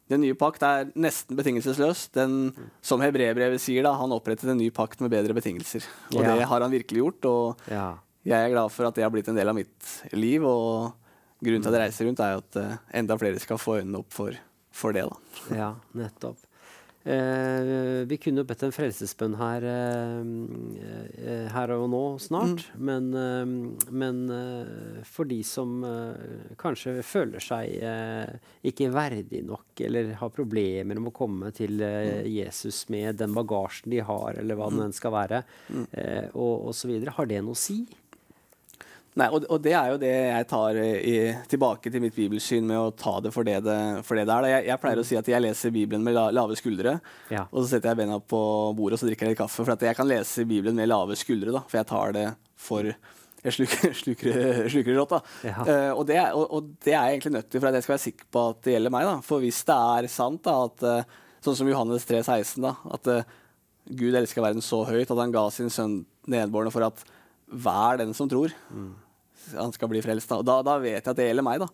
den 0.09 0.23
nye 0.25 0.35
pakt 0.39 0.63
er 0.67 0.89
nesten 0.99 1.37
betingelsesløs. 1.39 2.07
Den, 2.15 2.53
som 2.87 3.03
hebreerbrevet 3.05 3.61
sier, 3.63 3.83
da, 3.87 3.93
han 3.99 4.15
opprettet 4.15 4.51
en 4.51 4.59
ny 4.63 4.71
pakt 4.75 5.03
med 5.05 5.11
bedre 5.13 5.35
betingelser. 5.37 5.83
Og 6.15 6.23
Ja. 6.23 6.37
det 6.39 6.47
har 6.51 6.61
han 6.65 6.71
virkelig 6.75 7.03
gjort. 7.03 7.25
og 7.31 7.67
Ja. 7.71 7.97
jeg 8.25 8.39
er 8.47 8.55
glad 8.55 8.71
for 8.73 8.87
at 8.87 8.95
det 8.95 9.03
har 9.07 9.11
blitt 9.15 9.29
en 9.29 9.37
del 9.39 9.49
av 9.49 9.55
mitt 9.59 9.91
liv. 10.13 10.45
Og 10.45 10.93
grunnen 11.45 11.63
til 11.63 11.71
at 11.73 11.79
jeg 11.79 11.87
reiser 11.87 12.09
rundt, 12.11 12.21
er 12.25 12.43
at 12.43 12.61
uh, 12.61 12.77
enda 13.03 13.19
flere 13.21 13.39
skal 13.43 13.61
få 13.63 13.79
øynene 13.81 14.03
opp 14.03 14.13
for, 14.15 14.37
for 14.75 14.97
det. 14.97 15.07
da. 15.09 15.57
Ja, 15.57 15.73
nettopp. 15.99 16.45
Eh, 17.09 18.05
vi 18.05 18.17
kunne 18.21 18.43
jo 18.43 18.45
bedt 18.45 18.67
en 18.67 18.73
frelsesbønn 18.75 19.37
her, 19.39 19.65
eh, 19.65 20.33
eh, 21.23 21.47
her 21.55 21.71
og 21.73 21.87
nå 21.89 22.01
snart. 22.21 22.67
Men, 22.77 23.07
eh, 23.17 23.53
men 23.89 24.19
eh, 24.35 24.99
for 25.09 25.25
de 25.31 25.39
som 25.47 25.79
kanskje 26.61 26.99
føler 27.07 27.41
seg 27.41 27.79
ikke 28.67 28.91
verdig 28.93 29.41
nok, 29.47 29.81
eller 29.87 30.11
har 30.21 30.35
problemer 30.35 30.99
med 30.99 31.09
å 31.09 31.17
komme 31.17 31.53
til 31.57 31.81
eh, 31.81 32.27
Jesus 32.29 32.83
med 32.93 33.17
den 33.23 33.33
bagasjen 33.33 33.95
de 33.95 34.03
har, 34.05 34.37
eller 34.43 34.59
hva 34.59 34.69
det 34.75 34.83
den 34.83 34.97
skal 34.99 35.15
være, 35.15 35.43
eh, 35.95 36.29
og 36.35 36.69
osv., 36.75 36.93
har 37.09 37.31
det 37.31 37.41
noe 37.47 37.57
å 37.57 37.63
si? 37.63 37.87
Nei, 39.19 39.27
og, 39.35 39.47
og, 39.49 39.59
det 39.65 39.73
er 39.75 39.93
jo 39.93 39.99
det 39.99 40.13
jeg 40.13 40.47
tar 40.51 40.79
i, 40.79 41.15
tilbake 41.51 41.91
til 41.91 42.03
mitt 42.05 42.15
bibelsyn 42.15 42.67
med 42.69 42.79
å 42.79 42.93
ta 42.95 43.17
det 43.25 43.33
for 43.35 43.47
det 43.47 43.57
det, 43.67 43.79
for 44.07 44.19
det, 44.19 44.27
det 44.29 44.35
er. 44.37 44.49
Jeg, 44.53 44.67
jeg, 44.69 44.81
pleier 44.83 45.01
å 45.01 45.07
si 45.07 45.19
at 45.19 45.31
jeg 45.33 45.43
leser 45.43 45.75
Bibelen 45.75 46.05
med 46.07 46.15
la, 46.15 46.29
lave 46.35 46.59
skuldre. 46.59 46.99
Ja. 47.33 47.47
Og 47.51 47.65
så 47.65 47.73
setter 47.73 47.91
jeg 47.91 48.03
bena 48.05 48.21
på 48.21 48.41
bordet 48.79 48.99
og 48.99 49.03
så 49.03 49.09
drikker 49.09 49.27
jeg 49.27 49.35
litt 49.35 49.41
kaffe. 49.41 49.65
For 49.65 49.75
at 49.75 49.87
jeg 49.89 49.99
kan 49.99 50.09
lese 50.09 50.47
Bibelen 50.49 50.79
med 50.79 50.91
lave 50.91 51.19
skuldre, 51.19 51.55
da, 51.57 51.65
for 51.67 51.81
jeg 51.81 51.91
tar 51.91 52.15
det 52.19 52.27
for 52.59 52.93
jeg 52.93 53.55
sluker, 53.57 53.93
sluker, 53.95 54.39
sluker 54.71 54.97
rått. 54.99 55.17
da. 55.17 55.21
Ja. 55.47 55.59
Uh, 55.63 55.91
og, 55.97 56.05
det, 56.09 56.21
og, 56.35 56.45
og, 56.47 56.71
det, 56.85 56.93
er 56.93 57.09
jeg 57.09 57.19
egentlig 57.19 57.35
nødt 57.39 57.51
til 57.51 57.63
for 57.63 57.71
at 57.71 57.79
jeg 57.79 57.87
skal 57.87 57.95
være 57.95 58.05
sikker 58.07 58.31
på 58.35 58.47
at 58.53 58.63
det 58.67 58.75
gjelder 58.77 58.95
meg. 58.95 59.09
da. 59.09 59.19
For 59.25 59.43
hvis 59.43 59.61
det 59.69 59.77
er 59.99 60.11
sant, 60.13 60.43
da, 60.47 60.57
at, 60.67 60.87
uh, 60.87 61.37
sånn 61.45 61.61
som 61.61 61.71
Johannes 61.71 62.07
3, 62.09 62.23
16, 62.27 62.67
da, 62.67 62.75
at 62.99 63.13
uh, 63.15 63.37
Gud 63.99 64.19
elsker 64.19 64.45
verden 64.45 64.65
så 64.65 64.83
høyt 64.89 65.09
at 65.09 65.23
han 65.23 65.35
ga 65.35 65.47
sin 65.55 65.71
sønn 65.73 66.03
nedbårne 66.29 66.73
for 66.75 66.85
at 66.85 67.07
hver 67.49 68.01
den 68.01 68.15
som 68.17 68.29
tror, 68.31 68.53
mm. 68.71 68.91
han 69.57 69.75
skal 69.75 69.91
bli 69.93 70.03
frelst. 70.05 70.31
Da. 70.31 70.43
da. 70.45 70.61
da 70.67 70.79
vet 70.83 71.01
jeg 71.01 71.13
at 71.13 71.21
det 71.21 71.29
gjelder 71.31 71.47
meg. 71.47 71.63
da. 71.65 71.69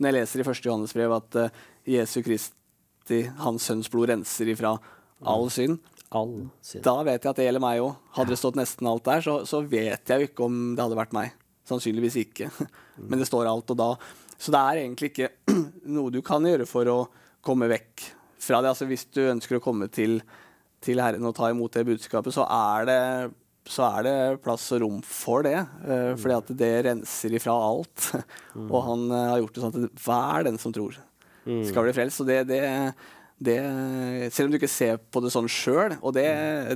Når 0.00 0.10
jeg 0.10 0.18
leser 0.18 0.42
i 0.42 0.46
1. 0.46 0.64
Johannes 0.64 0.96
brev 0.96 1.14
at 1.18 1.38
Jesu 1.88 2.20
Kristi, 2.24 3.22
hans 3.42 3.68
sønns 3.68 3.90
blod, 3.92 4.10
renser 4.10 4.50
ifra 4.52 4.74
all 5.20 5.46
mm. 5.46 5.50
synd, 5.50 5.78
all 6.10 6.32
synd. 6.64 6.84
Da 6.84 6.96
vet 7.06 7.22
jeg 7.22 7.30
at 7.30 7.40
det 7.40 7.46
gjelder 7.46 7.62
meg 7.62 7.82
òg. 7.84 7.92
Hadde 8.16 8.34
det 8.34 8.40
stått 8.40 8.58
nesten 8.58 8.88
alt 8.90 9.06
der, 9.06 9.24
så, 9.24 9.36
så, 9.48 9.62
vet 9.62 10.12
jeg 10.12 10.22
jo 10.22 10.30
ikke 10.30 10.46
om 10.46 10.60
det 10.74 10.84
hadde 10.84 10.98
vært 10.98 11.16
meg. 11.16 11.34
Sannsynligvis 11.68 12.18
ikke. 12.24 12.50
Men 13.08 13.20
det 13.20 13.28
står 13.30 13.50
alt, 13.50 13.70
og 13.72 13.78
da 13.78 13.90
Så 14.40 14.52
det 14.54 14.60
er 14.60 14.82
egentlig 14.82 15.12
ikke 15.12 15.30
noe 15.96 16.12
du 16.12 16.22
kan 16.26 16.46
gjøre 16.46 16.68
for 16.68 16.88
å 16.90 16.98
komme 17.44 17.68
vekk 17.70 18.06
fra 18.40 18.62
det. 18.62 18.72
Altså 18.72 18.88
Hvis 18.88 19.06
du 19.12 19.22
ønsker 19.28 19.58
å 19.58 19.64
komme 19.64 19.90
til, 19.92 20.20
til 20.82 21.02
Herren 21.02 21.28
og 21.28 21.36
ta 21.36 21.50
imot 21.52 21.76
det 21.76 21.86
budskapet, 21.88 22.34
så 22.34 22.46
er 22.48 22.88
det, 22.88 23.00
så 23.70 23.86
er 23.86 24.06
det 24.06 24.16
plass 24.44 24.66
og 24.74 24.82
rom 24.84 24.98
for 25.06 25.46
det. 25.46 25.58
Uh, 25.84 26.12
fordi 26.18 26.36
at 26.36 26.50
det 26.62 26.72
renser 26.88 27.38
ifra 27.38 27.54
alt. 27.54 28.10
Mm. 28.50 28.66
og 28.66 28.80
han 28.82 29.02
uh, 29.12 29.16
har 29.30 29.38
gjort 29.38 29.54
det 29.54 29.62
sånn 29.62 29.74
at 29.78 30.00
hver 30.02 30.44
den 30.48 30.56
som 30.58 30.72
tror, 30.74 30.96
mm. 31.44 31.60
skal 31.68 31.84
bli 31.86 31.92
frelst. 31.94 32.18
Og 32.18 32.26
det, 32.26 32.40
det 32.48 32.58
det, 33.40 33.56
selv 34.34 34.48
om 34.48 34.52
du 34.52 34.58
ikke 34.58 34.68
ser 34.68 34.98
på 35.00 35.22
det 35.24 35.30
sånn 35.32 35.46
sjøl, 35.48 35.94
og 36.04 36.12
det, 36.12 36.26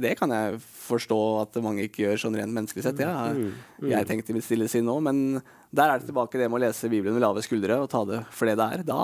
det, 0.00 0.14
kan 0.16 0.32
jeg 0.32 0.56
forstå 0.86 1.18
at 1.42 1.58
mange 1.64 1.84
ikke 1.84 2.06
gjør 2.06 2.22
sånn 2.22 2.38
rent 2.40 2.56
menneskelig 2.56 2.86
sett. 2.86 3.02
Ja, 3.04 3.34
mm, 3.36 3.50
mm. 3.82 3.90
jeg 3.90 4.08
tenkte 4.08 4.32
i 4.32 4.38
mitt 4.38 4.46
stille 4.46 4.68
sinn 4.72 4.88
nå, 4.88 4.94
men 5.04 5.42
der 5.74 5.90
er 5.90 6.00
det 6.00 6.08
tilbake 6.08 6.40
det 6.40 6.48
med 6.48 6.62
å 6.62 6.64
lese 6.64 6.88
Bibelen 6.88 7.18
med 7.18 7.26
lave 7.26 7.44
skuldre 7.44 7.82
og 7.82 7.90
ta 7.92 8.00
det 8.08 8.22
for 8.32 8.48
det 8.48 8.56
det 8.56 8.68
er. 8.78 8.86
Da, 8.88 9.02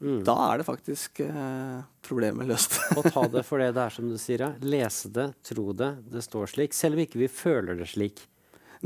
mm. 0.00 0.22
da 0.26 0.36
er 0.50 0.60
det 0.60 0.66
faktisk 0.68 1.20
eh, 1.24 1.82
problemet 2.06 2.48
løst. 2.48 2.78
og 2.96 3.06
ta 3.08 3.26
det 3.32 3.44
for 3.48 3.62
det 3.62 3.72
det 3.76 3.84
er, 3.84 3.96
som 3.96 4.08
du 4.10 4.16
sier. 4.20 4.46
Ja. 4.46 4.52
Lese 4.60 5.12
det, 5.14 5.28
tro 5.46 5.72
det, 5.76 5.92
det 6.12 6.24
står 6.26 6.52
slik. 6.54 6.76
Selv 6.76 6.98
om 6.98 7.04
ikke 7.04 7.20
vi 7.22 7.30
føler 7.32 7.78
det 7.78 7.90
slik. 7.92 8.24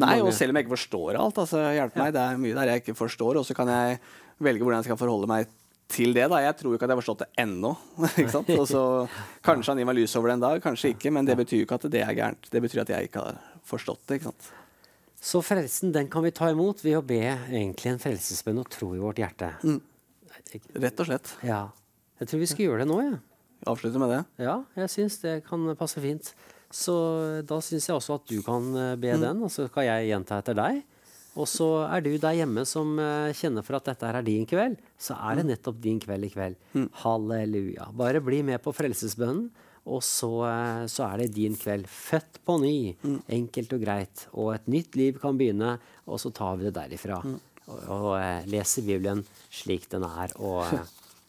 Nei, 0.00 0.20
og 0.22 0.32
selv 0.32 0.52
om 0.52 0.58
jeg 0.58 0.66
ikke 0.66 0.76
forstår 0.76 1.18
alt. 1.18 1.38
altså 1.42 1.62
hjelp 1.74 1.96
meg, 1.98 2.12
Det 2.14 2.22
er 2.22 2.38
mye 2.40 2.56
der 2.56 2.70
jeg 2.72 2.84
ikke 2.84 2.98
forstår, 2.98 3.40
og 3.40 3.46
så 3.46 3.56
kan 3.58 3.68
jeg 3.68 3.98
velge 4.40 4.64
hvordan 4.64 4.80
jeg 4.80 4.90
skal 4.92 5.00
forholde 5.00 5.28
meg 5.30 5.50
til 5.90 6.14
det. 6.14 6.28
da. 6.30 6.40
Jeg 6.44 6.56
tror 6.60 6.76
ikke 6.76 6.86
at 6.86 6.92
jeg 6.92 6.96
har 6.96 7.02
forstått 7.02 7.24
det 7.24 7.30
ennå. 7.42 7.74
Og 8.60 8.66
så 8.70 8.84
Kanskje 9.46 9.72
han 9.72 9.82
gir 9.82 9.90
meg 9.90 9.98
lys 9.98 10.16
over 10.18 10.30
det 10.30 10.38
en 10.38 10.46
dag, 10.46 10.62
kanskje 10.62 10.94
ikke. 10.94 11.12
Men 11.14 11.28
det 11.28 11.36
betyr 11.40 11.62
jo 11.62 11.66
ikke 11.66 11.80
at 11.80 11.90
det 11.92 12.04
er 12.06 12.16
gærent. 12.16 12.50
Det 12.52 12.62
betyr 12.62 12.84
at 12.84 12.94
jeg 12.94 13.10
ikke 13.10 13.26
har 13.26 13.40
forstått 13.66 14.04
det. 14.06 14.20
ikke 14.20 14.30
sant? 14.30 14.50
Så 15.20 15.42
frelsen 15.44 15.92
den 15.92 16.08
kan 16.08 16.24
vi 16.24 16.32
ta 16.32 16.48
imot 16.48 16.80
ved 16.84 16.96
å 16.96 17.04
be 17.04 17.20
egentlig 17.20 17.90
en 17.90 18.00
frelsesbønn 18.00 18.62
og 18.62 18.70
tro 18.72 18.94
i 18.96 19.02
vårt 19.02 19.20
hjerte. 19.20 19.50
Mm. 19.66 19.80
Rett 20.58 21.02
og 21.02 21.10
slett. 21.10 21.34
Ja. 21.46 21.64
Jeg 22.20 22.30
tror 22.30 22.42
vi 22.42 22.48
skal 22.50 22.66
gjøre 22.66 22.84
det 22.84 22.90
nå. 22.90 23.00
Ja. 23.06 23.18
Avslutte 23.68 24.00
med 24.00 24.12
det? 24.12 24.22
Ja, 24.40 24.62
jeg 24.78 24.88
syns 24.92 25.18
det 25.20 25.42
kan 25.48 25.68
passe 25.76 26.00
fint. 26.00 26.32
Så 26.72 26.94
da 27.48 27.58
syns 27.64 27.88
jeg 27.88 27.96
også 27.96 28.20
at 28.20 28.30
du 28.30 28.38
kan 28.46 28.70
eh, 28.78 28.96
be 29.00 29.12
mm. 29.16 29.24
den, 29.24 29.42
og 29.44 29.52
så 29.52 29.66
skal 29.68 29.88
jeg 29.88 30.10
gjenta 30.12 30.38
etter 30.40 30.56
deg. 30.56 30.80
Og 31.38 31.46
så 31.46 31.66
er 31.86 32.02
du 32.02 32.10
der 32.18 32.38
hjemme 32.40 32.64
som 32.66 32.96
uh, 32.98 33.30
kjenner 33.36 33.62
for 33.62 33.78
at 33.78 33.86
dette 33.86 34.08
er 34.08 34.24
din 34.26 34.46
kveld, 34.50 34.80
så 34.98 35.14
er 35.14 35.38
det 35.38 35.44
mm. 35.46 35.50
nettopp 35.52 35.76
din 35.82 36.00
kveld 36.02 36.26
i 36.26 36.30
kveld. 36.32 36.56
Mm. 36.74 36.88
Halleluja. 37.04 37.90
Bare 37.96 38.22
bli 38.24 38.40
med 38.48 38.58
på 38.64 38.74
frelsesbønnen, 38.74 39.46
og 39.90 40.02
så, 40.04 40.30
så, 40.90 41.06
er 41.06 41.22
det 41.22 41.30
din 41.38 41.54
kveld. 41.56 41.86
Født 41.88 42.42
på 42.46 42.58
ny. 42.60 42.74
Mm. 43.00 43.20
Enkelt 43.38 43.72
og 43.74 43.80
greit. 43.82 44.26
Og 44.34 44.50
et 44.54 44.66
nytt 44.70 44.98
liv 44.98 45.16
kan 45.22 45.38
begynne, 45.38 45.78
og 46.04 46.20
så 46.20 46.32
tar 46.34 46.58
vi 46.58 46.66
det 46.68 46.74
derifra. 46.76 47.22
Mm. 47.24 47.38
Og, 47.70 47.86
og 47.86 48.10
uh, 48.18 48.42
leser 48.50 48.86
Bibelen 48.86 49.24
slik 49.50 49.88
den 49.92 50.04
er. 50.06 50.34
Og 50.42 50.66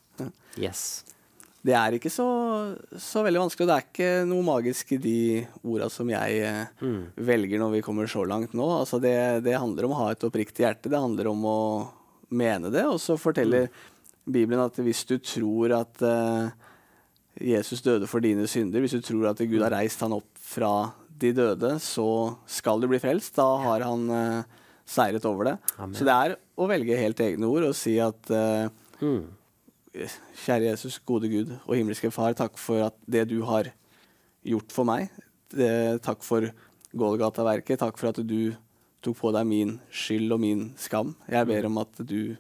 yes. 0.66 1.04
Det 1.62 1.76
er 1.78 1.94
ikke 1.94 2.10
så, 2.10 2.26
så, 2.98 3.22
veldig 3.22 3.44
vanskelig. 3.44 3.66
og 3.66 3.70
Det 3.70 3.76
er 3.76 3.88
ikke 3.88 4.30
noe 4.30 4.46
magisk 4.46 4.96
i 4.96 5.02
de 5.02 5.18
orda 5.62 5.92
som 5.94 6.10
jeg 6.10 6.40
eh, 6.42 6.72
mm. 6.82 7.02
velger 7.22 7.62
når 7.62 7.76
vi 7.76 7.84
kommer 7.86 8.10
så 8.10 8.24
langt 8.26 8.56
nå. 8.58 8.66
Altså 8.80 8.98
det, 9.02 9.14
det, 9.46 9.60
handler 9.62 9.86
om 9.86 9.94
å 9.94 10.00
ha 10.00 10.08
et 10.14 10.26
oppriktig 10.26 10.66
hjerte. 10.66 10.90
Det 10.90 11.02
handler 11.02 11.30
om 11.30 11.46
å 11.46 11.60
mene 12.34 12.72
det. 12.74 12.88
Og 12.90 12.98
så 13.04 13.18
forteller 13.22 13.70
mm. 13.70 13.86
Bibelen 14.34 14.64
at 14.64 14.82
hvis 14.82 15.04
du 15.06 15.20
tror 15.22 15.76
at 15.78 16.02
uh, 16.02 16.50
Jesus 17.38 17.86
døde 17.86 18.10
for 18.10 18.26
dine 18.26 18.48
synder, 18.50 18.82
hvis 18.82 18.98
du 18.98 19.06
tror 19.06 19.30
at 19.30 19.46
Gud 19.46 19.62
har 19.62 19.76
reist 19.78 20.02
han 20.02 20.18
opp 20.18 20.30
fra 20.42 20.74
de 21.22 21.30
døde, 21.38 21.76
så 21.78 22.10
skal 22.50 22.82
du 22.82 22.90
bli 22.90 23.02
frelst. 23.04 23.36
Da 23.38 23.46
har 23.68 23.86
han 23.86 24.10
uh, 24.10 24.61
seiret 24.92 25.26
over 25.30 25.48
det. 25.48 25.58
Amen. 25.78 25.96
Så 25.98 26.08
det 26.08 26.16
er 26.16 26.36
å 26.60 26.68
velge 26.70 27.00
helt 27.00 27.22
egne 27.24 27.48
ord 27.48 27.70
og 27.70 27.78
si 27.80 27.96
at 28.04 28.34
uh, 28.36 28.68
mm 29.02 29.22
Kjære 29.92 30.70
Jesus, 30.70 31.00
gode 31.04 31.28
Gud 31.28 31.50
og 31.66 31.76
himmelske 31.76 32.12
Far, 32.16 32.32
takk 32.38 32.56
for 32.60 32.86
at 32.88 32.96
det 33.04 33.26
du 33.28 33.42
har 33.44 33.68
gjort 34.48 34.72
for 34.72 34.88
meg. 34.88 35.12
Det, 35.52 36.00
takk 36.06 36.24
for 36.24 36.48
Golgata-verket. 36.96 37.82
Takk 37.82 38.00
for 38.00 38.12
at 38.12 38.22
du 38.24 38.54
tok 39.04 39.18
på 39.20 39.34
deg 39.36 39.50
min 39.50 39.76
skyld 39.92 40.32
og 40.32 40.42
min 40.44 40.64
skam. 40.80 41.12
Jeg 41.28 41.50
ber 41.50 41.68
om 41.68 41.82
at 41.84 42.02
du 42.08 42.38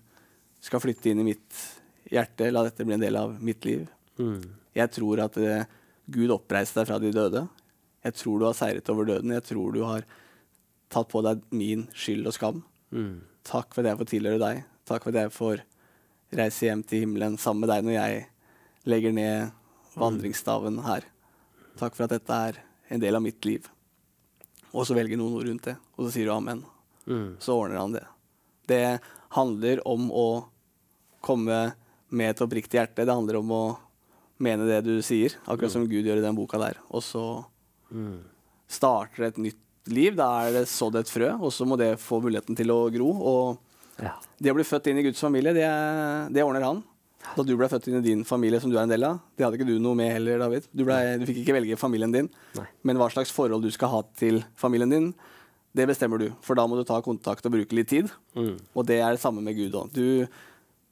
skal 0.63 0.81
flytte 0.83 1.11
inn 1.11 1.23
i 1.23 1.27
mitt 1.33 1.61
hjerte. 2.11 2.49
La 2.53 2.63
dette 2.67 2.87
bli 2.87 2.95
en 2.95 3.03
del 3.03 3.19
av 3.19 3.35
mitt 3.43 3.67
liv. 3.67 3.83
Mm. 4.21 4.41
Jeg 4.77 4.95
tror 4.95 5.25
at 5.25 5.39
uh, 5.41 5.67
Gud 6.11 6.31
oppreiste 6.31 6.79
deg 6.79 6.87
fra 6.87 7.01
de 7.03 7.11
døde. 7.15 7.45
Jeg 8.05 8.17
tror 8.17 8.39
du 8.39 8.47
har 8.47 8.57
seiret 8.57 8.93
over 8.93 9.11
døden. 9.11 9.35
Jeg 9.35 9.47
tror 9.51 9.75
du 9.75 9.83
har 9.85 10.07
tatt 10.91 11.09
på 11.11 11.23
deg 11.25 11.43
min 11.55 11.87
skyld 11.95 12.27
og 12.29 12.35
skam. 12.35 12.63
Mm. 12.91 13.21
Takk 13.47 13.73
for 13.73 13.83
det 13.83 13.93
jeg 13.93 14.01
får 14.01 14.11
tilhøre 14.11 14.41
deg. 14.41 14.63
Takk 14.89 15.05
for 15.05 15.15
det 15.15 15.25
jeg 15.25 15.35
får 15.35 15.63
reise 16.35 16.67
hjem 16.67 16.83
til 16.87 17.05
himmelen 17.05 17.37
sammen 17.39 17.65
med 17.65 17.71
deg 17.73 17.87
når 17.87 17.97
jeg 17.97 18.25
legger 18.91 19.15
ned 19.15 19.97
vandringsstaven 19.99 20.79
her. 20.85 21.05
Takk 21.79 21.95
for 21.97 22.07
at 22.07 22.15
dette 22.15 22.41
er 22.49 22.59
en 22.91 23.01
del 23.01 23.17
av 23.17 23.23
mitt 23.23 23.43
liv. 23.47 23.67
Og 24.71 24.85
så 24.87 24.95
velger 24.95 25.19
noen 25.19 25.35
ord 25.35 25.47
rundt 25.47 25.67
det, 25.67 25.75
og 25.97 26.05
så 26.05 26.13
sier 26.13 26.29
du 26.29 26.33
amen. 26.35 26.63
Mm. 27.07 27.35
Så 27.43 27.55
ordner 27.57 27.81
han 27.81 27.95
det. 27.95 28.05
Det 28.71 28.99
handler 29.35 29.81
om 29.87 30.09
å 30.15 30.27
komme 31.23 31.59
med 32.11 32.33
et 32.33 32.43
oppriktig 32.43 32.79
hjerte. 32.79 33.05
Det 33.07 33.15
handler 33.15 33.39
om 33.41 33.51
å 33.55 33.63
mene 34.41 34.67
det 34.67 34.81
du 34.87 34.93
sier, 35.05 35.35
akkurat 35.45 35.69
mm. 35.69 35.75
som 35.75 35.87
Gud 35.89 36.07
gjør 36.07 36.21
i 36.21 36.25
den 36.25 36.37
boka 36.37 36.59
der. 36.61 36.79
Og 36.89 37.03
så 37.05 37.25
mm. 37.91 38.21
starter 38.71 39.27
et 39.27 39.41
nytt 39.41 39.59
liv. 39.89 40.15
Da 40.17 40.29
er 40.45 40.55
det 40.59 40.67
sådd 40.69 40.99
et 40.99 41.11
frø, 41.11 41.34
og 41.39 41.53
så 41.55 41.65
må 41.67 41.77
det 41.79 41.95
få 42.01 42.21
muligheten 42.23 42.57
til 42.57 42.73
å 42.73 42.84
gro. 42.93 43.11
og 43.34 44.01
ja. 44.01 44.15
Det 44.38 44.51
å 44.51 44.57
bli 44.57 44.65
født 44.65 44.89
inn 44.89 45.01
i 45.01 45.05
Guds 45.05 45.21
familie, 45.21 45.53
det, 45.53 45.67
det, 46.34 46.43
ordner 46.45 46.65
han. 46.65 46.79
Da 47.36 47.45
du 47.45 47.53
ble 47.57 47.69
født 47.69 47.89
inn 47.89 47.99
i 47.99 48.05
din 48.05 48.23
familie, 48.25 48.61
som 48.61 48.71
du 48.71 48.77
er 48.79 48.86
en 48.86 48.93
del 48.93 49.05
av, 49.05 49.19
det 49.38 49.45
hadde 49.45 49.59
ikke 49.59 49.69
du 49.69 49.75
noe 49.82 49.97
med 49.97 50.09
heller, 50.15 50.41
David. 50.41 50.65
Du, 50.73 50.84
ble, 50.88 50.97
du 51.21 51.27
fikk 51.29 51.43
ikke 51.43 51.57
velge 51.59 51.77
familien 51.77 52.13
din, 52.13 52.32
Nei. 52.57 52.65
men 52.88 52.97
hva 52.97 53.11
slags 53.13 53.34
forhold 53.36 53.61
du 53.65 53.69
skal 53.73 53.93
ha 53.93 54.01
til 54.17 54.41
familien 54.57 54.89
din, 54.89 55.11
det 55.77 55.86
bestemmer 55.88 56.19
du. 56.19 56.32
For 56.43 56.57
da 56.57 56.65
må 56.67 56.79
du 56.79 56.84
ta 56.88 56.97
kontakt 57.05 57.45
og 57.47 57.53
bruke 57.53 57.77
litt 57.77 57.91
tid. 57.93 58.09
Mm. 58.36 58.57
Og 58.73 58.88
det 58.89 58.99
er 58.99 59.13
det 59.13 59.21
samme 59.21 59.43
med 59.45 59.55
Gud 59.55 59.77
òg. 59.77 60.01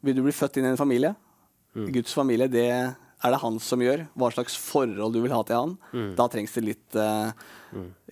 Vil 0.06 0.16
du 0.16 0.22
bli 0.24 0.36
født 0.36 0.62
inn 0.62 0.70
i 0.70 0.72
en 0.72 0.80
familie? 0.80 1.16
Mm. 1.76 1.90
Guds 1.98 2.14
familie, 2.16 2.48
det 2.52 2.70
er 3.20 3.34
det 3.34 3.42
han 3.42 3.60
som 3.64 3.82
gjør. 3.84 4.06
Hva 4.16 4.30
slags 4.34 4.56
forhold 4.60 5.16
du 5.16 5.22
vil 5.24 5.36
ha 5.36 5.42
til 5.48 5.60
han. 5.60 5.76
Mm. 5.92 6.12
Da 6.20 6.28
trengs 6.32 6.56
det 6.56 6.66
litt 6.66 7.00
uh, 7.00 7.32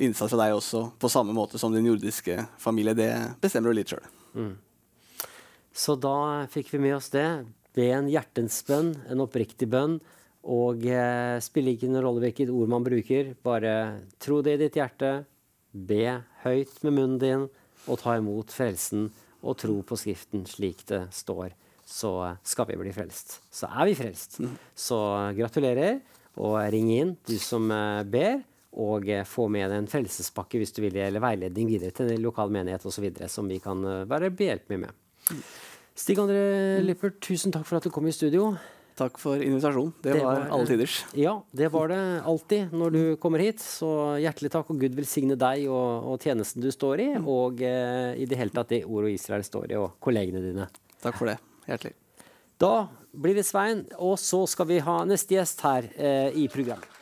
innsats 0.03 0.34
fra 0.34 0.41
deg 0.41 0.55
også, 0.58 0.84
på 0.99 1.12
samme 1.12 1.36
måte 1.36 1.60
som 1.62 1.76
din 1.76 1.88
jordiske 1.88 2.41
familie. 2.60 2.97
Det 2.97 3.12
bestemmer 3.43 3.72
du 3.72 3.80
litt 3.80 3.93
sjøl. 3.93 4.03
Så 5.78 5.95
da 6.01 6.47
fikk 6.51 6.74
vi 6.74 6.82
med 6.88 6.97
oss 6.97 7.12
det. 7.14 7.28
Be 7.78 7.91
en 7.93 8.10
hjertens 8.10 8.60
bønn, 8.68 8.95
en 9.08 9.24
oppriktig 9.24 9.70
bønn. 9.70 9.99
Og 10.47 10.86
eh, 10.88 11.38
spiller 11.43 11.76
ikke 11.76 11.89
noen 11.91 12.05
rolle 12.05 12.24
hvilket 12.24 12.51
ord 12.53 12.72
man 12.72 12.86
bruker. 12.86 13.34
Bare 13.45 13.74
tro 14.24 14.39
det 14.45 14.55
i 14.58 14.62
ditt 14.64 14.80
hjerte. 14.80 15.12
Be 15.72 16.22
høyt 16.45 16.80
med 16.86 16.95
munnen 16.95 17.22
din, 17.22 17.47
og 17.86 18.01
ta 18.01 18.16
imot 18.18 18.53
frelsen. 18.55 19.10
Og 19.43 19.60
tro 19.62 19.78
på 19.86 19.99
Skriften 19.99 20.47
slik 20.49 20.82
det 20.89 21.05
står. 21.14 21.53
Så 21.88 22.11
skal 22.43 22.67
vi 22.67 22.75
bli 22.81 22.91
frelst. 22.91 23.38
Så 23.53 23.69
er 23.71 23.88
vi 23.88 23.95
frelst. 23.95 24.39
Mm. 24.43 24.53
Så 24.75 24.97
gratulerer, 25.38 26.01
og 26.38 26.57
ring 26.73 26.89
inn, 26.93 27.15
du 27.25 27.38
som 27.41 27.69
eh, 27.71 28.03
ber. 28.03 28.41
Og 28.77 29.07
eh, 29.09 29.23
få 29.25 29.47
med 29.49 29.71
en 29.73 29.88
frelsespakke 29.89 30.59
hvis 30.61 30.75
du 30.75 30.83
vil, 30.83 30.97
eller 31.01 31.23
veiledning 31.23 31.69
videre 31.71 31.95
til 31.95 32.11
en 32.13 32.21
lokal 32.21 32.51
menighet 32.53 32.83
osv. 32.85 33.07
som 33.31 33.47
vi 33.49 33.57
kan 33.63 33.79
eh, 33.88 34.03
være 34.11 34.29
behjelpelige 34.35 34.83
med. 34.83 35.39
Stig 35.97 36.19
André 36.21 36.81
Lippert, 36.85 37.17
tusen 37.25 37.55
takk 37.55 37.65
for 37.65 37.79
at 37.79 37.88
du 37.88 37.89
kom 37.95 38.05
i 38.05 38.13
studio. 38.13 38.51
Takk 38.97 39.17
for 39.21 39.38
invitasjonen. 39.41 39.93
Det, 40.01 40.13
Det 40.13 40.21
var 40.23 40.39
var- 40.43 40.51
alle 40.53 40.67
tiders. 40.69 40.99
Ja, 41.17 41.41
det 41.55 41.71
var 41.73 41.88
det 41.89 41.99
alltid 42.25 42.71
når 42.73 42.91
du 42.93 43.01
kommer 43.21 43.39
hit. 43.41 43.59
Så 43.61 43.89
hjertelig 44.21 44.51
takk, 44.53 44.69
og 44.73 44.79
Gud 44.81 44.95
velsigne 44.97 45.38
deg 45.38 45.67
og, 45.69 46.11
og 46.13 46.19
tjenesten 46.21 46.61
du 46.61 46.69
står 46.73 47.01
i, 47.01 47.09
og 47.21 47.61
eh, 47.61 48.13
i 48.17 48.25
det 48.29 48.38
hele 48.38 48.53
tatt 48.53 48.69
det 48.73 48.83
ordet 48.85 49.15
Israel 49.17 49.45
står 49.45 49.71
i, 49.71 49.77
og 49.77 49.95
kollegene 50.01 50.41
dine. 50.41 50.67
Takk 51.01 51.17
for 51.17 51.29
det. 51.31 51.38
Hjertelig. 51.68 51.95
Da 52.57 52.88
blir 53.13 53.38
det 53.38 53.45
Svein, 53.45 53.86
og 54.01 54.18
så 54.22 54.45
skal 54.49 54.70
vi 54.72 54.84
ha 54.84 55.01
neste 55.05 55.38
gjest 55.38 55.61
her 55.65 55.91
eh, 55.93 56.32
i 56.38 56.47
programmet. 56.51 56.97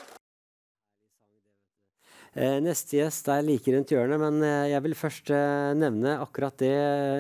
Eh, 2.36 2.58
neste 2.60 2.98
gjest 2.98 3.30
er 3.32 3.46
like 3.48 3.72
rundt 3.72 3.94
hjørnet, 3.94 4.20
men 4.20 4.42
eh, 4.44 4.72
jeg 4.74 4.84
vil 4.84 4.96
først 5.00 5.30
eh, 5.32 5.70
nevne 5.80 6.18
akkurat 6.20 6.58
det 6.60 6.74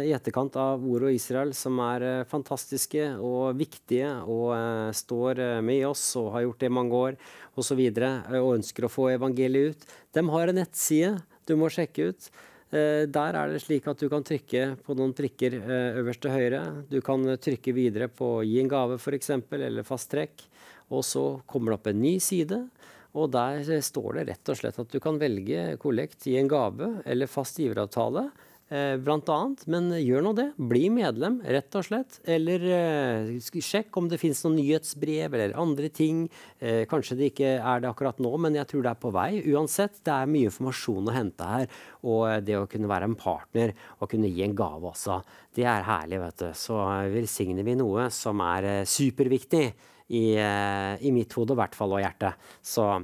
i 0.03 0.11
etterkant 0.11 0.57
av 0.59 0.83
Ord 0.83 1.05
og 1.07 1.15
Israel, 1.15 1.53
som 1.55 1.79
er 1.85 2.25
fantastiske 2.27 3.13
og 3.23 3.55
viktige 3.55 4.09
og 4.27 4.51
står 4.91 5.39
med 5.63 5.85
oss 5.87 6.03
og 6.19 6.33
har 6.33 6.43
gjort 6.43 6.65
det 6.65 6.67
i 6.67 6.75
mange 6.81 6.99
år 6.99 7.15
osv. 7.55 7.79
Og, 7.79 8.35
og 8.41 8.51
ønsker 8.57 8.89
å 8.89 8.91
få 8.91 9.07
evangeliet 9.13 9.71
ut. 9.71 9.87
De 10.19 10.25
har 10.35 10.51
en 10.51 10.59
nettside 10.59 11.15
du 11.47 11.55
må 11.61 11.71
sjekke 11.71 12.11
ut. 12.11 12.29
Eh, 12.73 13.05
Der 13.05 13.37
er 13.37 13.51
det 13.51 13.61
slik 13.61 13.85
at 13.87 13.99
du 14.01 14.09
kan 14.09 14.25
trykke 14.25 14.75
på 14.81 14.95
noen 14.97 15.13
prikker 15.13 15.53
eh, 15.59 15.99
øverst 16.01 16.23
til 16.25 16.33
høyre. 16.33 16.61
Du 16.89 16.99
kan 17.01 17.21
eh, 17.29 17.37
trykke 17.37 17.73
videre 17.73 18.07
på 18.09 18.41
'gi 18.43 18.59
en 18.59 18.69
gave', 18.69 18.97
f.eks., 18.97 19.29
eller 19.51 19.83
'fast 19.83 20.11
trekk'. 20.11 20.47
Og 20.89 21.03
så 21.03 21.41
kommer 21.45 21.71
det 21.71 21.79
opp 21.79 21.87
en 21.87 22.01
ny 22.01 22.17
side. 22.19 22.69
Og 23.15 23.31
der 23.31 23.63
står 23.81 24.13
det 24.13 24.27
rett 24.27 24.49
og 24.49 24.57
slett 24.57 24.79
at 24.79 24.91
du 24.91 24.99
kan 24.99 25.17
velge 25.17 25.77
kollekt, 25.79 26.25
gi 26.25 26.37
en 26.37 26.49
gave 26.49 27.01
eller 27.05 27.27
fast 27.27 27.57
giveravtale. 27.57 28.29
Eh, 28.73 28.95
blant 28.97 29.27
annet, 29.29 29.61
men 29.69 29.91
gjør 29.93 30.23
nå 30.25 30.31
det. 30.33 30.45
Bli 30.57 30.87
medlem, 30.89 31.35
rett 31.45 31.75
og 31.77 31.85
slett. 31.85 32.15
Eller 32.25 32.63
eh, 32.73 33.59
sjekk 33.61 33.93
om 34.01 34.07
det 34.09 34.17
finnes 34.17 34.41
noen 34.41 34.57
nyhetsbrev 34.57 35.37
eller 35.37 35.53
andre 35.61 35.91
ting. 35.93 36.23
Eh, 36.57 36.81
kanskje 36.89 37.19
det 37.19 37.29
ikke 37.29 37.51
er 37.59 37.83
det 37.83 37.91
akkurat 37.91 38.17
nå, 38.25 38.31
men 38.41 38.57
jeg 38.57 38.65
tror 38.71 38.87
det 38.87 38.95
er 38.95 39.03
på 39.05 39.13
vei. 39.13 39.29
Uansett, 39.53 40.01
det 40.01 40.15
er 40.15 40.33
mye 40.33 40.49
informasjon 40.49 41.13
å 41.13 41.13
hente 41.13 41.51
her. 41.51 41.69
Og 42.09 42.25
eh, 42.31 42.41
det 42.47 42.57
å 42.57 42.65
kunne 42.71 42.89
være 42.89 43.11
en 43.11 43.17
partner 43.21 43.75
og 43.99 44.09
kunne 44.09 44.33
gi 44.33 44.41
en 44.47 44.57
gave 44.57 44.89
også, 44.95 45.21
det 45.53 45.69
er 45.69 45.85
herlig, 45.85 46.23
vet 46.25 46.41
du. 46.41 46.49
Så 46.57 46.81
eh, 46.89 47.13
velsigner 47.13 47.69
vi 47.69 47.77
noe 47.77 48.09
som 48.09 48.41
er 48.49 48.71
superviktig 48.89 49.65
i, 50.09 50.27
i 50.37 51.11
mitt 51.13 51.33
hode, 51.37 51.53
i 51.53 51.61
hvert 51.61 51.77
fall, 51.77 51.93
og 51.93 52.01
hjertet. 52.01 52.41
Så 52.65 52.95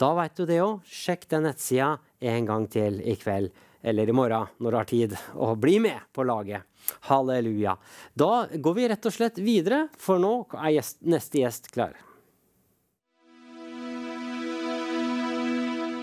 da 0.00 0.14
veit 0.16 0.32
du 0.36 0.46
det 0.48 0.62
òg. 0.64 0.80
Sjekk 0.88 1.28
den 1.28 1.44
nettsida 1.44 1.98
en 2.24 2.48
gang 2.48 2.64
til 2.72 3.02
i 3.04 3.20
kveld 3.20 3.52
eller 3.82 4.08
i 4.08 4.14
morgen 4.14 4.50
når 4.58 4.70
du 4.70 4.78
har 4.78 4.88
tid, 4.88 5.16
og 5.34 5.58
bli 5.60 5.78
med 5.82 6.00
på 6.12 6.24
laget. 6.26 6.66
Halleluja. 7.08 7.76
Da 8.14 8.46
går 8.52 8.76
vi 8.76 8.88
rett 8.90 9.06
og 9.06 9.14
slett 9.14 9.40
videre, 9.40 9.86
for 9.98 10.20
nå 10.20 10.34
er 10.58 10.76
gjest, 10.78 11.00
neste 11.06 11.42
gjest 11.42 11.70
klar. 11.72 11.96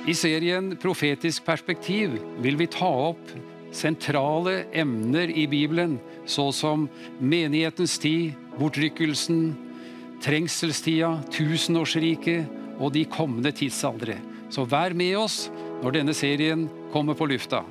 I 0.07 0.13
serien 0.15 0.71
Profetisk 0.79 1.43
perspektiv 1.43 2.13
vil 2.39 2.55
vi 2.55 2.69
ta 2.71 2.87
opp 3.09 3.33
sentrale 3.75 4.61
emner 4.71 5.27
i 5.27 5.43
Bibelen, 5.51 5.97
så 6.25 6.47
som 6.55 6.87
menighetens 7.19 7.97
tid, 7.99 8.37
bortrykkelsen, 8.55 9.51
trengselstida, 10.23 11.17
tusenårsriket 11.35 12.79
og 12.79 12.93
de 12.95 13.03
kommende 13.11 13.51
tidsaldre. 13.51 14.15
Så 14.49 14.63
vær 14.63 14.95
med 14.95 15.17
oss 15.19 15.49
når 15.83 15.99
denne 15.99 16.15
serien 16.15 16.69
kommer 16.91 17.13
på 17.13 17.25
lufta. 17.25 17.63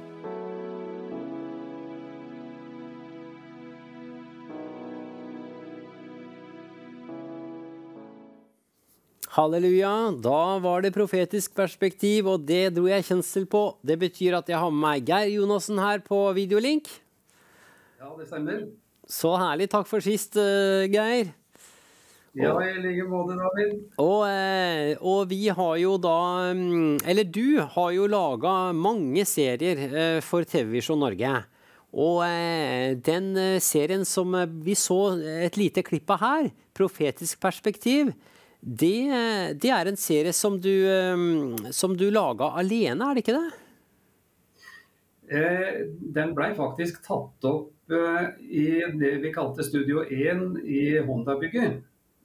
Halleluja. 9.37 10.15
Da 10.25 10.59
var 10.65 10.81
det 10.81 10.95
profetisk 10.97 11.53
perspektiv, 11.59 12.29
og 12.31 12.47
det 12.49 12.71
dro 12.77 12.87
jeg 12.89 13.05
kjensel 13.05 13.45
på. 13.45 13.67
Det 13.85 13.99
betyr 14.01 14.39
at 14.39 14.49
jeg 14.49 14.57
har 14.57 14.73
med 14.73 14.81
meg 14.81 15.11
Geir 15.11 15.35
Jonassen 15.35 15.81
her 15.83 16.01
på 16.05 16.23
videolink. 16.37 16.89
Ja, 18.01 18.09
det 18.17 18.31
stemmer. 18.31 18.63
Så 19.07 19.35
herlig. 19.37 19.69
Takk 19.73 19.91
for 19.91 20.01
sist, 20.01 20.39
eh, 20.41 20.89
Geir. 20.89 21.35
Ja, 22.37 22.53
i 22.61 22.75
like 22.83 23.05
måte, 23.09 23.33
David. 23.39 23.77
Og, 24.03 24.27
eh, 24.29 24.93
og 25.01 25.31
vi 25.31 25.47
har 25.49 25.77
jo 25.81 25.95
da 25.97 26.53
mm, 26.53 26.99
Eller 27.09 27.25
du 27.25 27.63
har 27.63 27.93
jo 27.97 28.09
laga 28.13 28.73
mange 28.77 29.25
serier 29.25 29.81
eh, 29.87 30.19
for 30.25 30.45
TV-Visjon 30.45 31.01
Norge. 31.01 31.33
Og 31.97 32.21
eh, 32.27 32.93
den 33.01 33.33
serien 33.65 34.05
som 34.05 34.37
vi 34.67 34.77
så 34.77 35.17
et 35.47 35.57
lite 35.57 35.85
klipp 35.87 36.13
av 36.13 36.21
her, 36.21 36.51
'Profetisk 36.77 37.41
perspektiv', 37.41 38.13
det, 38.61 39.57
det 39.57 39.71
er 39.73 39.89
en 39.89 39.97
serie 39.97 40.33
som 40.35 40.59
du, 40.61 40.75
som 41.71 41.95
du 41.97 42.11
laga 42.11 42.51
alene, 42.59 43.05
er 43.05 43.15
det 43.15 43.23
ikke 43.23 43.37
det? 43.37 43.51
Den 46.17 46.35
blei 46.35 46.51
faktisk 46.57 46.99
tatt 47.07 47.47
opp 47.47 47.95
i 48.43 48.67
det 48.99 49.13
vi 49.23 49.33
kalte 49.33 49.65
Studio 49.65 50.03
1 50.03 50.65
i 50.67 50.99
Honda-bygget. 50.99 51.85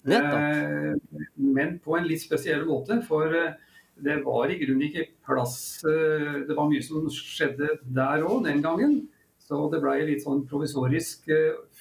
Eh, 0.09 0.93
men 1.35 1.77
på 1.79 1.97
en 1.97 2.07
litt 2.09 2.23
spesiell 2.23 2.65
måte, 2.65 3.01
for 3.05 3.29
eh, 3.37 3.53
det 4.01 4.21
var 4.25 4.49
i 4.49 4.57
grunnen 4.57 4.87
ikke 4.87 5.11
plass 5.27 5.83
eh, 5.85 6.41
Det 6.47 6.55
var 6.57 6.69
mye 6.71 6.81
som 6.81 7.05
skjedde 7.13 7.75
der 7.83 8.25
òg 8.25 8.47
den 8.47 8.63
gangen. 8.65 9.01
Så 9.41 9.65
det 9.73 9.81
ble 9.83 9.97
litt 10.07 10.23
sånn 10.23 10.45
provisorisk 10.47 11.27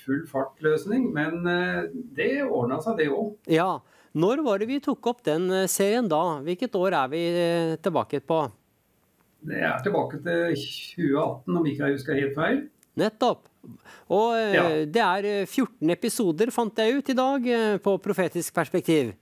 full 0.03 0.25
fart-løsning. 0.27 1.05
Men 1.15 1.45
det 2.17 2.41
ordna 2.43 2.81
seg, 2.83 2.97
det 2.99 3.07
òg. 3.15 3.37
Ja. 3.47 3.77
Når 4.11 4.43
var 4.43 4.59
det 4.59 4.67
vi 4.67 4.81
tok 4.83 5.07
opp 5.07 5.21
den 5.23 5.47
serien 5.71 6.09
da? 6.11 6.41
Hvilket 6.43 6.75
år 6.75 6.97
er 6.99 7.13
vi 7.13 7.23
tilbake 7.85 8.19
på? 8.27 8.41
Det 9.47 9.61
er 9.69 9.79
tilbake 9.85 10.19
til 10.25 10.59
2018, 10.59 11.61
om 11.61 11.71
ikke 11.71 11.87
jeg 11.87 12.01
husker 12.01 12.19
helt 12.19 12.35
feil. 12.41 12.61
Nettopp. 12.99 13.50
Og 14.11 14.35
eh, 14.37 14.55
Ja. 14.57 14.65
det 14.87 15.03
er 15.05 15.29
eh, 15.43 15.47
14 15.47 15.91
episoder, 15.95 16.51
fant 16.55 16.77
jeg 16.81 16.97
ut 16.99 17.13
i 17.13 17.17
dag, 17.19 17.47
eh, 17.47 17.77
på 17.83 17.97
Profetisk 18.03 18.55
perspektiv. 18.57 19.13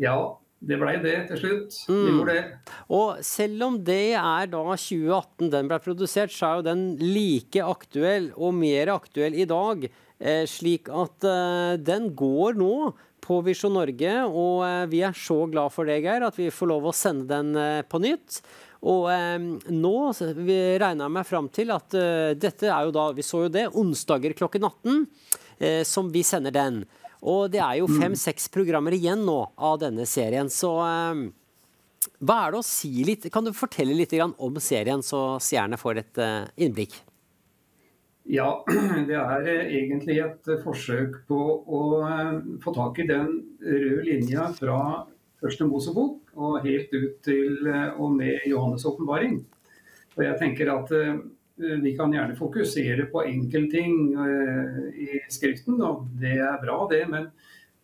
Ja, 0.00 0.16
det 0.62 0.78
blei 0.78 0.94
det 1.02 1.14
til 1.30 1.40
slutt. 1.40 1.76
Mm. 1.90 2.02
Vi 2.06 2.12
gjorde 2.16 2.34
det. 2.36 2.74
Og 2.94 3.22
selv 3.26 3.64
om 3.66 3.78
det 3.84 4.00
er 4.14 4.46
da 4.52 4.62
2018 4.78 5.50
den 5.52 5.68
ble 5.70 5.78
produsert, 5.82 6.30
så 6.34 6.48
er 6.52 6.60
jo 6.60 6.66
den 6.70 6.84
like 7.00 7.62
aktuell 7.66 8.30
og 8.36 8.54
mer 8.54 8.92
aktuell 8.94 9.34
i 9.34 9.46
dag. 9.50 9.88
Eh, 10.22 10.44
slik 10.46 10.86
at 10.94 11.26
eh, 11.26 11.76
den 11.82 12.12
går 12.14 12.54
nå 12.60 12.92
på 13.22 13.40
Visjon 13.46 13.74
Norge, 13.74 14.12
og 14.26 14.62
eh, 14.66 14.84
vi 14.90 15.02
er 15.06 15.14
så 15.18 15.40
glad 15.50 15.70
for 15.74 15.86
det, 15.86 16.00
Geir, 16.02 16.24
at 16.26 16.38
vi 16.38 16.48
får 16.50 16.70
lov 16.70 16.88
å 16.90 16.94
sende 16.94 17.26
den 17.30 17.52
eh, 17.58 17.82
på 17.86 18.00
nytt. 18.02 18.40
Og 18.82 19.06
eh, 19.12 19.36
nå 19.70 19.96
regner 20.18 21.04
jeg 21.04 21.14
meg 21.18 21.28
fram 21.28 21.50
til 21.54 21.70
at 21.74 21.94
eh, 21.98 22.32
dette 22.34 22.66
er 22.66 22.88
jo 22.88 22.94
da, 22.94 23.10
vi 23.14 23.26
så 23.26 23.44
jo 23.44 23.52
det, 23.52 23.68
onsdager 23.78 24.34
klokken 24.38 24.66
18, 24.66 25.04
eh, 25.58 25.82
som 25.86 26.10
vi 26.10 26.24
sender 26.26 26.54
den. 26.54 26.82
Og 27.22 27.52
det 27.52 27.60
er 27.62 27.78
jo 27.78 27.86
fem-seks 27.86 28.48
programmer 28.50 28.96
igjen 28.96 29.22
nå 29.22 29.38
av 29.54 29.78
denne 29.84 30.06
serien, 30.10 30.50
så 30.50 30.72
eh, 30.82 31.22
hva 32.22 32.38
er 32.44 32.54
det 32.54 32.60
å 32.60 32.66
si 32.66 32.90
litt 33.06 33.28
Kan 33.34 33.46
du 33.46 33.52
fortelle 33.54 33.94
litt 33.94 34.12
grann 34.14 34.34
om 34.42 34.58
serien, 34.62 35.02
så 35.06 35.38
seerne 35.42 35.78
får 35.78 36.02
et 36.02 36.22
eh, 36.22 36.44
innblikk? 36.66 36.98
Ja, 38.30 38.62
det 39.08 39.18
er 39.18 39.48
eh, 39.50 39.72
egentlig 39.80 40.20
et 40.22 40.52
forsøk 40.62 41.22
på 41.30 41.38
å 41.62 41.82
eh, 42.06 42.36
få 42.62 42.74
tak 42.76 43.00
i 43.02 43.08
den 43.10 43.32
røde 43.62 44.06
linja 44.06 44.48
fra 44.58 44.78
første 45.42 45.66
Mosebok 45.66 46.32
og 46.38 46.62
helt 46.66 46.92
ut 46.94 47.20
til 47.26 47.68
eh, 47.68 47.98
og 47.98 48.14
med 48.16 48.46
Johannes' 48.48 48.86
åpenbaring. 48.88 49.40
Og 50.16 50.24
jeg 50.26 50.38
tenker 50.40 50.72
at 50.72 50.92
eh, 50.96 51.22
vi 51.82 51.94
kan 51.98 52.12
gjerne 52.14 52.38
fokusere 52.38 53.08
på 53.12 53.24
enkeltting 53.28 53.96
eh, 54.26 54.82
i 55.06 55.22
Skriften, 55.32 55.80
og 55.82 56.06
det 56.20 56.38
er 56.38 56.60
bra 56.62 56.82
det. 56.90 57.02
Men 57.10 57.30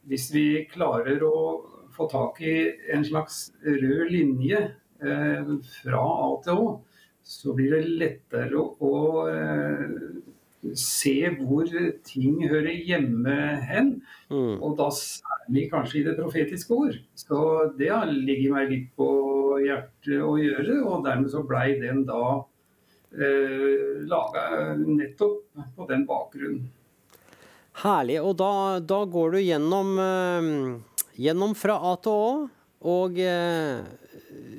hvis 0.08 0.28
vi 0.34 0.48
klarer 0.70 1.22
å 1.26 1.38
få 1.94 2.08
tak 2.10 2.40
i 2.46 2.58
en 2.94 3.04
slags 3.04 3.48
rød 3.64 4.12
linje 4.12 4.60
fra 4.98 5.98
A 6.02 6.28
til 6.42 6.58
Å, 6.58 6.70
så 7.22 7.52
blir 7.54 7.74
det 7.74 7.98
lettere 8.00 8.58
å, 8.58 8.92
se 10.74 11.14
hvor 11.38 11.68
ting 12.06 12.40
hører 12.48 12.74
hjemme 12.86 13.36
hen. 13.68 13.92
Og 14.30 14.76
da 14.78 14.88
særlig 14.94 15.68
kanskje 15.72 16.00
i 16.00 16.06
det 16.08 16.16
profetiske 16.18 16.74
ord. 16.74 16.98
Så 17.18 17.42
det 17.78 17.92
har 17.92 18.10
ligget 18.10 18.54
meg 18.54 18.72
litt 18.72 18.88
på 18.98 19.08
hjertet 19.64 20.24
å 20.24 20.34
gjøre, 20.40 20.80
og 20.84 21.06
dermed 21.06 21.30
så 21.32 21.44
blei 21.46 21.78
den 21.80 22.04
da 22.08 22.22
eh, 23.14 24.02
laga 24.08 24.74
nettopp 24.82 25.64
på 25.76 25.88
den 25.88 26.04
bakgrunnen. 26.08 26.68
Herlig. 27.78 28.18
Og 28.26 28.34
da, 28.40 28.52
da 28.82 29.02
går 29.06 29.36
du 29.36 29.40
gjennom, 29.44 29.92
eh, 30.02 31.02
gjennom 31.22 31.54
fra 31.58 31.78
A 31.92 31.96
til 32.02 32.14
Å 32.18 32.30
og 32.88 33.18
eh, 33.18 33.82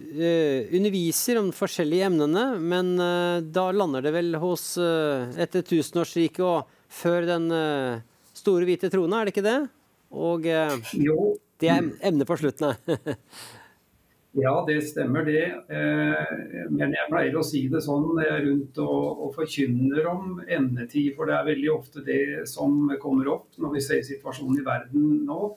underviser 0.10 1.38
om 1.40 1.52
forskjellige 1.54 2.08
emnene, 2.10 2.46
men 2.60 2.96
eh, 3.04 3.42
da 3.46 3.68
lander 3.76 4.02
det 4.06 4.14
vel 4.16 4.34
hos 4.42 4.72
eh, 4.82 5.30
etter 5.42 5.66
tusenårsriket 5.68 6.42
og 6.46 6.70
før 6.90 7.28
den 7.30 7.50
eh, 7.54 8.02
store 8.38 8.66
hvite 8.66 8.90
trone, 8.90 9.14
er 9.20 9.30
det 9.30 9.36
ikke 9.36 9.46
det? 9.46 9.60
Og 10.16 10.48
eh, 10.50 10.94
Jo, 10.98 11.36
det 11.62 11.70
er 11.74 11.92
emnet 12.10 12.30
på 12.30 12.40
slutten. 12.40 12.74
Ja, 14.38 14.52
det 14.68 14.84
stemmer 14.86 15.24
det. 15.26 15.42
Eh, 15.74 16.66
Men 16.70 16.94
jeg 16.94 17.10
pleier 17.10 17.38
å 17.40 17.44
si 17.46 17.64
det 17.72 17.82
sånn 17.82 18.12
når 18.14 18.24
jeg 18.24 18.34
er 18.36 18.44
rundt 18.46 18.82
og, 18.84 19.24
og 19.26 19.32
forkynner 19.34 20.10
om 20.12 20.36
endetid, 20.46 21.16
for 21.18 21.26
det 21.26 21.38
er 21.38 21.48
veldig 21.48 21.72
ofte 21.74 22.04
det 22.06 22.48
som 22.50 22.92
kommer 23.02 23.32
opp 23.34 23.58
når 23.58 23.74
vi 23.74 23.82
ser 23.82 24.04
situasjonen 24.06 24.60
i 24.62 24.66
verden 24.68 25.08
nå. 25.26 25.56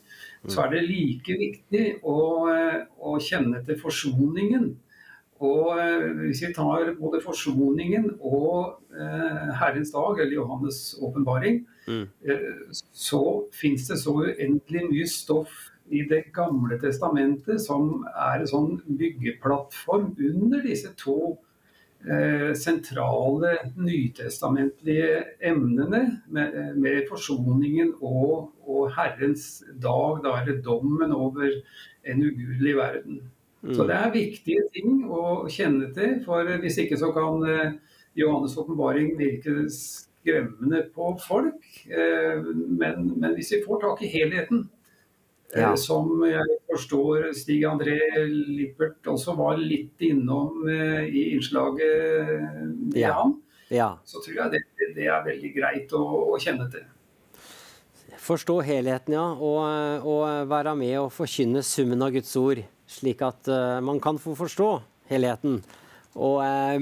Så 0.48 0.64
er 0.64 0.72
det 0.72 0.86
like 0.88 1.36
viktig 1.38 1.84
å, 2.02 2.16
eh, 2.54 2.80
å 2.96 3.18
kjenne 3.20 3.60
til 3.66 3.76
forsoningen. 3.82 4.72
Og 5.42 5.76
eh, 5.82 6.06
hvis 6.22 6.40
vi 6.46 6.52
tar 6.54 6.94
både 6.96 7.20
forsoningen 7.20 8.08
og 8.22 8.78
eh, 8.94 9.52
Herrens 9.58 9.92
dag, 9.92 10.20
eller 10.22 10.38
Johannes' 10.38 10.94
åpenbaring, 11.02 11.64
eh, 11.90 12.48
så 12.94 13.22
fins 13.52 13.88
det 13.90 13.98
så 14.00 14.14
uendelig 14.22 14.86
mye 14.88 15.08
stoff 15.10 15.68
i 15.90 16.02
Det 16.08 16.24
gamle 16.34 16.78
testamentet 16.80 17.60
som 17.62 18.04
er 18.12 18.40
en 18.40 18.48
sånn 18.50 18.76
byggeplattform 18.86 20.12
under 20.16 20.62
disse 20.64 20.92
to 21.00 21.36
eh, 22.06 22.52
sentrale 22.58 23.56
nytestamentlige 23.76 25.24
emnene 25.52 26.02
med, 26.28 26.58
med 26.76 27.04
forsoningen 27.10 27.94
og, 28.00 28.52
og 28.64 28.92
Herrens 28.96 29.62
dag, 29.82 30.22
da, 30.24 30.38
eller 30.40 30.62
dommen 30.64 31.12
over 31.12 31.50
en 32.02 32.24
ugudelig 32.24 32.76
verden. 32.76 33.22
Så 33.62 33.86
det 33.86 33.94
er 33.94 34.14
viktige 34.14 34.62
ting 34.74 35.04
å 35.06 35.46
kjenne 35.52 35.92
til, 35.94 36.16
for 36.24 36.48
hvis 36.64 36.80
ikke 36.82 36.98
så 36.98 37.12
kan 37.14 37.44
eh, 37.46 37.74
Johannes' 38.18 38.56
åpenbaring 38.58 39.12
virke 39.20 39.68
skremmende 39.70 40.82
på 40.94 41.12
folk. 41.22 41.62
Eh, 41.86 42.42
men, 42.42 43.12
men 43.20 43.36
hvis 43.36 43.52
vi 43.54 43.62
får 43.66 43.84
tak 43.84 44.02
i 44.02 44.10
helheten, 44.10 44.64
eh, 44.66 44.81
Ja. 45.60 45.74
som 45.76 46.22
jeg 46.24 46.56
forstår 46.70 47.26
Stig 47.36 47.64
André 47.68 47.98
Lippert 48.28 49.04
også 49.12 49.34
var 49.36 49.58
litt 49.60 50.00
innom 50.00 50.62
eh, 50.68 51.04
i 51.12 51.26
innslaget 51.34 52.88
med 52.88 52.96
Ja. 52.96 53.12
ham, 53.18 53.34
Ja. 53.70 53.90
så 54.04 54.22
tror 54.24 54.34
jeg 54.36 54.50
det, 54.54 54.62
det 54.96 55.06
er 55.06 55.24
veldig 55.26 55.54
greit 55.54 55.92
å, 55.92 56.02
å 56.32 56.38
kjenne 56.40 56.70
til. 56.72 56.84
Forstå 58.22 58.60
helheten, 58.62 59.14
ja. 59.16 59.32
Og, 59.34 60.06
og 60.06 60.48
være 60.48 60.76
med 60.78 60.96
og 61.00 61.10
forkynne 61.12 61.62
summen 61.66 62.02
av 62.06 62.12
Guds 62.14 62.34
ord, 62.38 62.60
slik 62.86 63.22
at 63.26 63.48
eh, 63.50 63.80
man 63.82 63.98
kan 64.00 64.18
få 64.22 64.36
forstå 64.38 64.68
helheten. 65.10 65.62
Og 66.12 66.42
eh, 66.44 66.78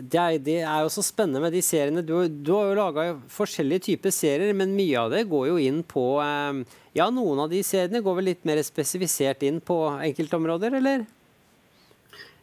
det, 0.00 0.18
er, 0.18 0.36
det 0.40 0.58
er 0.64 0.84
jo 0.84 0.92
så 0.92 1.04
spennende 1.04 1.42
med 1.44 1.52
de 1.52 1.60
seriene. 1.64 2.04
Du, 2.06 2.14
du 2.28 2.52
har 2.56 2.70
jo 2.70 2.78
laga 2.78 3.08
forskjellige 3.32 3.90
typer 3.90 4.14
serier, 4.14 4.54
men 4.56 4.72
mye 4.76 5.00
av 5.02 5.12
det 5.12 5.26
går 5.28 5.50
jo 5.50 5.58
inn 5.60 5.82
på 5.84 6.06
eh, 6.24 6.62
Ja, 6.96 7.10
noen 7.12 7.44
av 7.44 7.52
de 7.52 7.60
seriene 7.64 8.04
går 8.04 8.20
vel 8.20 8.30
litt 8.32 8.46
mer 8.48 8.60
spesifisert 8.64 9.44
inn 9.48 9.60
på 9.64 9.76
enkeltområder, 10.08 10.78
eller? 10.80 11.04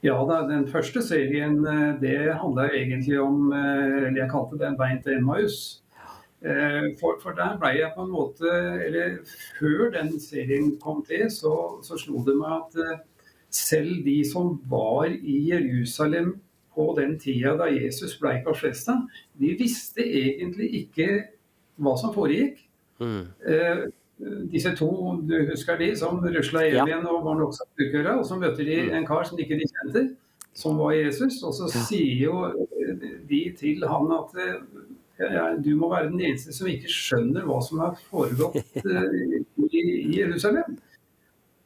Ja, 0.05 0.15
Den 0.47 0.67
første 0.71 1.01
serien 1.03 1.59
eh, 1.67 1.99
det 1.99 2.37
handla 2.39 2.69
egentlig 2.71 3.19
om 3.19 3.51
eh, 3.51 4.07
eller 4.07 4.21
Jeg 4.21 4.31
kalte 4.31 4.57
det 4.57 4.67
'En 4.67 4.79
vei 4.79 4.93
til 5.03 5.17
Emmaus'. 5.17 5.81
Eh, 6.41 6.95
For, 7.01 7.19
for 7.19 7.35
der 7.35 7.57
ble 7.59 7.73
jeg 7.75 7.91
på 7.95 8.05
en 8.05 8.13
måte 8.13 8.47
Eller 8.85 9.17
før 9.59 9.91
den 9.91 10.19
serien 10.19 10.77
kom 10.79 11.03
til, 11.03 11.27
så, 11.27 11.83
så 11.83 11.97
slo 11.99 12.23
det 12.23 12.37
meg 12.39 12.53
at 12.61 13.01
selv 13.49 14.03
de 14.05 14.23
som 14.27 14.59
var 14.69 15.07
i 15.09 15.39
Jerusalem 15.49 16.35
på 16.75 16.93
den 16.97 17.17
tida 17.19 17.55
da 17.59 17.65
Jesus 17.73 18.13
ble 18.21 18.37
korsfesta, 18.45 18.95
de 19.39 19.53
visste 19.59 20.03
egentlig 20.05 20.69
ikke 20.83 21.07
hva 21.79 21.95
som 21.99 22.13
foregikk. 22.13 22.59
Eh, 23.01 23.85
disse 24.51 24.73
to, 24.75 24.89
du 25.23 25.35
husker 25.49 25.77
de, 25.79 25.93
som 25.95 26.19
rusla 26.19 26.65
hjem 26.67 26.89
Ja. 26.91 26.97
og 27.07 27.23
var 27.25 27.37
nokså 27.39 27.63
ukøra, 27.79 28.17
og 28.19 28.25
så 28.27 28.35
møter 28.39 28.63
de 28.67 28.79
en 28.91 29.05
kar 29.07 29.23
som 29.23 29.39
ikke 29.39 29.55
de 29.59 29.67
kjente, 29.71 30.15
som 30.53 30.77
var 30.77 30.91
Jesus. 30.97 31.41
Og 31.43 31.53
så 31.55 31.69
sier 31.71 32.25
jo 32.25 32.67
de 33.29 33.41
til 33.57 33.85
han 33.87 34.11
at 34.11 34.35
eh, 34.43 34.59
ja, 35.19 35.45
du 35.55 35.73
må 35.75 35.89
være 35.91 36.11
den 36.11 36.21
eneste 36.21 36.53
som 36.55 36.67
ikke 36.67 36.91
skjønner 36.91 37.47
hva 37.47 37.61
som 37.63 37.79
har 37.83 37.95
foregått 38.09 38.59
eh, 38.83 39.17
i, 39.71 39.81
i 39.81 40.19
Jerusalem. 40.19 40.77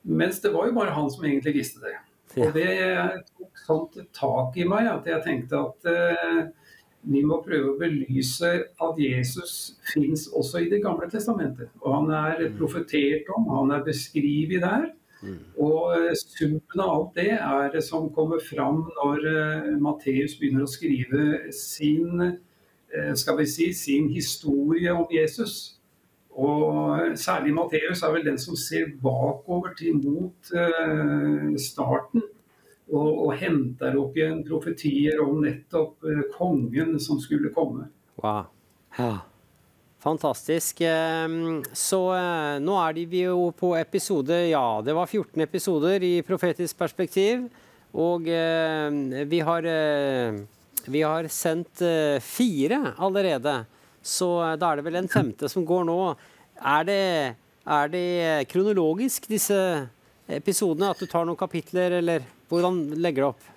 Mens 0.04 0.42
det 0.44 0.52
var 0.54 0.68
jo 0.68 0.76
bare 0.76 0.96
han 0.96 1.10
som 1.12 1.26
egentlig 1.26 1.56
visste 1.62 1.84
det. 1.84 1.96
Og 2.42 2.56
det 2.56 2.70
tok 3.38 3.62
sånt 3.62 3.98
tak 4.16 4.58
i 4.58 4.66
meg 4.68 4.90
at 4.90 5.08
jeg 5.08 5.24
tenkte 5.24 5.60
at 5.60 5.90
eh, 5.92 6.40
vi 7.04 7.22
må 7.28 7.42
prøve 7.44 7.74
å 7.74 7.78
belyse 7.80 8.50
at 8.64 9.00
Jesus 9.00 9.76
fins 9.92 10.26
også 10.32 10.64
i 10.64 10.70
Det 10.72 10.82
gamle 10.84 11.10
testamentet. 11.12 11.72
Og 11.84 11.98
han 11.98 12.12
er 12.16 12.46
profetert 12.58 13.30
om, 13.36 13.50
han 13.52 13.76
er 13.76 13.86
beskrevet 13.86 14.64
der. 14.64 14.92
Og 15.62 15.94
eh, 15.96 16.12
summen 16.20 16.82
av 16.84 16.90
alt 16.94 17.14
det 17.16 17.30
er 17.38 17.70
det 17.74 17.84
som 17.86 18.10
kommer 18.16 18.42
fram 18.44 18.82
når 18.98 19.28
eh, 19.30 19.70
Matteus 19.84 20.36
begynner 20.40 20.66
å 20.66 20.72
skrive 20.72 21.54
sin, 21.56 22.26
eh, 22.92 23.14
skal 23.20 23.40
vi 23.40 23.48
si, 23.48 23.70
sin 23.78 24.10
historie 24.12 24.92
om 24.92 25.08
Jesus. 25.12 25.80
Og 26.34 27.18
særlig 27.20 27.54
Matteus 27.54 28.02
er 28.02 28.14
vel 28.16 28.26
den 28.26 28.40
som 28.42 28.58
ser 28.58 28.94
bakover 29.02 29.76
til 29.78 30.00
mot 30.02 30.54
eh, 30.58 31.52
starten. 31.62 32.26
Og, 32.94 33.10
og 33.28 33.36
henter 33.40 33.96
opp 33.98 34.18
igjen 34.18 34.42
profetier 34.46 35.22
om 35.24 35.40
nettopp 35.44 36.04
eh, 36.10 36.26
kongen 36.34 36.98
som 37.02 37.22
skulle 37.22 37.54
komme. 37.54 37.88
Wow. 38.22 38.50
Ja. 38.98 39.14
Fantastisk. 40.04 40.82
Så 40.84 42.00
eh, 42.18 42.56
nå 42.60 42.80
er 42.82 42.98
vi 43.08 43.24
jo 43.24 43.52
på 43.56 43.72
episode 43.80 44.42
Ja, 44.50 44.82
det 44.84 44.98
var 44.98 45.08
14 45.08 45.46
episoder 45.46 46.04
i 46.04 46.18
profetisk 46.26 46.82
perspektiv. 46.82 47.46
Og 47.94 48.26
vi 48.26 49.40
har 49.46 49.68
Vi 50.84 51.02
har 51.06 51.28
sendt 51.30 51.84
fire 52.26 52.80
allerede. 52.98 53.54
Så 54.04 54.28
eh, 54.44 54.58
da 54.60 54.72
er 54.72 54.80
det 54.80 54.86
vel 54.90 55.00
en 55.00 55.10
femte 55.12 55.50
som 55.52 55.66
går 55.68 55.88
nå. 55.88 55.98
Er 56.60 56.86
det, 56.88 57.00
er 57.64 57.90
det 57.94 58.06
kronologisk, 58.52 59.30
disse 59.32 59.58
episodene? 60.28 60.92
At 60.92 61.02
du 61.02 61.08
tar 61.10 61.26
noen 61.28 61.40
kapitler, 61.40 62.00
eller 62.02 62.28
hvordan 62.52 62.86
legger 63.00 63.24
du 63.24 63.30
opp? 63.32 63.50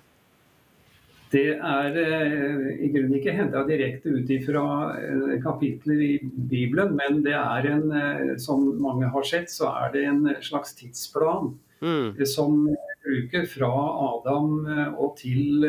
Det 1.27 1.57
er 1.59 1.97
eh, 1.99 2.67
i 2.87 2.89
grunnen 2.93 3.17
ikke 3.19 3.35
henta 3.35 3.65
direkte 3.67 4.13
ut 4.15 4.31
fra 4.45 4.65
eh, 4.95 5.37
kapitler 5.43 6.03
i 6.05 6.13
Bibelen, 6.23 6.95
men 6.95 7.19
det 7.25 7.35
er 7.35 7.67
en, 7.73 8.37
som 8.39 8.63
mange 8.79 9.11
har 9.11 9.27
sett, 9.27 9.51
så 9.51 9.73
er 9.83 9.95
det 9.95 10.07
en 10.07 10.27
slags 10.41 10.75
tidsplan 10.79 11.57
Mm. 11.77 12.25
som 12.25 12.63
bruker 13.05 13.43
fra 13.45 13.67
Adam 13.69 14.65
og 14.97 15.11
til 15.19 15.61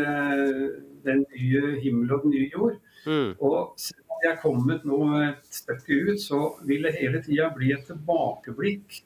den 1.05 1.27
nye 1.35 1.75
himmel 1.83 2.15
og 2.17 2.23
den 2.23 2.33
nye 2.33 2.49
jord. 2.49 2.79
Mm. 3.05 3.35
Og 3.45 3.77
om 4.19 4.31
er 4.31 4.41
kommet 4.43 4.85
nå 4.89 4.99
et 5.23 5.47
stykke 5.55 5.99
ut, 6.09 6.21
så 6.21 6.41
vil 6.67 6.87
det 6.87 6.97
hele 6.99 7.23
tida 7.23 7.51
bli 7.55 7.73
et 7.75 7.87
tilbakeblikk. 7.87 9.03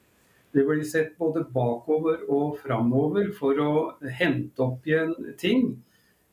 Det 0.53 0.65
blir 0.65 0.83
sett 0.85 1.15
både 1.17 1.45
bakover 1.53 2.25
og 2.29 2.59
framover 2.61 3.31
for 3.33 3.57
å 3.61 3.73
hente 4.19 4.61
opp 4.61 4.85
igjen 4.85 5.15
ting. 5.41 5.75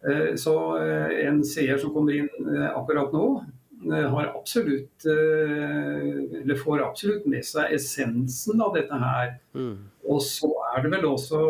Eh, 0.05 0.35
Så 0.37 0.55
eh, 0.81 1.27
en 1.27 1.43
seer 1.45 1.79
som 1.81 1.93
kommer 1.95 2.17
inn 2.17 2.29
eh, 2.29 2.69
akkurat 2.73 3.13
nå, 3.13 3.27
absolutt, 3.89 5.07
eh, 5.07 6.41
eller 6.41 6.55
får 6.55 6.83
absolutt 6.85 7.27
med 7.27 7.45
seg 7.45 7.73
essensen 7.73 8.61
av 8.61 8.75
dette 8.75 8.95
her. 8.95 9.39
Mm. 9.55 9.89
Og 10.11 10.21
så 10.23 10.51
er 10.75 10.83
det 10.83 10.93
vel 10.95 11.07
også 11.11 11.41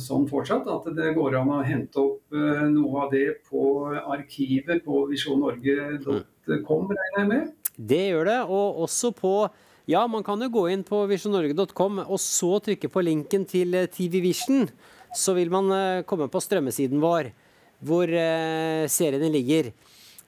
sånn 0.00 0.28
fortsatt 0.28 0.66
at 0.68 0.88
det 0.96 1.14
går 1.16 1.36
an 1.40 1.52
å 1.56 1.62
hente 1.64 2.00
opp 2.00 2.34
eh, 2.34 2.64
noe 2.72 3.04
av 3.04 3.12
det 3.12 3.40
på 3.48 3.86
arkivet 3.92 4.84
på 4.84 5.04
visjonnorge.com, 5.10 6.88
regner 6.90 7.20
jeg 7.20 7.28
med. 7.28 7.54
Det 7.76 8.02
gjør 8.10 8.28
det, 8.30 8.40
og 8.48 8.82
også 8.86 9.14
på 9.16 9.36
Ja, 9.86 10.06
man 10.08 10.22
kan 10.24 10.40
jo 10.40 10.48
gå 10.48 10.68
inn 10.72 10.80
på 10.80 11.02
visionnorge.com 11.10 11.98
og 12.06 12.16
så 12.22 12.56
trykke 12.64 12.88
på 12.88 13.02
linken 13.04 13.44
til 13.44 13.74
eh, 13.76 13.88
TV 13.92 14.22
Vision. 14.24 14.68
Så 15.14 15.34
vil 15.36 15.50
man 15.52 15.68
eh, 15.76 16.04
komme 16.08 16.30
på 16.32 16.40
strømmesiden 16.40 17.02
vår, 17.02 17.28
hvor 17.84 18.08
eh, 18.08 18.88
seriene 18.88 19.28
ligger. 19.28 19.74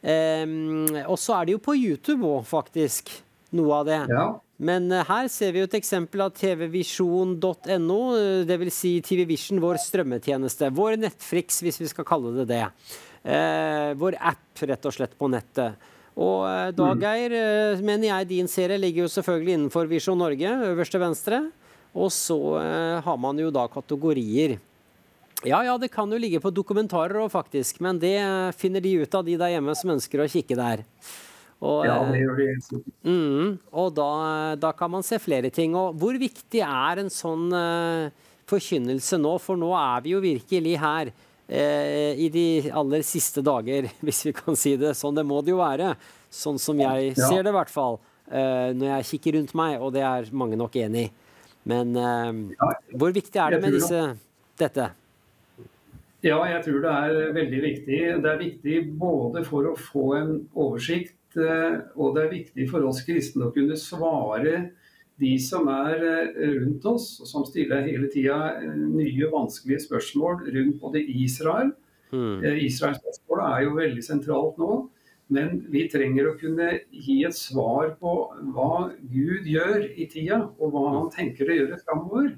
Em, 0.07 0.85
og 1.09 1.17
så 1.19 1.41
er 1.41 1.47
det 1.47 1.57
jo 1.57 1.63
på 1.63 1.75
YouTube 1.75 2.27
òg, 2.29 2.45
faktisk. 2.47 3.11
Noe 3.57 3.81
av 3.81 3.89
det. 3.89 4.01
Ja. 4.11 4.27
Men 4.57 4.87
eh, 4.93 5.05
her 5.07 5.27
ser 5.33 5.53
vi 5.55 5.61
jo 5.63 5.69
et 5.69 5.77
eksempel 5.79 6.23
av 6.25 6.33
tvvision.no, 6.37 7.99
eh, 8.21 8.45
dvs. 8.47 8.79
Si 8.79 8.93
TV 9.05 9.27
Vision, 9.29 9.61
vår 9.63 9.81
strømmetjeneste. 9.83 10.71
Vår 10.77 10.97
Netflix, 11.03 11.61
hvis 11.65 11.81
vi 11.83 11.91
skal 11.91 12.09
kalle 12.09 12.33
det 12.39 12.49
det. 12.53 12.63
Eh, 13.27 13.93
vår 13.99 14.19
app, 14.23 14.65
rett 14.71 14.89
og 14.89 14.95
slett, 14.95 15.19
på 15.19 15.31
nettet. 15.33 15.77
Og 16.17 16.47
eh, 16.49 16.71
Daggeir, 16.77 17.35
eh, 17.37 17.85
mener 17.85 18.13
jeg 18.13 18.31
din 18.31 18.51
serie 18.51 18.81
ligger 18.81 19.05
jo 19.05 19.13
selvfølgelig 19.19 19.59
innenfor 19.59 19.91
Visjon 19.91 20.23
Norge, 20.23 20.55
øverst 20.71 20.95
til 20.95 21.03
venstre. 21.03 21.43
Og 21.97 22.13
så 22.13 22.39
eh, 22.61 23.03
har 23.05 23.21
man 23.21 23.39
jo 23.41 23.51
da 23.53 23.67
kategorier. 23.73 24.57
Ja, 25.47 25.61
ja, 25.63 25.77
det 25.79 25.93
kan 25.95 26.11
jo 26.11 26.19
ligge 26.19 26.41
på 26.43 26.51
dokumentarer 26.51 27.21
òg, 27.23 27.31
faktisk, 27.31 27.79
men 27.85 28.01
det 28.03 28.17
eh, 28.19 28.55
finner 28.59 28.83
de 28.83 28.97
ut 29.05 29.15
av, 29.15 29.23
de 29.27 29.37
der 29.39 29.53
hjemme 29.55 29.77
som 29.79 29.93
ønsker 29.95 30.25
å 30.25 30.31
kikke 30.31 30.59
der. 30.59 30.83
Og, 31.63 31.87
Ja, 31.87 32.01
det 32.05 32.19
eh, 32.19 32.25
gjør 32.25 32.41
de 32.41 32.81
mm, 33.07 33.53
og 33.73 33.93
da, 33.97 34.09
da 34.61 34.73
kan 34.77 34.91
man 34.93 35.07
se 35.07 35.21
flere 35.23 35.51
ting. 35.55 35.77
Og 35.79 35.95
hvor 36.01 36.19
viktig 36.21 36.61
er 36.67 37.01
en 37.01 37.13
sånn 37.13 37.47
uh, 37.55 38.11
forkynnelse 38.51 39.21
nå? 39.23 39.37
For 39.43 39.59
nå 39.61 39.71
er 39.79 40.05
vi 40.05 40.13
jo 40.13 40.21
virkelig 40.25 40.75
her 40.83 41.13
uh, 41.15 42.11
i 42.13 42.29
de 42.33 42.47
aller 42.77 43.07
siste 43.07 43.45
dager, 43.47 43.89
hvis 44.05 44.27
vi 44.29 44.35
kan 44.37 44.59
si 44.59 44.75
det 44.81 44.93
sånn. 44.99 45.17
Det 45.17 45.25
må 45.25 45.41
det 45.47 45.55
jo 45.55 45.63
være. 45.63 45.95
Sånn 46.29 46.61
som 46.61 46.83
jeg 46.83 47.15
Ja. 47.15 47.31
ser 47.31 47.47
det, 47.47 47.55
i 47.55 47.59
hvert 47.61 47.73
fall. 47.73 48.01
Uh, 48.27 48.75
når 48.75 48.99
jeg 48.99 49.11
kikker 49.15 49.39
rundt 49.39 49.57
meg, 49.57 49.79
og 49.81 49.95
det 49.97 50.05
er 50.05 50.29
mange 50.35 50.59
nok 50.59 50.77
enig 50.83 51.07
i. 51.07 51.15
Men 51.67 51.97
ja, 51.99 52.67
hvor 52.95 53.11
viktig 53.11 53.41
er 53.43 53.57
det 53.57 53.59
med 53.65 53.75
disse, 53.75 53.99
dette? 54.61 54.85
Ja, 56.25 56.39
jeg 56.49 56.63
tror 56.65 56.81
det 56.81 56.93
er 56.97 57.35
veldig 57.37 57.61
viktig. 57.63 58.01
Det 58.25 58.31
er 58.31 58.41
viktig 58.41 58.77
både 58.99 59.43
for 59.45 59.69
å 59.69 59.77
få 59.77 60.07
en 60.17 60.33
oversikt, 60.57 61.37
eh, 61.37 61.77
og 61.95 62.17
det 62.17 62.25
er 62.25 62.33
viktig 62.33 62.69
for 62.71 62.87
oss 62.89 63.03
kristne 63.05 63.49
å 63.49 63.55
kunne 63.55 63.77
svare 63.77 64.71
de 65.21 65.33
som 65.41 65.69
er 65.73 66.03
eh, 66.05 66.55
rundt 66.57 66.85
oss, 66.89 67.11
og 67.21 67.29
som 67.29 67.45
stiller 67.49 67.85
hele 67.85 68.09
tida 68.13 68.57
nye 68.65 69.29
vanskelige 69.33 69.85
spørsmål 69.87 70.49
rundt 70.57 70.81
både 70.81 71.05
Israel. 71.05 71.75
Eh, 72.13 72.65
Israels 72.65 73.03
spørsmål 73.03 73.45
er 73.51 73.65
jo 73.67 73.77
veldig 73.77 74.05
sentralt 74.05 74.61
nå. 74.63 74.87
Men 75.29 75.57
vi 75.73 75.89
trenger 75.91 76.29
å 76.31 76.37
kunne 76.39 76.69
gi 76.95 77.17
et 77.27 77.35
svar 77.35 77.97
på 77.99 78.13
hva 78.55 78.93
Gud 79.11 79.49
gjør 79.51 79.89
i 79.99 80.07
tida, 80.07 80.45
og 80.61 80.71
hva 80.71 80.85
han 81.01 81.09
tenker 81.11 81.51
å 81.51 81.57
gjøre 81.61 81.81
framover. 81.83 82.29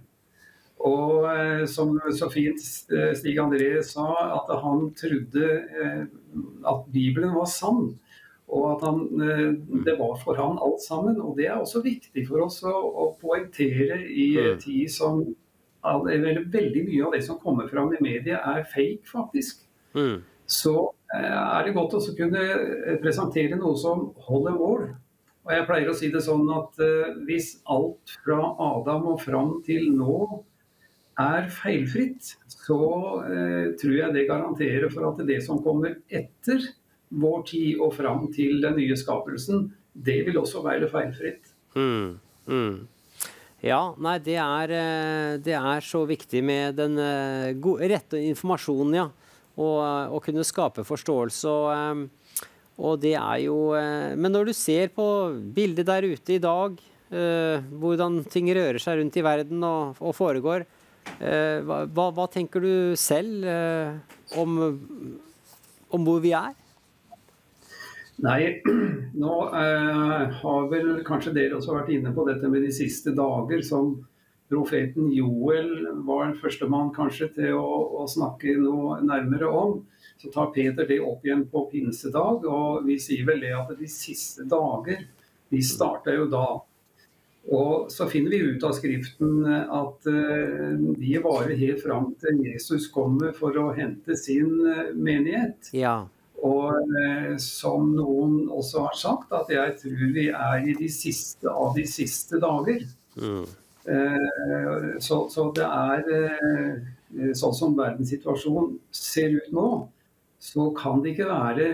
Og 0.86 1.26
eh, 1.26 1.64
som 1.66 1.96
så 2.14 2.28
fint 2.30 2.60
eh, 2.94 3.10
Stig 3.18 3.38
André 3.42 3.80
sa, 3.86 4.06
at 4.36 4.50
han 4.62 4.92
trodde 4.98 5.48
eh, 5.58 6.04
at 6.70 6.84
Bibelen 6.94 7.34
var 7.34 7.48
sann. 7.50 7.96
Og 8.48 8.64
at 8.70 8.84
han, 8.86 9.02
det 9.84 9.98
var 9.98 10.14
for 10.22 10.38
han 10.38 10.54
alt 10.64 10.80
sammen. 10.80 11.18
Og 11.20 11.34
det 11.36 11.50
er 11.50 11.58
også 11.58 11.82
viktig 11.84 12.22
for 12.30 12.46
oss 12.46 12.62
å, 12.64 12.72
å 12.72 13.10
poengtere 13.20 13.98
i 14.08 14.30
en 14.40 14.56
tid 14.62 14.88
som 14.92 15.20
eller 15.88 16.40
Veldig 16.50 16.80
mye 16.88 17.04
av 17.06 17.12
det 17.14 17.20
som 17.24 17.38
kommer 17.38 17.68
fram 17.70 17.92
i 17.94 18.00
media 18.02 18.40
er 18.50 18.64
fake, 18.66 19.06
faktisk. 19.08 19.60
Så 20.48 20.72
eh, 21.14 21.28
er 21.28 21.66
det 21.66 21.74
godt 21.76 21.98
å 21.98 22.00
kunne 22.16 22.42
presentere 23.02 23.58
noe 23.60 23.76
som 23.78 24.08
holder 24.26 24.56
mål. 24.56 24.88
Og 25.44 25.54
jeg 25.54 25.68
pleier 25.68 25.92
å 25.92 25.96
si 25.96 26.10
det 26.12 26.24
sånn 26.24 26.48
at 26.52 26.80
hvis 27.28 27.54
alt 27.72 28.16
fra 28.24 28.40
Adam 28.60 29.06
og 29.14 29.22
fram 29.22 29.54
til 29.64 29.86
nå 29.96 30.18
er 31.18 31.48
feilfritt, 31.52 32.34
så 32.48 32.78
eh, 33.26 33.72
tror 33.80 33.96
jeg 33.96 34.14
det 34.14 34.28
garanterer 34.28 34.92
for 34.92 35.08
at 35.10 35.24
det 35.26 35.40
som 35.44 35.62
kommer 35.64 35.98
etter 36.08 36.62
vår 37.08 37.42
tid 37.48 37.80
og 37.82 37.94
fram 37.96 38.28
til 38.34 38.60
den 38.62 38.76
nye 38.78 38.96
skapelsen, 38.98 39.68
det 39.92 40.20
vil 40.28 40.38
også 40.38 40.62
være 40.62 40.90
feilfritt. 40.92 41.50
Mm, 41.74 42.18
mm. 42.46 42.76
Ja, 43.64 43.80
nei, 43.98 44.18
det 44.22 44.36
er, 44.38 44.74
eh, 44.78 45.32
det 45.42 45.56
er 45.58 45.82
så 45.82 46.04
viktig 46.06 46.44
med 46.46 46.78
den 46.78 47.00
gode, 47.58 47.88
rette 47.90 48.20
informasjonen, 48.28 49.00
ja. 49.00 49.08
Og, 49.58 49.78
eh, 49.82 50.14
og 50.14 50.22
kunne 50.22 50.46
skape 50.46 50.86
forståelse. 50.86 51.50
Og, 51.50 51.66
eh, 51.74 52.44
og 52.78 53.00
det 53.02 53.16
er 53.18 53.38
jo 53.42 53.74
eh, 53.74 54.14
Men 54.14 54.32
når 54.32 54.50
du 54.50 54.54
ser 54.54 54.92
på 54.94 55.04
bildet 55.54 55.88
der 55.88 56.06
ute 56.06 56.36
i 56.36 56.42
dag, 56.42 56.78
eh, 57.10 57.58
hvordan 57.80 58.22
ting 58.30 58.50
rører 58.54 58.78
seg 58.78 59.00
rundt 59.00 59.18
i 59.18 59.24
verden 59.26 59.64
og, 59.66 59.98
og 59.98 60.14
foregår, 60.14 60.62
eh, 60.62 60.77
hva, 61.18 61.82
hva, 61.86 62.08
hva 62.14 62.26
tenker 62.30 62.64
du 62.64 62.96
selv 62.98 63.44
eh, 63.48 63.98
om, 64.38 64.58
om 65.90 66.06
hvor 66.06 66.22
vi 66.24 66.34
er? 66.36 66.56
Nei, 68.24 68.62
nå 69.22 69.34
eh, 69.54 70.38
har 70.40 70.70
vel 70.72 70.94
kanskje 71.06 71.34
dere 71.36 71.58
også 71.58 71.76
vært 71.76 71.92
inne 71.94 72.10
på 72.14 72.24
dette 72.26 72.50
med 72.50 72.64
de 72.66 72.72
siste 72.74 73.14
dager, 73.14 73.62
som 73.66 73.92
profeten 74.48 75.10
Joel 75.12 75.70
var 76.06 76.24
den 76.24 76.38
første 76.40 76.66
mann 76.70 76.90
kanskje 76.96 77.28
til 77.36 77.58
å, 77.58 78.02
å 78.02 78.08
snakke 78.10 78.56
noe 78.58 78.98
nærmere 79.04 79.50
om. 79.52 79.78
Så 80.18 80.32
tar 80.34 80.50
Peter 80.54 80.88
det 80.88 80.98
opp 81.04 81.22
igjen 81.26 81.44
på 81.52 81.68
pinsedag, 81.70 82.46
og 82.48 82.82
vi 82.88 82.96
sier 82.98 83.26
vel 83.28 83.44
det 83.44 83.52
at 83.54 83.70
de 83.78 83.90
siste 83.92 84.48
dager, 84.50 85.04
de 85.48 85.60
starta 85.62 86.16
jo 86.16 86.26
da. 86.32 86.46
Og 87.48 87.88
så 87.92 88.04
finner 88.10 88.34
vi 88.34 88.52
ut 88.52 88.64
av 88.66 88.74
Skriften 88.76 89.46
at 89.48 90.08
eh, 90.10 90.74
de 91.00 91.14
varer 91.24 91.56
helt 91.56 91.80
fram 91.80 92.10
til 92.20 92.42
Jesus 92.44 92.90
kommer 92.92 93.32
for 93.36 93.56
å 93.56 93.70
hente 93.76 94.16
sin 94.20 94.50
eh, 94.68 94.90
menighet. 94.92 95.70
Ja. 95.72 96.02
Og 96.44 96.92
eh, 97.00 97.32
som 97.40 97.94
noen 97.96 98.50
også 98.52 98.84
har 98.84 98.98
sagt, 99.00 99.32
at 99.32 99.48
jeg 99.52 99.78
tror 99.80 100.12
vi 100.18 100.26
er 100.28 100.68
i 100.68 100.76
de 100.76 100.90
siste 100.92 101.48
av 101.48 101.72
de 101.78 101.86
siste 101.88 102.40
dager. 102.42 102.84
Mm. 103.18 103.48
så, 105.02 105.16
så 105.32 105.46
det 105.56 105.64
er 105.64 106.10
eh, 106.14 107.32
sånn 107.34 107.54
som 107.56 107.72
verdenssituasjonen 107.78 108.76
ser 108.94 109.32
ut 109.40 109.48
nå, 109.56 109.70
så 110.38 110.70
kan 110.70 111.02
det 111.02 111.14
ikke 111.14 111.28
være 111.28 111.68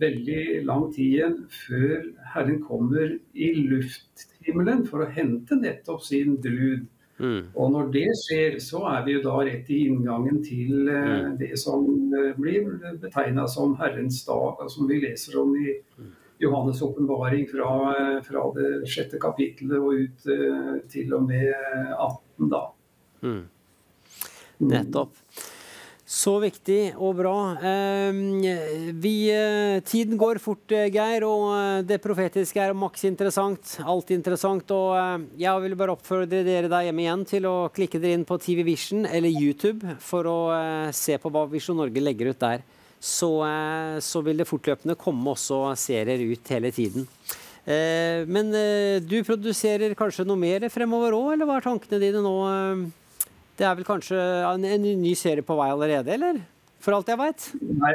veldig 0.00 0.42
lang 0.64 0.86
tid 0.94 1.16
igjen 1.18 1.38
før 1.52 2.06
Herren 2.32 2.60
kommer 2.64 3.12
i 3.36 3.48
lufthimmelen 3.68 4.86
for 4.88 5.04
å 5.04 5.10
hente 5.12 5.58
nettopp 5.60 6.04
sin 6.04 6.38
brud. 6.40 6.86
Og 7.56 7.70
når 7.72 7.90
det 7.94 8.08
skjer, 8.20 8.58
så 8.60 8.82
er 8.90 9.04
vi 9.06 9.14
jo 9.16 9.22
da 9.24 9.36
rett 9.44 9.68
i 9.72 9.86
inngangen 9.86 10.42
til 10.44 10.88
eh, 10.92 11.30
det 11.40 11.54
som 11.60 11.86
eh, 12.12 12.34
blir 12.36 12.66
betegna 13.00 13.46
som 13.48 13.72
Herrens 13.80 14.18
dag, 14.26 14.60
som 14.72 14.88
vi 14.90 15.00
leser 15.00 15.38
om 15.40 15.54
i 15.56 15.72
Johannes' 16.44 16.82
åpenbaring 16.84 17.46
fra, 17.48 17.70
eh, 17.96 18.22
fra 18.22 18.44
det 18.58 18.88
sjette 18.92 19.20
kapittelet 19.20 19.80
og 19.80 20.04
ut 20.04 20.28
eh, 20.28 20.72
til 20.92 21.16
og 21.16 21.24
med 21.30 21.52
18, 21.96 22.50
da. 22.52 22.62
Mm. 23.24 23.44
Nettopp. 24.68 25.16
Så 26.06 26.36
viktig 26.38 26.92
og 27.02 27.16
bra. 27.18 27.34
Eh, 27.58 28.14
vi, 28.94 29.26
eh, 29.34 29.80
tiden 29.82 30.16
går 30.16 30.38
fort, 30.38 30.70
eh, 30.70 30.86
Geir, 30.86 31.24
og 31.26 31.46
eh, 31.50 31.82
det 31.82 31.98
profetiske 31.98 32.60
er 32.62 32.76
maks 32.78 33.02
interessant. 33.08 33.80
Alt 33.82 34.12
interessant. 34.14 34.70
Og 34.70 35.26
jeg 35.36 35.62
vil 35.64 35.74
bare 35.74 35.96
oppfordre 35.96 36.44
dere 36.46 36.70
der 36.70 36.86
hjemme 36.86 37.02
igjen 37.02 37.24
til 37.26 37.48
å 37.50 37.54
klikke 37.74 37.98
dere 37.98 38.14
inn 38.14 38.24
på 38.24 38.38
TV 38.38 38.62
Vision 38.62 39.02
eller 39.04 39.34
YouTube 39.34 39.96
for 39.98 40.22
å 40.30 40.38
se 40.94 41.18
på 41.18 41.32
hva 41.32 41.42
Visjon 41.50 41.76
Norge 41.76 41.98
legger 41.98 42.30
ut 42.30 42.38
der. 42.38 42.62
Så, 43.02 43.42
så 44.00 44.22
vil 44.24 44.38
det 44.38 44.46
fortløpende 44.46 44.96
komme 44.98 45.34
også 45.34 45.74
serier 45.76 46.22
ut 46.22 46.52
hele 46.54 46.70
tiden. 46.70 47.04
Men 47.66 48.54
du 49.04 49.18
produserer 49.26 49.94
kanskje 49.98 50.24
noe 50.24 50.38
mer 50.38 50.68
fremover 50.72 51.18
òg, 51.18 51.32
eller 51.34 51.50
hva 51.50 51.58
er 51.58 51.66
tankene 51.66 52.00
dine 52.00 52.22
nå? 52.24 52.36
Det 53.56 53.64
er 53.64 53.78
vel 53.78 53.86
kanskje 53.88 54.20
en, 54.44 54.66
en 54.68 54.86
ny 55.00 55.14
serie 55.16 55.44
på 55.46 55.56
vei 55.56 55.70
allerede, 55.72 56.12
eller? 56.12 56.42
For 56.86 56.94
alt 56.94 57.08
jeg 57.10 57.18
veit? 57.18 57.44
Nei, 57.80 57.92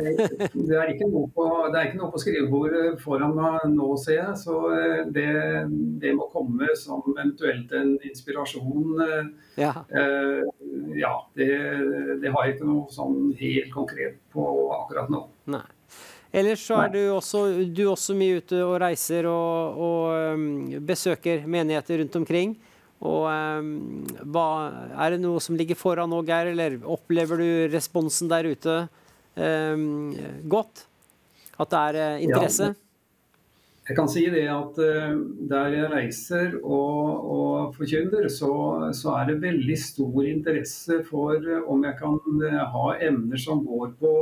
det 0.52 0.76
er 0.76 0.90
ikke 0.92 1.08
noe 1.08 1.30
på, 1.32 1.46
det 1.72 1.84
ikke 1.88 2.00
noe 2.00 2.10
på 2.12 2.20
skrivebordet 2.20 2.98
foran 3.00 3.36
meg 3.38 3.68
nå, 3.72 3.92
ser 4.02 4.18
jeg. 4.18 4.34
Så 4.42 4.56
eh, 4.76 5.04
det, 5.16 5.28
det 6.02 6.12
må 6.18 6.26
komme 6.34 6.68
som 6.76 7.06
eventuelt 7.14 7.72
en 7.78 7.94
inspirasjon. 8.10 9.04
eh, 9.06 9.30
Ja. 9.62 9.72
uh, 9.94 10.44
ja, 10.98 11.14
det, 11.38 11.52
det 12.24 12.34
har 12.34 12.48
jeg 12.48 12.58
ikke 12.58 12.68
noe 12.68 12.92
sånn 12.92 13.30
helt 13.40 13.72
konkret 13.72 14.18
på 14.34 14.48
akkurat 14.82 15.14
nå. 15.14 15.24
Nei. 15.54 15.64
Ellers 16.32 16.62
så 16.64 16.78
er 16.86 16.92
du 16.94 17.00
også, 17.12 17.46
du 17.76 17.86
også 17.92 18.16
mye 18.16 18.40
ute 18.40 18.60
og 18.64 18.78
reiser 18.80 19.28
og, 19.28 19.80
og 19.88 20.36
um, 20.36 20.46
besøker 20.88 21.44
menigheter 21.44 22.00
rundt 22.02 22.16
omkring. 22.22 22.54
Og 23.02 23.26
um, 23.26 24.04
hva, 24.30 24.48
Er 24.94 25.16
det 25.16 25.24
noe 25.24 25.42
som 25.42 25.58
ligger 25.58 25.80
foran 25.80 26.12
nå, 26.12 26.22
Geir, 26.28 26.52
eller 26.54 26.78
opplever 26.86 27.42
du 27.42 27.50
responsen 27.74 28.30
der 28.30 28.52
ute 28.52 28.78
um, 29.36 30.14
godt? 30.52 30.86
At 31.62 31.74
det 31.74 31.82
er 31.82 32.00
eh, 32.02 32.24
interesse? 32.28 32.72
Jeg 33.90 33.98
kan 33.98 34.10
si 34.10 34.24
det 34.32 34.46
at 34.54 34.78
uh, 34.78 35.16
der 35.50 35.74
jeg 35.74 35.90
reiser 35.92 36.54
og, 36.62 37.32
og 37.36 37.74
forkynner, 37.78 38.30
så, 38.30 38.52
så 38.98 39.18
er 39.18 39.32
det 39.32 39.42
veldig 39.42 39.78
stor 39.82 40.22
interesse 40.30 41.02
for 41.10 41.42
eh, 41.42 41.66
om 41.66 41.82
jeg 41.86 41.98
kan 42.02 42.22
ha 42.76 42.86
emner 43.02 43.42
som 43.42 43.66
går 43.66 43.98
på 44.02 44.14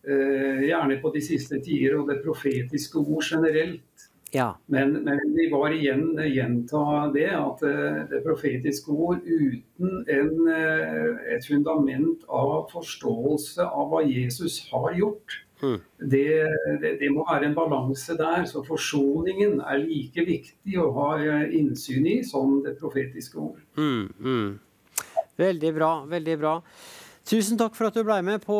gjerne 0.00 0.94
på 1.02 1.10
de 1.12 1.20
siste 1.20 1.58
tider 1.60 1.98
og 1.98 2.06
det 2.08 2.22
profetiske 2.24 2.96
ord 2.96 3.20
generelt. 3.20 3.89
Ja. 4.30 4.58
Men, 4.66 4.92
men 5.04 5.18
vi 5.34 5.48
var 5.50 5.72
igjen 5.74 6.14
gjenta 6.30 7.10
det 7.14 7.28
at 7.34 7.62
eh, 7.66 8.00
det 8.10 8.22
profetiske 8.22 8.94
ord 8.94 9.26
uten 9.26 10.04
en, 10.06 10.32
eh, 10.54 11.34
et 11.34 11.46
fundament 11.46 12.22
av 12.26 12.68
forståelse 12.70 13.66
av 13.66 13.90
hva 13.90 14.04
Jesus 14.06 14.60
har 14.70 14.92
gjort, 14.98 15.40
det, 15.60 16.46
det, 16.80 16.94
det 17.02 17.10
må 17.12 17.26
være 17.28 17.50
en 17.50 17.56
balanse 17.58 18.14
der. 18.16 18.46
Så 18.48 18.62
forsoningen 18.64 19.58
er 19.60 19.82
like 19.82 20.24
viktig 20.24 20.78
å 20.80 20.88
ha 20.96 21.10
eh, 21.20 21.50
innsyn 21.58 22.06
i 22.08 22.16
som 22.24 22.60
det 22.64 22.78
profetiske 22.80 23.36
ord. 23.36 23.60
Mm, 23.76 24.06
mm. 24.14 25.04
Veldig 25.40 25.74
bra. 25.76 25.92
Veldig 26.08 26.40
bra. 26.40 26.56
Tusen 27.28 27.58
takk 27.60 27.76
for 27.76 27.90
at 27.90 27.98
du 27.98 28.06
ble 28.06 28.22
med 28.24 28.40
på 28.46 28.56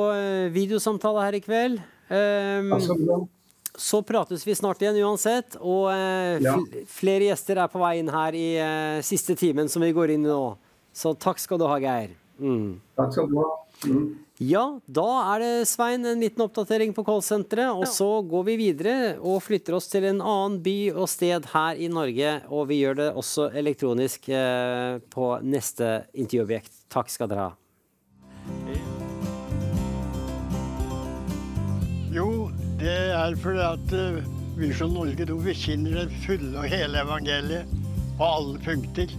videosamtale 0.52 1.24
her 1.24 1.38
i 1.38 1.42
kveld. 1.44 1.80
Um, 2.10 2.72
Altså, 2.74 2.96
så 3.78 4.02
prates 4.06 4.46
vi 4.46 4.54
snart 4.58 4.80
igjen 4.82 4.98
uansett. 5.04 5.56
Og 5.60 5.90
eh, 5.92 6.38
Ja. 6.42 6.56
flere 6.90 7.30
gjester 7.30 7.60
er 7.62 7.68
på 7.72 7.78
vei 7.82 7.98
inn 8.00 8.08
her 8.12 8.32
i 8.36 8.48
eh, 8.58 9.02
siste 9.06 9.36
timen 9.38 9.68
som 9.68 9.82
vi 9.82 9.92
går 9.92 10.14
inn 10.16 10.24
i 10.26 10.30
nå. 10.32 10.56
Så 10.92 11.14
takk 11.18 11.38
skal 11.38 11.58
du 11.60 11.66
ha, 11.70 11.78
Geir. 11.78 12.16
Mm. 12.40 12.80
Takk 12.96 13.12
skal 13.14 13.28
du 13.30 13.38
ha. 13.38 13.50
Mm. 13.86 14.08
Ja, 14.40 14.80
da 14.88 15.04
er 15.34 15.42
det 15.42 15.68
Svein 15.68 16.04
en 16.08 16.22
liten 16.24 16.40
oppdatering 16.40 16.94
på 16.96 17.04
callsenteret. 17.04 17.76
Og 17.76 17.84
så 17.92 18.08
går 18.24 18.46
vi 18.48 18.56
videre 18.56 18.94
og 19.20 19.42
flytter 19.44 19.76
oss 19.76 19.88
til 19.92 20.06
en 20.08 20.22
annen 20.24 20.56
by 20.64 20.76
og 20.94 21.06
sted 21.12 21.44
her 21.52 21.76
i 21.76 21.90
Norge. 21.92 22.38
Og 22.48 22.66
vi 22.72 22.80
gjør 22.80 22.96
det 23.02 23.08
også 23.20 23.50
elektronisk 23.60 24.30
eh, 24.32 24.96
på 25.12 25.34
neste 25.44 26.06
intervjuobjekt. 26.16 26.72
Takk 26.88 27.12
skal 27.12 27.28
dere 27.28 27.50
ha. 27.50 27.56
Det 32.80 32.98
er 33.12 33.34
fordi 33.36 33.60
at 33.60 33.92
eh, 33.92 34.22
Visjon 34.56 34.94
Norge 34.96 35.26
de 35.28 35.34
bekjenner 35.44 35.98
det 35.98 36.20
fulle 36.24 36.52
og 36.56 36.68
hele 36.72 37.02
evangeliet 37.02 37.68
på 38.16 38.28
alle 38.28 38.60
punkter. 38.64 39.12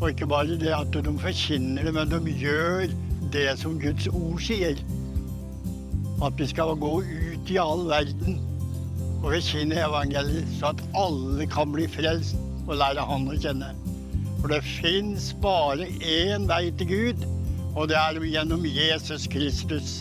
Og 0.00 0.10
ikke 0.10 0.28
bare 0.28 0.56
det 0.60 0.72
at 0.72 0.96
de 0.96 1.12
forkynner 1.20 1.84
det, 1.84 1.92
men 1.94 2.12
de 2.12 2.34
gjør 2.40 2.86
det 3.32 3.48
som 3.60 3.76
Guds 3.80 4.08
ord 4.08 4.40
sier. 4.40 4.80
At 6.24 6.40
vi 6.40 6.48
skal 6.48 6.72
gå 6.80 6.92
ut 7.04 7.52
i 7.52 7.58
all 7.60 7.84
verden 7.88 8.40
og 9.20 9.26
forkynne 9.28 9.82
evangeliet, 9.84 10.48
så 10.56 10.72
at 10.72 10.84
alle 10.96 11.48
kan 11.52 11.72
bli 11.76 11.84
frelst 11.88 12.38
og 12.66 12.78
lære 12.80 13.04
Han 13.08 13.28
å 13.28 13.36
kjenne. 13.36 13.74
For 14.40 14.52
det 14.52 14.62
fins 14.64 15.34
bare 15.42 15.88
én 16.00 16.48
vei 16.48 16.70
til 16.80 16.88
Gud, 16.94 17.28
og 17.74 17.90
det 17.92 18.00
er 18.00 18.24
gjennom 18.24 18.64
Jesus 18.64 19.28
Kristus. 19.28 20.00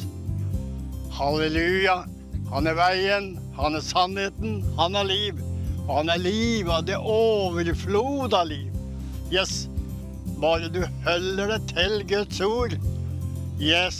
Halleluja. 1.20 2.06
Han 2.50 2.66
er 2.66 2.78
veien, 2.78 3.34
han 3.58 3.78
er 3.78 3.84
sannheten, 3.86 4.62
han 4.78 4.98
er 4.98 5.06
liv. 5.06 5.42
Og 5.86 6.00
han 6.02 6.10
er 6.14 6.22
liv 6.22 6.70
av 6.70 6.86
det 6.88 6.98
overflod 6.98 8.34
liv. 8.50 8.70
Yes. 9.34 9.68
Bare 10.40 10.70
du 10.72 10.82
holder 11.06 11.56
deg 11.56 11.68
til 11.74 11.96
Guds 12.10 12.42
ord. 12.46 12.76
Yes. 13.62 14.00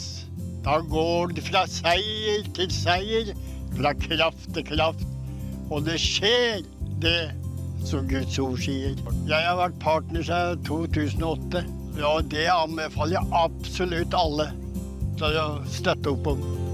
Da 0.64 0.80
går 0.92 1.34
det 1.36 1.44
fra 1.46 1.64
seier 1.70 2.46
til 2.56 2.70
seier, 2.74 3.30
fra 3.76 3.94
kraft 3.96 4.50
til 4.56 4.66
kraft. 4.66 5.06
Og 5.70 5.86
det 5.86 6.00
skjer, 6.02 6.64
det 7.00 7.30
som 7.86 8.08
Guds 8.10 8.38
ord 8.42 8.58
sier. 8.60 8.98
Jeg 9.28 9.46
har 9.46 9.58
vært 9.60 9.78
partner 9.82 10.26
siden 10.26 10.64
2008. 10.66 11.64
og 12.00 12.26
det 12.32 12.48
anbefaler 12.48 13.18
jeg 13.18 13.32
absolutt 13.44 14.14
alle 14.16 14.50
til 15.20 15.38
å 15.40 15.48
støtte 15.68 16.12
opp 16.14 16.34
om. 16.34 16.69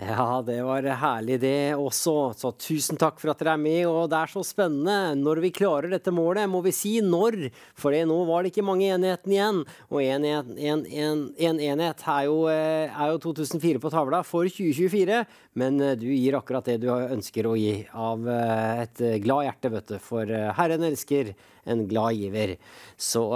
Ja, 0.00 0.40
det 0.46 0.62
var 0.64 0.86
herlig 0.96 1.36
det 1.42 1.74
også. 1.76 2.32
Så 2.38 2.50
tusen 2.56 2.96
takk 2.96 3.18
for 3.20 3.32
at 3.32 3.42
dere 3.42 3.52
er 3.58 3.60
med. 3.60 3.82
Og 3.90 4.08
det 4.08 4.16
er 4.16 4.32
så 4.32 4.40
spennende. 4.46 5.12
Når 5.20 5.42
vi 5.44 5.50
klarer 5.52 5.92
dette 5.92 6.14
målet, 6.14 6.48
må 6.48 6.62
vi 6.64 6.72
si 6.72 6.94
når. 7.04 7.50
For 7.76 7.92
nå 7.92 8.16
var 8.30 8.42
det 8.42 8.54
ikke 8.54 8.64
mange 8.64 8.88
enhetene 8.94 9.36
igjen. 9.36 9.60
Og 9.92 10.00
en, 10.00 10.24
en, 10.24 10.56
en, 10.56 10.86
en, 11.04 11.22
en 11.50 11.62
enhet 11.68 12.04
er 12.14 12.24
jo, 12.30 12.40
eh, 12.48 12.88
er 12.88 13.12
jo 13.12 13.20
2004 13.28 13.82
på 13.84 13.92
tavla 13.92 14.22
for 14.24 14.48
2024. 14.48 15.20
Men 15.60 15.80
eh, 15.84 15.96
du 16.00 16.08
gir 16.08 16.38
akkurat 16.38 16.72
det 16.72 16.80
du 16.80 16.88
ønsker 16.96 17.50
å 17.50 17.56
gi 17.60 17.82
av 17.92 18.24
eh, 18.24 18.84
et 18.86 19.04
glad 19.26 19.50
hjerte, 19.50 19.74
vet 19.76 19.92
du. 19.92 19.98
For 20.00 20.36
Herren 20.56 20.88
elsker 20.88 21.34
en 21.68 21.84
glad 21.90 22.16
giver. 22.16 22.56
Så 22.96 23.26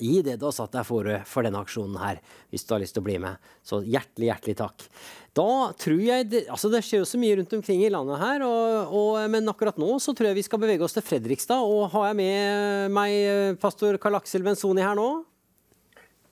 Gi 0.00 0.22
det 0.24 0.38
du 0.40 0.46
har 0.48 0.54
satt 0.56 0.72
deg 0.72 0.86
for 0.88 1.08
for 1.28 1.44
denne 1.44 1.60
aksjonen 1.60 1.98
her, 2.00 2.20
hvis 2.48 2.64
du 2.64 2.72
har 2.72 2.80
lyst 2.80 2.96
til 2.96 3.02
å 3.02 3.08
bli 3.10 3.18
med. 3.20 3.50
Så 3.60 3.82
hjertelig, 3.84 4.30
hjertelig 4.30 4.54
takk. 4.62 4.86
Da 5.32 5.72
tror 5.80 6.00
jeg 6.04 6.26
det, 6.28 6.42
altså 6.52 6.68
det 6.68 6.82
skjer 6.84 7.00
jo 7.00 7.08
så 7.08 7.16
mye 7.16 7.38
rundt 7.38 7.52
omkring 7.56 7.80
i 7.86 7.88
landet 7.88 8.18
her, 8.20 8.42
og, 8.44 8.90
og, 8.92 9.14
men 9.32 9.48
akkurat 9.48 9.78
nå 9.80 9.94
så 10.04 10.12
tror 10.12 10.28
jeg 10.28 10.36
vi 10.42 10.44
skal 10.44 10.60
bevege 10.60 10.84
oss 10.84 10.92
til 10.92 11.04
Fredrikstad. 11.06 11.62
Og 11.64 11.86
har 11.94 12.10
jeg 12.10 12.18
med 12.18 12.92
meg 12.92 13.56
pastor 13.62 13.96
Karl 14.02 14.18
Aksel 14.20 14.44
Benzoni 14.44 14.84
her 14.84 14.98
nå? 14.98 15.06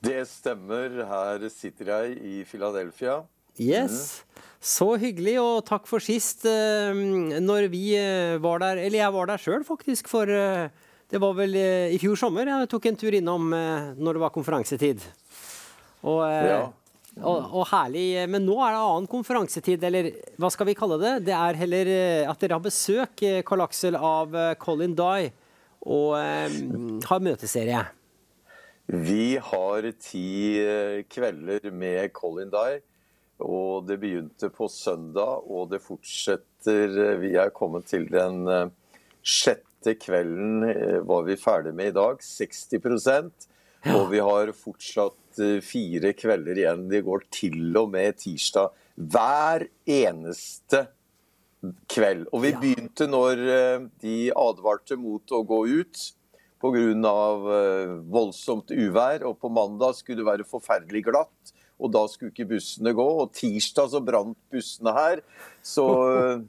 Det 0.05 0.19
stemmer. 0.29 0.99
Her 1.09 1.47
sitter 1.49 1.89
jeg 1.95 2.19
i 2.21 2.43
Philadelphia. 2.49 3.23
Yes. 3.61 4.21
Så 4.61 4.91
hyggelig, 5.01 5.35
og 5.41 5.63
takk 5.65 5.87
for 5.89 6.01
sist. 6.01 6.45
eh, 6.45 6.93
Når 7.41 7.67
vi 7.73 7.95
eh, 7.97 8.37
var 8.41 8.61
der, 8.61 8.83
eller 8.85 9.01
jeg 9.01 9.13
var 9.17 9.29
der 9.33 9.41
sjøl 9.41 9.65
faktisk, 9.65 10.09
for 10.13 10.29
eh, 10.29 10.69
det 11.11 11.19
var 11.21 11.33
vel 11.37 11.57
eh, 11.57 11.93
i 11.93 11.97
fjor 12.01 12.17
sommer. 12.21 12.45
Jeg 12.49 12.69
tok 12.69 12.85
en 12.91 12.99
tur 13.01 13.17
innom 13.17 13.49
eh, 13.57 13.89
når 13.97 14.17
det 14.19 14.23
var 14.27 14.33
konferansetid. 14.37 15.01
Og, 16.05 16.21
eh, 16.29 16.45
Ja. 16.53 16.61
Og, 17.19 17.47
og 17.51 17.65
herlig. 17.71 18.05
Men 18.31 18.45
nå 18.47 18.57
er 18.63 18.75
det 18.75 18.81
annen 18.81 19.09
konferansetid, 19.11 19.83
eller 19.87 20.11
hva 20.39 20.51
skal 20.53 20.69
vi 20.69 20.77
kalle 20.77 20.99
det? 21.01 21.15
Det 21.27 21.35
er 21.35 21.59
heller 21.59 21.91
eh, 21.91 22.29
at 22.29 22.41
dere 22.41 22.57
har 22.57 22.63
besøk, 22.63 23.23
eh, 23.27 23.41
Karl 23.47 23.65
Aksel, 23.65 23.97
av 23.97 24.35
eh, 24.35 24.53
Colin 24.61 24.95
Dye, 24.97 25.31
og 25.81 26.13
um, 26.13 26.99
har 27.09 27.23
møteserie. 27.25 27.81
Vi 28.91 29.33
har 29.41 29.87
ti 30.03 30.61
kvelder 31.09 31.71
med 31.73 32.11
Colin 32.13 32.51
Dye. 32.53 32.81
Og 33.41 33.87
det 33.87 33.97
begynte 33.97 34.51
på 34.53 34.67
søndag, 34.69 35.47
og 35.49 35.71
det 35.71 35.79
fortsetter. 35.81 37.17
Vi 37.17 37.31
er 37.41 37.49
kommet 37.55 37.87
til 37.89 38.05
den 38.13 38.43
sjette 39.25 39.95
kvelden 39.97 40.61
var 41.09 41.25
vi 41.25 41.39
ferdig 41.41 41.73
med 41.73 41.89
i 41.89 41.95
dag. 41.95 42.21
60 42.21 42.77
Og 43.89 44.11
vi 44.11 44.21
har 44.21 44.51
fortsatt 44.53 45.41
eh, 45.41 45.59
fire 45.65 46.13
kvelder 46.17 46.59
igjen. 46.59 46.87
Det 46.91 47.01
går 47.07 47.25
til 47.33 47.77
og 47.79 47.89
med 47.95 48.19
tirsdag. 48.21 48.75
Hver 48.95 49.65
eneste 49.89 50.85
kveld. 51.89 52.27
Og 52.31 52.43
vi 52.45 52.53
begynte 52.57 53.07
når 53.09 53.41
eh, 53.55 53.87
de 54.03 54.17
advarte 54.37 54.97
mot 54.99 55.33
å 55.33 55.41
gå 55.47 55.63
ut 55.81 56.03
pga. 56.61 57.15
voldsomt 58.13 58.69
uvær. 58.69 59.25
Og 59.25 59.39
på 59.41 59.49
mandag 59.49 59.97
skulle 59.97 60.21
det 60.21 60.29
være 60.29 60.45
forferdelig 60.45 61.07
glatt, 61.09 61.53
og 61.81 61.89
da 61.95 62.05
skulle 62.05 62.29
ikke 62.29 62.51
bussene 62.53 62.93
gå. 62.93 63.07
Og 63.23 63.33
tirsdag 63.33 63.89
så 63.95 64.03
brant 64.05 64.37
bussene 64.53 64.93
her. 64.93 65.25
Så 65.65 65.87
eh, 66.13 66.45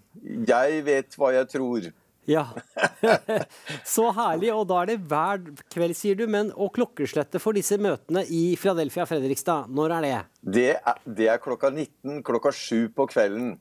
jeg 0.48 0.84
vet 0.84 1.16
hva 1.16 1.32
jeg 1.38 1.48
tror. 1.56 1.92
Ja. 2.30 2.46
Så 3.94 4.06
herlig. 4.14 4.52
Og 4.54 4.66
da 4.70 4.82
er 4.82 4.92
det 4.92 4.98
hver 5.10 5.42
kveld, 5.72 5.96
sier 5.98 6.18
du. 6.18 6.26
Men 6.30 6.52
og 6.54 6.72
klokkeslettet 6.76 7.42
for 7.42 7.56
disse 7.56 7.78
møtene 7.82 8.24
i 8.30 8.54
Philadelphia 8.60 9.06
Fredrikstad, 9.08 9.70
når 9.72 9.96
er 9.98 10.06
det? 10.06 10.14
Det 10.58 10.70
er, 10.76 11.02
det 11.18 11.28
er 11.32 11.42
klokka 11.42 11.72
19, 11.72 12.22
klokka 12.26 12.54
7 12.54 12.92
på 12.96 13.08
kvelden. 13.10 13.56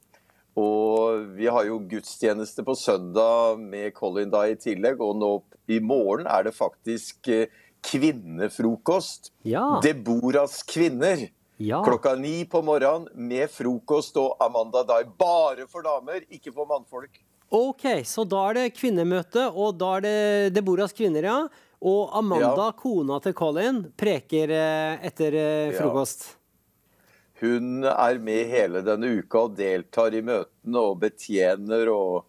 Og 0.60 1.28
vi 1.38 1.48
har 1.48 1.66
jo 1.70 1.80
gudstjeneste 1.90 2.64
på 2.68 2.76
søndag 2.76 3.60
med 3.62 3.94
Colin 3.96 4.32
da 4.32 4.44
i 4.50 4.58
tillegg. 4.60 5.02
Og 5.02 5.18
nå 5.20 5.34
i 5.72 5.80
morgen 5.80 6.28
er 6.28 6.50
det 6.50 6.56
faktisk 6.58 7.32
eh, 7.32 7.48
kvinnefrokost. 7.88 9.32
Ja. 9.48 9.80
Deboras 9.84 10.62
kvinner. 10.68 11.30
Ja. 11.62 11.84
Klokka 11.86 12.16
ni 12.18 12.42
på 12.50 12.64
morgenen 12.66 13.08
med 13.14 13.52
frokost 13.54 14.18
og 14.18 14.40
Amanda 14.42 14.82
Dye. 14.90 15.06
Bare 15.18 15.68
for 15.70 15.86
damer, 15.86 16.26
ikke 16.34 16.54
for 16.56 16.70
mannfolk. 16.70 17.22
OK, 17.52 17.84
så 18.08 18.24
da 18.32 18.46
er 18.50 18.54
det 18.62 18.68
kvinnemøte, 18.78 19.50
og 19.52 19.76
da 19.82 19.98
er 19.98 20.06
det 20.06 20.54
Deboras 20.56 20.94
kvinner, 20.96 21.26
ja. 21.28 21.38
Og 21.82 22.12
Amanda, 22.16 22.68
Ja. 22.70 22.72
kona 22.78 23.18
til 23.20 23.34
Colin, 23.34 23.82
preker 23.98 24.52
eh, 24.54 25.00
etter 25.10 25.36
frokost. 25.76 26.28
Ja. 26.30 26.38
Hun 27.42 27.84
er 27.90 28.20
med 28.22 28.52
hele 28.52 28.84
denne 28.86 29.10
uka 29.18 29.48
og 29.48 29.56
deltar 29.58 30.14
i 30.14 30.22
møtene 30.22 30.78
og 30.78 31.00
betjener 31.02 31.90
og 31.90 32.28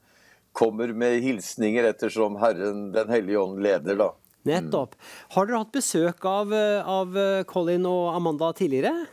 kommer 0.57 0.89
med 0.97 1.19
hilsninger 1.21 1.85
ettersom 1.91 2.39
Herren 2.41 2.87
Den 2.95 3.09
hellige 3.13 3.41
ånd 3.43 3.61
leder, 3.63 3.95
da. 4.01 4.11
Nettopp. 4.49 4.97
Har 5.37 5.47
dere 5.47 5.61
hatt 5.63 5.73
besøk 5.77 6.25
av, 6.27 6.51
eh, 6.57 6.81
av 6.83 7.15
eh, 7.17 7.43
Colin 7.45 7.85
og 7.87 8.17
Amanda 8.17 8.53
tidligere? 8.57 9.07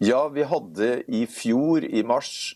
Ja, 0.00 0.28
vi 0.28 0.44
hadde 0.46 1.02
i 1.08 1.26
fjor, 1.26 1.82
i 1.84 2.02
mars, 2.06 2.54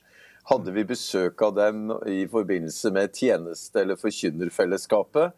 hadde 0.50 0.72
vi 0.74 0.84
besøk 0.84 1.42
av 1.46 1.54
dem 1.56 1.90
i 2.10 2.24
forbindelse 2.30 2.90
med 2.92 3.12
tjeneste- 3.14 3.84
eller 3.84 3.98
forkynnerfellesskapet. 4.00 5.32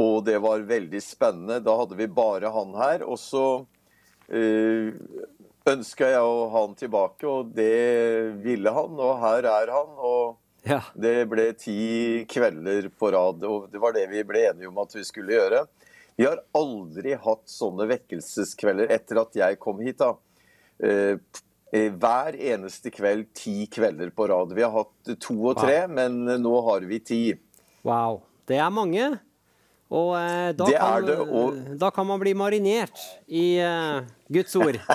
Og 0.00 0.24
det 0.24 0.38
var 0.42 0.62
veldig 0.66 1.00
spennende. 1.02 1.60
Da 1.62 1.74
hadde 1.80 1.98
vi 1.98 2.06
bare 2.08 2.50
han 2.54 2.72
her. 2.78 3.02
Og 3.04 3.18
så 3.20 3.44
øh, 4.32 4.94
ønska 5.68 6.08
jeg 6.14 6.22
å 6.22 6.46
ha 6.50 6.62
han 6.66 6.74
tilbake, 6.78 7.26
og 7.28 7.52
det 7.54 8.38
ville 8.42 8.72
han. 8.74 8.96
Og 8.98 9.18
her 9.22 9.50
er 9.50 9.74
han. 9.74 9.92
Og 9.98 10.38
Ja. 10.64 10.80
det 10.94 11.28
ble 11.30 11.48
ti 11.58 12.22
kvelder 12.30 12.86
på 12.94 13.10
rad, 13.10 13.42
og 13.42 13.70
det 13.72 13.80
var 13.82 13.92
det 13.96 14.06
vi 14.10 14.22
ble 14.22 14.44
enige 14.52 14.68
om 14.70 14.78
at 14.78 14.94
vi 14.94 15.02
skulle 15.04 15.34
gjøre. 15.34 15.64
Vi 16.16 16.26
har 16.28 16.38
aldri 16.54 17.16
hatt 17.18 17.48
sånne 17.50 17.88
vekkelseskvelder 17.90 18.92
etter 18.94 19.18
at 19.24 19.34
jeg 19.34 19.58
kom 19.58 19.80
hit. 19.82 19.98
da. 19.98 20.12
Eh, 21.72 21.86
eh, 21.86 21.90
Hver 21.96 22.36
eneste 22.36 22.90
kveld 22.94 23.30
ti 23.34 23.66
kvelder 23.72 24.10
på 24.14 24.28
rad. 24.28 24.52
Vi 24.54 24.62
har 24.62 24.72
hatt 24.76 25.16
to 25.20 25.36
og 25.50 25.56
tre, 25.60 25.86
men 25.88 26.24
nå 26.42 26.54
har 26.68 26.80
vi 26.88 26.98
ti. 27.00 27.20
Wow. 27.84 28.22
Det 28.46 28.58
er 28.60 28.70
mange. 28.74 29.06
Og 29.92 30.14
eh, 30.16 30.52
da, 30.56 30.66
kan, 30.72 31.04
det, 31.04 31.16
og- 31.20 31.56
da 31.78 31.90
kan 31.92 32.06
man 32.08 32.20
bli 32.22 32.32
marinert 32.34 32.96
i 33.28 33.58
eh, 33.60 34.00
Guds 34.32 34.56
ord. 34.56 34.78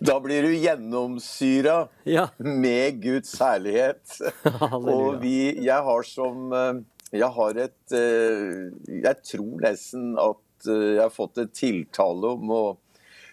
Da 0.00 0.16
blir 0.24 0.42
du 0.46 0.54
gjennomsyra 0.56 1.88
med 2.38 3.02
Guds 3.02 3.34
herlighet. 3.38 4.16
Og 4.72 5.20
vi, 5.22 5.52
jeg 5.66 5.84
har 5.86 6.06
som 6.08 6.50
eh, 6.56 6.80
Jeg 7.20 7.28
har 7.36 7.60
et 7.66 7.94
eh, 7.94 8.72
Jeg 9.04 9.20
tror 9.28 9.60
nesten 9.62 10.14
at 10.18 10.66
eh, 10.66 10.96
jeg 10.96 11.02
har 11.04 11.12
fått 11.14 11.38
et 11.44 11.52
tiltale 11.54 12.32
om 12.38 12.50
å 12.56 12.62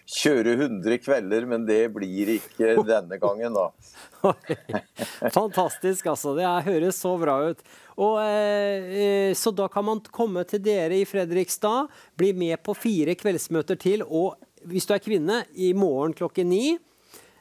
kjøre 0.04 0.54
100 0.58 0.98
kvelder, 1.00 1.46
men 1.48 1.64
det 1.68 1.88
blir 1.94 2.34
ikke 2.36 2.74
denne 2.84 3.18
gangen, 3.20 3.56
da. 3.56 3.70
Fantastisk, 5.38 6.06
altså. 6.12 6.34
Det 6.36 6.48
høres 6.68 7.00
så 7.00 7.14
bra 7.20 7.38
ut. 7.50 7.62
Og, 7.94 8.18
eh, 8.20 8.88
eh, 9.04 9.34
så 9.38 9.52
da 9.54 9.68
kan 9.72 9.86
man 9.86 10.02
komme 10.12 10.44
til 10.48 10.62
dere 10.64 10.98
i 10.98 11.06
Fredrikstad, 11.08 11.88
bli 12.18 12.32
med 12.36 12.60
på 12.64 12.76
fire 12.76 13.16
kveldsmøter 13.18 13.80
til, 13.80 14.04
og 14.04 14.36
hvis 14.68 14.88
du 14.88 14.94
er 14.96 15.04
kvinne, 15.04 15.44
i 15.54 15.72
morgen 15.76 16.16
klokken 16.16 16.50
ni. 16.52 16.76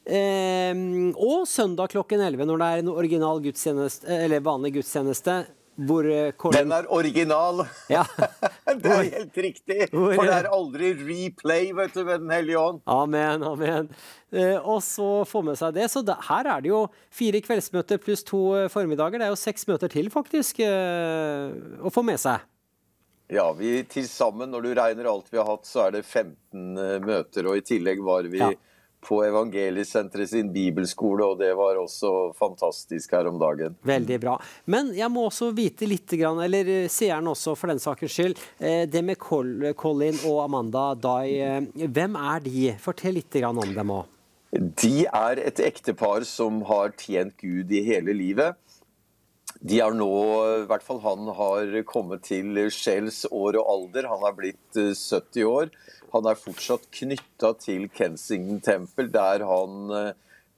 Eh, 0.04 0.76
og 1.16 1.48
søndag 1.48 1.94
klokken 1.94 2.24
11 2.24 2.48
når 2.48 2.60
det 2.60 2.70
er 2.70 2.84
en 2.84 2.94
original 2.96 3.44
gudstjeneste, 3.44 4.08
eller 4.08 4.44
vanlig 4.46 4.78
gudstjeneste. 4.80 5.44
Hvor 5.74 6.06
hvor, 6.38 6.54
Den 6.54 6.72
er 6.72 6.86
original! 6.94 7.64
Ja. 7.90 8.04
det 8.84 8.92
er 8.94 9.04
helt 9.10 9.38
riktig! 9.42 9.78
Hvor- 9.90 10.14
For 10.14 10.28
det 10.30 10.36
er 10.36 10.50
aldri 10.54 10.92
replay, 11.00 11.72
vet 11.74 11.94
du, 11.98 12.04
med 12.06 12.20
Den 12.22 12.30
hellige 12.36 12.60
ånd. 12.62 12.82
Amen, 12.86 13.44
amen. 13.44 13.90
Eh, 14.32 14.58
og 14.62 14.84
så 14.86 15.26
få 15.26 15.42
med 15.46 15.58
seg 15.58 15.74
det. 15.74 15.88
Så 15.90 16.04
da, 16.06 16.20
her 16.30 16.46
er 16.58 16.62
det 16.62 16.70
jo 16.70 16.84
fire 17.14 17.42
kveldsmøter 17.42 17.98
pluss 18.04 18.22
to 18.28 18.44
eh, 18.60 18.68
formiddager. 18.74 19.18
Det 19.18 19.26
er 19.30 19.34
jo 19.34 19.40
seks 19.42 19.66
møter 19.70 19.90
til, 19.94 20.12
faktisk, 20.14 20.60
eh, 20.66 21.56
å 21.82 21.90
få 21.94 22.04
med 22.06 22.22
seg. 22.22 22.46
Ja, 23.34 23.48
vi 23.58 23.80
til 23.90 24.06
sammen, 24.06 24.52
når 24.54 24.62
du 24.68 24.74
regner 24.78 25.08
alt 25.10 25.32
vi 25.34 25.40
har 25.42 25.48
hatt, 25.48 25.66
så 25.66 25.88
er 25.88 25.96
det 25.98 26.04
15 26.06 27.02
møter. 27.08 27.48
Og 27.50 27.58
i 27.58 27.66
tillegg 27.66 28.04
var 28.06 28.30
vi 28.30 28.44
Ja. 28.44 28.52
På 29.04 29.20
Evangeliesenteret 29.26 30.30
sin 30.32 30.50
bibelskole, 30.54 31.26
og 31.34 31.40
det 31.42 31.52
var 31.60 31.80
også 31.82 32.34
fantastisk 32.40 33.12
her 33.16 33.28
om 33.30 33.40
dagen. 33.42 33.76
Veldig 33.88 34.20
bra. 34.24 34.38
Men 34.66 34.94
jeg 34.98 35.12
må 35.12 35.28
også 35.30 35.52
vite 35.56 35.88
litt, 35.90 36.16
eller 36.20 36.72
eh, 36.84 36.88
seeren 36.92 37.28
også 37.32 37.56
for 37.60 37.74
den 37.74 37.82
sakens 37.84 38.16
skyld, 38.16 38.40
eh, 38.60 38.86
det 38.88 39.04
med 39.04 39.20
Colin 39.20 40.20
og 40.30 40.44
Amanda 40.46 40.94
Dai. 40.96 41.38
eh, 41.40 41.88
Hvem 41.88 42.16
er 42.16 42.44
de? 42.48 42.74
Fortell 42.80 43.20
litt 43.20 43.40
om 43.44 43.62
dem 43.76 43.92
òg. 43.94 44.10
De 44.54 45.06
er 45.10 45.40
et 45.42 45.60
ektepar 45.66 46.24
som 46.30 46.62
har 46.70 46.92
tjent 47.02 47.34
Gud 47.42 47.72
i 47.74 47.82
hele 47.88 48.14
livet. 48.14 48.60
De 49.64 49.80
har 49.80 49.94
nå, 49.96 50.10
i 50.62 50.68
hvert 50.68 50.84
fall 50.84 51.00
han 51.06 51.30
har 51.38 51.70
kommet 51.88 52.26
til 52.28 52.58
sjels 52.70 53.24
år 53.32 53.56
og 53.62 53.70
alder. 53.74 54.10
Han 54.12 54.26
er 54.28 54.36
blitt 54.38 54.78
eh, 54.80 54.92
70 54.94 55.46
år. 55.48 55.72
Han 56.14 56.30
er 56.30 56.38
fortsatt 56.38 56.86
knytta 56.94 57.54
til 57.62 57.88
Kensington 57.94 58.62
Tempel, 58.62 59.10
der 59.14 59.46
han 59.50 59.94
eh, 59.98 60.12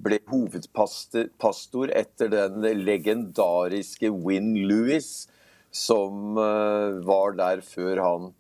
ble 0.03 0.19
hovedpastor 0.27 1.94
etter 1.95 2.32
den 2.34 2.65
legendariske 2.84 4.11
Win 4.11 4.53
Lewis, 4.68 5.30
som 5.72 6.36
eh, 6.41 6.99
var 7.07 7.38
der 7.40 7.64
før 7.64 8.03
han. 8.03 8.34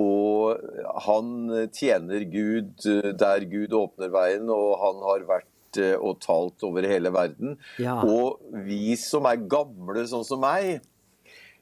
Og 0.00 0.56
han 1.04 1.28
tjener 1.76 2.24
Gud 2.32 2.88
eh, 2.88 3.12
der 3.12 3.44
Gud 3.50 3.76
åpner 3.76 4.14
veien, 4.14 4.48
og 4.48 4.78
han 4.80 5.04
har 5.10 5.28
vært 5.34 5.50
og 5.74 6.20
talt 6.22 6.62
over 6.62 6.86
hele 6.86 7.10
verden. 7.10 7.56
Ja. 7.82 7.96
Og 8.06 8.38
vi 8.62 8.94
som 8.94 9.26
er 9.26 9.40
gamle, 9.50 10.04
sånn 10.06 10.22
som 10.22 10.38
meg, 10.44 10.78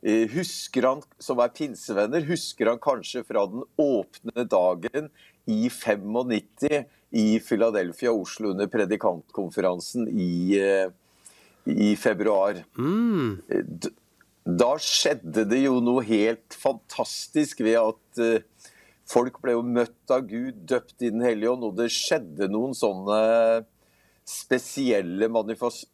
husker 0.03 0.87
han, 0.89 1.03
som 1.23 1.39
er 1.39 1.53
pinsevenner, 1.55 2.25
husker 2.27 2.73
han 2.73 2.81
kanskje 2.83 3.23
fra 3.27 3.45
den 3.47 3.63
åpne 3.79 4.45
dagen 4.51 5.07
i 5.47 5.69
95 5.71 6.87
i 7.13 7.41
Philadelphia, 7.41 8.13
Oslo, 8.13 8.51
under 8.51 8.67
predikantkonferansen 8.67 10.09
i, 10.09 10.59
eh, 10.59 10.89
i 11.65 11.97
februar. 11.97 12.65
Mm. 12.79 13.41
Da 14.43 14.73
skjedde 14.81 15.45
det 15.47 15.61
jo 15.67 15.81
noe 15.85 16.03
helt 16.07 16.57
fantastisk 16.57 17.61
ved 17.61 17.79
at 17.83 18.23
eh, 18.23 18.47
folk 19.07 19.43
ble 19.43 19.59
jo 19.59 19.67
møtt 19.67 20.15
av 20.15 20.25
Gud, 20.31 20.65
døpt 20.67 21.05
i 21.05 21.13
Den 21.13 21.23
hellige 21.27 21.53
ånd, 21.53 21.69
og 21.69 21.77
det 21.79 21.93
skjedde 21.93 22.49
noen 22.51 22.75
sånne 22.75 23.21
spesielle 24.33 25.29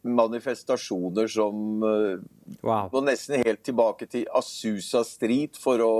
manifestasjoner 0.03 1.27
som 1.27 1.83
eh, 1.83 2.27
Wow. 2.65 2.89
Nå 2.91 3.03
nesten 3.05 3.43
helt 3.45 3.61
tilbake 3.63 4.07
til 4.09 4.25
Asusa 4.35 5.03
Street 5.05 5.57
for 5.61 5.77
å 5.85 5.93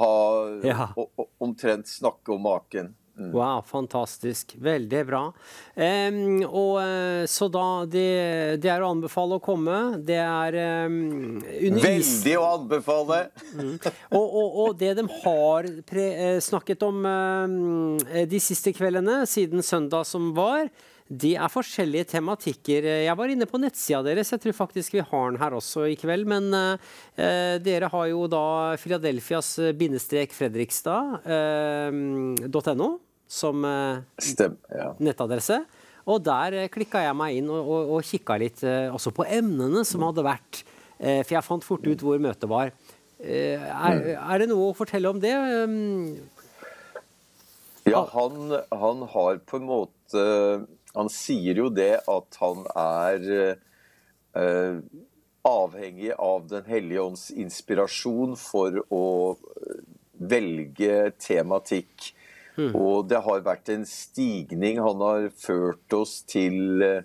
ha 0.00 0.14
Ja. 0.66 0.88
omtrent 1.40 1.86
snakke 1.86 2.34
om 2.34 2.42
maken. 2.42 2.94
Mm. 3.14 3.28
Wow, 3.30 3.60
fantastisk. 3.62 4.56
Veldig 4.58 5.04
bra. 5.06 5.20
Um, 5.78 6.42
og 6.50 6.80
eh, 6.82 7.26
Så 7.30 7.46
da 7.54 7.84
det, 7.86 8.58
det 8.58 8.72
er 8.72 8.82
å 8.82 8.88
anbefale 8.90 9.38
å 9.38 9.42
komme. 9.44 9.76
Det 10.02 10.18
er 10.18 10.58
um, 10.88 11.38
Veldig 11.78 12.34
å 12.40 12.48
anbefale! 12.56 13.20
og, 14.10 14.26
og, 14.26 14.58
og 14.64 14.74
det 14.82 14.96
de 14.98 15.06
har 15.22 15.70
eh, 15.94 16.40
snakket 16.42 16.82
om 16.82 17.06
um, 17.06 17.54
de 18.02 18.42
siste 18.42 18.74
kveldene, 18.74 19.22
siden 19.30 19.62
søndag 19.62 20.10
som 20.10 20.32
var, 20.34 20.66
de 21.04 21.34
er 21.36 21.50
forskjellige 21.52 22.06
tematikker. 22.14 22.86
Jeg 23.04 23.16
var 23.18 23.28
inne 23.28 23.44
på 23.48 23.58
nettsida 23.60 24.02
deres, 24.06 24.30
jeg 24.32 24.40
tror 24.40 24.54
faktisk 24.56 24.94
vi 24.96 25.02
har 25.04 25.30
den 25.30 25.40
her 25.42 25.52
også 25.52 25.84
i 25.92 25.96
kveld. 26.00 26.24
Men 26.30 26.44
eh, 26.56 26.78
dere 27.60 27.88
har 27.92 28.06
jo 28.08 28.24
da 28.32 28.72
Philadelphias 28.80 29.58
eh, 29.60 29.74
bindestrek 29.76 30.32
Fredrikstad.no 30.32 32.88
som 33.34 33.64
eh, 33.68 33.98
nettadresse. 35.04 35.58
Og 36.08 36.24
der 36.24 36.52
eh, 36.62 36.70
klikka 36.72 36.98
jeg 37.04 37.16
meg 37.16 37.36
inn 37.40 37.48
og, 37.52 37.60
og, 37.60 37.90
og 37.98 38.04
kikka 38.08 38.36
litt 38.40 38.64
eh, 38.64 38.88
også 38.92 39.10
på 39.16 39.24
emnene 39.28 39.84
som 39.88 40.02
hadde 40.08 40.24
vært. 40.24 40.64
Eh, 40.98 41.20
for 41.20 41.34
jeg 41.36 41.44
fant 41.44 41.64
fort 41.66 41.84
ut 41.84 42.00
hvor 42.04 42.18
møtet 42.22 42.48
var. 42.48 42.72
Eh, 43.20 43.60
er, 43.60 44.16
er 44.16 44.38
det 44.40 44.48
noe 44.50 44.70
å 44.70 44.74
fortelle 44.76 45.08
om 45.12 45.20
det? 45.20 45.34
Ja, 47.84 48.00
han, 48.14 48.52
han 48.72 49.02
har 49.12 49.38
på 49.44 49.56
en 49.60 49.68
måte 49.68 50.20
Han 50.94 51.10
sier 51.10 51.58
jo 51.58 51.70
det 51.74 51.98
at 52.10 52.38
han 52.40 52.66
er 52.78 53.24
eh, 54.38 54.76
avhengig 55.44 56.12
av 56.18 56.46
Den 56.50 56.68
hellige 56.68 57.06
ånds 57.08 57.30
inspirasjon 57.30 58.36
for 58.38 58.78
å 58.94 59.06
eh, 59.34 59.80
velge 60.14 61.10
tematikk. 61.18 62.12
Og 62.54 63.08
det 63.10 63.18
har 63.18 63.42
vært 63.42 63.72
en 63.74 63.82
stigning. 63.88 64.78
Han 64.78 65.02
har 65.02 65.24
ført 65.34 65.96
oss 65.96 66.20
til 66.30 66.84
eh, 66.86 67.02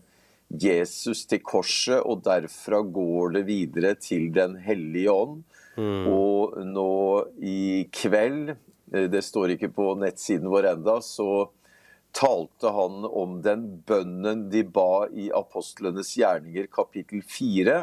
Jesus 0.49 1.25
til 1.29 1.41
korset, 1.45 1.99
og 2.05 2.21
derfra 2.25 2.83
går 2.85 3.37
det 3.39 3.45
videre 3.49 3.95
til 3.97 4.29
Den 4.33 4.57
hellige 4.61 5.13
ånd. 5.13 5.41
Og 5.79 6.57
nå 6.67 6.93
i 7.39 7.85
kveld, 7.95 8.49
det 8.89 9.21
står 9.23 9.53
ikke 9.53 9.69
på 9.71 9.93
nettsiden 10.01 10.49
vår 10.51 10.73
enda, 10.73 10.97
så 11.05 11.47
talte 12.15 12.72
han 12.73 13.06
om 13.06 13.38
den 13.45 13.68
bønnen 13.88 14.48
de 14.52 14.64
ba 14.65 15.06
i 15.11 15.30
apostlenes 15.36 16.15
gjerninger 16.18 16.68
kapittel 16.73 17.22
4. 17.22 17.80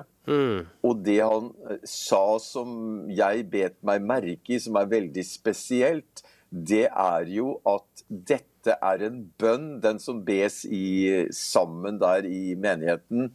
Og 0.83 1.03
det 1.07 1.21
han 1.23 1.53
eh, 1.71 1.83
sa 1.87 2.37
som 2.43 2.71
jeg 3.15 3.45
bet 3.53 3.77
meg 3.87 4.03
merke 4.03 4.57
i, 4.57 4.59
som 4.59 4.75
er 4.81 4.89
veldig 4.91 5.23
spesielt, 5.25 6.25
det 6.51 6.89
er 6.91 7.29
jo 7.31 7.61
at 7.67 8.03
dette 8.11 8.75
er 8.83 9.05
en 9.07 9.21
bønn, 9.39 9.77
den 9.83 10.01
som 10.03 10.25
bes 10.27 10.65
i, 10.67 11.27
sammen 11.31 12.01
der 12.03 12.27
i 12.27 12.57
menigheten. 12.59 13.31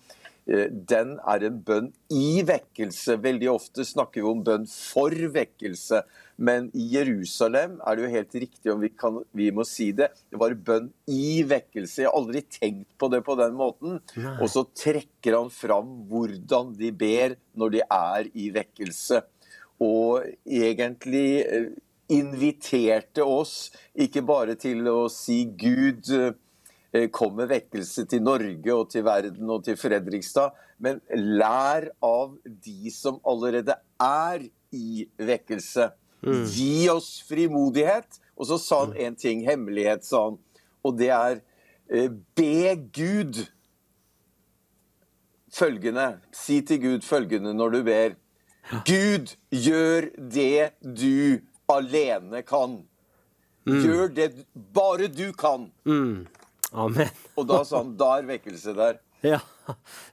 eh, 0.48 0.68
Den 0.68 1.16
er 1.24 1.48
en 1.48 1.62
bønn 1.64 1.94
i 2.12 2.44
vekkelse. 2.44 3.16
Veldig 3.24 3.50
ofte 3.54 3.88
snakker 3.88 4.20
vi 4.22 4.28
om 4.28 4.44
bønn 4.44 4.68
for 4.68 5.16
vekkelse. 5.16 6.04
Men 6.42 6.72
i 6.74 6.88
Jerusalem 6.96 7.76
er 7.86 7.98
det 7.98 8.06
jo 8.06 8.14
helt 8.16 8.36
riktig 8.44 8.72
om 8.74 8.82
vi, 8.82 8.90
kan, 8.98 9.20
vi 9.38 9.52
må 9.54 9.66
si 9.68 9.92
det. 9.94 10.10
Det 10.32 10.40
var 10.42 10.56
bønn 10.58 10.90
i 11.12 11.44
vekkelse. 11.46 12.02
Jeg 12.02 12.10
har 12.10 12.18
aldri 12.18 12.42
tenkt 12.50 12.90
på 12.98 13.12
det 13.14 13.22
på 13.28 13.36
den 13.38 13.54
måten. 13.60 14.00
Nei. 14.18 14.34
Og 14.42 14.50
så 14.50 14.66
trekker 14.66 15.38
han 15.38 15.52
fram 15.54 15.94
hvordan 16.10 16.74
de 16.80 16.90
ber 16.98 17.38
når 17.54 17.76
de 17.78 17.86
er 17.86 18.32
i 18.34 18.50
vekkelse. 18.56 19.22
Og 19.86 20.26
egentlig 20.46 21.28
eh, 21.46 21.70
inviterte 22.12 23.26
oss 23.26 23.70
ikke 23.94 24.26
bare 24.26 24.58
til 24.60 24.90
å 24.90 25.06
si 25.14 25.44
Gud 25.46 26.10
eh, 26.18 27.08
kom 27.14 27.38
med 27.38 27.54
vekkelse 27.54 28.08
til 28.10 28.26
Norge 28.26 28.76
og 28.76 28.90
til 28.92 29.06
verden 29.06 29.54
og 29.54 29.64
til 29.70 29.78
Fredrikstad, 29.80 30.58
men 30.82 31.00
lær 31.14 31.92
av 32.02 32.34
de 32.44 32.92
som 32.94 33.22
allerede 33.30 33.78
er 34.02 34.50
i 34.74 35.06
vekkelse. 35.22 35.92
Gi 36.24 36.90
oss 36.90 37.22
frimodighet. 37.28 38.20
Og 38.38 38.48
så 38.50 38.58
sa 38.58 38.86
han 38.86 38.96
en 38.98 39.16
ting, 39.16 39.44
hemmelighet, 39.46 40.06
sa 40.06 40.24
han, 40.30 40.38
og 40.82 40.96
det 40.98 41.12
er 41.14 41.42
eh, 41.94 42.10
be 42.10 42.74
Gud 42.96 43.44
følgende. 45.54 46.16
Si 46.34 46.62
til 46.66 46.82
Gud 46.82 47.06
følgende 47.06 47.54
når 47.54 47.76
du 47.76 47.84
ber. 47.86 48.16
Gud, 48.88 49.34
gjør 49.52 50.08
det 50.16 50.72
du 50.82 51.42
alene 51.70 52.42
kan. 52.48 52.80
Gjør 53.68 54.10
det 54.16 54.32
bare 54.74 55.10
du 55.12 55.28
kan. 55.38 55.70
Mm. 55.86 56.28
Amen. 56.72 57.10
Og 57.36 57.48
da 57.50 57.62
sa 57.68 57.84
han, 57.84 57.94
da 58.00 58.16
er 58.18 58.30
vekkelse 58.30 58.74
der. 58.78 59.02
Ja, 59.32 59.38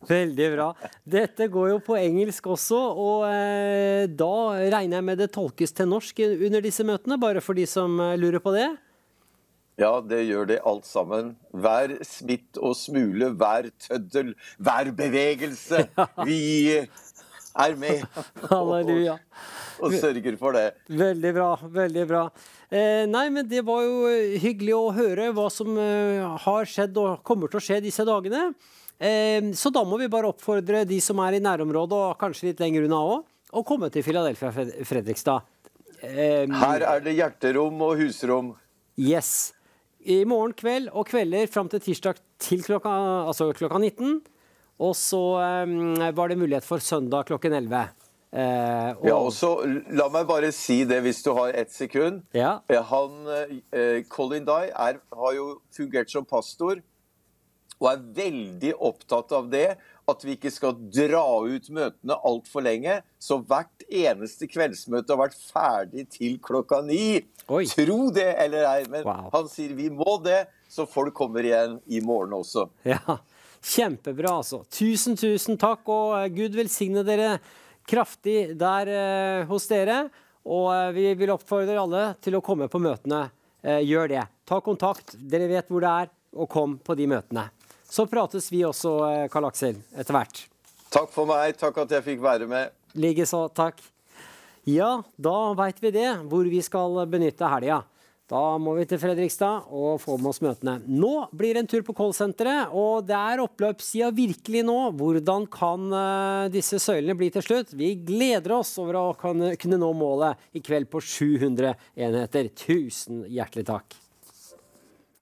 veldig 0.04 0.48
bra. 0.52 0.66
Dette 1.08 1.46
går 1.48 1.70
jo 1.72 1.78
på 1.86 1.96
engelsk 1.96 2.46
også, 2.52 2.78
og 3.00 3.22
eh, 3.30 4.04
da 4.12 4.34
regner 4.68 4.98
jeg 4.98 5.06
med 5.06 5.22
det 5.22 5.30
tolkes 5.34 5.72
til 5.72 5.88
norsk 5.88 6.20
under 6.26 6.60
disse 6.64 6.84
møtene, 6.84 7.16
bare 7.20 7.40
for 7.44 7.56
de 7.56 7.64
som 7.68 7.96
eh, 8.04 8.18
lurer 8.20 8.42
på 8.44 8.52
det? 8.52 8.68
Ja, 9.78 9.92
det 10.02 10.24
gjør 10.26 10.48
det 10.50 10.58
alt 10.66 10.86
sammen. 10.88 11.36
Hver 11.54 11.96
smitt 12.06 12.58
og 12.58 12.74
smule, 12.76 13.30
hver 13.38 13.70
tøddel, 13.80 14.32
hver 14.58 14.90
bevegelse. 14.98 15.84
Vi 16.28 16.40
er 17.58 17.76
med 17.78 18.02
Halleluja. 18.50 19.16
og 19.80 19.94
sørger 19.94 20.36
for 20.40 20.58
det. 20.58 20.72
Veldig 20.90 21.30
bra, 21.36 21.52
veldig 21.78 22.08
bra. 22.10 22.24
Eh, 22.68 23.04
nei, 23.08 23.28
men 23.32 23.46
det 23.48 23.62
var 23.66 23.86
jo 23.86 24.10
hyggelig 24.42 24.74
å 24.76 24.90
høre 24.98 25.30
hva 25.36 25.46
som 25.52 25.70
eh, 25.80 26.26
har 26.44 26.68
skjedd 26.68 26.98
og 27.00 27.22
kommer 27.26 27.48
til 27.48 27.62
å 27.62 27.64
skje 27.70 27.80
disse 27.86 28.04
dagene. 28.06 28.50
Eh, 28.98 29.52
så 29.54 29.70
da 29.70 29.84
må 29.86 29.98
vi 30.00 30.08
bare 30.10 30.30
oppfordre 30.32 30.84
de 30.88 30.98
som 31.04 31.20
er 31.22 31.36
i 31.38 31.42
nærområdet 31.44 31.98
og 31.98 32.16
kanskje 32.18 32.50
litt 32.50 32.62
lenger 32.62 32.88
unna 32.88 32.98
òg, 33.14 33.26
å 33.54 33.62
komme 33.64 33.88
til 33.94 34.02
Philadelphia 34.04 34.50
Fredrikstad. 34.84 35.46
Eh, 36.02 36.46
Her 36.50 36.84
er 36.86 37.00
det 37.04 37.14
hjerterom 37.18 37.78
og 37.86 37.96
husrom. 38.02 38.52
Yes. 38.98 39.52
I 40.08 40.22
morgen 40.28 40.54
kveld 40.56 40.90
og 40.94 41.06
kvelder 41.10 41.46
fram 41.50 41.68
til 41.70 41.80
tirsdag 41.82 42.18
til 42.42 42.62
klokka, 42.66 42.90
altså 43.28 43.50
klokka 43.56 43.78
19. 43.82 44.18
Og 44.78 44.92
så 44.94 45.22
eh, 45.42 46.10
var 46.14 46.30
det 46.30 46.38
mulighet 46.38 46.66
for 46.66 46.82
søndag 46.82 47.26
klokken 47.30 47.54
11. 47.62 47.88
Eh, 48.28 48.90
og, 48.98 49.06
Ja, 49.08 49.16
og 49.16 49.32
så 49.32 49.54
La 49.96 50.06
meg 50.12 50.26
bare 50.28 50.50
si 50.52 50.82
det 50.86 51.00
hvis 51.06 51.22
du 51.24 51.32
har 51.38 51.54
ett 51.56 51.72
sekund. 51.74 52.22
Ja. 52.36 52.58
Eh, 52.68 52.82
Han, 52.90 53.24
eh, 53.72 54.02
Colin 54.10 54.44
Dye 54.46 54.70
er, 54.74 55.00
har 55.00 55.32
jo 55.34 55.48
fungert 55.74 56.10
som 56.12 56.26
pastor 56.28 56.82
og 57.78 57.88
er 57.92 58.02
veldig 58.18 58.74
opptatt 58.88 59.32
av 59.36 59.48
det. 59.52 59.70
At 60.08 60.22
vi 60.24 60.38
ikke 60.38 60.50
skal 60.52 60.76
dra 60.88 61.22
ut 61.44 61.66
møtene 61.74 62.16
altfor 62.26 62.64
lenge. 62.64 62.98
Så 63.20 63.40
hvert 63.44 63.84
eneste 63.86 64.48
kveldsmøte 64.48 65.12
har 65.12 65.20
vært 65.20 65.36
ferdig 65.36 66.06
til 66.14 66.38
klokka 66.42 66.80
ni. 66.86 67.20
Tro 67.46 67.98
det 68.14 68.30
eller 68.44 68.68
ei, 68.70 68.84
men 68.88 69.04
han 69.04 69.50
sier 69.52 69.74
vi 69.76 69.90
må 69.92 70.18
det, 70.24 70.46
så 70.68 70.88
folk 70.88 71.14
kommer 71.16 71.44
igjen 71.44 71.78
i 71.86 72.00
morgen 72.04 72.34
også. 72.40 72.66
Ja, 72.88 73.20
Kjempebra, 73.58 74.36
altså. 74.38 74.62
Tusen, 74.70 75.16
tusen 75.18 75.58
takk, 75.60 75.88
og 75.90 76.14
eh, 76.20 76.28
Gud 76.30 76.54
velsigne 76.56 77.02
dere 77.06 77.38
kraftig 77.88 78.54
der 78.58 78.92
eh, 78.92 79.46
hos 79.48 79.66
dere. 79.70 80.04
Og 80.48 80.70
eh, 80.72 80.92
vi 80.96 81.08
vil 81.18 81.34
oppfordre 81.34 81.78
alle 81.80 82.04
til 82.24 82.38
å 82.38 82.44
komme 82.44 82.68
på 82.70 82.80
møtene. 82.82 83.26
Eh, 83.62 83.82
gjør 83.86 84.12
det. 84.14 84.24
Ta 84.48 84.60
kontakt, 84.64 85.16
dere 85.18 85.50
vet 85.50 85.70
hvor 85.72 85.84
det 85.84 85.94
er, 86.04 86.12
og 86.38 86.50
kom 86.52 86.78
på 86.84 86.96
de 86.98 87.08
møtene. 87.10 87.48
Så 87.88 88.06
prates 88.06 88.50
vi 88.52 88.64
også, 88.68 88.94
eh, 89.08 89.28
Karl 89.32 89.48
Aksel, 89.48 89.78
etter 89.96 90.16
hvert. 90.16 90.46
Takk 90.92 91.12
for 91.12 91.28
meg. 91.28 91.56
Takk 91.60 91.78
at 91.84 91.90
jeg 91.96 92.04
fikk 92.04 92.20
være 92.24 92.48
med. 92.48 92.74
Likeså, 92.96 93.46
takk. 93.52 93.80
Ja, 94.68 95.02
da 95.16 95.54
veit 95.56 95.80
vi 95.80 95.92
det, 95.94 96.08
hvor 96.28 96.44
vi 96.48 96.60
skal 96.64 97.06
benytte 97.08 97.48
helga. 97.48 97.82
Da 98.28 98.40
må 98.60 98.74
vi 98.76 98.84
til 98.84 99.00
Fredrikstad 99.00 99.70
og 99.72 100.02
få 100.02 100.18
med 100.20 100.28
oss 100.34 100.42
møtene. 100.44 100.74
Nå 100.84 101.30
blir 101.32 101.56
det 101.56 101.62
en 101.62 101.70
tur 101.72 101.84
på 101.86 101.94
callsenteret, 101.96 102.74
og 102.76 103.06
det 103.08 103.16
er 103.16 103.40
oppløpssida 103.40 104.10
virkelig 104.12 104.66
nå. 104.68 104.76
Hvordan 105.00 105.46
kan 105.48 105.86
eh, 105.96 106.50
disse 106.52 106.76
søylene 106.84 107.16
bli 107.16 107.30
til 107.32 107.46
slutt? 107.46 107.72
Vi 107.72 107.94
gleder 108.04 108.58
oss 108.58 108.74
over 108.82 109.00
å 109.00 109.06
kunne 109.16 109.80
nå 109.80 109.88
målet 109.96 110.36
i 110.52 110.60
kveld 110.60 110.90
på 110.92 111.00
700 111.00 111.72
enheter. 111.96 112.52
Tusen 112.52 113.24
hjertelig 113.32 113.64
takk. 113.72 113.96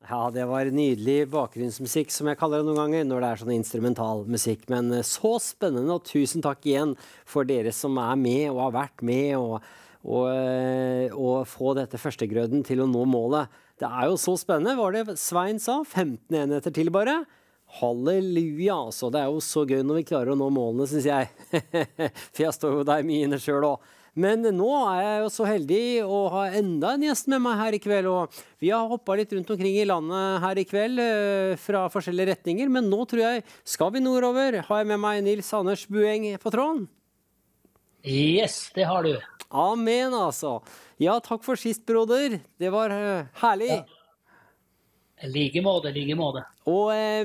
Ja, 0.06 0.28
det 0.30 0.44
var 0.46 0.68
nydelig 0.70 1.24
bakgrunnsmusikk, 1.32 2.12
som 2.14 2.28
jeg 2.30 2.38
kaller 2.38 2.60
det 2.62 2.68
noen 2.68 2.78
ganger, 2.78 3.06
når 3.08 3.22
det 3.22 3.28
er 3.28 3.40
sånn 3.40 3.56
instrumental 3.56 4.20
musikk. 4.30 4.68
Men 4.70 4.92
eh, 4.94 5.02
så 5.02 5.32
spennende, 5.42 5.96
og 5.96 6.06
tusen 6.06 6.44
takk 6.44 6.62
igjen 6.62 6.92
for 7.26 7.48
dere 7.48 7.72
som 7.74 7.98
er 7.98 8.12
med 8.20 8.44
og 8.52 8.60
har 8.68 8.76
vært 8.76 9.02
med, 9.08 9.34
og, 9.40 9.66
eh, 10.30 11.10
og 11.10 11.48
få 11.50 11.74
dette 11.74 11.98
førstegrøden 11.98 12.62
til 12.68 12.84
å 12.84 12.86
nå 12.90 13.02
målet. 13.10 13.50
Det 13.82 13.90
er 13.90 14.06
jo 14.06 14.20
så 14.20 14.36
spennende, 14.38 14.76
var 14.78 14.94
det 14.94 15.18
Svein 15.18 15.58
sa? 15.58 15.80
15 15.82 16.38
enheter 16.44 16.76
til, 16.76 16.92
bare. 16.94 17.24
Halleluja, 17.80 18.78
altså. 18.86 19.10
Det 19.10 19.24
er 19.24 19.34
jo 19.34 19.42
så 19.42 19.66
gøy 19.66 19.82
når 19.82 20.04
vi 20.04 20.08
klarer 20.12 20.36
å 20.36 20.38
nå 20.38 20.52
målene, 20.54 20.86
syns 20.86 21.10
jeg. 21.10 21.34
For 22.30 22.46
jeg 22.46 22.54
står 22.54 22.78
jo 22.78 22.86
der 22.86 23.02
mye 23.10 23.26
inne 23.26 23.42
sjøl 23.42 23.72
òg. 23.74 23.94
Men 24.16 24.46
nå 24.56 24.68
er 24.88 25.00
jeg 25.02 25.16
jo 25.20 25.30
så 25.34 25.46
heldig 25.48 25.80
å 26.08 26.20
ha 26.32 26.46
enda 26.56 26.94
en 26.96 27.04
gjest 27.04 27.28
med 27.28 27.42
meg 27.44 27.58
her 27.60 27.76
i 27.76 27.80
kveld. 27.84 28.08
Og 28.08 28.38
vi 28.62 28.72
har 28.72 28.88
hoppa 28.88 29.16
litt 29.18 29.34
rundt 29.36 29.52
omkring 29.52 29.76
i 29.76 29.84
landet 29.88 30.40
her 30.44 30.60
i 30.62 30.66
kveld 30.68 31.02
eh, 31.04 31.52
fra 31.60 31.84
forskjellige 31.92 32.32
retninger. 32.32 32.72
Men 32.72 32.88
nå 32.88 33.02
tror 33.10 33.24
jeg 33.26 33.44
skal 33.68 33.92
vi 33.92 34.04
nordover. 34.04 34.62
Har 34.68 34.82
jeg 34.82 34.90
med 34.94 35.02
meg 35.04 35.20
Nils 35.26 35.52
Anders 35.56 35.84
Bueng 35.90 36.30
på 36.40 36.54
tråden? 36.54 36.86
Yes, 38.06 38.70
det 38.76 38.88
har 38.88 39.04
du. 39.04 39.14
Amen, 39.50 40.14
altså. 40.16 40.58
Ja, 41.02 41.18
takk 41.20 41.44
for 41.44 41.60
sist, 41.60 41.84
broder. 41.86 42.40
Det 42.56 42.72
var 42.72 42.94
herlig. 42.96 43.28
herlig. 43.42 43.96
I 45.24 45.28
like 45.32 45.62
måte, 45.64 45.88
i 45.88 45.96
like 45.96 46.16
måte. 46.16 46.42
Og 46.68 46.90
eh, 46.92 47.24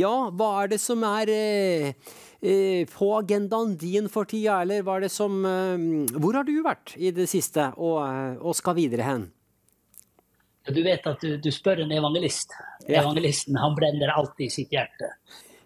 ja, 0.00 0.14
hva 0.32 0.48
er 0.62 0.70
det 0.72 0.78
som 0.80 1.02
er 1.04 1.28
eh, 1.32 1.88
eh, 1.90 2.16
på 2.40 3.08
agendaen 3.18 3.74
din 3.76 4.06
for 4.08 4.28
tida, 4.30 4.60
eller 4.62 4.84
hva 4.86 4.98
er 4.98 5.08
det 5.08 5.10
som 5.10 5.40
eh, 5.42 6.12
Hvor 6.14 6.38
har 6.38 6.46
du 6.46 6.54
vært 6.62 6.94
i 6.94 7.10
det 7.10 7.26
siste, 7.26 7.72
og, 7.76 7.98
eh, 8.04 8.38
og 8.38 8.54
skal 8.54 8.76
videre 8.78 9.06
hen? 9.06 9.26
Du 10.68 10.82
vet 10.84 11.06
at 11.08 11.20
du, 11.24 11.36
du 11.40 11.50
spør 11.50 11.82
en 11.82 11.92
evangelist. 11.96 12.52
Ja. 12.86 13.02
Evangelisten 13.02 13.56
han 13.56 13.74
brenner 13.74 14.12
alltid 14.12 14.46
i 14.46 14.52
sitt 14.52 14.72
hjerte. 14.74 15.10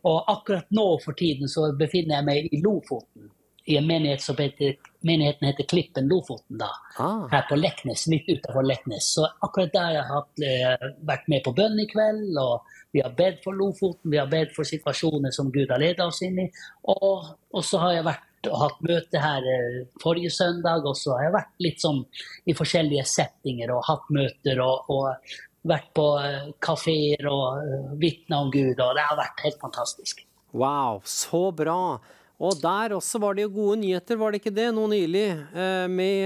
Og 0.09 0.24
akkurat 0.31 0.66
nå 0.74 0.86
for 1.03 1.19
tiden 1.19 1.51
så 1.51 1.69
befinner 1.78 2.20
jeg 2.20 2.27
meg 2.27 2.49
i 2.55 2.62
Lofoten. 2.62 3.28
I 3.64 3.76
en 3.78 3.86
menighet 3.86 4.22
som 4.22 4.36
heter, 4.36 4.74
menigheten 5.06 5.47
heter 5.47 5.64
Klippen 5.70 6.09
Lofoten. 6.10 6.59
da, 6.59 6.70
Ah. 6.98 7.28
Her 7.30 7.44
på 7.48 7.56
Leknes, 7.56 8.06
litt 8.06 8.26
utenfor 8.28 8.66
Leknes. 8.66 9.14
Så 9.14 9.26
akkurat 9.40 9.72
der 9.72 10.02
har 10.02 10.26
jeg 10.36 10.72
eh, 10.82 10.89
vært 11.06 11.28
med 11.28 11.44
på 11.44 11.55
bønn 11.55 11.78
i 11.80 11.86
kveld. 11.86 12.36
og 12.39 12.66
Vi 12.93 13.01
har 13.01 13.14
bedt 13.16 13.44
for 13.44 13.52
Lofoten, 13.52 14.10
vi 14.10 14.18
har 14.18 14.26
bedt 14.26 14.55
for 14.55 14.64
situasjoner 14.64 15.30
som 15.30 15.52
Gud 15.52 15.70
har 15.70 15.78
ledet 15.78 16.05
oss 16.05 16.22
inn 16.22 16.39
i. 16.39 16.51
Og, 16.84 17.30
og 17.52 17.64
så 17.64 17.78
har 17.78 17.93
jeg 17.93 18.05
vært 18.05 18.28
og 18.51 18.59
hatt 18.59 18.80
møte 18.82 19.20
her 19.22 19.47
eh, 19.47 19.86
forrige 20.02 20.30
søndag, 20.34 20.82
og 20.84 20.97
så 20.98 21.14
har 21.14 21.28
jeg 21.28 21.34
vært 21.36 21.62
litt 21.62 21.80
sånn 21.80 22.02
i 22.51 22.55
forskjellige 22.59 23.05
settinger 23.06 23.70
og 23.70 23.84
hatt 23.86 24.10
møter 24.10 24.59
og, 24.64 24.90
og 24.90 25.36
vært 25.62 25.93
på 25.94 26.06
uh, 26.18 26.51
kafeer 26.59 27.28
og 27.30 27.94
vitna 28.02 28.40
om 28.43 28.51
Gud, 28.51 28.80
og 28.82 28.97
det 28.98 29.05
har 29.06 29.14
vært 29.14 29.44
helt 29.44 29.60
fantastisk. 29.62 30.24
Wow, 30.51 30.98
så 31.06 31.52
bra. 31.55 32.01
Og 32.42 32.56
der 32.59 32.94
også 32.96 33.20
var 33.22 33.36
det 33.36 33.44
jo 33.44 33.52
gode 33.54 33.76
nyheter, 33.82 34.16
var 34.18 34.32
det 34.32 34.40
ikke 34.40 34.54
det, 34.54 34.68
nå 34.74 34.86
nylig? 34.90 35.26
eh, 35.54 35.84
Med 35.88 36.24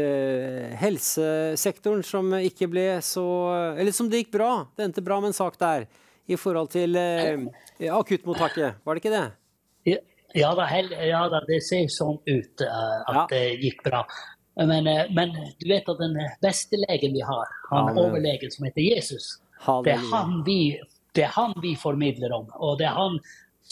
eh, 0.00 0.76
helsesektoren 0.80 2.02
som 2.06 2.30
ikke 2.38 2.68
ble 2.70 2.86
så 3.04 3.24
Eller 3.76 3.92
som 3.92 4.08
det 4.08 4.22
gikk 4.24 4.32
bra. 4.38 4.52
Det 4.76 4.86
endte 4.86 5.04
bra 5.04 5.20
med 5.20 5.32
en 5.32 5.36
sak 5.36 5.58
der. 5.60 5.86
I 6.28 6.36
forhold 6.36 6.68
til 6.72 6.96
eh, 6.96 7.40
akuttmottaket, 7.88 8.80
var 8.84 8.94
det 8.94 9.00
ikke 9.02 9.14
det? 9.14 9.26
Ja, 9.88 9.98
ja, 10.36 10.50
da, 10.54 10.66
ja 11.08 11.22
da, 11.32 11.40
det 11.48 11.62
ser 11.64 11.86
sånn 11.88 12.18
ut 12.28 12.60
at 12.60 13.08
at 13.08 13.32
det 13.32 13.44
gikk 13.62 13.80
bra. 13.86 14.02
Men, 14.58 14.84
men 15.14 15.32
du 15.60 15.68
vet 15.70 15.88
at 15.88 16.00
den 16.02 16.16
beste 16.42 16.76
legen 16.82 17.14
vi 17.14 17.22
har, 17.24 17.48
han 17.70 17.92
Amen. 17.92 18.00
overlegen 18.02 18.50
som 18.52 18.66
heter 18.66 18.82
Jesus, 18.82 19.38
det 19.86 19.94
er, 19.94 20.02
han 20.10 20.42
vi, 20.44 20.76
det 21.16 21.24
er 21.28 21.32
han 21.36 21.54
vi 21.62 21.76
formidler 21.78 22.34
om. 22.34 22.48
Og 22.58 22.76
det 22.80 22.88
er 22.90 22.96
han 22.98 23.20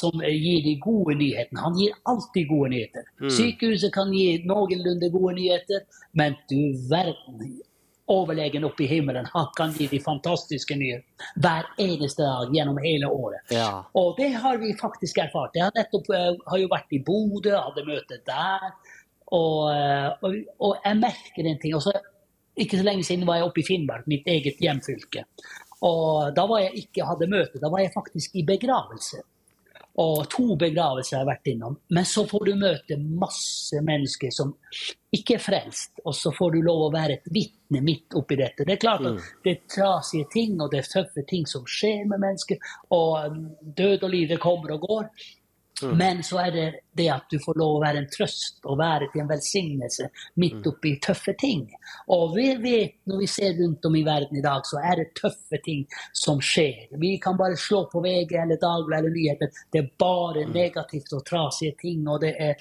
som 0.00 0.20
eh, 0.20 0.34
gir 0.34 0.64
de 0.64 0.74
gode 0.80 1.14
nyhetene. 1.14 1.60
Han 1.60 1.78
gir 1.78 1.94
alltid 2.02 2.48
gode 2.48 2.72
nyheter. 2.74 3.06
Mm. 3.20 3.30
Sykehuset 3.30 3.92
kan 3.94 4.12
gi 4.14 4.42
noenlunde 4.48 5.10
gode 5.14 5.36
nyheter, 5.40 5.86
men 6.12 6.36
du 6.50 6.60
verden. 6.90 7.62
Overlegen 8.06 8.62
oppe 8.62 8.84
i 8.84 8.86
himmelen, 8.86 9.26
han 9.32 9.46
kan 9.56 9.72
gi 9.74 9.88
de 9.90 9.98
fantastiske 9.98 10.76
nyhetene 10.78 11.32
hver 11.42 11.66
eneste 11.82 12.22
dag 12.22 12.52
gjennom 12.54 12.78
hele 12.78 13.08
året. 13.10 13.42
Ja. 13.50 13.80
Og 13.98 14.12
det 14.20 14.28
har 14.44 14.60
vi 14.62 14.76
faktisk 14.78 15.18
erfart. 15.24 15.58
Jeg 15.58 15.66
har 15.66 15.74
nettopp 15.74 16.12
jeg 16.14 16.36
har 16.46 16.60
jo 16.62 16.68
vært 16.70 16.94
i 16.94 17.00
Bodø, 17.02 17.56
hadde 17.56 17.86
møte 17.88 18.20
der. 18.28 18.68
Og, 19.34 19.72
eh, 19.72 20.12
og, 20.22 20.38
og 20.62 20.86
jeg 20.86 21.00
merker 21.00 21.50
en 21.50 21.58
ting. 21.58 21.74
Også, 21.74 21.96
ikke 22.54 22.78
så 22.78 22.86
lenge 22.86 23.02
siden 23.08 23.26
var 23.26 23.40
jeg 23.40 23.48
oppe 23.48 23.64
i 23.64 23.66
Finnmark, 23.66 24.06
mitt 24.06 24.30
eget 24.30 24.62
hjemfylke. 24.62 25.26
Og 25.86 26.30
da 26.36 26.46
var 26.46 26.62
jeg 26.62 26.86
ikke 26.86 27.10
hadde 27.10 27.28
møte, 27.32 27.58
da 27.60 27.72
var 27.72 27.82
jeg 27.82 27.94
faktisk 27.94 28.38
i 28.38 28.46
begravelse. 28.46 29.18
Og 30.02 30.26
to 30.28 30.56
begravelser 30.60 31.14
jeg 31.14 31.22
har 31.22 31.28
vært 31.30 31.48
innom. 31.48 31.76
Men 31.96 32.04
så 32.08 32.26
får 32.28 32.44
du 32.44 32.52
møte 32.60 32.98
masse 33.00 33.80
mennesker 33.84 34.34
som 34.34 34.52
ikke 35.16 35.38
er 35.38 35.42
frelst, 35.42 36.02
og 36.04 36.12
så 36.16 36.32
får 36.36 36.52
du 36.52 36.58
lov 36.66 36.82
å 36.86 36.92
være 36.92 37.16
et 37.16 37.30
vitne 37.32 37.80
midt 37.84 38.16
oppi 38.18 38.36
dette. 38.36 38.66
Det 38.66 38.76
er 38.76 38.82
klart 38.82 39.06
at 39.08 39.24
det 39.44 39.54
er 39.54 39.64
trasige 39.72 40.28
ting, 40.34 40.58
og 40.60 40.68
det 40.72 40.82
er 40.82 40.90
tøffe 40.92 41.24
ting 41.30 41.48
som 41.48 41.64
skjer 41.64 42.04
med 42.10 42.20
mennesker, 42.20 42.60
og 42.92 43.32
um, 43.32 43.42
død 43.78 44.04
og 44.04 44.12
liv 44.12 44.36
kommer 44.42 44.76
og 44.76 44.84
går. 44.84 45.08
Mm. 45.82 45.96
Men 45.98 46.22
så 46.24 46.38
er 46.40 46.50
det 46.50 46.66
det 46.96 47.08
at 47.12 47.26
du 47.30 47.36
får 47.42 47.58
lov 47.60 47.74
å 47.76 47.82
være 47.82 48.00
en 48.00 48.08
trøst 48.08 48.62
og 48.64 48.78
være 48.80 49.10
til 49.12 49.22
en 49.22 49.28
velsignelse 49.28 50.08
midt 50.40 50.64
oppi 50.70 50.94
tøffe 51.04 51.34
ting. 51.40 51.66
Og 52.16 52.32
vi 52.36 52.46
vet, 52.62 52.94
når 53.04 53.20
vi 53.20 53.28
ser 53.28 53.58
rundt 53.58 53.84
om 53.84 53.98
i 53.98 54.04
verden 54.06 54.40
i 54.40 54.44
dag, 54.44 54.64
så 54.64 54.80
er 54.80 55.02
det 55.02 55.10
tøffe 55.20 55.60
ting 55.66 55.84
som 56.16 56.40
skjer. 56.40 56.86
Vi 56.96 57.16
kan 57.20 57.36
bare 57.36 57.58
slå 57.60 57.84
på 57.92 58.00
VG 58.04 58.32
eller 58.40 58.60
Dagbladet 58.62 59.04
eller 59.04 59.16
nyheter. 59.18 59.62
Det 59.72 59.84
er 59.84 59.92
bare 60.00 60.46
negativt 60.48 61.12
og 61.12 61.26
trasige 61.28 61.76
ting, 61.82 62.08
og 62.08 62.24
det 62.24 62.34
er 62.40 62.56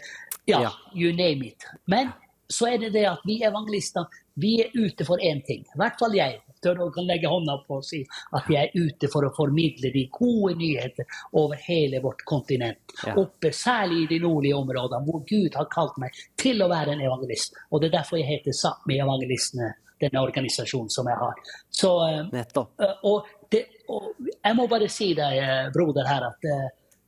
ja, 0.45 0.61
Ja. 0.61 0.71
you 0.93 1.11
name 1.15 1.47
it. 1.47 1.63
Men 1.87 2.11
så 2.49 2.67
er 2.73 2.77
det 2.77 2.93
det 2.93 3.07
at 3.09 3.23
vi 3.25 3.39
evangelister 3.43 4.05
vi 4.35 4.59
er 4.61 4.73
ute 4.75 5.05
for 5.07 5.17
én 5.23 5.41
ting. 5.47 5.63
I 5.63 5.79
hvert 5.79 5.99
fall 5.99 6.15
jeg 6.15 6.41
tør 6.65 6.81
og 6.87 6.91
kan 6.97 7.07
legge 7.07 7.31
hånda 7.31 7.55
på 7.67 7.79
og 7.79 7.85
si 7.85 8.01
at 8.35 8.49
jeg 8.51 8.69
er 8.71 8.75
ute 8.89 9.09
for 9.13 9.27
å 9.27 9.31
formidle 9.37 9.91
de 9.93 10.05
gode 10.13 10.55
nyheter 10.59 11.07
over 11.39 11.61
hele 11.67 12.01
vårt 12.03 12.25
kontinent. 12.27 12.95
Ja. 13.05 13.15
Oppe, 13.21 13.53
særlig 13.55 14.03
i 14.03 14.11
de 14.15 14.19
nordlige 14.25 14.57
områdene, 14.59 15.05
hvor 15.07 15.23
Gud 15.29 15.55
har 15.55 15.69
kalt 15.71 15.97
meg 16.01 16.17
til 16.41 16.61
å 16.65 16.69
være 16.71 16.95
en 16.95 17.03
evangelist. 17.05 17.55
Og 17.71 17.81
det 17.81 17.91
er 17.91 17.99
derfor 17.99 18.19
jeg 18.21 18.31
heter 18.33 18.55
Sápmi 18.57 18.99
Evangelistene, 19.03 19.73
denne 20.01 20.23
organisasjonen 20.25 20.89
som 20.91 21.07
jeg 21.07 21.17
har. 21.21 21.37
Så, 21.71 21.91
eh, 22.09 22.23
Eh, 22.79 22.95
Og, 23.03 23.29
det, 23.51 23.65
og 23.89 24.15
jeg 24.19 24.55
må 24.57 24.67
bare 24.67 24.89
si 24.89 25.13
deg, 25.13 25.37
eh, 25.37 25.69
broder, 25.71 26.07
her 26.09 26.27
at 26.31 26.49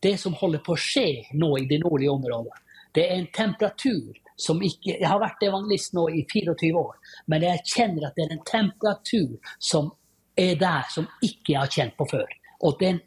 det 0.02 0.20
som 0.20 0.34
holder 0.34 0.60
på 0.64 0.76
å 0.76 0.80
skje 0.80 1.26
nå 1.34 1.58
i 1.58 1.66
de 1.66 1.80
nordlige 1.82 2.14
områdene, 2.14 2.64
det 2.94 3.04
er 3.10 3.18
en 3.18 3.28
temperatur 3.34 4.14
som 4.38 4.62
ikke 4.62 4.98
Jeg 5.00 5.08
har 5.10 5.20
vært 5.20 5.44
evangelist 5.44 5.94
nå 5.98 6.08
i 6.14 6.24
24 6.32 6.78
år, 6.78 6.96
men 7.28 7.46
jeg 7.48 7.66
kjenner 7.66 8.08
at 8.08 8.18
det 8.18 8.28
er 8.28 8.36
en 8.38 8.48
temperatur 8.48 9.54
som 9.60 9.92
er 10.38 10.56
der 10.56 10.86
som 10.94 11.08
ikke 11.22 11.54
jeg 11.54 11.60
har 11.60 11.72
kjent 11.74 11.98
på 11.98 12.06
før. 12.12 12.28
Og 12.62 12.78
den 12.80 13.00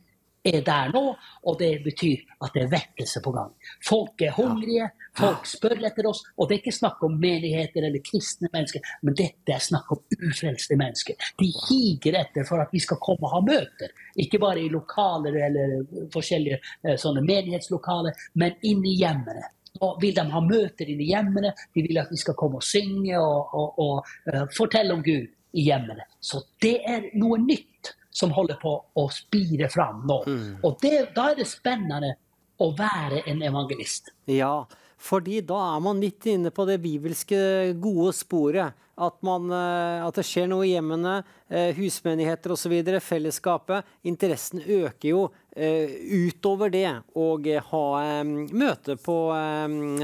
er 0.45 0.63
der 0.65 0.89
nå, 0.93 1.03
og 1.45 1.59
det 1.61 1.83
betyr 1.85 2.23
at 2.45 2.55
det 2.55 2.63
er 2.65 2.73
vekkelse 2.73 3.21
på 3.25 3.33
gang. 3.35 3.51
Folk 3.85 4.23
er 4.25 4.33
hungrige, 4.37 4.89
folk 5.19 5.45
spør 5.49 5.85
etter 5.85 6.09
oss, 6.09 6.23
og 6.37 6.49
det 6.49 6.57
er 6.57 6.63
ikke 6.63 6.77
snakk 6.79 7.03
om 7.05 7.19
menigheter 7.21 7.85
eller 7.87 8.03
kristne 8.07 8.49
mennesker, 8.53 8.81
men 9.05 9.19
dette 9.19 9.55
er 9.55 9.63
snakk 9.63 9.93
om 9.93 10.01
ufrelste 10.17 10.79
mennesker. 10.81 11.29
De 11.41 11.51
higer 11.67 12.21
etter 12.23 12.49
for 12.49 12.63
at 12.65 12.73
vi 12.73 12.81
skal 12.81 13.01
komme 13.05 13.29
og 13.29 13.37
ha 13.37 13.43
møter. 13.45 13.93
Ikke 14.25 14.41
bare 14.41 14.65
i 14.65 14.73
lokaler 14.73 15.37
eller 15.47 15.77
forskjellige 16.15 16.61
eh, 16.61 16.97
sånne 17.01 17.25
menighetslokaler, 17.27 18.29
men 18.41 18.57
inn 18.65 18.85
i 18.89 18.97
hjemmene. 19.03 19.45
Nå 19.81 19.91
vil 20.03 20.15
de 20.17 20.27
ha 20.33 20.41
møter 20.45 20.91
inne 20.93 21.07
i 21.07 21.11
hjemmene, 21.13 21.55
de 21.75 21.85
vil 21.87 22.01
at 22.03 22.11
vi 22.13 22.19
skal 22.21 22.37
komme 22.39 22.61
og 22.61 22.67
synge 22.67 23.17
og, 23.19 23.55
og, 23.57 23.79
og 23.81 24.11
uh, 24.29 24.45
fortelle 24.57 24.93
om 24.95 25.05
Gud 25.05 25.31
i 25.57 25.67
hjemmene. 25.67 26.05
Så 26.21 26.43
det 26.63 26.77
er 26.87 27.09
noe 27.19 27.41
nytt 27.43 27.95
som 28.11 28.35
holder 28.35 28.59
på 28.61 28.75
å 28.99 29.07
spire 29.15 29.71
fram 29.73 30.05
nå. 30.09 30.19
Og 30.67 30.77
det, 30.83 31.11
da 31.17 31.31
er 31.31 31.41
det 31.41 31.49
spennende 31.49 32.15
å 32.61 32.71
være 32.77 33.23
en 33.31 33.43
evangelist. 33.47 34.13
Ja, 34.29 34.67
fordi 35.01 35.41
da 35.47 35.59
er 35.77 35.83
man 35.85 36.01
midt 36.03 36.27
inne 36.29 36.53
på 36.53 36.67
det 36.69 36.81
bibelske 36.83 37.39
gode 37.81 38.13
sporet. 38.17 38.77
At, 39.01 39.17
man, 39.25 39.49
eh, 39.49 40.05
at 40.05 40.19
det 40.19 40.27
skjer 40.29 40.49
noe 40.51 40.67
i 40.69 40.75
hjemmene, 40.75 41.23
eh, 41.49 41.71
husmenigheter 41.79 42.53
osv., 42.53 42.75
fellesskapet. 43.01 43.89
Interessen 44.05 44.61
øker 44.61 45.09
jo 45.09 45.23
eh, 45.57 45.95
utover 46.29 46.73
det 46.73 46.91
å 47.17 47.31
ha 47.71 47.85
møte 48.25 48.99
på 49.01 49.17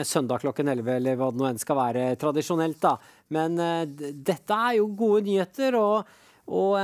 søndag 0.00 0.40
klokken 0.44 0.72
11, 0.72 0.92
eller 0.96 1.20
hva 1.20 1.30
det 1.32 1.42
nå 1.42 1.48
enn 1.50 1.60
skal 1.60 1.80
være 1.80 2.06
tradisjonelt. 2.20 2.80
da. 2.80 2.96
Men 3.36 3.60
dette 4.00 4.60
er 4.68 4.78
jo 4.80 4.92
gode 4.96 5.26
nyheter. 5.28 5.76
og 5.80 6.22
og, 6.46 6.78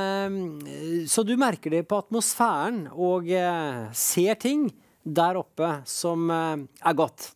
så 1.07 1.23
du 1.23 1.37
merker 1.39 1.71
det 1.71 1.85
på 1.87 2.01
atmosfæren 2.03 2.89
og 2.99 3.29
ser 3.95 4.35
ting 4.43 4.65
der 5.07 5.39
oppe 5.39 5.69
som 5.87 6.27
er 6.35 6.97
godt. 6.99 7.29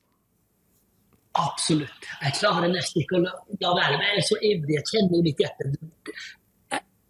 Absolutt. 1.37 2.07
Jeg 2.23 2.37
klarer 2.39 2.71
nesten 2.73 3.03
ikke 3.03 3.19
å 3.19 3.25
la 3.25 3.73
være. 3.77 3.97
Men 3.99 4.07
jeg 4.11 4.21
er 4.23 4.29
så 4.29 4.39
ivrig. 4.41 4.77
Jeg 4.79 4.91
kjenner 4.93 5.19
i 5.19 5.25
mitt 5.27 5.43
hjerte 5.43 5.71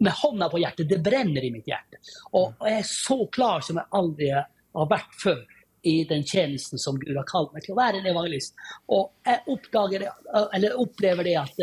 Med 0.03 0.13
hånda 0.13 0.49
på 0.51 0.61
hjertet. 0.61 0.89
Det 0.89 0.99
brenner 1.03 1.45
i 1.45 1.51
mitt 1.53 1.67
hjerte. 1.69 2.01
Og 2.37 2.67
jeg 2.67 2.81
er 2.81 2.89
så 2.89 3.19
klar 3.33 3.63
som 3.65 3.79
jeg 3.79 3.89
aldri 3.97 4.31
har 4.33 4.89
vært 4.91 5.15
før 5.21 5.45
i 5.87 6.03
den 6.09 6.23
tjenesten 6.27 6.79
som 6.81 6.99
Gud 6.99 7.15
har 7.15 7.27
kalt 7.29 7.53
meg 7.55 7.63
til 7.65 7.73
å 7.73 7.79
være 7.79 8.01
en 8.01 8.09
evangelist. 8.11 8.55
Og 8.93 9.09
jeg 9.25 9.43
oppdager 9.53 10.07
eller 10.43 10.79
opplever 10.81 11.27
det 11.27 11.35
at, 11.39 11.61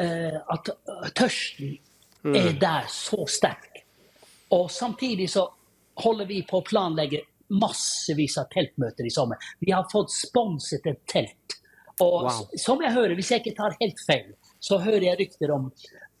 eh, 0.00 0.38
at 0.54 0.70
tørsten 1.18 1.76
er 2.24 2.52
der 2.58 2.88
så 2.88 3.26
sterk. 3.26 3.82
Og 4.52 4.70
samtidig 4.70 5.28
så 5.30 5.46
holder 6.02 6.28
vi 6.28 6.42
på 6.48 6.60
å 6.60 6.66
planlegge 6.66 7.22
massevis 7.52 8.38
av 8.40 8.48
teltmøter 8.52 9.06
i 9.06 9.12
sommer. 9.12 9.36
Vi 9.60 9.72
har 9.72 9.88
fått 9.92 10.12
sponset 10.14 10.86
et 10.88 11.02
telt. 11.08 11.58
Og 12.00 12.22
Wow. 12.24 12.46
som 12.56 12.80
jeg 12.82 12.92
hører, 12.92 13.14
hvis 13.14 13.30
jeg 13.30 13.40
ikke 13.44 13.56
tar 13.56 13.76
helt 13.80 14.00
feil, 14.06 14.32
så 14.60 14.78
hører 14.78 15.02
jeg 15.10 15.18
rykter 15.20 15.50
om 15.54 15.72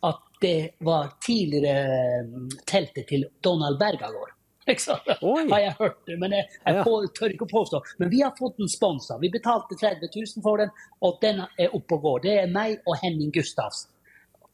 at 0.02 0.18
det 0.42 0.74
var 0.80 1.12
tidligere 1.24 2.24
mm, 2.26 2.48
teltet 2.66 3.06
til 3.08 3.24
Donald 3.44 3.78
Bergagård. 3.78 4.30
Har 4.66 5.58
jeg 5.60 5.74
hørt 5.78 5.96
det, 6.06 6.18
men 6.20 6.30
jeg, 6.32 6.44
jeg 6.66 6.84
på, 6.86 6.92
tør 7.18 7.32
ikke 7.34 7.46
å 7.48 7.50
påstå. 7.50 7.80
Men 7.98 8.10
vi 8.12 8.20
har 8.22 8.30
fått 8.38 8.56
den 8.58 8.68
sponsa. 8.70 9.16
Vi 9.18 9.28
betalte 9.30 9.74
30 9.80 10.06
000 10.14 10.42
for 10.44 10.56
den, 10.62 10.70
og 11.02 11.18
den 11.22 11.40
er 11.58 11.74
oppe 11.74 11.96
og 11.98 12.02
går. 12.02 12.20
Det 12.22 12.34
er 12.44 12.46
meg 12.52 12.78
og 12.86 12.94
Henning 13.02 13.32
Gustavsen. 13.34 13.88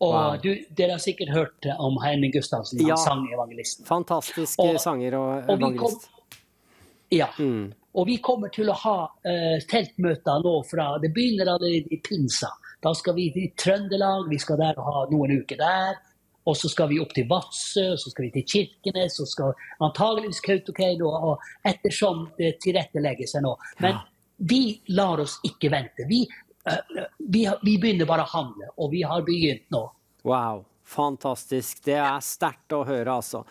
Og 0.00 0.14
Wow. 0.14 0.36
du, 0.40 0.52
dere 0.78 0.94
har 0.94 1.02
sikkert 1.02 1.32
hørt 1.34 1.66
om 1.78 1.98
Henning 2.04 2.32
Gustavsen, 2.32 2.78
Ja. 2.86 2.94
sangevangelisten. 2.96 3.84
Fantastisk 3.84 4.58
Og- 4.62 4.78
sanger 4.80 5.16
og 5.18 5.28
og 5.50 5.58
vi 5.58 5.64
evangelist. 5.64 6.08
Ja. 7.08 7.28
Mm. 7.38 7.72
Og 7.98 8.06
vi 8.06 8.18
kommer 8.22 8.52
til 8.52 8.68
å 8.70 8.76
ha 8.78 8.98
uh, 9.08 9.56
teltmøter 9.70 10.42
nå 10.44 10.54
fra 10.68 10.90
Det 11.02 11.10
begynner 11.14 11.50
allerede 11.54 11.94
i 11.94 12.00
pinsa. 12.04 12.50
Da 12.84 12.92
skal 12.94 13.16
vi 13.16 13.30
til 13.34 13.48
Trøndelag, 13.58 14.28
vi 14.30 14.38
skal 14.38 14.60
der 14.60 14.78
og 14.78 14.86
ha 14.86 15.06
noen 15.10 15.40
uker 15.40 15.58
der. 15.58 15.98
Og 16.48 16.56
så 16.56 16.70
skal 16.72 16.88
vi 16.92 17.00
opp 17.02 17.10
til 17.16 17.26
Vadsø, 17.28 17.90
så 18.00 18.12
skal 18.12 18.28
vi 18.28 18.30
til 18.38 18.46
Kirkenes, 18.52 19.18
så 19.18 19.26
skal 19.28 19.56
antageligvis 19.84 20.40
Kautokeino. 20.44 21.10
Og 21.32 21.66
ettersom 21.66 22.28
det 22.38 22.54
tilrettelegger 22.62 23.28
seg 23.28 23.44
nå. 23.44 23.56
Men 23.84 23.98
vi 24.38 24.62
lar 24.94 25.24
oss 25.24 25.40
ikke 25.48 25.72
vente. 25.74 26.06
Vi, 26.08 26.22
uh, 26.70 27.04
vi, 27.18 27.44
vi 27.64 27.76
begynner 27.80 28.08
bare 28.08 28.28
å 28.28 28.34
handle, 28.36 28.70
og 28.78 28.92
vi 28.94 29.02
har 29.04 29.26
begynt 29.26 29.66
nå. 29.74 29.84
Wow. 30.28 30.62
Fantastisk. 30.88 31.82
Det 31.84 31.98
er 32.00 32.22
sterkt 32.24 32.72
å 32.72 32.80
høre, 32.88 33.12
altså. 33.12 33.42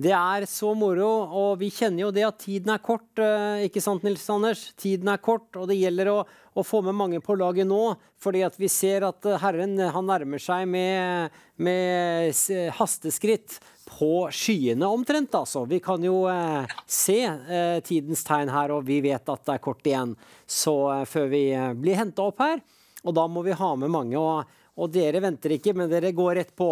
Det 0.00 0.14
er 0.16 0.46
så 0.48 0.70
moro, 0.76 1.08
og 1.28 1.58
vi 1.60 1.68
kjenner 1.72 2.06
jo 2.06 2.12
det 2.14 2.24
at 2.24 2.38
tiden 2.40 2.72
er 2.72 2.80
kort, 2.84 3.10
eh, 3.20 3.66
ikke 3.68 3.82
sant 3.84 4.04
Nils 4.06 4.24
Anders? 4.32 4.62
Tiden 4.80 5.10
er 5.12 5.20
kort, 5.20 5.50
og 5.60 5.68
det 5.68 5.76
gjelder 5.76 6.08
å, 6.14 6.16
å 6.56 6.64
få 6.64 6.80
med 6.86 6.96
mange 6.96 7.20
på 7.20 7.36
laget 7.36 7.68
nå, 7.68 7.94
fordi 8.20 8.46
at 8.48 8.56
vi 8.56 8.70
ser 8.72 9.04
at 9.08 9.28
eh, 9.28 9.36
Herren 9.42 9.76
eh, 9.76 9.92
han 9.92 10.08
nærmer 10.08 10.40
seg 10.40 10.64
med, 10.72 11.36
med 11.60 12.32
hasteskritt 12.78 13.58
på 13.86 14.26
skyene 14.32 14.88
omtrent, 14.88 15.36
altså. 15.36 15.66
Vi 15.68 15.82
kan 15.84 16.04
jo 16.04 16.24
eh, 16.32 16.76
se 16.88 17.20
eh, 17.28 17.78
tidens 17.84 18.24
tegn 18.26 18.50
her, 18.56 18.72
og 18.72 18.88
vi 18.88 19.02
vet 19.04 19.28
at 19.28 19.44
det 19.44 19.58
er 19.58 19.64
kort 19.68 19.84
igjen 19.84 20.16
så 20.48 20.78
eh, 20.94 21.04
før 21.08 21.28
vi 21.32 21.44
eh, 21.52 21.74
blir 21.76 22.00
henta 22.00 22.30
opp 22.30 22.40
her. 22.40 22.64
Og 23.06 23.14
da 23.14 23.28
må 23.30 23.44
vi 23.46 23.54
ha 23.54 23.74
med 23.78 23.92
mange. 23.92 24.18
Og, 24.18 24.62
og 24.76 24.92
dere 24.92 25.22
venter 25.24 25.56
ikke, 25.56 25.74
men 25.76 25.90
dere 25.90 26.14
går 26.16 26.36
rett 26.40 26.54
på. 26.56 26.70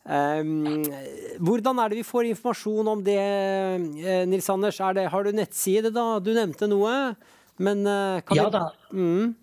Um, 0.00 0.80
hvordan 1.44 1.82
er 1.82 1.90
det 1.90 1.98
vi 2.00 2.06
får 2.08 2.30
informasjon 2.30 2.88
om 2.88 3.02
det, 3.04 3.20
eh, 3.20 4.22
Nils 4.26 4.48
Anders? 4.48 4.80
Er 4.80 4.96
det, 4.96 5.10
har 5.12 5.24
du 5.24 5.32
nettside, 5.36 5.92
da? 5.92 6.06
Du 6.22 6.32
nevnte 6.32 6.70
noe. 6.70 7.14
Men 7.60 7.86
eh, 7.86 8.20
kan 8.24 8.36
Ja 8.36 8.48
vi 8.48 8.56
da. 8.56 8.66
Mm. 8.92 9.34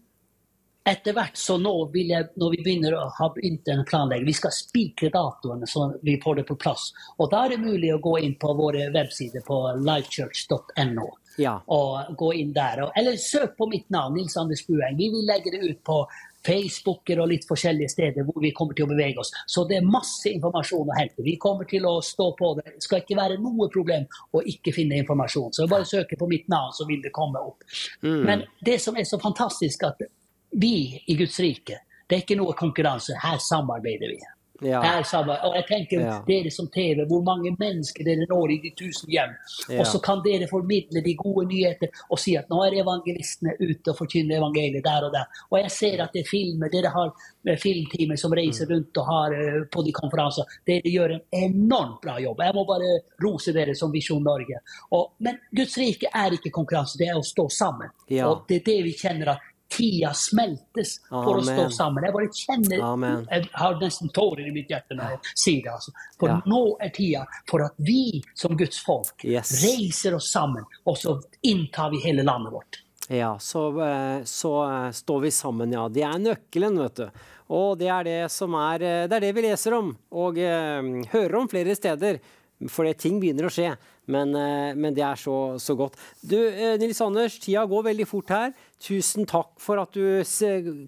Etter 0.88 1.13
hvert 1.13 1.35
så 1.35 1.57
nå 1.59 1.73
vil 1.91 2.13
jeg, 2.13 2.29
når 2.39 2.53
vi 2.53 2.63
begynner 2.63 2.95
å 2.95 3.09
ha 3.11 3.27
en 3.43 3.84
planlegging, 3.89 4.25
vi 4.29 4.35
skal 4.38 4.53
spikre 4.55 5.09
datoene 5.11 5.67
så 5.67 5.89
vi 5.99 6.15
får 6.23 6.39
det 6.39 6.45
på 6.47 6.55
plass. 6.55 6.93
Og 7.19 7.27
da 7.34 7.43
er 7.43 7.55
det 7.55 7.65
mulig 7.65 7.91
å 7.91 7.99
gå 7.99 8.15
inn 8.23 8.38
på 8.39 8.53
våre 8.55 8.88
websider 8.95 9.43
på 9.45 9.59
livechurch.no. 9.84 11.09
Ja. 11.38 11.57
Og 11.67 12.15
gå 12.17 12.31
inn 12.39 12.53
der. 12.55 12.85
Eller 12.97 13.19
søk 13.21 13.57
på 13.59 13.67
mitt 13.69 13.91
navn, 13.93 14.15
Nils 14.15 14.38
Anders 14.39 14.63
Bueng. 14.65 14.95
Vi 14.97 15.11
vil 15.13 15.27
legge 15.27 15.53
det 15.53 15.59
ut 15.61 15.84
på 15.85 15.99
Facebooker 16.48 17.22
og 17.24 17.32
litt 17.32 17.48
forskjellige 17.48 17.91
steder 17.91 18.28
hvor 18.28 18.40
vi 18.44 18.53
kommer 18.56 18.78
til 18.78 18.88
å 18.88 18.91
bevege 18.91 19.22
oss. 19.24 19.34
Så 19.49 19.65
det 19.69 19.80
er 19.80 19.90
masse 19.90 20.30
informasjon 20.32 20.91
å 20.94 20.98
hente. 20.98 21.26
Vi 21.26 21.36
kommer 21.41 21.68
til 21.69 21.88
å 21.90 21.98
stå 22.06 22.30
på 22.40 22.53
det. 22.60 22.68
Det 22.78 22.86
skal 22.86 23.03
ikke 23.03 23.19
være 23.19 23.40
noe 23.44 23.69
problem 23.74 24.07
å 24.32 24.44
ikke 24.53 24.76
finne 24.76 25.02
informasjon. 25.02 25.52
Så 25.56 25.68
bare 25.72 25.88
søke 25.88 26.19
på 26.19 26.30
mitt 26.32 26.48
navn, 26.52 26.72
så 26.76 26.88
vil 26.90 27.03
det 27.03 27.14
komme 27.15 27.41
opp. 27.44 27.68
Mm. 28.06 28.24
Men 28.30 28.48
det 28.64 28.80
som 28.84 28.98
er 28.98 29.07
så 29.10 29.19
fantastisk, 29.22 29.84
at 29.88 30.07
vi 30.56 31.03
i 31.06 31.18
Guds 31.19 31.40
rike, 31.44 31.82
det 32.07 32.15
er 32.15 32.24
ikke 32.24 32.40
noe 32.40 32.56
konkurranse. 32.57 33.18
Her 33.19 33.40
samarbeider 33.44 34.14
vi. 34.14 34.19
Ja. 34.61 34.81
Her. 34.81 35.03
Og 35.43 35.55
jeg 35.55 35.65
tenker 35.67 35.99
Ja. 36.01 36.23
dere 36.27 36.51
som 36.51 36.67
TV, 36.67 37.05
hvor 37.07 37.23
mange 37.23 37.55
mennesker 37.59 38.03
dere 38.03 38.25
når 38.29 38.51
i 38.51 38.59
de 38.63 38.71
tusen 38.77 39.09
hjem. 39.09 39.35
Ja. 39.69 39.79
Og 39.79 39.85
så 39.88 40.01
kan 40.03 40.21
dere 40.23 40.47
formidle 40.47 41.01
de 41.03 41.15
gode 41.15 41.47
nyheter 41.47 41.89
og 42.09 42.19
si 42.19 42.35
at 42.35 42.49
nå 42.49 42.63
er 42.65 42.81
evangelistene 42.84 43.55
ute 43.61 43.91
og 43.91 43.97
forkynner 43.97 44.38
evangeliet 44.38 44.84
der 44.84 45.05
og 45.05 45.13
der. 45.13 45.25
Og 45.51 45.59
jeg 45.61 45.71
ser 45.71 46.03
at 46.03 46.13
det 46.13 46.25
er 46.25 46.29
filmer, 46.29 46.69
dere 46.69 46.89
har 46.93 47.11
filmteamet 47.57 47.77
filmteamer 47.88 48.17
som 48.17 48.31
reiser 48.31 48.65
Mm. 48.67 48.73
rundt 48.73 48.97
og 48.97 49.05
har 49.05 49.31
uh, 49.34 49.63
på 49.71 49.84
de 49.85 49.91
konferanser. 49.91 50.43
Dere 50.65 50.81
gjør 50.91 51.13
en 51.15 51.21
enormt 51.31 52.01
bra 52.01 52.17
jobb. 52.19 52.39
Jeg 52.39 52.53
må 52.55 52.65
bare 52.65 53.01
rose 53.23 53.53
dere 53.53 53.75
som 53.75 53.91
Visjon 53.91 54.23
Norge. 54.23 54.59
Og, 54.91 55.13
men 55.19 55.38
Guds 55.55 55.77
rike 55.77 56.07
er 56.13 56.31
ikke 56.31 56.51
konkurranse, 56.51 56.97
det 56.97 57.07
er 57.09 57.17
å 57.17 57.23
stå 57.23 57.47
sammen. 57.49 57.89
Og 58.23 58.45
det 58.47 58.61
er 58.61 58.65
det 58.65 58.84
vi 58.84 58.93
kjenner 58.93 59.35
at 59.35 59.39
tida 59.69 60.14
smeltes 60.15 60.98
for 61.10 61.38
å 61.39 61.44
stå 61.44 61.52
Amen. 61.57 61.72
sammen. 61.76 62.03
Jeg 62.07 62.14
bare 62.15 62.30
kjenner 62.34 62.84
Amen. 62.88 63.27
Jeg 63.31 63.49
har 63.53 63.76
nesten 63.81 64.10
tårer 64.15 64.48
i 64.48 64.52
mitt 64.56 64.69
hjerte 64.72 64.95
når 64.98 65.15
jeg 65.15 65.19
sier 65.35 65.61
det. 65.64 65.73
Altså. 65.76 65.91
For 66.19 66.30
Ja. 66.30 66.41
nå 66.45 66.61
er 66.81 66.89
tida 66.95 67.26
for 67.49 67.64
at 67.65 67.73
vi 67.77 68.22
som 68.34 68.56
Guds 68.57 68.80
folk 68.84 69.23
Yes. 69.26 69.52
reiser 69.64 70.15
oss 70.15 70.31
sammen, 70.31 70.64
og 70.85 70.95
så 70.98 71.18
inntar 71.44 71.91
vi 71.91 71.99
hele 72.06 72.23
landet 72.23 72.53
vårt. 72.53 72.81
Ja, 73.10 73.38
så, 73.39 73.69
eh, 73.81 74.23
så 74.23 74.53
eh, 74.88 74.91
står 74.91 75.22
vi 75.22 75.30
sammen, 75.31 75.72
ja. 75.72 75.88
Det 75.88 76.03
er 76.03 76.18
nøkkelen, 76.19 76.77
vet 76.77 76.95
du. 76.95 77.10
Og 77.49 77.77
det 77.80 77.88
er 77.88 78.03
det 78.03 78.31
som 78.31 78.53
er 78.56 78.81
eh, 78.84 79.07
Det 79.07 79.14
er 79.15 79.19
det 79.22 79.35
vi 79.35 79.41
leser 79.45 79.73
om 79.77 79.94
og 80.11 80.38
eh, 80.38 80.81
hører 81.14 81.35
om 81.39 81.48
flere 81.48 81.73
steder. 81.76 82.19
For 82.68 82.84
det, 82.84 82.98
ting 82.98 83.19
begynner 83.22 83.45
å 83.45 83.53
skje. 83.53 83.77
Men, 84.07 84.34
eh, 84.35 84.73
men 84.73 84.94
det 84.95 85.03
er 85.03 85.15
så, 85.15 85.56
så 85.61 85.76
godt. 85.77 85.94
Du, 86.26 86.35
eh, 86.49 86.76
Nils 86.80 86.99
Anders, 87.02 87.39
tida 87.39 87.65
går 87.69 87.84
veldig 87.94 88.07
fort 88.07 88.30
her. 88.30 88.52
Tusen 88.83 89.25
takk 89.29 89.55
for 89.61 89.81
at 89.81 89.95
du 89.95 90.21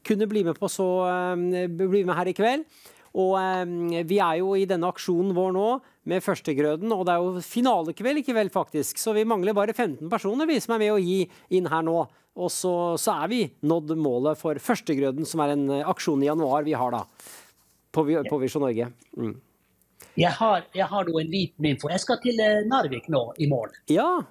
kunne 0.05 0.29
bli 0.29 0.43
med, 0.45 0.59
så, 0.69 0.87
bli 1.35 2.03
med 2.05 2.15
her 2.17 2.29
i 2.29 2.35
kveld. 2.37 2.67
Og 3.17 3.33
vi 4.05 4.19
er 4.21 4.35
jo 4.37 4.53
i 4.53 4.67
denne 4.69 4.91
aksjonen 4.93 5.33
vår 5.33 5.55
nå 5.55 5.69
med 6.09 6.21
førstegrøden, 6.21 6.91
og 6.93 7.07
det 7.07 7.15
er 7.15 7.23
jo 7.23 7.41
finalekveld 7.43 8.21
i 8.21 8.25
kveld, 8.27 8.51
faktisk. 8.53 9.01
Så 9.01 9.15
vi 9.17 9.25
mangler 9.27 9.57
bare 9.57 9.73
15 9.73 10.05
personer 10.11 10.49
vi 10.49 10.59
som 10.61 10.75
er 10.75 10.83
med 10.83 10.93
å 10.93 11.01
gi 11.01 11.23
inn 11.57 11.69
her 11.71 11.85
nå. 11.85 12.03
Og 12.39 12.51
så, 12.53 12.73
så 13.01 13.17
er 13.23 13.31
vi 13.31 13.41
nådd 13.67 13.95
målet 13.99 14.39
for 14.39 14.59
førstegrøden, 14.63 15.27
som 15.27 15.41
er 15.43 15.55
en 15.55 15.65
eh, 15.79 15.87
aksjon 15.89 16.21
i 16.23 16.29
januar 16.29 16.63
vi 16.67 16.77
har 16.77 16.93
da. 16.95 17.03
På, 17.91 18.05
på 18.05 18.39
Visjon 18.43 18.63
Norge. 18.63 18.91
Mm. 19.17 19.33
Jeg 20.19 20.35
har, 20.35 20.65
jeg 20.75 20.85
har 20.91 21.05
nå 21.07 21.19
en 21.21 21.31
liten 21.31 21.65
info. 21.65 21.87
Jeg 21.93 22.03
skal 22.03 22.17
til 22.19 22.39
eh, 22.43 22.65
Narvik 22.67 23.05
nå 23.13 23.21
i 23.39 23.47
morgen. 23.47 23.75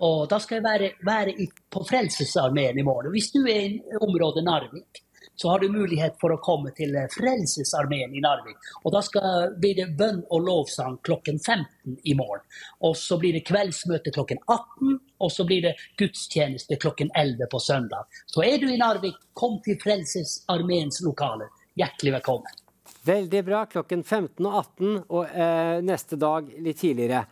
Og 0.05 0.27
da 0.29 0.37
skal 0.45 0.59
jeg 0.59 0.67
være, 0.67 0.91
være 1.07 1.33
i, 1.41 1.47
på 1.73 1.81
Frelsesarmeen 1.89 2.77
i 2.77 2.85
morgen. 2.85 3.09
Hvis 3.15 3.31
du 3.33 3.41
er 3.49 3.63
i 3.71 4.01
området 4.05 4.45
Narvik, 4.45 5.01
så 5.39 5.49
har 5.49 5.63
du 5.63 5.73
mulighet 5.73 6.19
for 6.21 6.35
å 6.35 6.41
komme 6.45 6.75
til 6.77 6.93
eh, 6.93 7.09
Frelsesarmeen 7.15 8.13
i 8.13 8.21
Narvik. 8.21 8.61
Og 8.83 8.93
Da 8.93 9.03
skal, 9.07 9.57
blir 9.57 9.81
det 9.81 9.89
bønn 9.97 10.21
og 10.29 10.45
lovsang 10.51 11.01
klokken 11.09 11.41
15 11.41 11.97
i 12.05 12.17
morgen. 12.21 12.45
Og 12.85 12.93
så 13.01 13.17
blir 13.23 13.39
det 13.39 13.47
kveldsmøte 13.49 14.13
klokken 14.13 14.45
18, 14.45 15.01
og 15.25 15.33
så 15.33 15.49
blir 15.49 15.71
det 15.71 15.77
gudstjeneste 15.97 16.77
klokken 16.85 17.15
11 17.17 17.49
på 17.49 17.65
søndag. 17.65 18.21
Så 18.29 18.45
er 18.45 18.61
du 18.61 18.69
i 18.69 18.77
Narvik, 18.77 19.17
kom 19.33 19.57
til 19.65 19.81
Frelsesarmeens 19.81 21.01
lokaler. 21.09 21.49
Hjertelig 21.81 22.19
velkommen. 22.21 22.68
Veldig 23.09 23.45
bra. 23.45 23.65
Klokken 23.71 24.05
15 24.05 24.45
og 24.45 24.55
18, 24.59 24.95
og 25.09 25.33
eh, 25.33 25.79
neste 25.87 26.19
dag 26.21 26.49
litt 26.61 26.81
tidligere. 26.83 27.25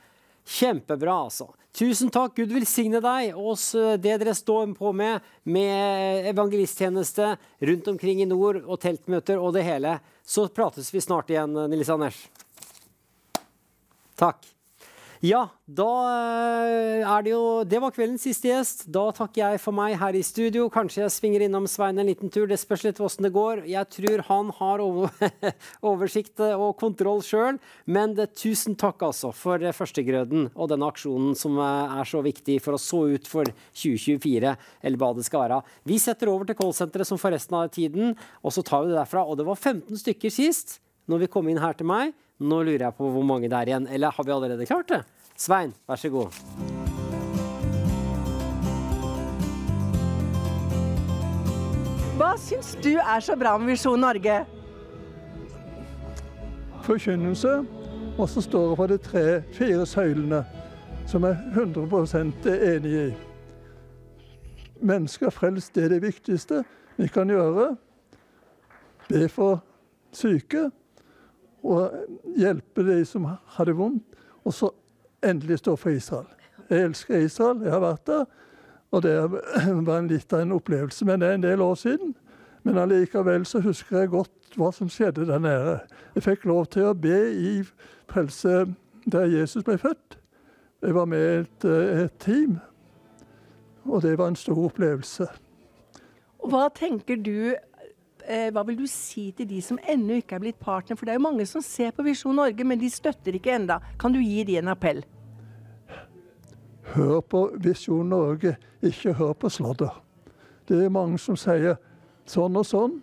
Kjempebra, 0.46 1.18
altså. 1.26 1.50
Tusen 1.76 2.08
takk. 2.08 2.38
Gud 2.38 2.54
velsigne 2.56 3.02
deg 3.04 3.36
og 3.36 3.60
eh, 3.76 3.98
det 4.00 4.16
dere 4.22 4.32
står 4.36 4.72
på 4.78 4.94
med, 4.96 5.20
med 5.44 6.30
evangelisttjeneste 6.32 7.34
rundt 7.68 7.92
omkring 7.92 8.24
i 8.24 8.30
nord 8.30 8.62
og 8.64 8.80
teltmøter 8.80 9.42
og 9.42 9.52
det 9.58 9.66
hele. 9.68 9.98
Så 10.24 10.48
prates 10.48 10.88
vi 10.94 11.04
snart 11.04 11.30
igjen, 11.34 11.52
Nils 11.68 11.92
Anders. 11.92 12.24
Takk. 14.16 14.55
Ja, 15.26 15.46
da 15.64 15.86
eh, 16.12 17.02
er 17.02 17.22
det 17.24 17.30
jo 17.32 17.64
Det 17.66 17.78
var 17.80 17.94
kveldens 17.94 18.26
siste 18.26 18.50
gjest. 18.50 18.84
Da 18.92 19.08
takker 19.16 19.40
jeg 19.40 19.60
for 19.62 19.74
meg 19.74 19.96
her 19.98 20.14
i 20.14 20.22
studio. 20.26 20.66
Kanskje 20.70 21.00
jeg 21.02 21.14
svinger 21.14 21.46
innom 21.46 21.66
Svein 21.70 21.98
en 21.98 22.06
liten 22.06 22.30
tur. 22.30 22.44
Det 22.46 22.58
spørs 22.60 22.84
litt 22.84 23.00
hvordan 23.00 23.26
det 23.26 23.32
går. 23.34 23.62
Jeg 23.70 23.90
tror 23.96 24.22
han 24.28 24.52
har 24.58 24.82
over, 24.84 25.32
oversikt 25.90 26.42
og 26.46 26.76
kontroll 26.78 27.24
sjøl. 27.26 27.58
Men 27.88 28.14
det, 28.18 28.28
tusen 28.38 28.76
takk 28.78 29.02
altså 29.08 29.32
for 29.34 29.64
førstegrøden 29.78 30.50
og 30.52 30.70
denne 30.70 30.90
aksjonen 30.92 31.34
som 31.38 31.58
eh, 31.64 31.96
er 32.02 32.12
så 32.12 32.22
viktig 32.26 32.60
for 32.62 32.76
å 32.76 32.82
så 32.82 33.02
ut 33.16 33.30
for 33.30 33.50
2024, 33.72 34.52
eller 34.84 35.00
hva 35.00 35.10
det 35.16 35.26
skal 35.26 35.46
være. 35.46 35.62
Vi 35.88 35.98
setter 36.02 36.30
over 36.30 36.46
til 36.46 36.60
callsenteret 36.60 37.08
som 37.08 37.18
for 37.18 37.34
resten 37.34 37.56
av 37.58 37.72
tiden, 37.74 38.14
og 38.44 38.54
så 38.54 38.62
tar 38.66 38.84
vi 38.84 38.92
det 38.92 39.00
derfra. 39.00 39.24
Og 39.26 39.40
det 39.40 39.48
var 39.48 39.58
15 39.58 40.04
stykker 40.04 40.34
sist, 40.34 40.78
når 41.10 41.24
vi 41.24 41.32
kom 41.32 41.50
inn 41.50 41.62
her 41.62 41.74
til 41.78 41.88
meg. 41.88 42.14
Nå 42.38 42.62
lurer 42.62 42.88
jeg 42.88 42.96
på 42.98 43.10
hvor 43.10 43.24
mange 43.24 43.48
det 43.48 43.56
er 43.56 43.70
igjen. 43.72 43.86
Eller 43.88 44.12
har 44.12 44.24
vi 44.24 44.34
allerede 44.34 44.66
klart 44.66 44.90
det? 44.92 45.02
Svein, 45.36 45.72
vær 45.88 46.00
så 46.00 46.10
god. 46.12 46.36
Hva 52.16 52.34
syns 52.40 52.76
du 52.80 52.94
er 52.96 53.24
så 53.24 53.36
bra 53.36 53.56
med 53.60 53.74
Visjon 53.74 54.00
Norge? 54.00 54.44
forkynnelse, 56.86 57.66
og 58.18 58.28
så 58.28 58.40
står 58.40 58.68
det 58.68 58.76
for 58.76 58.86
de 58.86 58.98
tre-fire 58.98 59.86
søylene, 59.86 60.44
som 61.06 61.24
jeg 61.24 61.30
er 61.30 61.60
100 61.60 62.76
enig 62.76 62.92
i. 62.92 63.14
Mennesker 64.80 65.30
frelst, 65.30 65.74
det 65.74 65.84
er 65.84 65.88
det 65.88 66.02
viktigste 66.02 66.62
vi 66.96 67.08
kan 67.08 67.30
gjøre. 67.30 67.76
Be 69.08 69.28
for 69.28 69.62
syke, 70.12 70.70
og 71.66 72.36
hjelpe 72.38 72.84
de 72.86 73.00
som 73.08 73.26
har 73.26 73.68
det 73.68 73.76
vondt, 73.78 74.04
og 74.46 74.54
så 74.54 74.70
endelig 75.26 75.58
stå 75.58 75.76
for 75.76 75.90
Israel. 75.90 76.28
Jeg 76.70 76.88
elsker 76.88 77.24
Israel, 77.26 77.62
jeg 77.62 77.72
har 77.72 77.82
vært 77.82 78.06
der, 78.06 78.24
og 78.94 79.02
det 79.02 79.14
var 79.88 79.98
en 79.98 80.10
litt 80.10 80.32
av 80.32 80.44
en 80.44 80.54
opplevelse. 80.56 81.04
Men 81.04 81.20
det 81.20 81.28
er 81.28 81.38
en 81.38 81.46
del 81.46 81.62
år 81.62 81.74
siden. 81.74 82.14
Men 82.66 82.78
allikevel 82.78 83.46
så 83.46 83.60
husker 83.62 84.00
jeg 84.00 84.14
godt 84.14 84.58
hva 84.58 84.72
som 84.74 84.90
skjedde 84.90 85.26
der 85.28 85.42
nede. 85.42 85.78
Jeg 86.14 86.26
fikk 86.26 86.46
lov 86.50 86.66
til 86.74 86.88
å 86.90 86.96
be 86.98 87.18
i 87.30 87.52
frelse 88.10 88.64
der 89.06 89.28
Jesus 89.30 89.66
ble 89.66 89.78
født. 89.78 90.18
Jeg 90.82 90.94
var 90.94 91.06
med 91.10 91.26
et, 91.40 91.64
et 91.64 92.16
team, 92.22 92.58
og 93.84 94.02
det 94.02 94.16
var 94.18 94.28
en 94.28 94.38
stor 94.38 94.58
opplevelse. 94.66 95.26
Hva 96.46 96.66
tenker 96.74 97.18
du 97.22 97.54
eh, 98.26 98.50
Hva 98.52 98.62
vil 98.66 98.78
du 98.78 98.86
si 98.90 99.30
til 99.36 99.48
de 99.48 99.60
som 99.62 99.78
ennå 99.88 100.20
ikke 100.20 100.36
er 100.36 100.42
blitt 100.42 100.58
partner? 100.60 100.96
For 100.96 101.06
det 101.06 101.14
er 101.14 101.20
jo 101.20 101.26
mange 101.28 101.46
som 101.46 101.62
ser 101.64 101.92
på 101.96 102.04
Visjon 102.06 102.36
Norge, 102.36 102.64
men 102.64 102.80
de 102.80 102.90
støtter 102.90 103.36
ikke 103.38 103.54
enda. 103.54 103.80
Kan 103.98 104.12
du 104.12 104.20
gi 104.20 104.44
de 104.44 104.58
en 104.60 104.72
appell? 104.72 105.04
Hør 106.94 107.20
på 107.20 107.42
Visjon 107.62 108.08
Norge, 108.08 108.56
ikke 108.82 109.14
hør 109.18 109.32
på 109.34 109.50
sladder. 109.50 110.02
Det 110.68 110.84
er 110.84 110.90
mange 110.90 111.18
som 111.22 111.38
sier 111.38 111.78
sånn 112.26 112.58
og 112.58 112.66
sånn. 112.66 113.00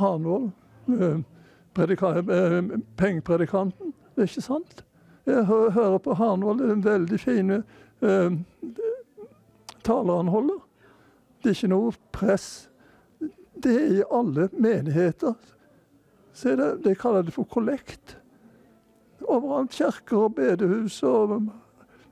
Hanvold, 0.00 0.50
eh, 0.88 1.18
predika- 1.74 2.16
eh, 2.18 2.78
pengepredikanten, 2.96 3.92
det 4.14 4.22
er 4.22 4.26
ikke 4.26 4.42
sant. 4.42 4.84
Jeg 5.26 5.44
hører 5.44 5.98
på 5.98 6.14
Hanvold, 6.14 6.58
den 6.58 6.70
en 6.70 6.84
veldig 6.84 7.20
fin 7.20 7.50
eh, 7.50 8.30
taler 9.84 10.16
han 10.16 10.28
holder. 10.28 10.58
Det 11.40 11.50
er 11.50 11.56
ikke 11.56 11.72
noe 11.72 11.92
press. 12.12 12.48
Det 13.60 13.76
er 13.76 13.94
i 14.00 14.02
alle 14.12 14.48
menigheter. 14.52 15.34
Se 16.32 16.56
det, 16.56 16.84
de 16.84 16.94
kaller 16.94 17.24
det 17.26 17.34
for 17.34 17.48
kollekt. 17.48 18.16
Overalt 19.20 19.72
kirker 19.76 20.26
og 20.26 20.34
bedehus 20.36 21.02
og 21.02 21.40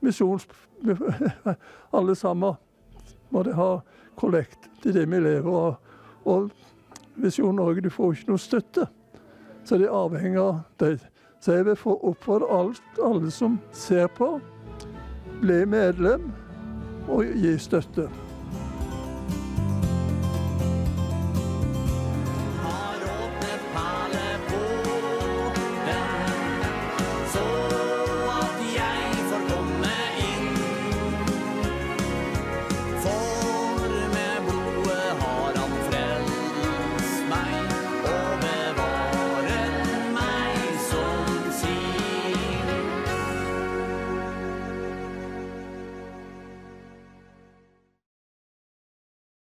misjons... 0.05 0.47
Alle 1.97 2.15
sammen 2.15 2.53
må 3.29 3.43
de 3.43 3.53
ha 3.53 3.79
kollekt. 4.19 4.69
Det 4.83 4.93
er 4.93 5.01
det 5.01 5.07
vi 5.11 5.19
lever 5.23 5.57
av. 5.59 5.75
Og 6.29 6.51
Visjon 7.19 7.55
Norge, 7.55 7.81
du 7.81 7.89
får 7.91 8.15
ikke 8.15 8.31
noe 8.31 8.41
støtte. 8.41 8.87
Så 9.67 9.77
de 9.77 9.89
avhengig 9.91 10.39
av 10.39 10.61
deg. 10.79 11.03
Så 11.43 11.57
jeg 11.57 11.67
vil 11.67 11.77
få 11.79 11.97
oppfordre 12.03 12.47
alt, 12.51 13.03
alle 13.03 13.31
som 13.31 13.59
ser 13.75 14.07
på, 14.15 14.37
bli 15.39 15.61
medlem 15.67 16.31
og 17.07 17.27
gi 17.39 17.55
støtte. 17.59 18.09